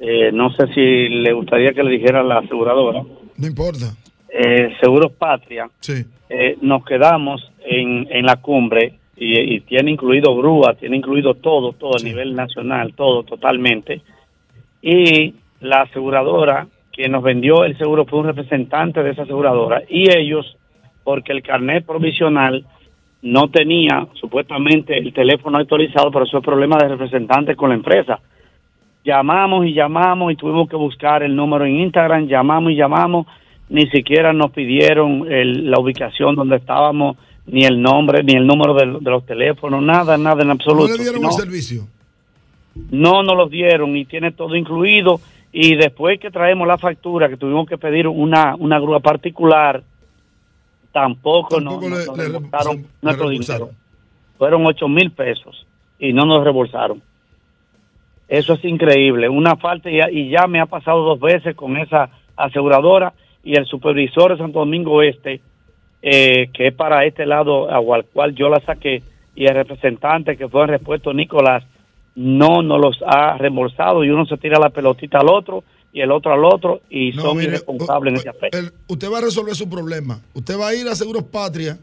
eh, 0.00 0.30
no 0.32 0.50
sé 0.50 0.66
si 0.74 1.08
le 1.08 1.32
gustaría 1.32 1.72
que 1.72 1.82
le 1.82 1.90
dijera 1.90 2.20
a 2.20 2.24
la 2.24 2.38
aseguradora. 2.38 3.02
No 3.36 3.46
importa. 3.46 3.94
Eh, 4.28 4.74
Seguros 4.80 5.12
Patria. 5.12 5.68
Sí. 5.80 6.04
Eh, 6.28 6.58
nos 6.60 6.84
quedamos 6.84 7.52
en, 7.64 8.06
en 8.10 8.26
la 8.26 8.36
cumbre 8.36 8.98
y, 9.16 9.60
tiene 9.60 9.92
incluido 9.92 10.36
grúa, 10.36 10.74
tiene 10.74 10.96
incluido 10.96 11.34
todo, 11.34 11.72
todo 11.72 11.96
a 11.96 12.02
nivel 12.02 12.34
nacional, 12.34 12.94
todo 12.94 13.22
totalmente. 13.22 14.02
Y 14.82 15.34
la 15.60 15.82
aseguradora, 15.82 16.66
quien 16.92 17.12
nos 17.12 17.22
vendió 17.22 17.64
el 17.64 17.78
seguro, 17.78 18.04
fue 18.06 18.20
un 18.20 18.26
representante 18.26 19.02
de 19.02 19.10
esa 19.10 19.22
aseguradora 19.22 19.82
y 19.88 20.10
ellos 20.10 20.56
porque 21.04 21.32
el 21.32 21.42
carnet 21.42 21.84
provisional 21.84 22.64
no 23.22 23.48
tenía 23.48 24.06
supuestamente 24.14 24.96
el 24.98 25.12
teléfono 25.12 25.58
actualizado, 25.58 26.10
pero 26.10 26.24
eso 26.24 26.38
es 26.38 26.44
problema 26.44 26.76
de 26.78 26.88
representantes 26.88 27.56
con 27.56 27.70
la 27.70 27.76
empresa. 27.76 28.20
Llamamos 29.04 29.66
y 29.66 29.74
llamamos 29.74 30.32
y 30.32 30.36
tuvimos 30.36 30.68
que 30.68 30.76
buscar 30.76 31.22
el 31.22 31.36
número 31.36 31.66
en 31.66 31.76
Instagram, 31.80 32.26
llamamos 32.26 32.72
y 32.72 32.76
llamamos, 32.76 33.26
ni 33.68 33.86
siquiera 33.90 34.32
nos 34.32 34.50
pidieron 34.50 35.30
el- 35.30 35.70
la 35.70 35.78
ubicación 35.78 36.34
donde 36.34 36.56
estábamos, 36.56 37.16
ni 37.46 37.64
el 37.64 37.80
nombre, 37.82 38.22
ni 38.24 38.32
el 38.32 38.46
número 38.46 38.72
de, 38.74 38.86
de 39.00 39.10
los 39.10 39.26
teléfonos, 39.26 39.82
nada, 39.82 40.16
nada 40.16 40.40
en 40.40 40.48
¿No 40.48 40.54
absoluto. 40.54 40.96
le 40.96 41.02
dieron 41.02 41.24
el 41.24 41.32
servicio? 41.32 41.86
no 42.90 43.22
nos 43.22 43.36
los 43.36 43.50
dieron 43.50 43.96
y 43.96 44.04
tiene 44.04 44.32
todo 44.32 44.56
incluido. 44.56 45.20
Y 45.52 45.76
después 45.76 46.18
que 46.18 46.30
traemos 46.32 46.66
la 46.66 46.78
factura, 46.78 47.28
que 47.28 47.36
tuvimos 47.36 47.68
que 47.68 47.78
pedir 47.78 48.08
una, 48.08 48.56
una 48.58 48.80
grúa 48.80 48.98
particular, 48.98 49.82
tampoco, 50.92 51.60
no- 51.60 51.72
Tampoco 51.72 51.90
no- 51.90 51.96
le- 51.98 52.06
nos 52.06 52.16
le- 52.18 52.24
reembolsaron 52.28 52.76
le 52.78 52.82
nuestro 53.02 53.28
reembolsaron. 53.28 53.68
dinero. 53.68 53.80
Fueron 54.38 54.66
ocho 54.66 54.88
mil 54.88 55.10
pesos 55.12 55.66
y 55.98 56.12
no 56.12 56.24
nos 56.24 56.42
reembolsaron. 56.42 57.02
Eso 58.28 58.54
es 58.54 58.64
increíble. 58.64 59.28
Una 59.28 59.56
falta 59.56 59.90
y 59.90 59.98
ya, 59.98 60.10
y 60.10 60.30
ya 60.30 60.46
me 60.46 60.60
ha 60.60 60.66
pasado 60.66 61.02
dos 61.04 61.20
veces 61.20 61.54
con 61.54 61.76
esa 61.76 62.08
aseguradora 62.36 63.12
y 63.42 63.56
el 63.56 63.66
supervisor 63.66 64.32
de 64.32 64.38
Santo 64.38 64.60
Domingo 64.60 65.02
Este, 65.02 65.40
eh, 66.02 66.48
que 66.52 66.68
es 66.68 66.74
para 66.74 67.04
este 67.04 67.26
lado 67.26 67.70
al 67.70 68.04
cual 68.06 68.34
yo 68.34 68.48
la 68.48 68.60
saqué, 68.60 69.02
y 69.36 69.44
el 69.46 69.54
representante 69.54 70.36
que 70.36 70.48
fue 70.48 70.62
en 70.62 70.68
respuesta 70.68 71.12
Nicolás, 71.12 71.64
no 72.14 72.62
nos 72.62 72.80
los 72.80 72.96
ha 73.06 73.36
reembolsado 73.38 74.04
y 74.04 74.10
uno 74.10 74.24
se 74.26 74.36
tira 74.36 74.58
la 74.60 74.70
pelotita 74.70 75.18
al 75.18 75.28
otro 75.28 75.64
y 75.92 76.00
el 76.00 76.12
otro 76.12 76.32
al 76.32 76.44
otro 76.44 76.80
y 76.88 77.10
No, 77.12 77.22
son 77.22 77.36
mire, 77.38 77.48
irresponsables 77.48 78.12
en 78.12 78.18
ese 78.20 78.28
aspecto. 78.28 78.58
El- 78.58 78.70
usted 78.88 79.10
va 79.12 79.18
a 79.18 79.22
resolver 79.22 79.54
su 79.56 79.68
problema. 79.68 80.20
Usted 80.34 80.58
va 80.58 80.68
a 80.68 80.74
ir 80.74 80.86
a 80.86 80.94
Seguros 80.94 81.24
Patria, 81.24 81.76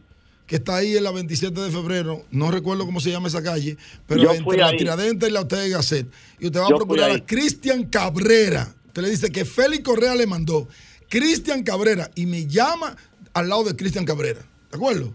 que 0.48 0.58
está 0.58 0.76
ahí 0.78 0.98
en 0.98 1.04
la 1.04 1.12
27 1.12 1.60
de 1.60 1.72
febrero. 1.72 2.24
No 2.32 2.52
recuerdo 2.52 2.86
cómo 2.86 3.00
se 3.00 3.12
llama 3.12 3.28
esa 3.28 3.42
calle, 3.42 3.78
pero 4.08 4.24
Yo 4.24 4.34
entre 4.34 4.58
la 4.58 4.68
ahí. 4.68 4.78
Tiradentes 4.78 5.30
y 5.30 5.32
la 5.32 5.42
Ortega 5.42 5.66
y 5.66 5.70
Gasset. 5.70 6.08
Y 6.40 6.48
usted 6.48 6.60
va 6.60 6.70
Yo 6.70 6.76
a 6.76 6.78
procurar 6.78 7.12
a 7.12 7.26
Cristian 7.26 7.86
Cabrera. 7.86 8.74
Usted 8.88 9.02
le 9.02 9.10
dice 9.10 9.32
que 9.32 9.46
Félix 9.46 9.84
Correa 9.84 10.16
le 10.16 10.28
mandó. 10.28 10.68
Cristian 11.10 11.64
Cabrera. 11.64 12.10
Y 12.16 12.26
me 12.26 12.48
llama 12.48 12.96
al 13.34 13.50
lado 13.50 13.64
de 13.64 13.76
Cristian 13.76 14.06
Cabrera. 14.06 14.42
¿De 14.70 14.78
acuerdo? 14.78 15.14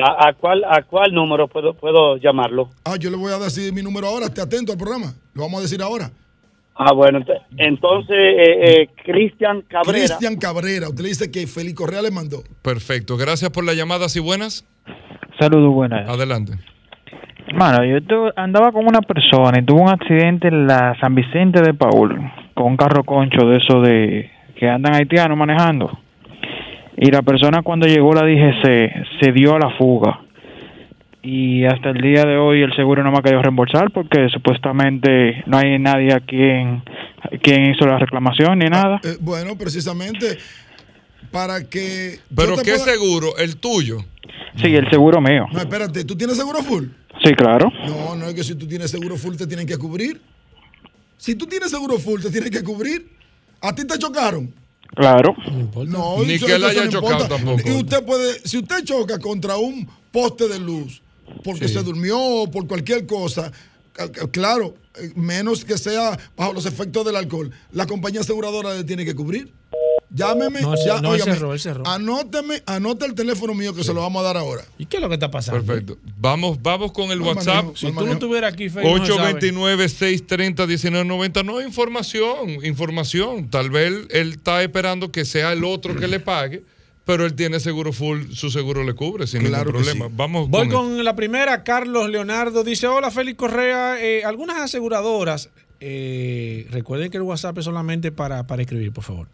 ¿A, 0.00 0.28
a 0.28 0.32
cuál, 0.34 0.62
¿A 0.64 0.82
cuál 0.82 1.12
número 1.12 1.48
puedo, 1.48 1.74
puedo 1.74 2.16
llamarlo? 2.18 2.70
Ah, 2.84 2.96
yo 2.96 3.10
le 3.10 3.16
voy 3.16 3.32
a 3.32 3.38
decir 3.38 3.72
mi 3.72 3.82
número 3.82 4.06
ahora. 4.06 4.26
Esté 4.26 4.40
atento 4.40 4.70
al 4.70 4.78
programa. 4.78 5.14
Lo 5.34 5.42
vamos 5.42 5.58
a 5.58 5.62
decir 5.62 5.82
ahora. 5.82 6.12
Ah, 6.80 6.92
bueno, 6.92 7.18
ent- 7.18 7.42
entonces, 7.56 8.16
eh, 8.16 8.82
eh, 8.82 8.88
Cristian 9.04 9.62
Cabrera. 9.62 9.98
Cristian 9.98 10.36
Cabrera. 10.36 10.88
Usted 10.88 11.02
le 11.02 11.08
dice 11.08 11.30
que 11.30 11.46
Félix 11.48 11.74
Correa 11.74 12.02
le 12.02 12.10
mandó. 12.12 12.38
Perfecto. 12.62 13.16
Gracias 13.16 13.50
por 13.50 13.64
la 13.64 13.74
llamada. 13.74 14.06
¿Y 14.14 14.20
buenas? 14.20 14.64
Saludos, 15.40 15.74
buenas. 15.74 16.08
Adelante. 16.08 16.52
Hermano, 17.48 17.84
yo 17.84 18.00
tu- 18.02 18.30
andaba 18.36 18.70
con 18.72 18.86
una 18.86 19.00
persona 19.00 19.58
y 19.58 19.64
tuvo 19.64 19.82
un 19.82 19.88
accidente 19.88 20.48
en 20.48 20.66
la 20.66 20.94
San 21.00 21.14
Vicente 21.14 21.60
de 21.62 21.74
Paul 21.74 22.16
con 22.54 22.66
un 22.66 22.76
carro 22.76 23.02
concho 23.04 23.46
de 23.46 23.56
eso 23.56 23.80
de 23.80 24.30
que 24.56 24.68
andan 24.68 24.94
haitianos 24.94 25.36
manejando. 25.36 25.98
Y 26.96 27.10
la 27.10 27.22
persona 27.22 27.62
cuando 27.62 27.86
llegó 27.86 28.12
la 28.12 28.22
DGC 28.22 28.92
se 29.20 29.32
dio 29.32 29.54
a 29.54 29.58
la 29.58 29.70
fuga. 29.78 30.20
Y 31.22 31.64
hasta 31.64 31.90
el 31.90 32.00
día 32.00 32.24
de 32.24 32.36
hoy 32.36 32.62
el 32.62 32.74
seguro 32.76 33.02
no 33.02 33.10
me 33.10 33.18
ha 33.18 33.22
querido 33.22 33.42
reembolsar 33.42 33.90
porque 33.92 34.28
supuestamente 34.32 35.42
no 35.46 35.58
hay 35.58 35.78
nadie 35.78 36.14
a 36.14 36.20
quien, 36.20 36.82
quien 37.42 37.70
hizo 37.72 37.86
la 37.86 37.98
reclamación 37.98 38.58
ni 38.60 38.66
nada. 38.66 39.00
Eh, 39.02 39.16
bueno, 39.20 39.56
precisamente 39.58 40.38
para 41.32 41.68
que. 41.68 42.20
¿Pero 42.34 42.56
qué 42.58 42.72
pueda- 42.72 42.84
seguro? 42.84 43.36
¿El 43.36 43.56
tuyo? 43.56 43.98
Sí, 44.56 44.74
el 44.74 44.88
seguro 44.90 45.20
mío. 45.20 45.46
No, 45.52 45.58
espérate, 45.58 46.04
¿tú 46.04 46.16
tienes 46.16 46.36
seguro 46.36 46.62
full? 46.62 46.84
Sí, 47.24 47.34
claro. 47.34 47.70
No, 47.86 48.14
no 48.14 48.26
es 48.26 48.34
que 48.34 48.44
si 48.44 48.54
tú 48.54 48.66
tienes 48.66 48.90
seguro 48.90 49.16
full 49.16 49.34
te 49.36 49.46
tienen 49.46 49.66
que 49.66 49.76
cubrir. 49.76 50.20
Si 51.16 51.34
tú 51.34 51.46
tienes 51.46 51.70
seguro 51.70 51.98
full 51.98 52.20
te 52.22 52.30
tienen 52.30 52.50
que 52.50 52.62
cubrir. 52.62 53.08
¿A 53.60 53.74
ti 53.74 53.84
te 53.84 53.98
chocaron? 53.98 54.54
Claro. 54.94 55.34
No, 55.88 56.22
Ni 56.24 56.34
eso- 56.34 56.46
que 56.46 56.54
él 56.54 56.64
haya 56.64 56.84
no 56.84 56.90
chocado 56.92 57.22
importa. 57.24 57.36
tampoco. 57.36 57.68
Y 57.68 57.72
usted 57.72 58.04
puede, 58.06 58.34
si 58.44 58.58
usted 58.58 58.84
choca 58.84 59.18
contra 59.18 59.56
un 59.56 59.86
poste 60.12 60.46
de 60.48 60.60
luz 60.60 61.02
porque 61.44 61.68
Sí. 61.68 61.74
se 61.74 61.82
durmió 61.82 62.18
o 62.18 62.50
por 62.50 62.66
cualquier 62.66 63.06
cosa, 63.06 63.52
claro, 64.32 64.74
eh, 65.00 65.12
menos 65.16 65.64
que 65.64 65.76
sea 65.78 66.18
bajo 66.36 66.52
los 66.52 66.66
efectos 66.66 67.04
del 67.04 67.16
alcohol, 67.16 67.50
la 67.72 67.86
compañía 67.86 68.20
aseguradora 68.20 68.74
le 68.74 68.84
tiene 68.84 69.04
que 69.04 69.14
cubrir. 69.14 69.52
Llámeme, 70.10 70.62
No, 70.62 70.74
ya, 70.86 71.02
no, 71.02 71.10
óigame, 71.10 71.58
cerró, 71.58 71.86
anóteme, 71.86 72.62
anote 72.64 73.04
el 73.04 73.14
teléfono 73.14 73.52
mío 73.52 73.74
que 73.74 73.84
se 73.84 73.92
lo 73.92 74.00
vamos 74.00 74.20
a 74.20 74.22
dar 74.24 74.38
ahora. 74.38 74.64
¿Y 74.78 74.86
qué 74.86 74.96
es 74.96 75.02
lo 75.02 75.08
que 75.08 75.14
está 75.16 75.30
pasando? 75.30 75.62
Perfecto. 75.62 75.98
Vamos, 76.16 76.56
vamos 76.62 76.92
con 76.92 77.10
el 77.10 77.18
Mal 77.20 77.36
WhatsApp. 77.36 77.56
manejo, 77.56 77.76
Si 77.76 77.92
tú 77.92 78.06
no 78.06 78.12
estuvieras 78.14 78.54
aquí, 78.54 78.70
Fey, 78.70 78.84
no 78.86 79.04
se 79.04 79.12
sabe. 79.12 79.34
829-630-1990. 79.38 81.44
No, 81.44 81.60
información, 81.60 82.64
información. 82.64 83.50
Tal 83.50 83.68
vez 83.68 83.88
él, 83.88 84.08
él 84.10 84.30
está 84.32 84.62
esperando 84.62 85.12
que 85.12 85.26
sea 85.26 85.52
el 85.52 85.62
otro 85.64 85.94
que 85.94 86.08
le 86.08 86.20
pague, 86.20 86.62
pero 87.08 87.24
él 87.24 87.34
tiene 87.34 87.58
seguro 87.58 87.94
full, 87.94 88.32
su 88.32 88.50
seguro 88.50 88.84
le 88.84 88.92
cubre 88.92 89.26
sin 89.26 89.40
Claro 89.40 89.70
ningún 89.72 89.82
problema. 89.82 90.08
sí. 90.08 90.12
Vamos 90.14 90.50
Voy 90.50 90.68
con, 90.68 90.96
con 90.96 91.02
la 91.02 91.16
primera, 91.16 91.64
Carlos 91.64 92.10
Leonardo 92.10 92.62
dice, 92.64 92.86
hola 92.86 93.10
Félix 93.10 93.38
Correa, 93.38 93.98
eh, 93.98 94.24
algunas 94.24 94.58
aseguradoras, 94.58 95.48
eh, 95.80 96.66
recuerden 96.70 97.10
que 97.10 97.16
el 97.16 97.22
WhatsApp 97.22 97.56
es 97.56 97.64
solamente 97.64 98.12
para, 98.12 98.46
para 98.46 98.60
escribir, 98.60 98.92
por 98.92 99.04
favor. 99.04 99.26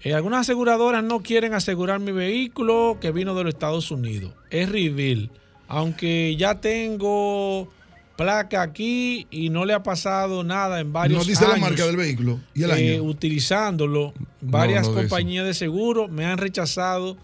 Eh, 0.00 0.14
algunas 0.14 0.40
aseguradoras 0.40 1.04
no 1.04 1.20
quieren 1.20 1.54
asegurar 1.54 2.00
mi 2.00 2.10
vehículo 2.10 2.98
que 3.00 3.12
vino 3.12 3.36
de 3.36 3.44
los 3.44 3.54
Estados 3.54 3.92
Unidos. 3.92 4.32
Es 4.50 4.68
Reveal. 4.68 5.30
Aunque 5.68 6.34
ya 6.34 6.56
tengo 6.56 7.72
placa 8.16 8.62
aquí 8.62 9.26
y 9.30 9.50
no 9.50 9.64
le 9.64 9.74
ha 9.74 9.82
pasado 9.82 10.44
nada 10.44 10.80
en 10.80 10.92
varios 10.92 11.18
No 11.18 11.24
dice 11.24 11.44
la 11.44 11.54
años, 11.54 11.60
marca 11.60 11.86
del 11.86 11.96
vehículo 11.96 12.40
y 12.54 12.62
el 12.62 12.70
eh, 12.70 12.94
año. 12.94 13.02
utilizándolo. 13.04 14.12
Varias 14.40 14.88
no 14.88 14.94
compañías 14.94 15.46
de 15.46 15.54
seguro 15.54 16.08
me 16.08 16.24
han 16.24 16.38
rechazado 16.38 17.16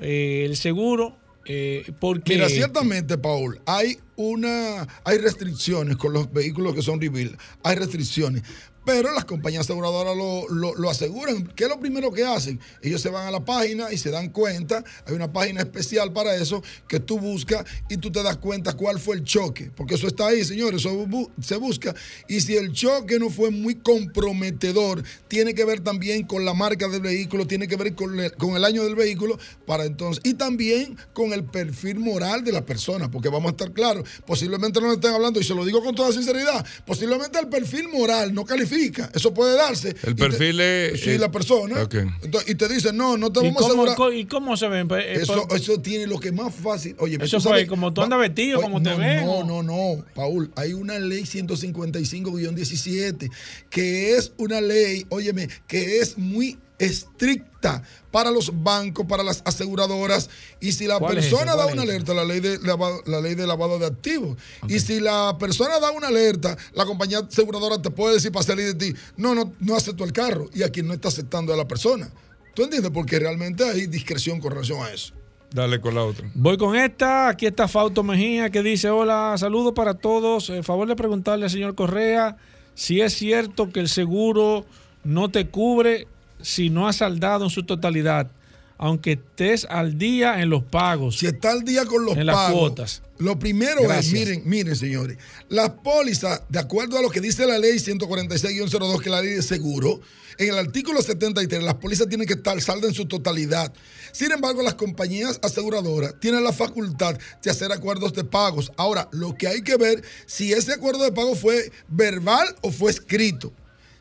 eh, 0.00 0.44
el 0.46 0.56
seguro 0.56 1.16
eh, 1.44 1.92
porque... 1.98 2.34
Mira, 2.34 2.48
ciertamente, 2.48 3.18
Paul, 3.18 3.60
hay 3.66 3.98
una, 4.16 4.86
hay 5.04 5.18
restricciones 5.18 5.96
con 5.96 6.12
los 6.12 6.32
vehículos 6.32 6.74
que 6.74 6.82
son 6.82 7.00
reveal, 7.00 7.36
hay 7.62 7.76
restricciones. 7.76 8.42
Pero 8.84 9.12
las 9.12 9.24
compañías 9.24 9.60
aseguradoras 9.60 10.16
lo, 10.16 10.74
lo- 10.74 10.90
aseguran. 10.90 11.46
¿Qué 11.54 11.64
es 11.64 11.70
lo 11.70 11.78
primero 11.78 12.10
que 12.12 12.24
hacen? 12.24 12.58
Ellos 12.82 13.00
se 13.00 13.10
van 13.10 13.26
a 13.28 13.30
la 13.30 13.44
página 13.44 13.92
y 13.92 13.96
se 13.96 14.10
dan 14.10 14.28
cuenta. 14.30 14.82
Hay 15.06 15.14
una 15.14 15.32
página 15.32 15.60
especial 15.60 16.12
para 16.12 16.34
eso 16.34 16.62
que 16.88 16.98
tú 16.98 17.18
buscas 17.20 17.64
y 17.88 17.96
tú 17.98 18.10
te 18.10 18.22
das 18.24 18.38
cuenta 18.38 18.72
cuál 18.72 18.98
fue 18.98 19.14
el 19.16 19.22
choque. 19.24 19.70
Porque 19.76 19.94
eso 19.94 20.08
está 20.08 20.26
ahí, 20.26 20.44
señores. 20.44 20.80
Eso 20.80 21.08
se 21.40 21.56
busca. 21.58 21.94
Y 22.28 22.40
si 22.40 22.56
el 22.56 22.72
choque 22.72 23.20
no 23.20 23.30
fue 23.30 23.50
muy 23.52 23.76
comprometedor, 23.76 25.04
tiene 25.28 25.54
que 25.54 25.64
ver 25.64 25.80
también 25.80 26.24
con 26.26 26.44
la 26.44 26.52
marca 26.52 26.88
del 26.88 27.02
vehículo, 27.02 27.46
tiene 27.46 27.68
que 27.68 27.76
ver 27.76 27.94
con 27.94 28.18
el, 28.18 28.32
con 28.32 28.56
el 28.56 28.64
año 28.64 28.82
del 28.82 28.96
vehículo. 28.96 29.38
para 29.64 29.84
entonces 29.84 30.22
Y 30.24 30.34
también 30.34 30.96
con 31.12 31.32
el 31.32 31.44
perfil 31.44 32.00
moral 32.00 32.42
de 32.42 32.50
la 32.50 32.66
persona. 32.66 33.10
Porque 33.10 33.28
vamos 33.28 33.50
a 33.50 33.52
estar 33.52 33.72
claros. 33.72 34.08
Posiblemente 34.26 34.80
no 34.80 34.88
le 34.88 34.94
estén 34.94 35.14
hablando, 35.14 35.38
y 35.38 35.44
se 35.44 35.54
lo 35.54 35.64
digo 35.64 35.82
con 35.84 35.94
toda 35.94 36.12
sinceridad, 36.12 36.66
posiblemente 36.84 37.38
el 37.38 37.48
perfil 37.48 37.88
moral 37.88 38.34
no 38.34 38.44
califica. 38.44 38.71
Eso 39.14 39.34
puede 39.34 39.56
darse. 39.56 39.90
El 40.02 40.12
Y 40.12 40.14
te- 40.14 40.14
perfil 40.14 40.60
es- 40.60 41.00
Sí, 41.00 41.18
la 41.18 41.30
persona. 41.30 41.80
Entonces, 42.22 42.50
y 42.50 42.54
te 42.54 42.68
dicen, 42.68 42.96
no, 42.96 43.16
no 43.16 43.32
te 43.32 43.40
¿Y 43.40 43.44
vamos 43.44 43.56
a 43.56 43.60
cómo, 43.68 43.72
asegurar. 43.82 43.96
co- 43.96 44.12
¿Y 44.12 44.24
cómo 44.26 44.56
se 44.56 44.68
ven? 44.68 44.88
Pues, 44.88 45.04
eh, 45.04 45.12
Eso, 45.22 45.46
por- 45.46 45.56
eso 45.56 45.80
tiene 45.80 46.06
lo 46.06 46.18
que 46.18 46.32
más 46.32 46.54
fácil. 46.54 46.94
Oye, 46.98 47.16
Eso 47.20 47.40
fue 47.40 47.50
sabes- 47.50 47.68
como 47.68 47.92
tú 47.92 48.02
andas 48.02 48.18
vestido, 48.18 48.58
Oye, 48.58 48.66
como 48.66 48.82
te 48.82 48.90
no, 48.90 48.98
ven, 48.98 49.24
No, 49.26 49.32
o- 49.32 49.44
no, 49.44 49.62
no, 49.62 50.04
Paul. 50.14 50.50
Hay 50.56 50.72
una 50.72 50.98
ley 50.98 51.24
155-17 51.26 53.30
que 53.70 54.16
es 54.16 54.32
una 54.38 54.60
ley, 54.60 55.06
óyeme, 55.08 55.48
que 55.66 55.98
es 56.00 56.18
muy 56.18 56.58
estricta 56.82 57.82
para 58.10 58.30
los 58.30 58.62
bancos, 58.62 59.06
para 59.06 59.22
las 59.22 59.42
aseguradoras. 59.44 60.28
Y 60.60 60.72
si 60.72 60.86
la 60.86 60.98
¿Cuál 60.98 61.18
es 61.18 61.26
persona 61.26 61.54
da 61.54 61.64
¿Cuál 61.64 61.74
una 61.74 61.84
es 61.84 61.88
alerta, 61.88 62.14
la 62.14 62.24
ley 62.24 62.40
de 62.40 62.58
lavado, 62.58 63.02
la 63.06 63.20
ley 63.20 63.34
de 63.34 63.46
lavado 63.46 63.78
de 63.78 63.86
activos. 63.86 64.36
Y 64.68 64.80
si 64.80 65.00
la 65.00 65.36
persona 65.38 65.78
da 65.78 65.92
una 65.92 66.08
alerta, 66.08 66.56
la 66.74 66.84
compañía 66.84 67.20
aseguradora 67.20 67.80
te 67.80 67.90
puede 67.90 68.14
decir 68.14 68.32
para 68.32 68.44
salir 68.44 68.74
de 68.74 68.74
ti, 68.74 68.98
no, 69.16 69.34
no, 69.34 69.52
no 69.60 69.76
acepto 69.76 70.04
el 70.04 70.12
carro. 70.12 70.50
Y 70.52 70.64
aquí 70.64 70.82
no 70.82 70.92
está 70.92 71.08
aceptando 71.08 71.54
a 71.54 71.56
la 71.56 71.68
persona. 71.68 72.10
¿Tú 72.54 72.64
entiendes? 72.64 72.90
Porque 72.92 73.18
realmente 73.18 73.64
hay 73.64 73.86
discreción 73.86 74.40
con 74.40 74.50
relación 74.50 74.82
a 74.82 74.90
eso. 74.90 75.14
Dale 75.52 75.80
con 75.80 75.94
la 75.94 76.02
otra. 76.02 76.28
Voy 76.34 76.56
con 76.56 76.74
esta. 76.74 77.28
Aquí 77.28 77.46
está 77.46 77.68
Fausto 77.68 78.02
Mejía 78.02 78.50
que 78.50 78.62
dice: 78.62 78.90
Hola, 78.90 79.34
saludos 79.38 79.72
para 79.74 79.94
todos. 79.94 80.50
Eh, 80.50 80.62
favor 80.62 80.88
de 80.88 80.96
preguntarle 80.96 81.44
al 81.44 81.50
señor 81.50 81.74
Correa 81.74 82.36
si 82.74 83.02
es 83.02 83.12
cierto 83.12 83.70
que 83.70 83.80
el 83.80 83.88
seguro 83.88 84.64
no 85.04 85.30
te 85.30 85.48
cubre 85.48 86.06
si 86.42 86.70
no 86.70 86.88
has 86.88 86.96
saldado 86.96 87.44
en 87.44 87.50
su 87.50 87.64
totalidad. 87.64 88.30
aunque 88.78 89.12
estés 89.12 89.64
al 89.70 89.96
día 89.96 90.42
en 90.42 90.50
los 90.50 90.64
pagos. 90.64 91.18
Si 91.18 91.26
está 91.26 91.52
al 91.52 91.62
día 91.62 91.86
con 91.86 92.04
los 92.04 92.16
en 92.16 92.26
las 92.26 92.34
pagos, 92.34 92.58
cuotas. 92.58 93.02
Lo 93.18 93.38
primero 93.38 93.82
Gracias. 93.82 94.06
es, 94.06 94.12
miren, 94.12 94.42
miren, 94.44 94.74
señores, 94.74 95.18
las 95.48 95.70
pólizas, 95.70 96.42
de 96.48 96.58
acuerdo 96.58 96.98
a 96.98 97.02
lo 97.02 97.08
que 97.08 97.20
dice 97.20 97.46
la 97.46 97.58
ley 97.58 97.76
146-02, 97.76 98.98
que 98.98 99.04
es 99.04 99.10
la 99.12 99.22
ley 99.22 99.34
de 99.34 99.42
seguro, 99.42 100.00
en 100.38 100.48
el 100.48 100.58
artículo 100.58 101.00
73, 101.00 101.62
las 101.62 101.74
pólizas 101.74 102.08
tienen 102.08 102.26
que 102.26 102.34
estar 102.34 102.60
saldas 102.60 102.90
en 102.90 102.94
su 102.94 103.06
totalidad. 103.06 103.72
Sin 104.10 104.32
embargo, 104.32 104.62
las 104.62 104.74
compañías 104.74 105.38
aseguradoras 105.42 106.18
tienen 106.18 106.42
la 106.42 106.52
facultad 106.52 107.16
de 107.42 107.50
hacer 107.52 107.70
acuerdos 107.70 108.12
de 108.14 108.24
pagos. 108.24 108.72
Ahora, 108.76 109.08
lo 109.12 109.36
que 109.36 109.46
hay 109.46 109.62
que 109.62 109.76
ver 109.76 110.02
si 110.26 110.52
ese 110.52 110.72
acuerdo 110.72 111.04
de 111.04 111.12
pago 111.12 111.36
fue 111.36 111.70
verbal 111.86 112.48
o 112.62 112.72
fue 112.72 112.90
escrito. 112.90 113.52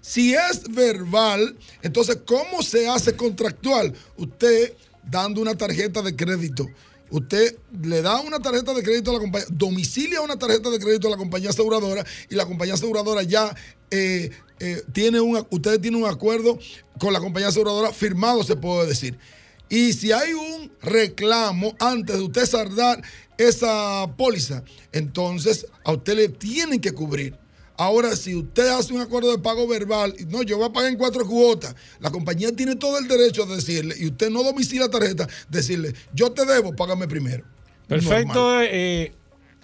Si 0.01 0.33
es 0.33 0.63
verbal, 0.69 1.55
entonces, 1.83 2.17
¿cómo 2.25 2.63
se 2.63 2.89
hace 2.89 3.15
contractual? 3.15 3.93
Usted 4.17 4.73
dando 5.03 5.41
una 5.41 5.55
tarjeta 5.55 6.01
de 6.01 6.15
crédito. 6.15 6.67
Usted 7.11 7.57
le 7.83 8.01
da 8.01 8.21
una 8.21 8.39
tarjeta 8.39 8.73
de 8.73 8.83
crédito 8.83 9.11
a 9.11 9.15
la 9.15 9.19
compañía, 9.19 9.47
domicilia 9.51 10.21
una 10.21 10.37
tarjeta 10.37 10.69
de 10.69 10.79
crédito 10.79 11.07
a 11.07 11.11
la 11.11 11.17
compañía 11.17 11.49
aseguradora 11.49 12.05
y 12.29 12.35
la 12.35 12.45
compañía 12.45 12.75
aseguradora 12.75 13.21
ya 13.23 13.53
eh, 13.91 14.31
eh, 14.59 14.81
tiene 14.93 15.19
un, 15.19 15.45
ustedes 15.49 15.81
tienen 15.81 16.01
un 16.01 16.09
acuerdo 16.09 16.57
con 16.99 17.11
la 17.11 17.19
compañía 17.19 17.49
aseguradora 17.49 17.91
firmado, 17.91 18.43
se 18.43 18.55
puede 18.55 18.87
decir. 18.87 19.19
Y 19.67 19.93
si 19.93 20.11
hay 20.11 20.33
un 20.33 20.71
reclamo 20.81 21.75
antes 21.79 22.17
de 22.17 22.23
usted 22.23 22.45
saldar 22.45 23.01
esa 23.37 24.09
póliza, 24.17 24.63
entonces 24.93 25.65
a 25.83 25.91
usted 25.91 26.15
le 26.15 26.29
tienen 26.29 26.79
que 26.79 26.93
cubrir. 26.93 27.37
Ahora, 27.81 28.15
si 28.15 28.35
usted 28.35 28.67
hace 28.69 28.93
un 28.93 29.01
acuerdo 29.01 29.31
de 29.31 29.39
pago 29.39 29.67
verbal, 29.67 30.13
no, 30.27 30.43
yo 30.43 30.55
voy 30.57 30.67
a 30.67 30.71
pagar 30.71 30.91
en 30.91 30.99
cuatro 30.99 31.25
cuotas, 31.25 31.75
la 31.99 32.11
compañía 32.11 32.55
tiene 32.55 32.75
todo 32.75 32.99
el 32.99 33.07
derecho 33.07 33.43
de 33.47 33.55
decirle, 33.55 33.95
y 33.97 34.05
usted 34.05 34.29
no 34.29 34.43
domicilia 34.43 34.85
la 34.85 34.91
tarjeta, 34.91 35.27
decirle, 35.49 35.91
yo 36.13 36.31
te 36.31 36.45
debo, 36.45 36.75
págame 36.75 37.07
primero. 37.07 37.43
Perfecto. 37.87 38.35
Normal. 38.35 38.67
eh, 38.69 39.13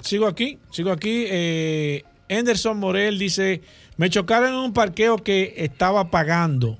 sigo 0.02 0.26
aquí, 0.26 0.57
sigo 0.72 0.91
aquí. 0.91 1.26
eh, 1.27 2.06
Anderson 2.27 2.80
Morel 2.80 3.19
dice, 3.19 3.61
me 3.98 4.10
chocaron 4.10 4.49
en 4.49 4.56
un 4.56 4.73
parqueo 4.73 5.18
que 5.18 5.53
estaba 5.57 6.10
pagando. 6.10 6.80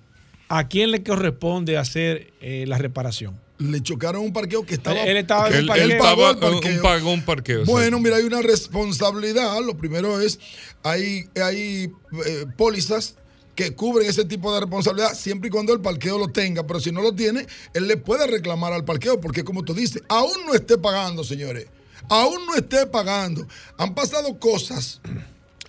¿A 0.50 0.68
quién 0.68 0.90
le 0.90 1.04
corresponde 1.04 1.78
hacer 1.78 2.34
eh, 2.42 2.66
la 2.68 2.80
reparación? 2.80 3.40
Le 3.60 3.82
chocaron 3.82 4.22
un 4.22 4.34
parqueo 4.34 4.64
que 4.66 4.76
estaba. 4.76 5.00
Él 5.02 5.18
estaba 5.18 5.48
en 5.48 5.54
un 5.54 5.60
Él, 5.62 5.66
parqueo. 5.68 5.86
él 5.86 5.98
pagó 5.98 6.30
estaba, 6.30 6.48
el 6.50 6.56
un, 6.56 6.62
parqueo. 6.62 6.82
pagó 6.84 7.12
un 7.14 7.26
parqueo. 7.26 7.66
sí. 7.66 7.72
Bueno, 7.72 8.00
mira, 8.00 8.18
hay 8.18 8.24
una 8.24 8.42
responsabilidad. 8.42 9.60
Lo 9.66 9.76
primero 9.78 10.22
es, 10.22 10.40
hay, 10.84 11.28
hay 11.44 11.92
eh, 12.26 12.46
pólizas 12.56 13.16
que 13.56 13.74
cubren 13.74 14.08
ese 14.08 14.24
tipo 14.26 14.54
de 14.54 14.60
responsabilidad 14.60 15.16
siempre 15.16 15.48
y 15.48 15.52
cuando 15.52 15.74
el 15.74 15.82
parqueo 15.82 16.20
lo 16.20 16.28
tenga, 16.28 16.68
pero 16.68 16.80
si 16.80 16.92
no 16.92 17.02
lo 17.02 17.16
tiene, 17.16 17.48
él 17.74 17.88
le 17.88 17.98
puede 17.98 18.28
reclamar 18.28 18.72
al 18.72 18.86
parqueo, 18.86 19.20
porque 19.20 19.44
como 19.44 19.64
tú 19.64 19.74
dices, 19.74 20.04
aún 20.10 20.46
no 20.46 20.54
esté 20.54 20.78
pagando, 20.78 21.24
señores, 21.24 21.66
aún 22.08 22.46
no 22.46 22.54
esté 22.54 22.86
pagando. 22.86 23.48
Han 23.80 23.96
pasado 23.96 24.38
cosas 24.40 25.02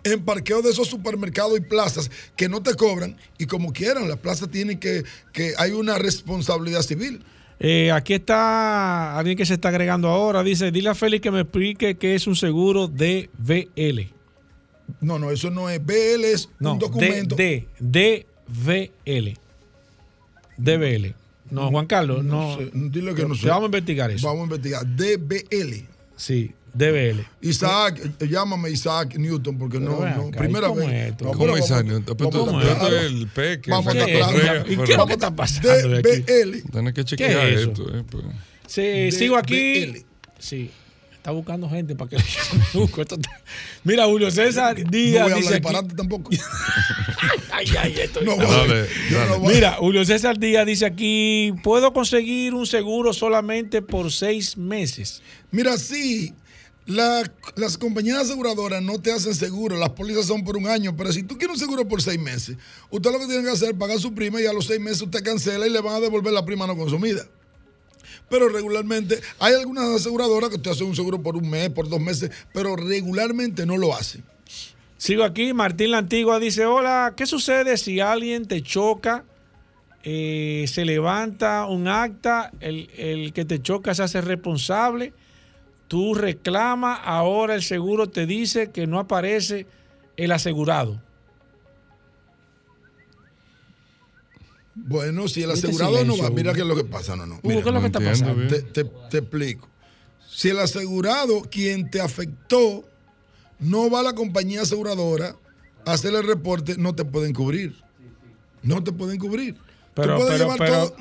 en 0.05 0.23
parqueo 0.23 0.61
de 0.61 0.69
esos 0.71 0.87
supermercados 0.89 1.57
y 1.57 1.63
plazas 1.63 2.11
que 2.37 2.47
no 2.51 2.63
te 2.63 2.75
cobran 2.75 3.17
y 3.39 3.47
como 3.47 3.73
quieran, 3.73 4.07
las 4.07 4.19
plazas 4.19 4.51
tienen 4.51 4.79
que, 4.79 5.05
que 5.33 5.55
hay 5.57 5.71
una 5.73 5.97
responsabilidad 5.97 6.83
civil. 6.83 7.25
Eh, 7.61 7.91
aquí 7.91 8.15
está 8.15 9.19
alguien 9.19 9.37
que 9.37 9.45
se 9.45 9.55
está 9.55 9.69
agregando 9.69 10.09
ahora. 10.09 10.43
Dice, 10.43 10.71
dile 10.71 10.91
a 10.91 10.95
Félix 10.95 11.23
que 11.23 11.31
me 11.31 11.41
explique 11.41 11.97
qué 11.97 12.15
es 12.15 12.27
un 12.27 12.37
seguro 12.37 12.87
DVL. 12.89 14.11
No, 15.01 15.19
no, 15.19 15.31
eso 15.31 15.51
no 15.51 15.69
es. 15.69 15.85
BL 15.85 16.25
es 16.25 16.49
No, 16.61 16.73
un 16.75 16.79
documento. 16.79 17.37
D, 17.37 17.67
D, 17.79 18.27
DVL. 18.47 19.37
DVL. 20.57 21.15
No, 21.51 21.71
Juan 21.71 21.87
Carlos, 21.87 22.25
no. 22.25 22.57
sé, 22.59 22.71
dile 22.73 23.15
que 23.15 23.25
no 23.27 23.35
sé. 23.35 23.49
Vamos 23.49 23.65
a 23.65 23.67
investigar 23.67 24.11
eso. 24.11 24.27
Vamos 24.27 24.43
a 24.43 24.45
investigar. 24.45 24.87
DBL. 24.87 25.87
Sí, 26.17 26.53
DVL. 26.75 27.25
Isaac, 27.43 28.01
llámame 28.21 28.71
Isaac 28.71 29.17
Newton, 29.17 29.59
porque 29.59 29.79
no, 29.81 29.99
Pero 29.99 30.01
ven 30.05 30.17
no, 30.17 30.29
acá, 30.29 30.39
primera 30.39 30.67
¿y 30.67 30.71
cómo 30.71 30.81
vez. 30.81 30.89
es 30.93 31.11
esto? 31.11 31.25
No, 31.25 31.31
¿Cómo 31.33 31.57
es 31.57 31.71
vamos- 31.71 31.85
Newton? 31.85 32.17
Pero 32.17 32.61
eres 32.61 32.75
claro. 32.79 32.97
el 32.99 33.27
peque, 33.29 33.71
Vamos 33.71 33.87
a 33.95 33.99
¿Y 33.99 34.77
qué 34.77 34.93
es 34.93 34.97
lo 34.99 35.07
que 35.07 35.13
está 35.15 35.31
pasando 35.35 35.69
de 35.69 35.99
aquí? 35.99 36.23
DBL. 36.23 36.63
Tienes 36.71 36.95
que 36.95 37.01
¿Qué 37.01 37.05
chequear 37.05 37.49
es 37.49 37.61
eso? 37.61 37.71
esto. 37.71 37.97
eh, 37.97 38.05
pues. 38.11 38.25
Sí, 38.67 39.11
sigo 39.13 39.37
aquí. 39.37 39.87
DBL. 39.87 40.05
Sí, 40.39 40.71
está 41.15 41.31
buscando 41.33 41.69
gente 41.69 41.95
para 41.97 42.11
que 42.11 42.17
esto. 43.03 43.17
Mira, 43.85 44.05
Julio 44.07 44.31
César 44.31 44.79
No 44.79 44.91
Díaz 44.91 45.23
voy 45.25 45.33
a 45.33 45.37
dice 45.37 45.55
hablar 45.55 45.55
aquí- 45.55 45.63
disparate 45.63 45.95
tampoco. 45.97 46.31
Ay, 47.51 47.67
ay, 47.81 47.95
esto 48.01 48.21
No 48.21 48.33
está- 48.35 48.45
voy. 48.47 48.69
Dale, 48.69 48.87
Yo 49.11 49.19
dale. 49.19 49.31
no 49.31 49.39
voy. 49.41 49.55
Mira, 49.55 49.73
Julio 49.73 50.05
César 50.05 50.39
Díaz 50.39 50.65
dice 50.67 50.87
aquí, 50.87 51.53
puedo 51.65 51.93
conseguir 51.93 52.55
un 52.55 52.67
seguro 52.67 53.13
solamente 53.13 53.83
por 53.83 54.13
seis 54.13 54.57
meses. 54.57 55.23
Mira, 55.51 55.77
sí, 55.77 56.33
la- 56.89 57.31
las 57.57 57.77
compañías 57.77 58.19
aseguradoras 58.19 58.83
no 58.83 58.99
te 58.99 59.13
hacen 59.13 59.35
seguro, 59.35 59.77
las 59.77 59.91
pólizas 59.91 60.25
son 60.27 60.43
por 60.43 60.57
un 60.57 60.67
año, 60.67 60.97
pero 60.97 61.13
si 61.13 61.23
tú 61.23 61.37
quieres 61.37 61.57
un 61.57 61.61
seguro 61.61 61.87
por 61.87 62.01
seis 62.03 62.19
meses, 62.19 62.57
usted 62.91 63.13
lo 63.13 63.19
que 63.19 63.27
tiene 63.27 63.45
que 63.45 63.51
hacer 63.51 63.71
es 63.73 63.77
pagar 63.77 63.99
su 64.01 64.15
prima 64.15 64.41
y 64.41 64.47
a 64.47 64.53
los 64.53 64.67
seis 64.67 64.81
meses 64.81 65.03
usted 65.03 65.23
cancela 65.23 65.67
y 65.67 65.71
le 65.71 65.81
van 65.83 65.97
a 65.97 66.01
devolver 66.01 66.33
la 66.33 66.45
prima 66.45 66.67
no 66.67 66.77
consumida. 66.77 67.23
Pero 68.31 68.49
regularmente 68.49 69.21
hay 69.39 69.55
algunas 69.55 69.85
aseguradoras 69.85 70.51
que 70.51 70.59
te 70.59 70.71
hacen 70.71 70.87
un 70.87 70.97
seguro 70.97 71.23
por 71.23 71.37
un 71.37 71.49
mes, 71.49 71.69
por 71.71 71.89
dos 71.89 72.01
meses, 72.01 72.31
pero 72.53 72.75
regularmente 72.77 73.65
no 73.67 73.77
lo 73.77 73.95
hacen. 73.95 74.25
Sigo 74.97 75.25
aquí, 75.25 75.53
Martín 75.53 75.91
La 75.93 75.99
Antigua 75.99 76.41
dice, 76.41 76.65
hola, 76.65 77.15
¿qué 77.17 77.27
sucede 77.27 77.77
si 77.77 78.01
alguien 78.01 78.47
te 78.47 78.63
choca, 78.63 79.25
eh, 80.03 80.65
se 80.69 80.85
levanta 80.85 81.67
un 81.67 81.87
acta, 81.87 82.51
el, 82.61 82.91
el 82.97 83.33
que 83.33 83.45
te 83.45 83.61
choca 83.63 83.95
se 83.95 84.03
hace 84.03 84.21
responsable, 84.21 85.13
tú 85.89 86.15
reclamas, 86.15 87.01
ahora 87.03 87.55
el 87.55 87.63
seguro 87.63 88.09
te 88.09 88.27
dice 88.27 88.71
que 88.71 88.87
no 88.87 88.99
aparece 89.01 89.67
el 90.17 90.31
asegurado? 90.33 91.01
Bueno, 94.75 95.27
si 95.29 95.43
el 95.43 95.51
Este 95.51 95.67
asegurado 95.67 96.05
no 96.05 96.17
va, 96.17 96.31
mira 96.31 96.53
qué 96.55 96.61
es 96.61 96.67
lo 96.67 96.77
que 96.77 96.85
pasa, 96.85 97.17
no, 97.17 97.27
no. 97.27 97.35
Hugo, 97.37 97.49
mira. 97.49 97.63
¿qué 97.63 97.69
es 97.69 97.75
lo 97.75 97.81
que 97.81 97.87
está 97.87 98.01
pasando? 98.01 98.47
te, 98.47 98.63
te- 98.63 98.85
te 99.11 99.19
explico. 99.19 99.69
Si 100.31 100.51
el 100.51 100.59
asegurado, 100.61 101.43
quien 101.43 101.91
te 101.91 102.01
afectó, 102.01 102.85
no 103.59 103.91
va 103.91 104.01
a 104.01 104.03
la 104.05 104.15
compañía 104.15 104.63
aseguradora 104.63 105.35
a 105.85 105.93
hacer 105.93 106.15
el 106.15 106.25
reporte, 106.25 106.77
no 106.79 106.95
te 106.95 107.05
pueden 107.05 107.33
cubrir. 107.35 107.75
No 108.63 108.85
te 108.85 108.93
pueden 108.93 109.19
cubrir. 109.19 109.57
Pero- 109.95 110.17
Tú 110.17 110.23
puedes 110.23 110.41
pero- 110.41 110.45
llevar 110.55 110.59
pero- 110.59 110.91
todo. 110.91 110.97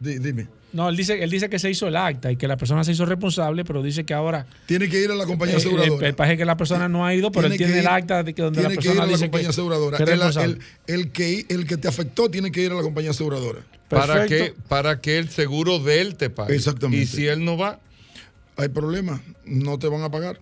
Dime. 0.00 0.48
No, 0.74 0.88
él 0.88 0.96
dice, 0.96 1.22
él 1.22 1.30
dice 1.30 1.48
que 1.48 1.58
se 1.58 1.70
hizo 1.70 1.86
el 1.88 1.96
acta 1.96 2.30
y 2.32 2.36
que 2.36 2.48
la 2.48 2.56
persona 2.56 2.82
se 2.84 2.92
hizo 2.92 3.06
responsable, 3.06 3.64
pero 3.64 3.80
dice 3.82 4.04
que 4.04 4.12
ahora 4.12 4.44
Tiene 4.66 4.88
que 4.88 5.00
ir 5.00 5.10
a 5.10 5.14
la 5.14 5.24
compañía 5.24 5.54
eh, 5.54 5.58
el, 5.58 5.66
aseguradora. 5.66 6.06
el 6.08 6.14
paje 6.14 6.36
que 6.36 6.44
la 6.44 6.56
persona 6.56 6.88
no 6.88 7.06
ha 7.06 7.14
ido, 7.14 7.30
pero 7.32 7.46
él 7.46 7.52
que 7.52 7.58
tiene 7.58 7.78
el 7.78 7.86
acta 7.86 8.22
de 8.24 8.34
que 8.34 8.42
donde 8.42 8.60
la 8.62 8.68
tiene 8.68 8.82
que 8.82 8.88
ir 8.88 8.94
persona 8.94 9.02
a 9.04 9.06
la 9.06 9.12
dice 9.12 9.24
que, 9.24 9.30
compañía 9.30 9.48
aseguradora. 9.50 9.96
que 9.96 10.02
El, 10.02 10.08
responsable. 10.10 10.58
el- 10.86 10.94
el 11.00 11.10
que, 11.12 11.46
el 11.48 11.66
que 11.66 11.76
te 11.76 11.86
afectó 11.88 12.28
tiene 12.28 12.50
que 12.52 12.60
ir 12.62 12.72
a 12.72 12.74
la 12.74 12.82
compañía 12.82 13.10
aseguradora. 13.12 13.60
¿Para 13.88 14.26
que, 14.26 14.54
para 14.68 15.00
que 15.00 15.18
el 15.18 15.28
seguro 15.30 15.78
de 15.78 16.00
él 16.00 16.16
te 16.16 16.28
pague. 16.28 16.56
Exactamente. 16.56 17.04
Y 17.04 17.06
si 17.06 17.26
él 17.28 17.44
no 17.44 17.56
va, 17.56 17.78
Hay 18.56 18.68
problema, 18.68 19.20
no 19.44 19.78
te 19.78 19.86
van 19.88 20.02
a 20.02 20.10
pagar. 20.10 20.38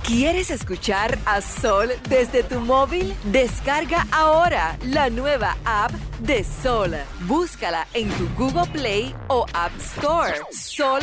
¿Quieres 0.08 0.52
escuchar 0.52 1.20
a 1.26 1.42
Sol 1.42 1.90
desde 2.08 2.42
tu 2.42 2.62
móvil? 2.62 3.14
Descarga 3.26 4.08
ahora 4.10 4.78
la 4.86 5.10
nueva 5.10 5.58
app 5.66 5.92
de 6.22 6.46
Sol. 6.46 6.96
Búscala 7.28 7.86
en 7.94 8.08
tu 8.12 8.30
Google 8.38 8.72
Play 8.72 9.14
o 9.28 9.46
App 9.54 9.76
Store. 9.80 10.34
Sol 10.52 11.02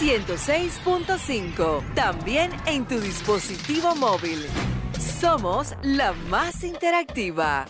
106.5. 0.00 1.94
También 1.94 2.50
en 2.64 2.88
tu 2.88 2.98
dispositivo 2.98 3.94
móvil. 3.94 4.46
Somos 5.20 5.74
la 5.82 6.14
más 6.30 6.64
interactiva. 6.64 7.64